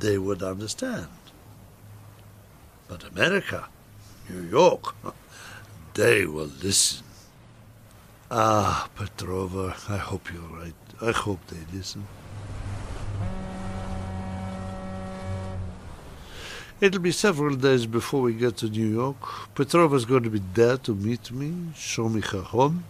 They 0.00 0.18
would 0.18 0.42
understand. 0.42 1.08
But 2.88 3.04
America, 3.04 3.68
New 4.28 4.42
York, 4.42 4.94
they 5.94 6.26
will 6.26 6.50
listen. 6.62 7.04
Ah, 8.30 8.88
Petrova, 8.96 9.74
I 9.88 9.96
hope 9.96 10.32
you're 10.32 10.58
right. 10.60 10.74
I 11.00 11.12
hope 11.12 11.40
they 11.46 11.76
listen. 11.76 12.06
It'll 16.78 17.00
be 17.00 17.12
several 17.12 17.56
days 17.56 17.86
before 17.86 18.20
we 18.20 18.34
get 18.34 18.58
to 18.58 18.68
New 18.68 18.86
York. 18.86 19.16
Petrova's 19.54 20.04
going 20.04 20.24
to 20.24 20.30
be 20.30 20.42
there 20.52 20.76
to 20.78 20.94
meet 20.94 21.30
me, 21.32 21.72
show 21.74 22.08
me 22.08 22.20
her 22.20 22.42
home, 22.42 22.84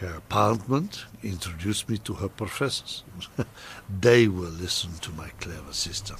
her 0.00 0.14
apartment, 0.16 1.06
introduce 1.22 1.88
me 1.88 1.96
to 1.98 2.12
her 2.14 2.28
professors. 2.28 3.04
they 4.00 4.28
will 4.28 4.50
listen 4.50 4.90
to 5.00 5.10
my 5.12 5.30
clever 5.40 5.72
system. 5.72 6.18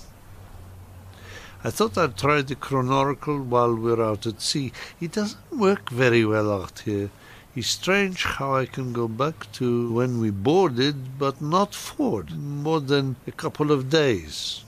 I 1.64 1.70
thought 1.70 1.98
I'd 1.98 2.16
try 2.16 2.42
the 2.42 2.54
chronoracle 2.54 3.42
while 3.44 3.74
we're 3.74 4.00
out 4.00 4.26
at 4.26 4.40
sea. 4.40 4.72
It 5.00 5.10
doesn't 5.10 5.50
work 5.50 5.90
very 5.90 6.24
well 6.24 6.52
out 6.52 6.78
here. 6.84 7.10
It's 7.56 7.66
strange 7.66 8.22
how 8.22 8.54
I 8.54 8.66
can 8.66 8.92
go 8.92 9.08
back 9.08 9.50
to 9.54 9.92
when 9.92 10.20
we 10.20 10.30
boarded, 10.30 11.18
but 11.18 11.42
not 11.42 11.74
forward, 11.74 12.38
more 12.38 12.80
than 12.80 13.16
a 13.26 13.32
couple 13.32 13.72
of 13.72 13.90
days. 13.90 14.64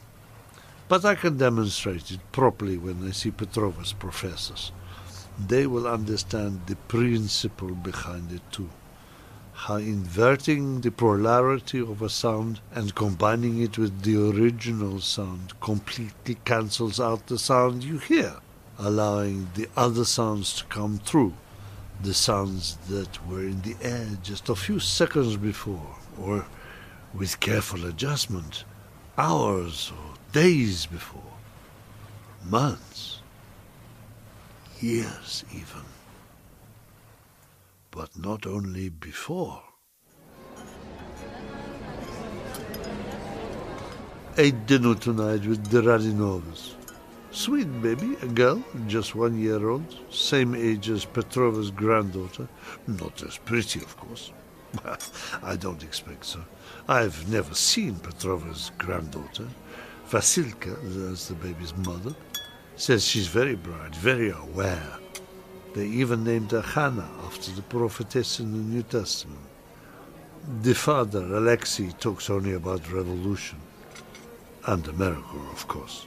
But 0.89 1.05
I 1.05 1.15
can 1.15 1.39
demonstrate 1.39 2.11
it 2.11 2.33
properly 2.33 2.77
when 2.77 3.07
I 3.07 3.13
see 3.13 3.31
Petrova's 3.31 3.93
professors. 3.93 4.73
They 5.39 5.69
will 5.69 5.87
understand 5.87 6.63
the 6.67 6.75
principle 6.75 7.77
behind 7.77 8.33
it 8.33 8.43
too 8.51 8.69
how 9.67 9.77
inverting 9.77 10.81
the 10.81 10.91
polarity 10.91 11.79
of 11.79 12.01
a 12.01 12.09
sound 12.09 12.59
and 12.73 12.95
combining 12.95 13.61
it 13.61 13.77
with 13.77 14.03
the 14.03 14.17
original 14.31 14.99
sound 14.99 15.53
completely 15.61 16.35
cancels 16.47 16.99
out 16.99 17.27
the 17.27 17.39
sound 17.39 17.85
you 17.85 17.99
hear. 17.99 18.35
allowing 18.79 19.47
the 19.55 19.69
other 19.77 20.05
sounds 20.05 20.57
to 20.57 20.65
come 20.65 20.99
through, 20.99 21.35
the 22.03 22.15
sounds 22.15 22.79
that 22.89 23.29
were 23.29 23.43
in 23.43 23.61
the 23.61 23.77
air 23.83 24.09
just 24.23 24.49
a 24.49 24.55
few 24.55 24.81
seconds 24.81 25.37
before, 25.37 25.95
or 26.19 26.47
with 27.13 27.39
careful 27.41 27.85
adjustment, 27.85 28.65
hours 29.19 29.93
or 29.95 30.15
days 30.33 30.87
before, 30.87 31.35
months, 32.49 33.21
years 34.81 35.45
even. 35.53 35.90
But 37.91 38.17
not 38.17 38.47
only 38.47 38.89
before. 38.89 39.63
Ate 44.37 44.67
dinner 44.67 44.95
tonight 44.95 45.45
with 45.45 45.67
the 45.67 45.83
Radinovas. 45.83 46.75
Sweet 47.33 47.83
baby, 47.83 48.17
a 48.23 48.27
girl, 48.27 48.63
just 48.87 49.15
one 49.15 49.39
year 49.39 49.69
old, 49.69 49.85
same 50.11 50.55
age 50.55 50.89
as 50.89 51.05
Petrova's 51.05 51.71
granddaughter. 51.71 52.49
Not 52.87 53.23
as 53.23 53.39
pretty, 53.39 53.81
of 53.81 53.97
course. 53.97 54.33
I 55.43 55.57
don't 55.57 55.83
expect 55.83 56.27
so. 56.27 56.45
I've 56.89 57.31
never 57.31 57.55
seen 57.55 57.97
Petrova's 57.97 58.71
granddaughter. 58.79 59.49
Vasilka, 60.09 60.77
that's 60.83 61.29
the 61.29 61.35
baby's 61.35 61.77
mother, 61.77 62.15
says 62.77 63.05
she's 63.05 63.29
very 63.29 63.57
bright, 63.57 63.95
very 63.95 64.31
aware. 64.31 65.00
They 65.75 65.87
even 65.87 66.25
named 66.25 66.51
her 66.51 66.63
Hannah 66.63 67.09
after 67.25 67.53
the 67.53 67.63
prophetess 67.63 68.41
in 68.41 68.53
the 68.53 68.59
New 68.59 68.83
Testament. 68.83 69.39
The 70.63 70.75
father, 70.75 71.23
Alexei, 71.23 71.91
talks 72.01 72.29
only 72.29 72.55
about 72.55 72.91
revolution. 72.93 73.59
And 74.67 74.87
America, 74.89 75.37
of 75.53 75.69
course. 75.69 76.07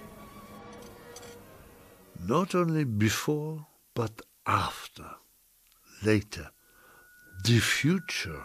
Not 2.28 2.56
only 2.56 2.84
before, 2.84 3.66
but 3.96 4.22
after, 4.46 5.10
later, 6.04 6.50
the 7.44 7.60
future. 7.60 8.44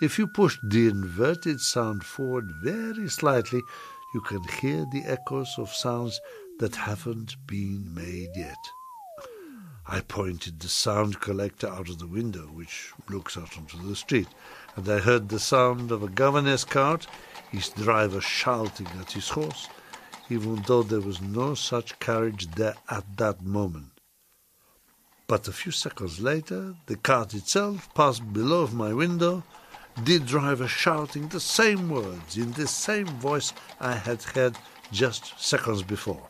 If 0.00 0.18
you 0.18 0.26
push 0.26 0.58
the 0.62 0.88
inverted 0.88 1.60
sound 1.60 2.04
forward 2.04 2.50
very 2.62 3.08
slightly, 3.08 3.62
you 4.14 4.20
can 4.20 4.42
hear 4.60 4.84
the 4.92 5.04
echoes 5.06 5.54
of 5.58 5.72
sounds 5.72 6.20
that 6.58 6.74
haven't 6.74 7.36
been 7.46 7.94
made 7.94 8.30
yet. 8.36 8.56
I 9.88 10.00
pointed 10.00 10.58
the 10.58 10.68
sound 10.68 11.20
collector 11.20 11.68
out 11.68 11.88
of 11.88 12.00
the 12.00 12.08
window, 12.08 12.46
which 12.46 12.92
looks 13.08 13.36
out 13.36 13.56
onto 13.56 13.80
the 13.80 13.94
street, 13.94 14.26
and 14.74 14.88
I 14.88 14.98
heard 14.98 15.28
the 15.28 15.38
sound 15.38 15.92
of 15.92 16.02
a 16.02 16.08
governess 16.08 16.64
cart, 16.64 17.06
his 17.50 17.68
driver 17.68 18.20
shouting 18.20 18.88
at 19.00 19.12
his 19.12 19.28
horse, 19.28 19.68
even 20.28 20.62
though 20.66 20.82
there 20.82 21.00
was 21.00 21.20
no 21.20 21.54
such 21.54 21.98
carriage 22.00 22.48
there 22.56 22.74
at 22.90 23.16
that 23.18 23.42
moment. 23.42 23.92
But 25.28 25.46
a 25.46 25.52
few 25.52 25.70
seconds 25.70 26.20
later, 26.20 26.74
the 26.86 26.96
cart 26.96 27.34
itself 27.34 27.92
passed 27.94 28.32
below 28.32 28.66
my 28.68 28.92
window, 28.92 29.44
the 29.96 30.18
driver 30.18 30.66
shouting 30.66 31.28
the 31.28 31.40
same 31.40 31.88
words 31.88 32.36
in 32.36 32.52
the 32.52 32.66
same 32.66 33.06
voice 33.06 33.52
I 33.80 33.94
had 33.94 34.22
heard 34.22 34.56
just 34.90 35.38
seconds 35.40 35.82
before. 35.82 36.26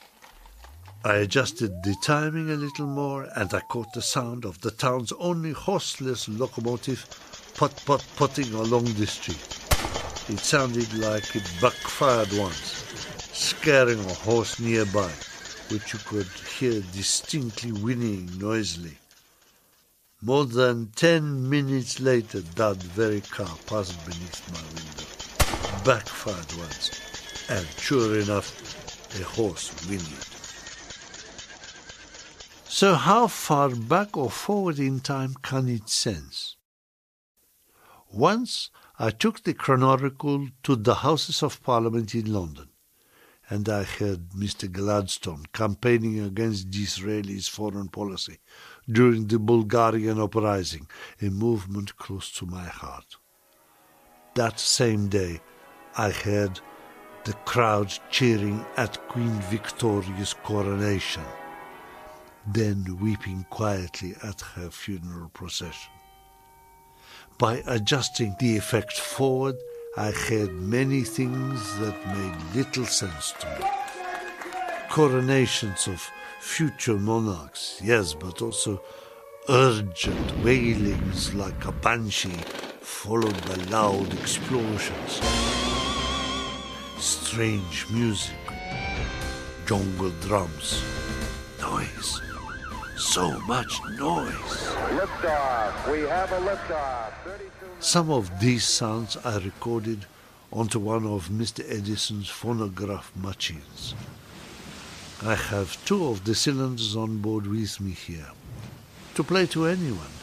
I 1.07 1.19
adjusted 1.19 1.85
the 1.85 1.95
timing 2.03 2.51
a 2.51 2.57
little 2.57 2.89
more, 2.89 3.29
and 3.37 3.55
I 3.55 3.61
caught 3.61 3.93
the 3.93 4.03
sound 4.03 4.45
of 4.45 4.61
the 4.61 4.73
town's 4.73 5.13
only 5.21 5.53
horseless 5.53 6.29
locomotive 6.29 7.07
put 7.55 7.77
put 7.85 8.05
putting 8.17 8.53
along 8.53 8.87
the 8.87 9.07
street. 9.07 9.39
It 10.29 10.41
sounded 10.41 10.93
like 10.95 11.37
it 11.37 11.49
backfired 11.63 12.33
once, 12.33 12.83
scaring 13.33 14.01
a 14.01 14.15
horse 14.15 14.59
nearby, 14.59 15.13
which 15.71 15.93
you 15.93 16.01
could 16.01 16.27
hear 16.59 16.83
distinctly 16.93 17.71
whinnying 17.71 18.37
noisily. 18.41 18.99
More 20.23 20.45
than 20.45 20.91
ten 20.97 21.49
minutes 21.49 22.01
later, 22.01 22.41
that 22.41 22.83
very 22.83 23.21
car 23.21 23.57
passed 23.69 24.05
beneath 24.05 24.43
my 24.53 24.65
window, 24.75 25.85
backfired 25.85 26.53
once, 26.59 26.91
and 27.49 27.65
sure 27.79 28.19
enough, 28.19 28.51
a 29.21 29.23
horse 29.23 29.69
whinnied. 29.87 30.36
So, 32.69 32.95
how 32.95 33.29
far 33.29 33.71
back 33.71 34.17
or 34.17 34.31
forward 34.31 34.79
in 34.81 35.01
time 35.01 35.35
can 35.41 35.69
it 35.69 35.89
sense? 35.89 36.57
Once 38.13 38.71
I 38.99 39.11
took 39.11 39.45
the 39.45 39.55
chronometer 39.55 40.49
to 40.65 40.77
the 40.77 40.97
Houses 40.97 41.43
of 41.43 41.63
Parliament 41.63 42.15
in 42.15 42.33
London, 42.33 42.69
and 43.49 43.69
I 43.69 43.85
heard 43.85 44.31
Mr. 44.31 44.71
Gladstone 44.71 45.47
campaigning 45.53 46.19
against 46.19 46.71
Disraeli's 46.71 47.47
foreign 47.47 47.89
policy 47.89 48.39
during 48.91 49.29
the 49.29 49.39
Bulgarian 49.39 50.21
uprising, 50.21 50.89
a 51.23 51.27
movement 51.27 51.97
close 51.97 52.33
to 52.33 52.47
my 52.47 52.65
heart. 52.65 53.17
That 54.35 54.59
same 54.59 55.09
day, 55.09 55.41
I 55.97 56.11
heard 56.11 56.61
the 57.25 57.35
crowd 57.45 57.97
cheering 58.11 58.67
at 58.77 59.09
Queen 59.09 59.41
Victoria's 59.51 60.35
coronation, 60.35 61.25
then 62.49 62.99
weeping 63.01 63.45
quietly 63.51 64.15
at 64.23 64.41
her 64.41 64.71
funeral 64.71 65.29
procession. 65.31 65.93
By 67.39 67.63
adjusting 67.67 68.35
the 68.39 68.57
effect 68.57 68.93
forward, 68.93 69.57
I 69.97 70.11
heard 70.11 70.53
many 70.53 71.03
things 71.03 71.79
that 71.79 72.07
made 72.07 72.55
little 72.55 72.87
sense 72.87 73.33
to 73.41 73.47
me. 73.47 73.67
Coronations 74.91 75.87
of 75.87 76.11
future 76.41 76.99
monarchs, 76.99 77.81
yes, 77.83 78.15
but 78.15 78.41
also 78.41 78.81
urgent 79.49 80.45
wailings 80.45 81.35
like 81.35 81.65
a 81.67 81.73
banshee, 81.73 82.43
followed 82.81 83.41
by 83.47 83.55
loud 83.71 84.13
explosions. 84.15 85.21
Strange 86.99 87.87
music, 87.91 88.35
jungle 89.67 90.11
drums, 90.21 90.83
noise, 91.61 92.21
so 92.97 93.39
much 93.41 93.81
noise. 93.99 94.33
Liftoff. 94.99 95.91
We 95.93 96.01
have 96.09 96.33
a 96.33 96.39
liftoff. 96.39 97.13
32 97.25 97.51
Some 97.81 98.11
of 98.11 98.41
these 98.41 98.65
sounds 98.65 99.17
I 99.25 99.39
recorded 99.39 100.07
onto 100.53 100.79
one 100.79 101.07
of 101.07 101.29
Mr. 101.29 101.61
Edison's 101.71 102.29
phonograph 102.29 103.13
machines. 103.15 103.95
I 105.23 105.35
have 105.35 105.83
two 105.85 106.07
of 106.09 106.25
the 106.25 106.35
cylinders 106.35 106.95
on 106.97 107.19
board 107.19 107.47
with 107.47 107.81
me 107.81 107.93
here 107.93 108.31
to 109.15 109.25
play 109.25 109.47
to 109.47 109.67
anyone 109.67 110.15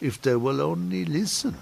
if 0.00 0.20
they 0.20 0.36
will 0.36 0.60
only 0.60 1.04
listen. 1.04 1.56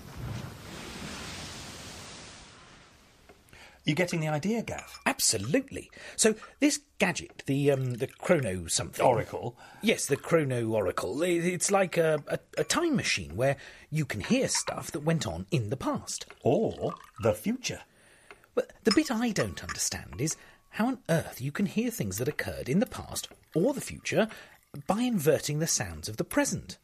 You 3.84 3.94
getting 3.94 4.20
the 4.20 4.28
idea, 4.28 4.62
Gav? 4.62 4.98
Absolutely. 5.04 5.90
So 6.16 6.34
this 6.58 6.80
gadget, 6.98 7.42
the 7.46 7.70
um, 7.70 7.94
the 7.94 8.06
Chrono 8.06 8.66
something 8.66 9.04
Oracle? 9.04 9.58
Yes, 9.82 10.06
the 10.06 10.16
Chrono 10.16 10.66
Oracle. 10.68 11.22
It's 11.22 11.70
like 11.70 11.98
a, 11.98 12.22
a, 12.26 12.38
a 12.56 12.64
time 12.64 12.96
machine 12.96 13.36
where 13.36 13.56
you 13.90 14.06
can 14.06 14.20
hear 14.20 14.48
stuff 14.48 14.90
that 14.92 15.04
went 15.04 15.26
on 15.26 15.46
in 15.50 15.68
the 15.68 15.76
past 15.76 16.24
or 16.42 16.94
the 17.22 17.34
future. 17.34 17.82
But 18.54 18.72
the 18.84 18.92
bit 18.94 19.10
I 19.10 19.30
don't 19.30 19.62
understand 19.62 20.18
is 20.18 20.36
how 20.70 20.86
on 20.86 20.98
earth 21.10 21.40
you 21.42 21.52
can 21.52 21.66
hear 21.66 21.90
things 21.90 22.16
that 22.18 22.28
occurred 22.28 22.70
in 22.70 22.78
the 22.78 22.86
past 22.86 23.28
or 23.54 23.74
the 23.74 23.80
future 23.82 24.28
by 24.86 25.02
inverting 25.02 25.58
the 25.58 25.66
sounds 25.66 26.08
of 26.08 26.16
the 26.16 26.24
present. 26.24 26.78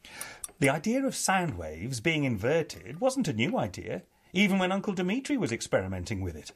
The 0.59 0.69
idea 0.69 1.03
of 1.03 1.15
sound 1.15 1.57
waves 1.57 1.99
being 1.99 2.23
inverted 2.25 3.01
wasn't 3.01 3.27
a 3.27 3.33
new 3.33 3.57
idea, 3.57 4.03
even 4.33 4.59
when 4.59 4.71
Uncle 4.71 4.93
Dimitri 4.93 5.35
was 5.35 5.51
experimenting 5.51 6.21
with 6.21 6.35
it. 6.35 6.51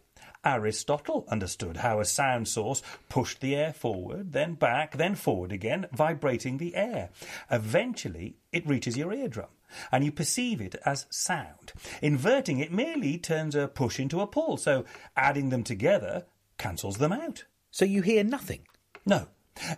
Aristotle 0.46 1.26
understood 1.28 1.78
how 1.78 2.00
a 2.00 2.06
sound 2.06 2.48
source 2.48 2.82
pushed 3.10 3.42
the 3.42 3.56
air 3.56 3.74
forward, 3.74 4.32
then 4.32 4.54
back, 4.54 4.98
then 4.98 5.16
forward 5.16 5.52
again, 5.52 5.88
vibrating 5.92 6.58
the 6.58 6.76
air. 6.76 7.10
Eventually, 7.52 8.36
it 8.52 8.68
reaches 8.68 8.96
your 8.96 9.12
eardrum, 9.12 9.50
and 9.92 10.06
you 10.06 10.12
perceive 10.12 10.62
it 10.62 10.76
as 10.86 11.08
sound. 11.10 11.74
Inverting 12.02 12.60
it 12.60 12.72
merely 12.72 13.18
turns 13.18 13.56
a 13.56 13.68
push 13.68 14.00
into 14.00 14.22
a 14.22 14.28
pull, 14.28 14.58
so 14.58 14.86
adding 15.18 15.50
them 15.50 15.64
together 15.64 16.26
cancels 16.58 16.98
them 16.98 17.12
out. 17.12 17.46
So 17.72 17.84
you 17.84 18.02
hear 18.02 18.24
nothing? 18.24 18.68
No. 19.06 19.28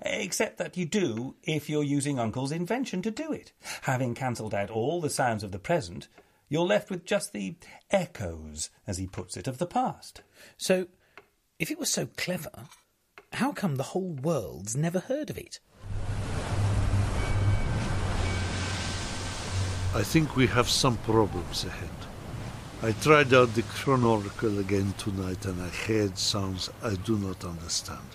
Except 0.01 0.57
that 0.57 0.75
you 0.75 0.85
do 0.85 1.35
if 1.43 1.69
you're 1.69 1.83
using 1.83 2.19
Uncle's 2.19 2.51
invention 2.51 3.01
to 3.03 3.11
do 3.11 3.31
it. 3.31 3.51
Having 3.83 4.15
cancelled 4.15 4.53
out 4.53 4.71
all 4.71 5.01
the 5.01 5.09
sounds 5.09 5.43
of 5.43 5.51
the 5.51 5.59
present, 5.59 6.07
you're 6.49 6.65
left 6.65 6.89
with 6.89 7.05
just 7.05 7.33
the 7.33 7.55
echoes, 7.91 8.69
as 8.85 8.97
he 8.97 9.07
puts 9.07 9.35
it, 9.37 9.47
of 9.47 9.57
the 9.57 9.65
past. 9.65 10.21
So, 10.57 10.87
if 11.59 11.71
it 11.71 11.79
was 11.79 11.89
so 11.89 12.07
clever, 12.17 12.65
how 13.33 13.51
come 13.51 13.75
the 13.75 13.83
whole 13.83 14.13
world's 14.13 14.75
never 14.75 14.99
heard 14.99 15.29
of 15.29 15.37
it? 15.37 15.59
I 19.93 20.03
think 20.03 20.35
we 20.35 20.47
have 20.47 20.69
some 20.69 20.97
problems 20.97 21.65
ahead. 21.65 21.89
I 22.83 22.91
tried 22.91 23.33
out 23.33 23.55
the 23.55 23.63
chronoracle 23.63 24.59
again 24.59 24.93
tonight 24.99 25.45
and 25.45 25.59
I 25.59 25.69
heard 25.69 26.17
sounds 26.17 26.69
I 26.83 26.93
do 26.93 27.17
not 27.17 27.43
understand, 27.43 28.07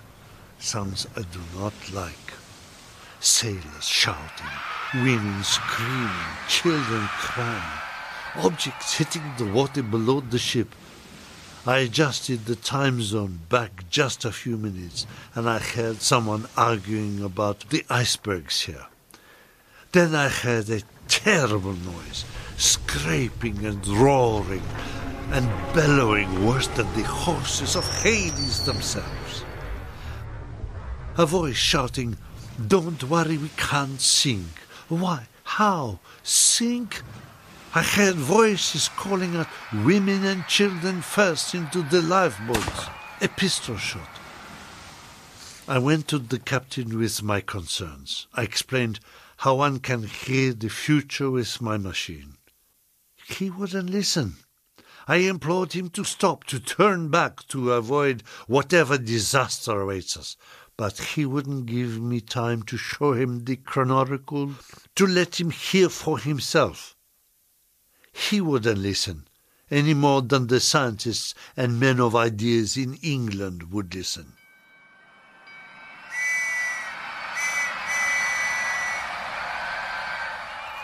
sounds 0.60 1.08
I 1.16 1.22
do 1.22 1.40
not 1.58 1.74
like. 1.92 2.32
Sailors 3.18 3.84
shouting, 3.84 4.46
women 4.94 5.42
screaming, 5.42 6.10
children 6.48 7.08
crying, 7.08 7.81
objects 8.36 8.94
hitting 8.94 9.22
the 9.38 9.46
water 9.46 9.82
below 9.82 10.20
the 10.20 10.38
ship. 10.38 10.74
I 11.66 11.78
adjusted 11.78 12.46
the 12.46 12.56
time 12.56 13.02
zone 13.02 13.40
back 13.48 13.88
just 13.88 14.24
a 14.24 14.32
few 14.32 14.56
minutes 14.56 15.06
and 15.34 15.48
I 15.48 15.58
heard 15.58 16.02
someone 16.02 16.48
arguing 16.56 17.22
about 17.22 17.68
the 17.70 17.84
icebergs 17.88 18.62
here. 18.62 18.86
Then 19.92 20.14
I 20.14 20.28
heard 20.28 20.70
a 20.70 20.82
terrible 21.06 21.74
noise, 21.74 22.24
scraping 22.56 23.64
and 23.64 23.86
roaring 23.86 24.62
and 25.30 25.48
bellowing 25.74 26.46
worse 26.46 26.68
than 26.68 26.92
the 26.94 27.04
horses 27.04 27.76
of 27.76 28.02
Hades 28.02 28.64
themselves. 28.64 29.44
A 31.16 31.26
voice 31.26 31.56
shouting, 31.56 32.16
Don't 32.66 33.04
worry, 33.04 33.36
we 33.36 33.50
can't 33.56 34.00
sink. 34.00 34.58
Why? 34.88 35.26
How? 35.44 36.00
Sink? 36.22 37.02
I 37.74 37.82
heard 37.82 38.16
voices 38.16 38.90
calling 38.90 39.34
out 39.34 39.48
women 39.72 40.26
and 40.26 40.46
children 40.46 41.00
first 41.00 41.54
into 41.54 41.80
the 41.80 42.02
lifeboats. 42.02 42.88
A 43.22 43.28
pistol 43.28 43.78
shot. 43.78 44.10
I 45.66 45.78
went 45.78 46.06
to 46.08 46.18
the 46.18 46.38
captain 46.38 46.98
with 46.98 47.22
my 47.22 47.40
concerns. 47.40 48.26
I 48.34 48.42
explained 48.42 49.00
how 49.38 49.54
one 49.54 49.78
can 49.78 50.02
hear 50.02 50.52
the 50.52 50.68
future 50.68 51.30
with 51.30 51.62
my 51.62 51.78
machine. 51.78 52.34
He 53.26 53.48
wouldn't 53.48 53.88
listen. 53.88 54.36
I 55.08 55.16
implored 55.16 55.72
him 55.72 55.88
to 55.90 56.04
stop, 56.04 56.44
to 56.44 56.60
turn 56.60 57.08
back, 57.08 57.48
to 57.48 57.72
avoid 57.72 58.22
whatever 58.46 58.98
disaster 58.98 59.80
awaits 59.80 60.18
us. 60.18 60.36
But 60.76 60.98
he 60.98 61.24
wouldn't 61.24 61.64
give 61.64 61.98
me 62.02 62.20
time 62.20 62.64
to 62.64 62.76
show 62.76 63.14
him 63.14 63.44
the 63.44 63.56
chronoracle, 63.56 64.56
to 64.96 65.06
let 65.06 65.40
him 65.40 65.50
hear 65.50 65.88
for 65.88 66.18
himself. 66.18 66.91
He 68.12 68.40
wouldn't 68.40 68.78
listen, 68.78 69.26
any 69.70 69.94
more 69.94 70.22
than 70.22 70.46
the 70.46 70.60
scientists 70.60 71.34
and 71.56 71.80
men 71.80 72.00
of 72.00 72.14
ideas 72.14 72.76
in 72.76 72.94
England 73.02 73.72
would 73.72 73.94
listen. 73.94 74.32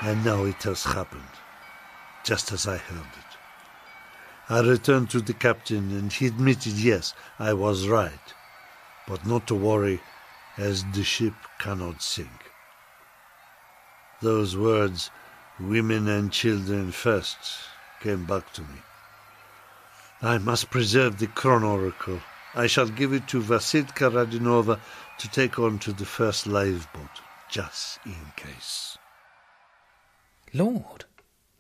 And 0.00 0.24
now 0.24 0.44
it 0.44 0.62
has 0.62 0.84
happened, 0.84 1.22
just 2.24 2.52
as 2.52 2.66
I 2.68 2.76
heard 2.76 3.00
it. 3.00 3.38
I 4.48 4.60
returned 4.60 5.10
to 5.10 5.20
the 5.20 5.34
captain, 5.34 5.90
and 5.90 6.12
he 6.12 6.26
admitted, 6.26 6.74
yes, 6.74 7.14
I 7.38 7.52
was 7.52 7.88
right, 7.88 8.34
but 9.06 9.26
not 9.26 9.46
to 9.48 9.54
worry, 9.54 10.00
as 10.56 10.84
the 10.92 11.02
ship 11.02 11.34
cannot 11.58 12.00
sink. 12.00 12.50
Those 14.22 14.56
words, 14.56 15.10
women 15.60 16.08
and 16.08 16.32
children 16.32 16.92
first, 16.92 17.36
came 18.00 18.24
back 18.24 18.52
to 18.52 18.62
me. 18.62 18.82
I 20.22 20.38
must 20.38 20.70
preserve 20.70 21.18
the 21.18 21.26
chronoracle. 21.26 22.20
I 22.54 22.66
shall 22.66 22.88
give 22.88 23.12
it 23.12 23.28
to 23.28 23.40
Vasilka 23.40 24.10
Radinova 24.10 24.80
to 25.18 25.28
take 25.28 25.58
on 25.58 25.78
to 25.80 25.92
the 25.92 26.04
first 26.04 26.46
lifeboat, 26.46 27.20
just 27.48 27.98
in 28.04 28.32
case. 28.36 28.98
Lord, 30.52 31.04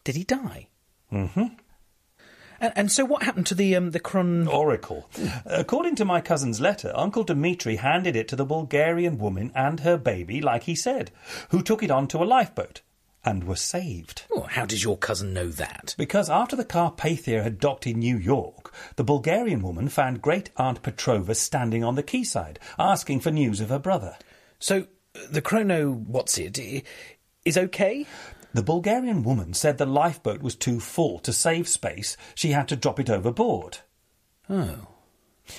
did 0.04 0.16
he 0.16 0.24
die? 0.24 0.68
Mm-hmm. 1.12 1.54
And, 2.60 2.72
and 2.74 2.92
so 2.92 3.04
what 3.04 3.22
happened 3.22 3.46
to 3.46 3.54
the 3.54 3.76
um, 3.76 3.90
the 3.92 4.00
chron... 4.00 4.48
Oracle. 4.48 5.08
According 5.46 5.94
to 5.96 6.04
my 6.04 6.20
cousin's 6.20 6.60
letter, 6.60 6.92
Uncle 6.94 7.24
Dmitri 7.24 7.76
handed 7.76 8.16
it 8.16 8.26
to 8.28 8.36
the 8.36 8.44
Bulgarian 8.44 9.18
woman 9.18 9.52
and 9.54 9.80
her 9.80 9.96
baby, 9.96 10.40
like 10.40 10.64
he 10.64 10.74
said, 10.74 11.10
who 11.50 11.62
took 11.62 11.82
it 11.82 11.90
on 11.90 12.08
to 12.08 12.22
a 12.22 12.24
lifeboat 12.24 12.80
and 13.24 13.44
were 13.44 13.56
saved. 13.56 14.22
Oh, 14.30 14.42
how 14.42 14.64
did 14.64 14.82
your 14.82 14.96
cousin 14.96 15.32
know 15.32 15.48
that? 15.48 15.94
Because 15.98 16.30
after 16.30 16.56
the 16.56 16.64
Carpathia 16.64 17.42
had 17.42 17.58
docked 17.58 17.86
in 17.86 17.98
New 17.98 18.16
York, 18.16 18.72
the 18.96 19.04
Bulgarian 19.04 19.62
woman 19.62 19.88
found 19.88 20.22
Great 20.22 20.50
Aunt 20.56 20.82
Petrova 20.82 21.34
standing 21.34 21.84
on 21.84 21.94
the 21.94 22.02
quayside, 22.02 22.58
asking 22.78 23.20
for 23.20 23.30
news 23.30 23.60
of 23.60 23.70
her 23.70 23.78
brother. 23.78 24.16
So 24.58 24.86
the 25.30 25.42
chrono, 25.42 25.92
what's 25.92 26.38
it, 26.38 26.58
is 27.44 27.58
okay? 27.58 28.06
The 28.54 28.62
Bulgarian 28.62 29.22
woman 29.22 29.54
said 29.54 29.78
the 29.78 29.86
lifeboat 29.86 30.42
was 30.42 30.56
too 30.56 30.80
full 30.80 31.18
to 31.20 31.32
save 31.32 31.68
space. 31.68 32.16
She 32.34 32.52
had 32.52 32.68
to 32.68 32.76
drop 32.76 32.98
it 32.98 33.10
overboard. 33.10 33.78
Oh. 34.48 34.88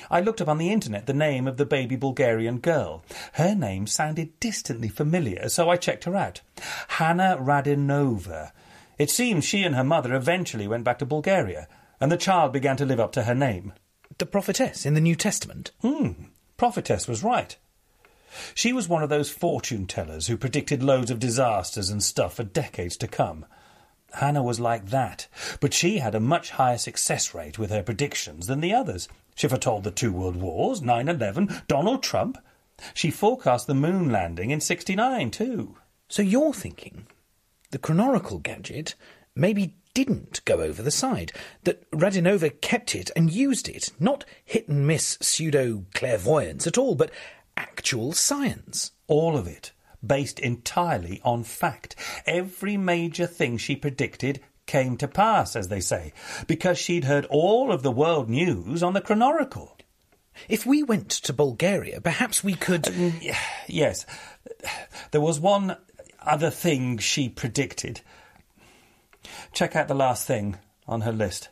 I 0.10 0.22
looked 0.22 0.42
up 0.42 0.48
on 0.48 0.58
the 0.58 0.72
internet 0.72 1.06
the 1.06 1.14
name 1.14 1.48
of 1.48 1.58
the 1.58 1.66
baby 1.66 1.96
Bulgarian 1.96 2.60
girl. 2.60 3.04
Her 3.34 3.56
name 3.56 3.88
sounded 3.88 4.40
distantly 4.40 4.90
familiar, 4.90 5.50
so 5.50 5.70
I 5.70 5.78
checked 5.78 6.04
her 6.04 6.16
out. 6.16 6.42
Hannah 6.88 7.38
Radinova. 7.40 8.52
It 8.98 9.10
seems 9.10 9.46
she 9.46 9.64
and 9.64 9.76
her 9.76 9.84
mother 9.84 10.14
eventually 10.14 10.68
went 10.68 10.84
back 10.84 11.00
to 11.00 11.06
Bulgaria, 11.06 11.68
and 12.00 12.12
the 12.12 12.18
child 12.18 12.54
began 12.54 12.78
to 12.78 12.86
live 12.86 13.00
up 13.00 13.12
to 13.14 13.24
her 13.24 13.36
name. 13.36 13.74
The 14.18 14.26
prophetess 14.26 14.86
in 14.86 14.94
the 14.94 15.02
New 15.02 15.16
Testament? 15.16 15.72
Hmm. 15.82 16.12
Prophetess 16.58 17.08
was 17.08 17.24
right. 17.24 17.56
She 18.54 18.74
was 18.74 18.88
one 18.88 19.02
of 19.02 19.10
those 19.10 19.32
fortune 19.32 19.88
tellers 19.88 20.28
who 20.28 20.38
predicted 20.38 20.84
loads 20.84 21.10
of 21.10 21.20
disasters 21.20 21.90
and 21.90 22.04
stuff 22.04 22.36
for 22.36 22.44
decades 22.44 22.98
to 22.98 23.08
come. 23.08 23.46
Hannah 24.14 24.44
was 24.44 24.60
like 24.60 24.88
that, 24.90 25.28
but 25.60 25.74
she 25.74 26.00
had 26.00 26.16
a 26.16 26.20
much 26.20 26.52
higher 26.52 26.78
success 26.78 27.34
rate 27.34 27.58
with 27.60 27.70
her 27.70 27.84
predictions 27.84 28.48
than 28.48 28.60
the 28.60 28.74
others. 28.74 29.08
She 29.40 29.48
foretold 29.48 29.86
the 29.86 29.92
two 29.92 30.12
world 30.12 30.36
wars, 30.36 30.82
9-11, 30.82 31.66
Donald 31.68 32.04
Trump. 32.04 32.38
She 32.94 33.10
forecast 33.10 33.68
the 33.68 33.74
moon 33.74 34.12
landing 34.12 34.52
in 34.52 34.60
69 34.60 35.32
too. 35.32 35.78
So 36.10 36.22
you're 36.22 36.54
thinking 36.54 37.08
the 37.72 37.80
chronoracle 37.80 38.44
gadget 38.44 38.96
maybe 39.36 39.76
didn't 39.94 40.44
go 40.44 40.56
over 40.56 40.82
the 40.82 40.92
side, 40.92 41.32
that 41.64 41.90
Radinova 41.92 42.60
kept 42.60 42.94
it 42.94 43.12
and 43.16 43.32
used 43.32 43.70
it, 43.70 43.94
not 43.98 44.26
hit 44.44 44.68
and 44.68 44.86
miss 44.86 45.18
pseudo 45.22 45.86
clairvoyance 45.94 46.68
at 46.68 46.78
all, 46.78 46.96
but 46.96 47.10
actual 47.56 48.12
science. 48.12 48.92
All 49.08 49.38
of 49.38 49.48
it, 49.48 49.72
based 50.06 50.40
entirely 50.40 51.22
on 51.24 51.46
fact. 51.46 51.96
Every 52.26 52.76
major 52.76 53.26
thing 53.26 53.58
she 53.58 53.78
predicted 53.78 54.42
came 54.70 54.96
to 54.98 55.08
pass, 55.08 55.56
as 55.56 55.68
they 55.68 55.80
say, 55.80 56.14
because 56.46 56.78
she'd 56.78 57.06
heard 57.06 57.26
all 57.26 57.72
of 57.72 57.82
the 57.82 57.92
world 57.92 58.30
news 58.30 58.84
on 58.84 58.94
the 58.94 59.02
chronoracle. 59.02 59.72
If 60.48 60.64
we 60.64 60.84
went 60.84 61.10
to 61.10 61.34
Bulgaria, 61.34 62.00
perhaps 62.00 62.44
we 62.44 62.54
could. 62.54 62.88
Uh, 62.88 63.34
yes. 63.68 64.06
There 65.10 65.22
was 65.22 65.40
one 65.40 65.76
other 66.22 66.52
thing 66.52 67.00
she 67.00 67.30
predicted. 67.30 68.02
Check 69.54 69.76
out 69.76 69.88
the 69.88 69.96
last 69.96 70.28
thing 70.28 70.60
on 70.88 71.02
her 71.02 71.12
list. 71.12 71.50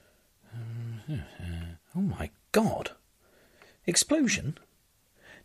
Oh 1.10 2.02
my 2.02 2.30
god. 2.52 2.92
Explosion? 3.88 4.60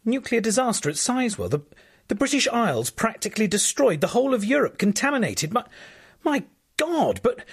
Nuclear 0.05 0.43
disaster 0.43 0.90
at 0.90 0.97
Sizewell. 0.97 1.49
The, 1.49 1.61
the 2.09 2.15
British 2.15 2.47
Isles 2.49 2.90
practically 2.90 3.47
destroyed. 3.47 4.03
The 4.03 4.09
whole 4.09 4.35
of 4.35 4.44
Europe 4.44 4.77
contaminated. 4.77 5.55
My, 5.55 5.65
my 6.23 6.44
God, 6.77 7.20
but 7.23 7.44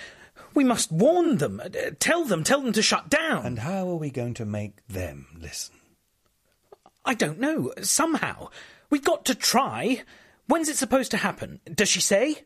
we 0.54 0.64
must 0.64 0.92
warn 0.92 1.38
them. 1.38 1.62
Uh, 1.64 1.70
tell 2.00 2.26
them, 2.26 2.44
tell 2.44 2.62
them 2.62 2.74
to 2.74 2.82
shut 2.82 3.10
down. 3.10 3.46
And 3.46 3.60
how 3.60 3.90
are 3.90 3.96
we 3.96 4.10
going 4.10 4.34
to 4.36 4.46
make 4.46 4.86
them 4.88 5.28
listen? 5.40 5.76
I 7.06 7.14
don't 7.14 7.40
know. 7.40 7.74
Somehow. 7.82 8.50
We've 8.90 9.04
got 9.04 9.26
to 9.26 9.36
try. 9.36 10.04
When's 10.48 10.70
it 10.70 10.78
supposed 10.78 11.12
to 11.12 11.18
happen? 11.18 11.60
Does 11.74 11.90
she 11.90 12.02
say? 12.02 12.46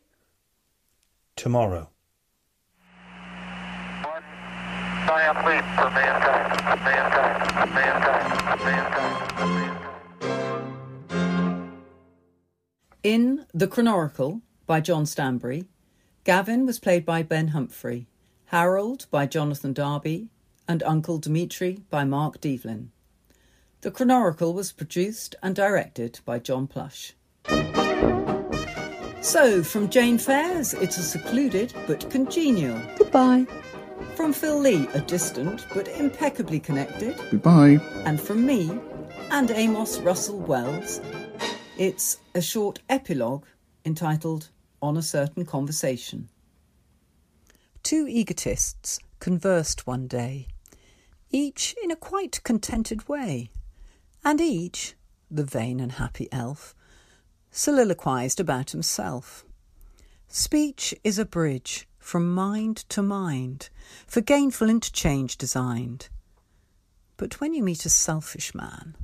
Tomorrow. 1.35 1.89
In 13.03 13.45
The 13.53 13.67
Chronoracle 13.67 14.41
by 14.65 14.79
John 14.79 15.05
Stanbury, 15.05 15.65
Gavin 16.23 16.65
was 16.65 16.79
played 16.79 17.05
by 17.05 17.21
Ben 17.21 17.49
Humphrey, 17.49 18.07
Harold 18.45 19.07
by 19.11 19.25
Jonathan 19.25 19.73
Darby, 19.73 20.29
and 20.69 20.81
Uncle 20.83 21.17
Dmitri 21.17 21.81
by 21.89 22.05
Mark 22.05 22.39
Devlin. 22.39 22.91
The 23.81 23.91
Chronoracle 23.91 24.53
was 24.53 24.71
produced 24.71 25.35
and 25.43 25.53
directed 25.53 26.21
by 26.23 26.39
John 26.39 26.67
Plush. 26.67 27.11
So, 29.19 29.63
from 29.63 29.89
Jane 29.89 30.17
Fair's 30.17 30.73
It's 30.73 30.97
a 30.97 31.03
Secluded 31.03 31.73
but 31.87 32.09
Congenial. 32.09 32.81
Goodbye. 32.97 33.45
From 34.15 34.31
Phil 34.31 34.59
Lee, 34.59 34.87
a 34.93 35.01
distant 35.01 35.65
but 35.73 35.89
impeccably 35.89 36.59
connected. 36.61 37.19
Goodbye. 37.31 37.79
And 38.05 38.21
from 38.21 38.45
me 38.45 38.71
and 39.29 39.51
Amos 39.51 39.97
Russell 39.99 40.39
Wells, 40.39 41.01
it's 41.77 42.19
a 42.33 42.41
short 42.41 42.79
epilogue 42.87 43.43
entitled 43.83 44.49
On 44.83 44.97
a 44.97 45.01
Certain 45.01 45.45
Conversation. 45.45 46.27
Two 47.83 48.05
egotists 48.05 48.99
conversed 49.21 49.87
one 49.87 50.07
day, 50.07 50.49
each 51.31 51.73
in 51.81 51.89
a 51.89 51.95
quite 51.95 52.43
contented 52.43 53.07
way, 53.07 53.49
and 54.25 54.41
each, 54.41 54.95
the 55.31 55.45
vain 55.45 55.79
and 55.79 55.93
happy 55.93 56.27
elf, 56.33 56.75
soliloquized 57.49 58.41
about 58.41 58.71
himself. 58.71 59.45
Speech 60.27 60.93
is 61.01 61.17
a 61.17 61.23
bridge 61.23 61.87
from 61.97 62.35
mind 62.35 62.75
to 62.89 63.01
mind, 63.01 63.69
for 64.05 64.19
gainful 64.19 64.69
interchange 64.69 65.37
designed. 65.37 66.09
But 67.15 67.39
when 67.39 67.53
you 67.53 67.63
meet 67.63 67.85
a 67.85 67.89
selfish 67.89 68.53
man, 68.53 68.97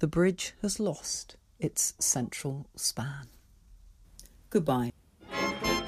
the 0.00 0.06
bridge 0.06 0.52
has 0.60 0.78
lost 0.78 1.36
its 1.58 1.94
central 1.98 2.66
span. 2.76 3.28
Goodbye. 4.50 4.92
Thank 5.30 5.87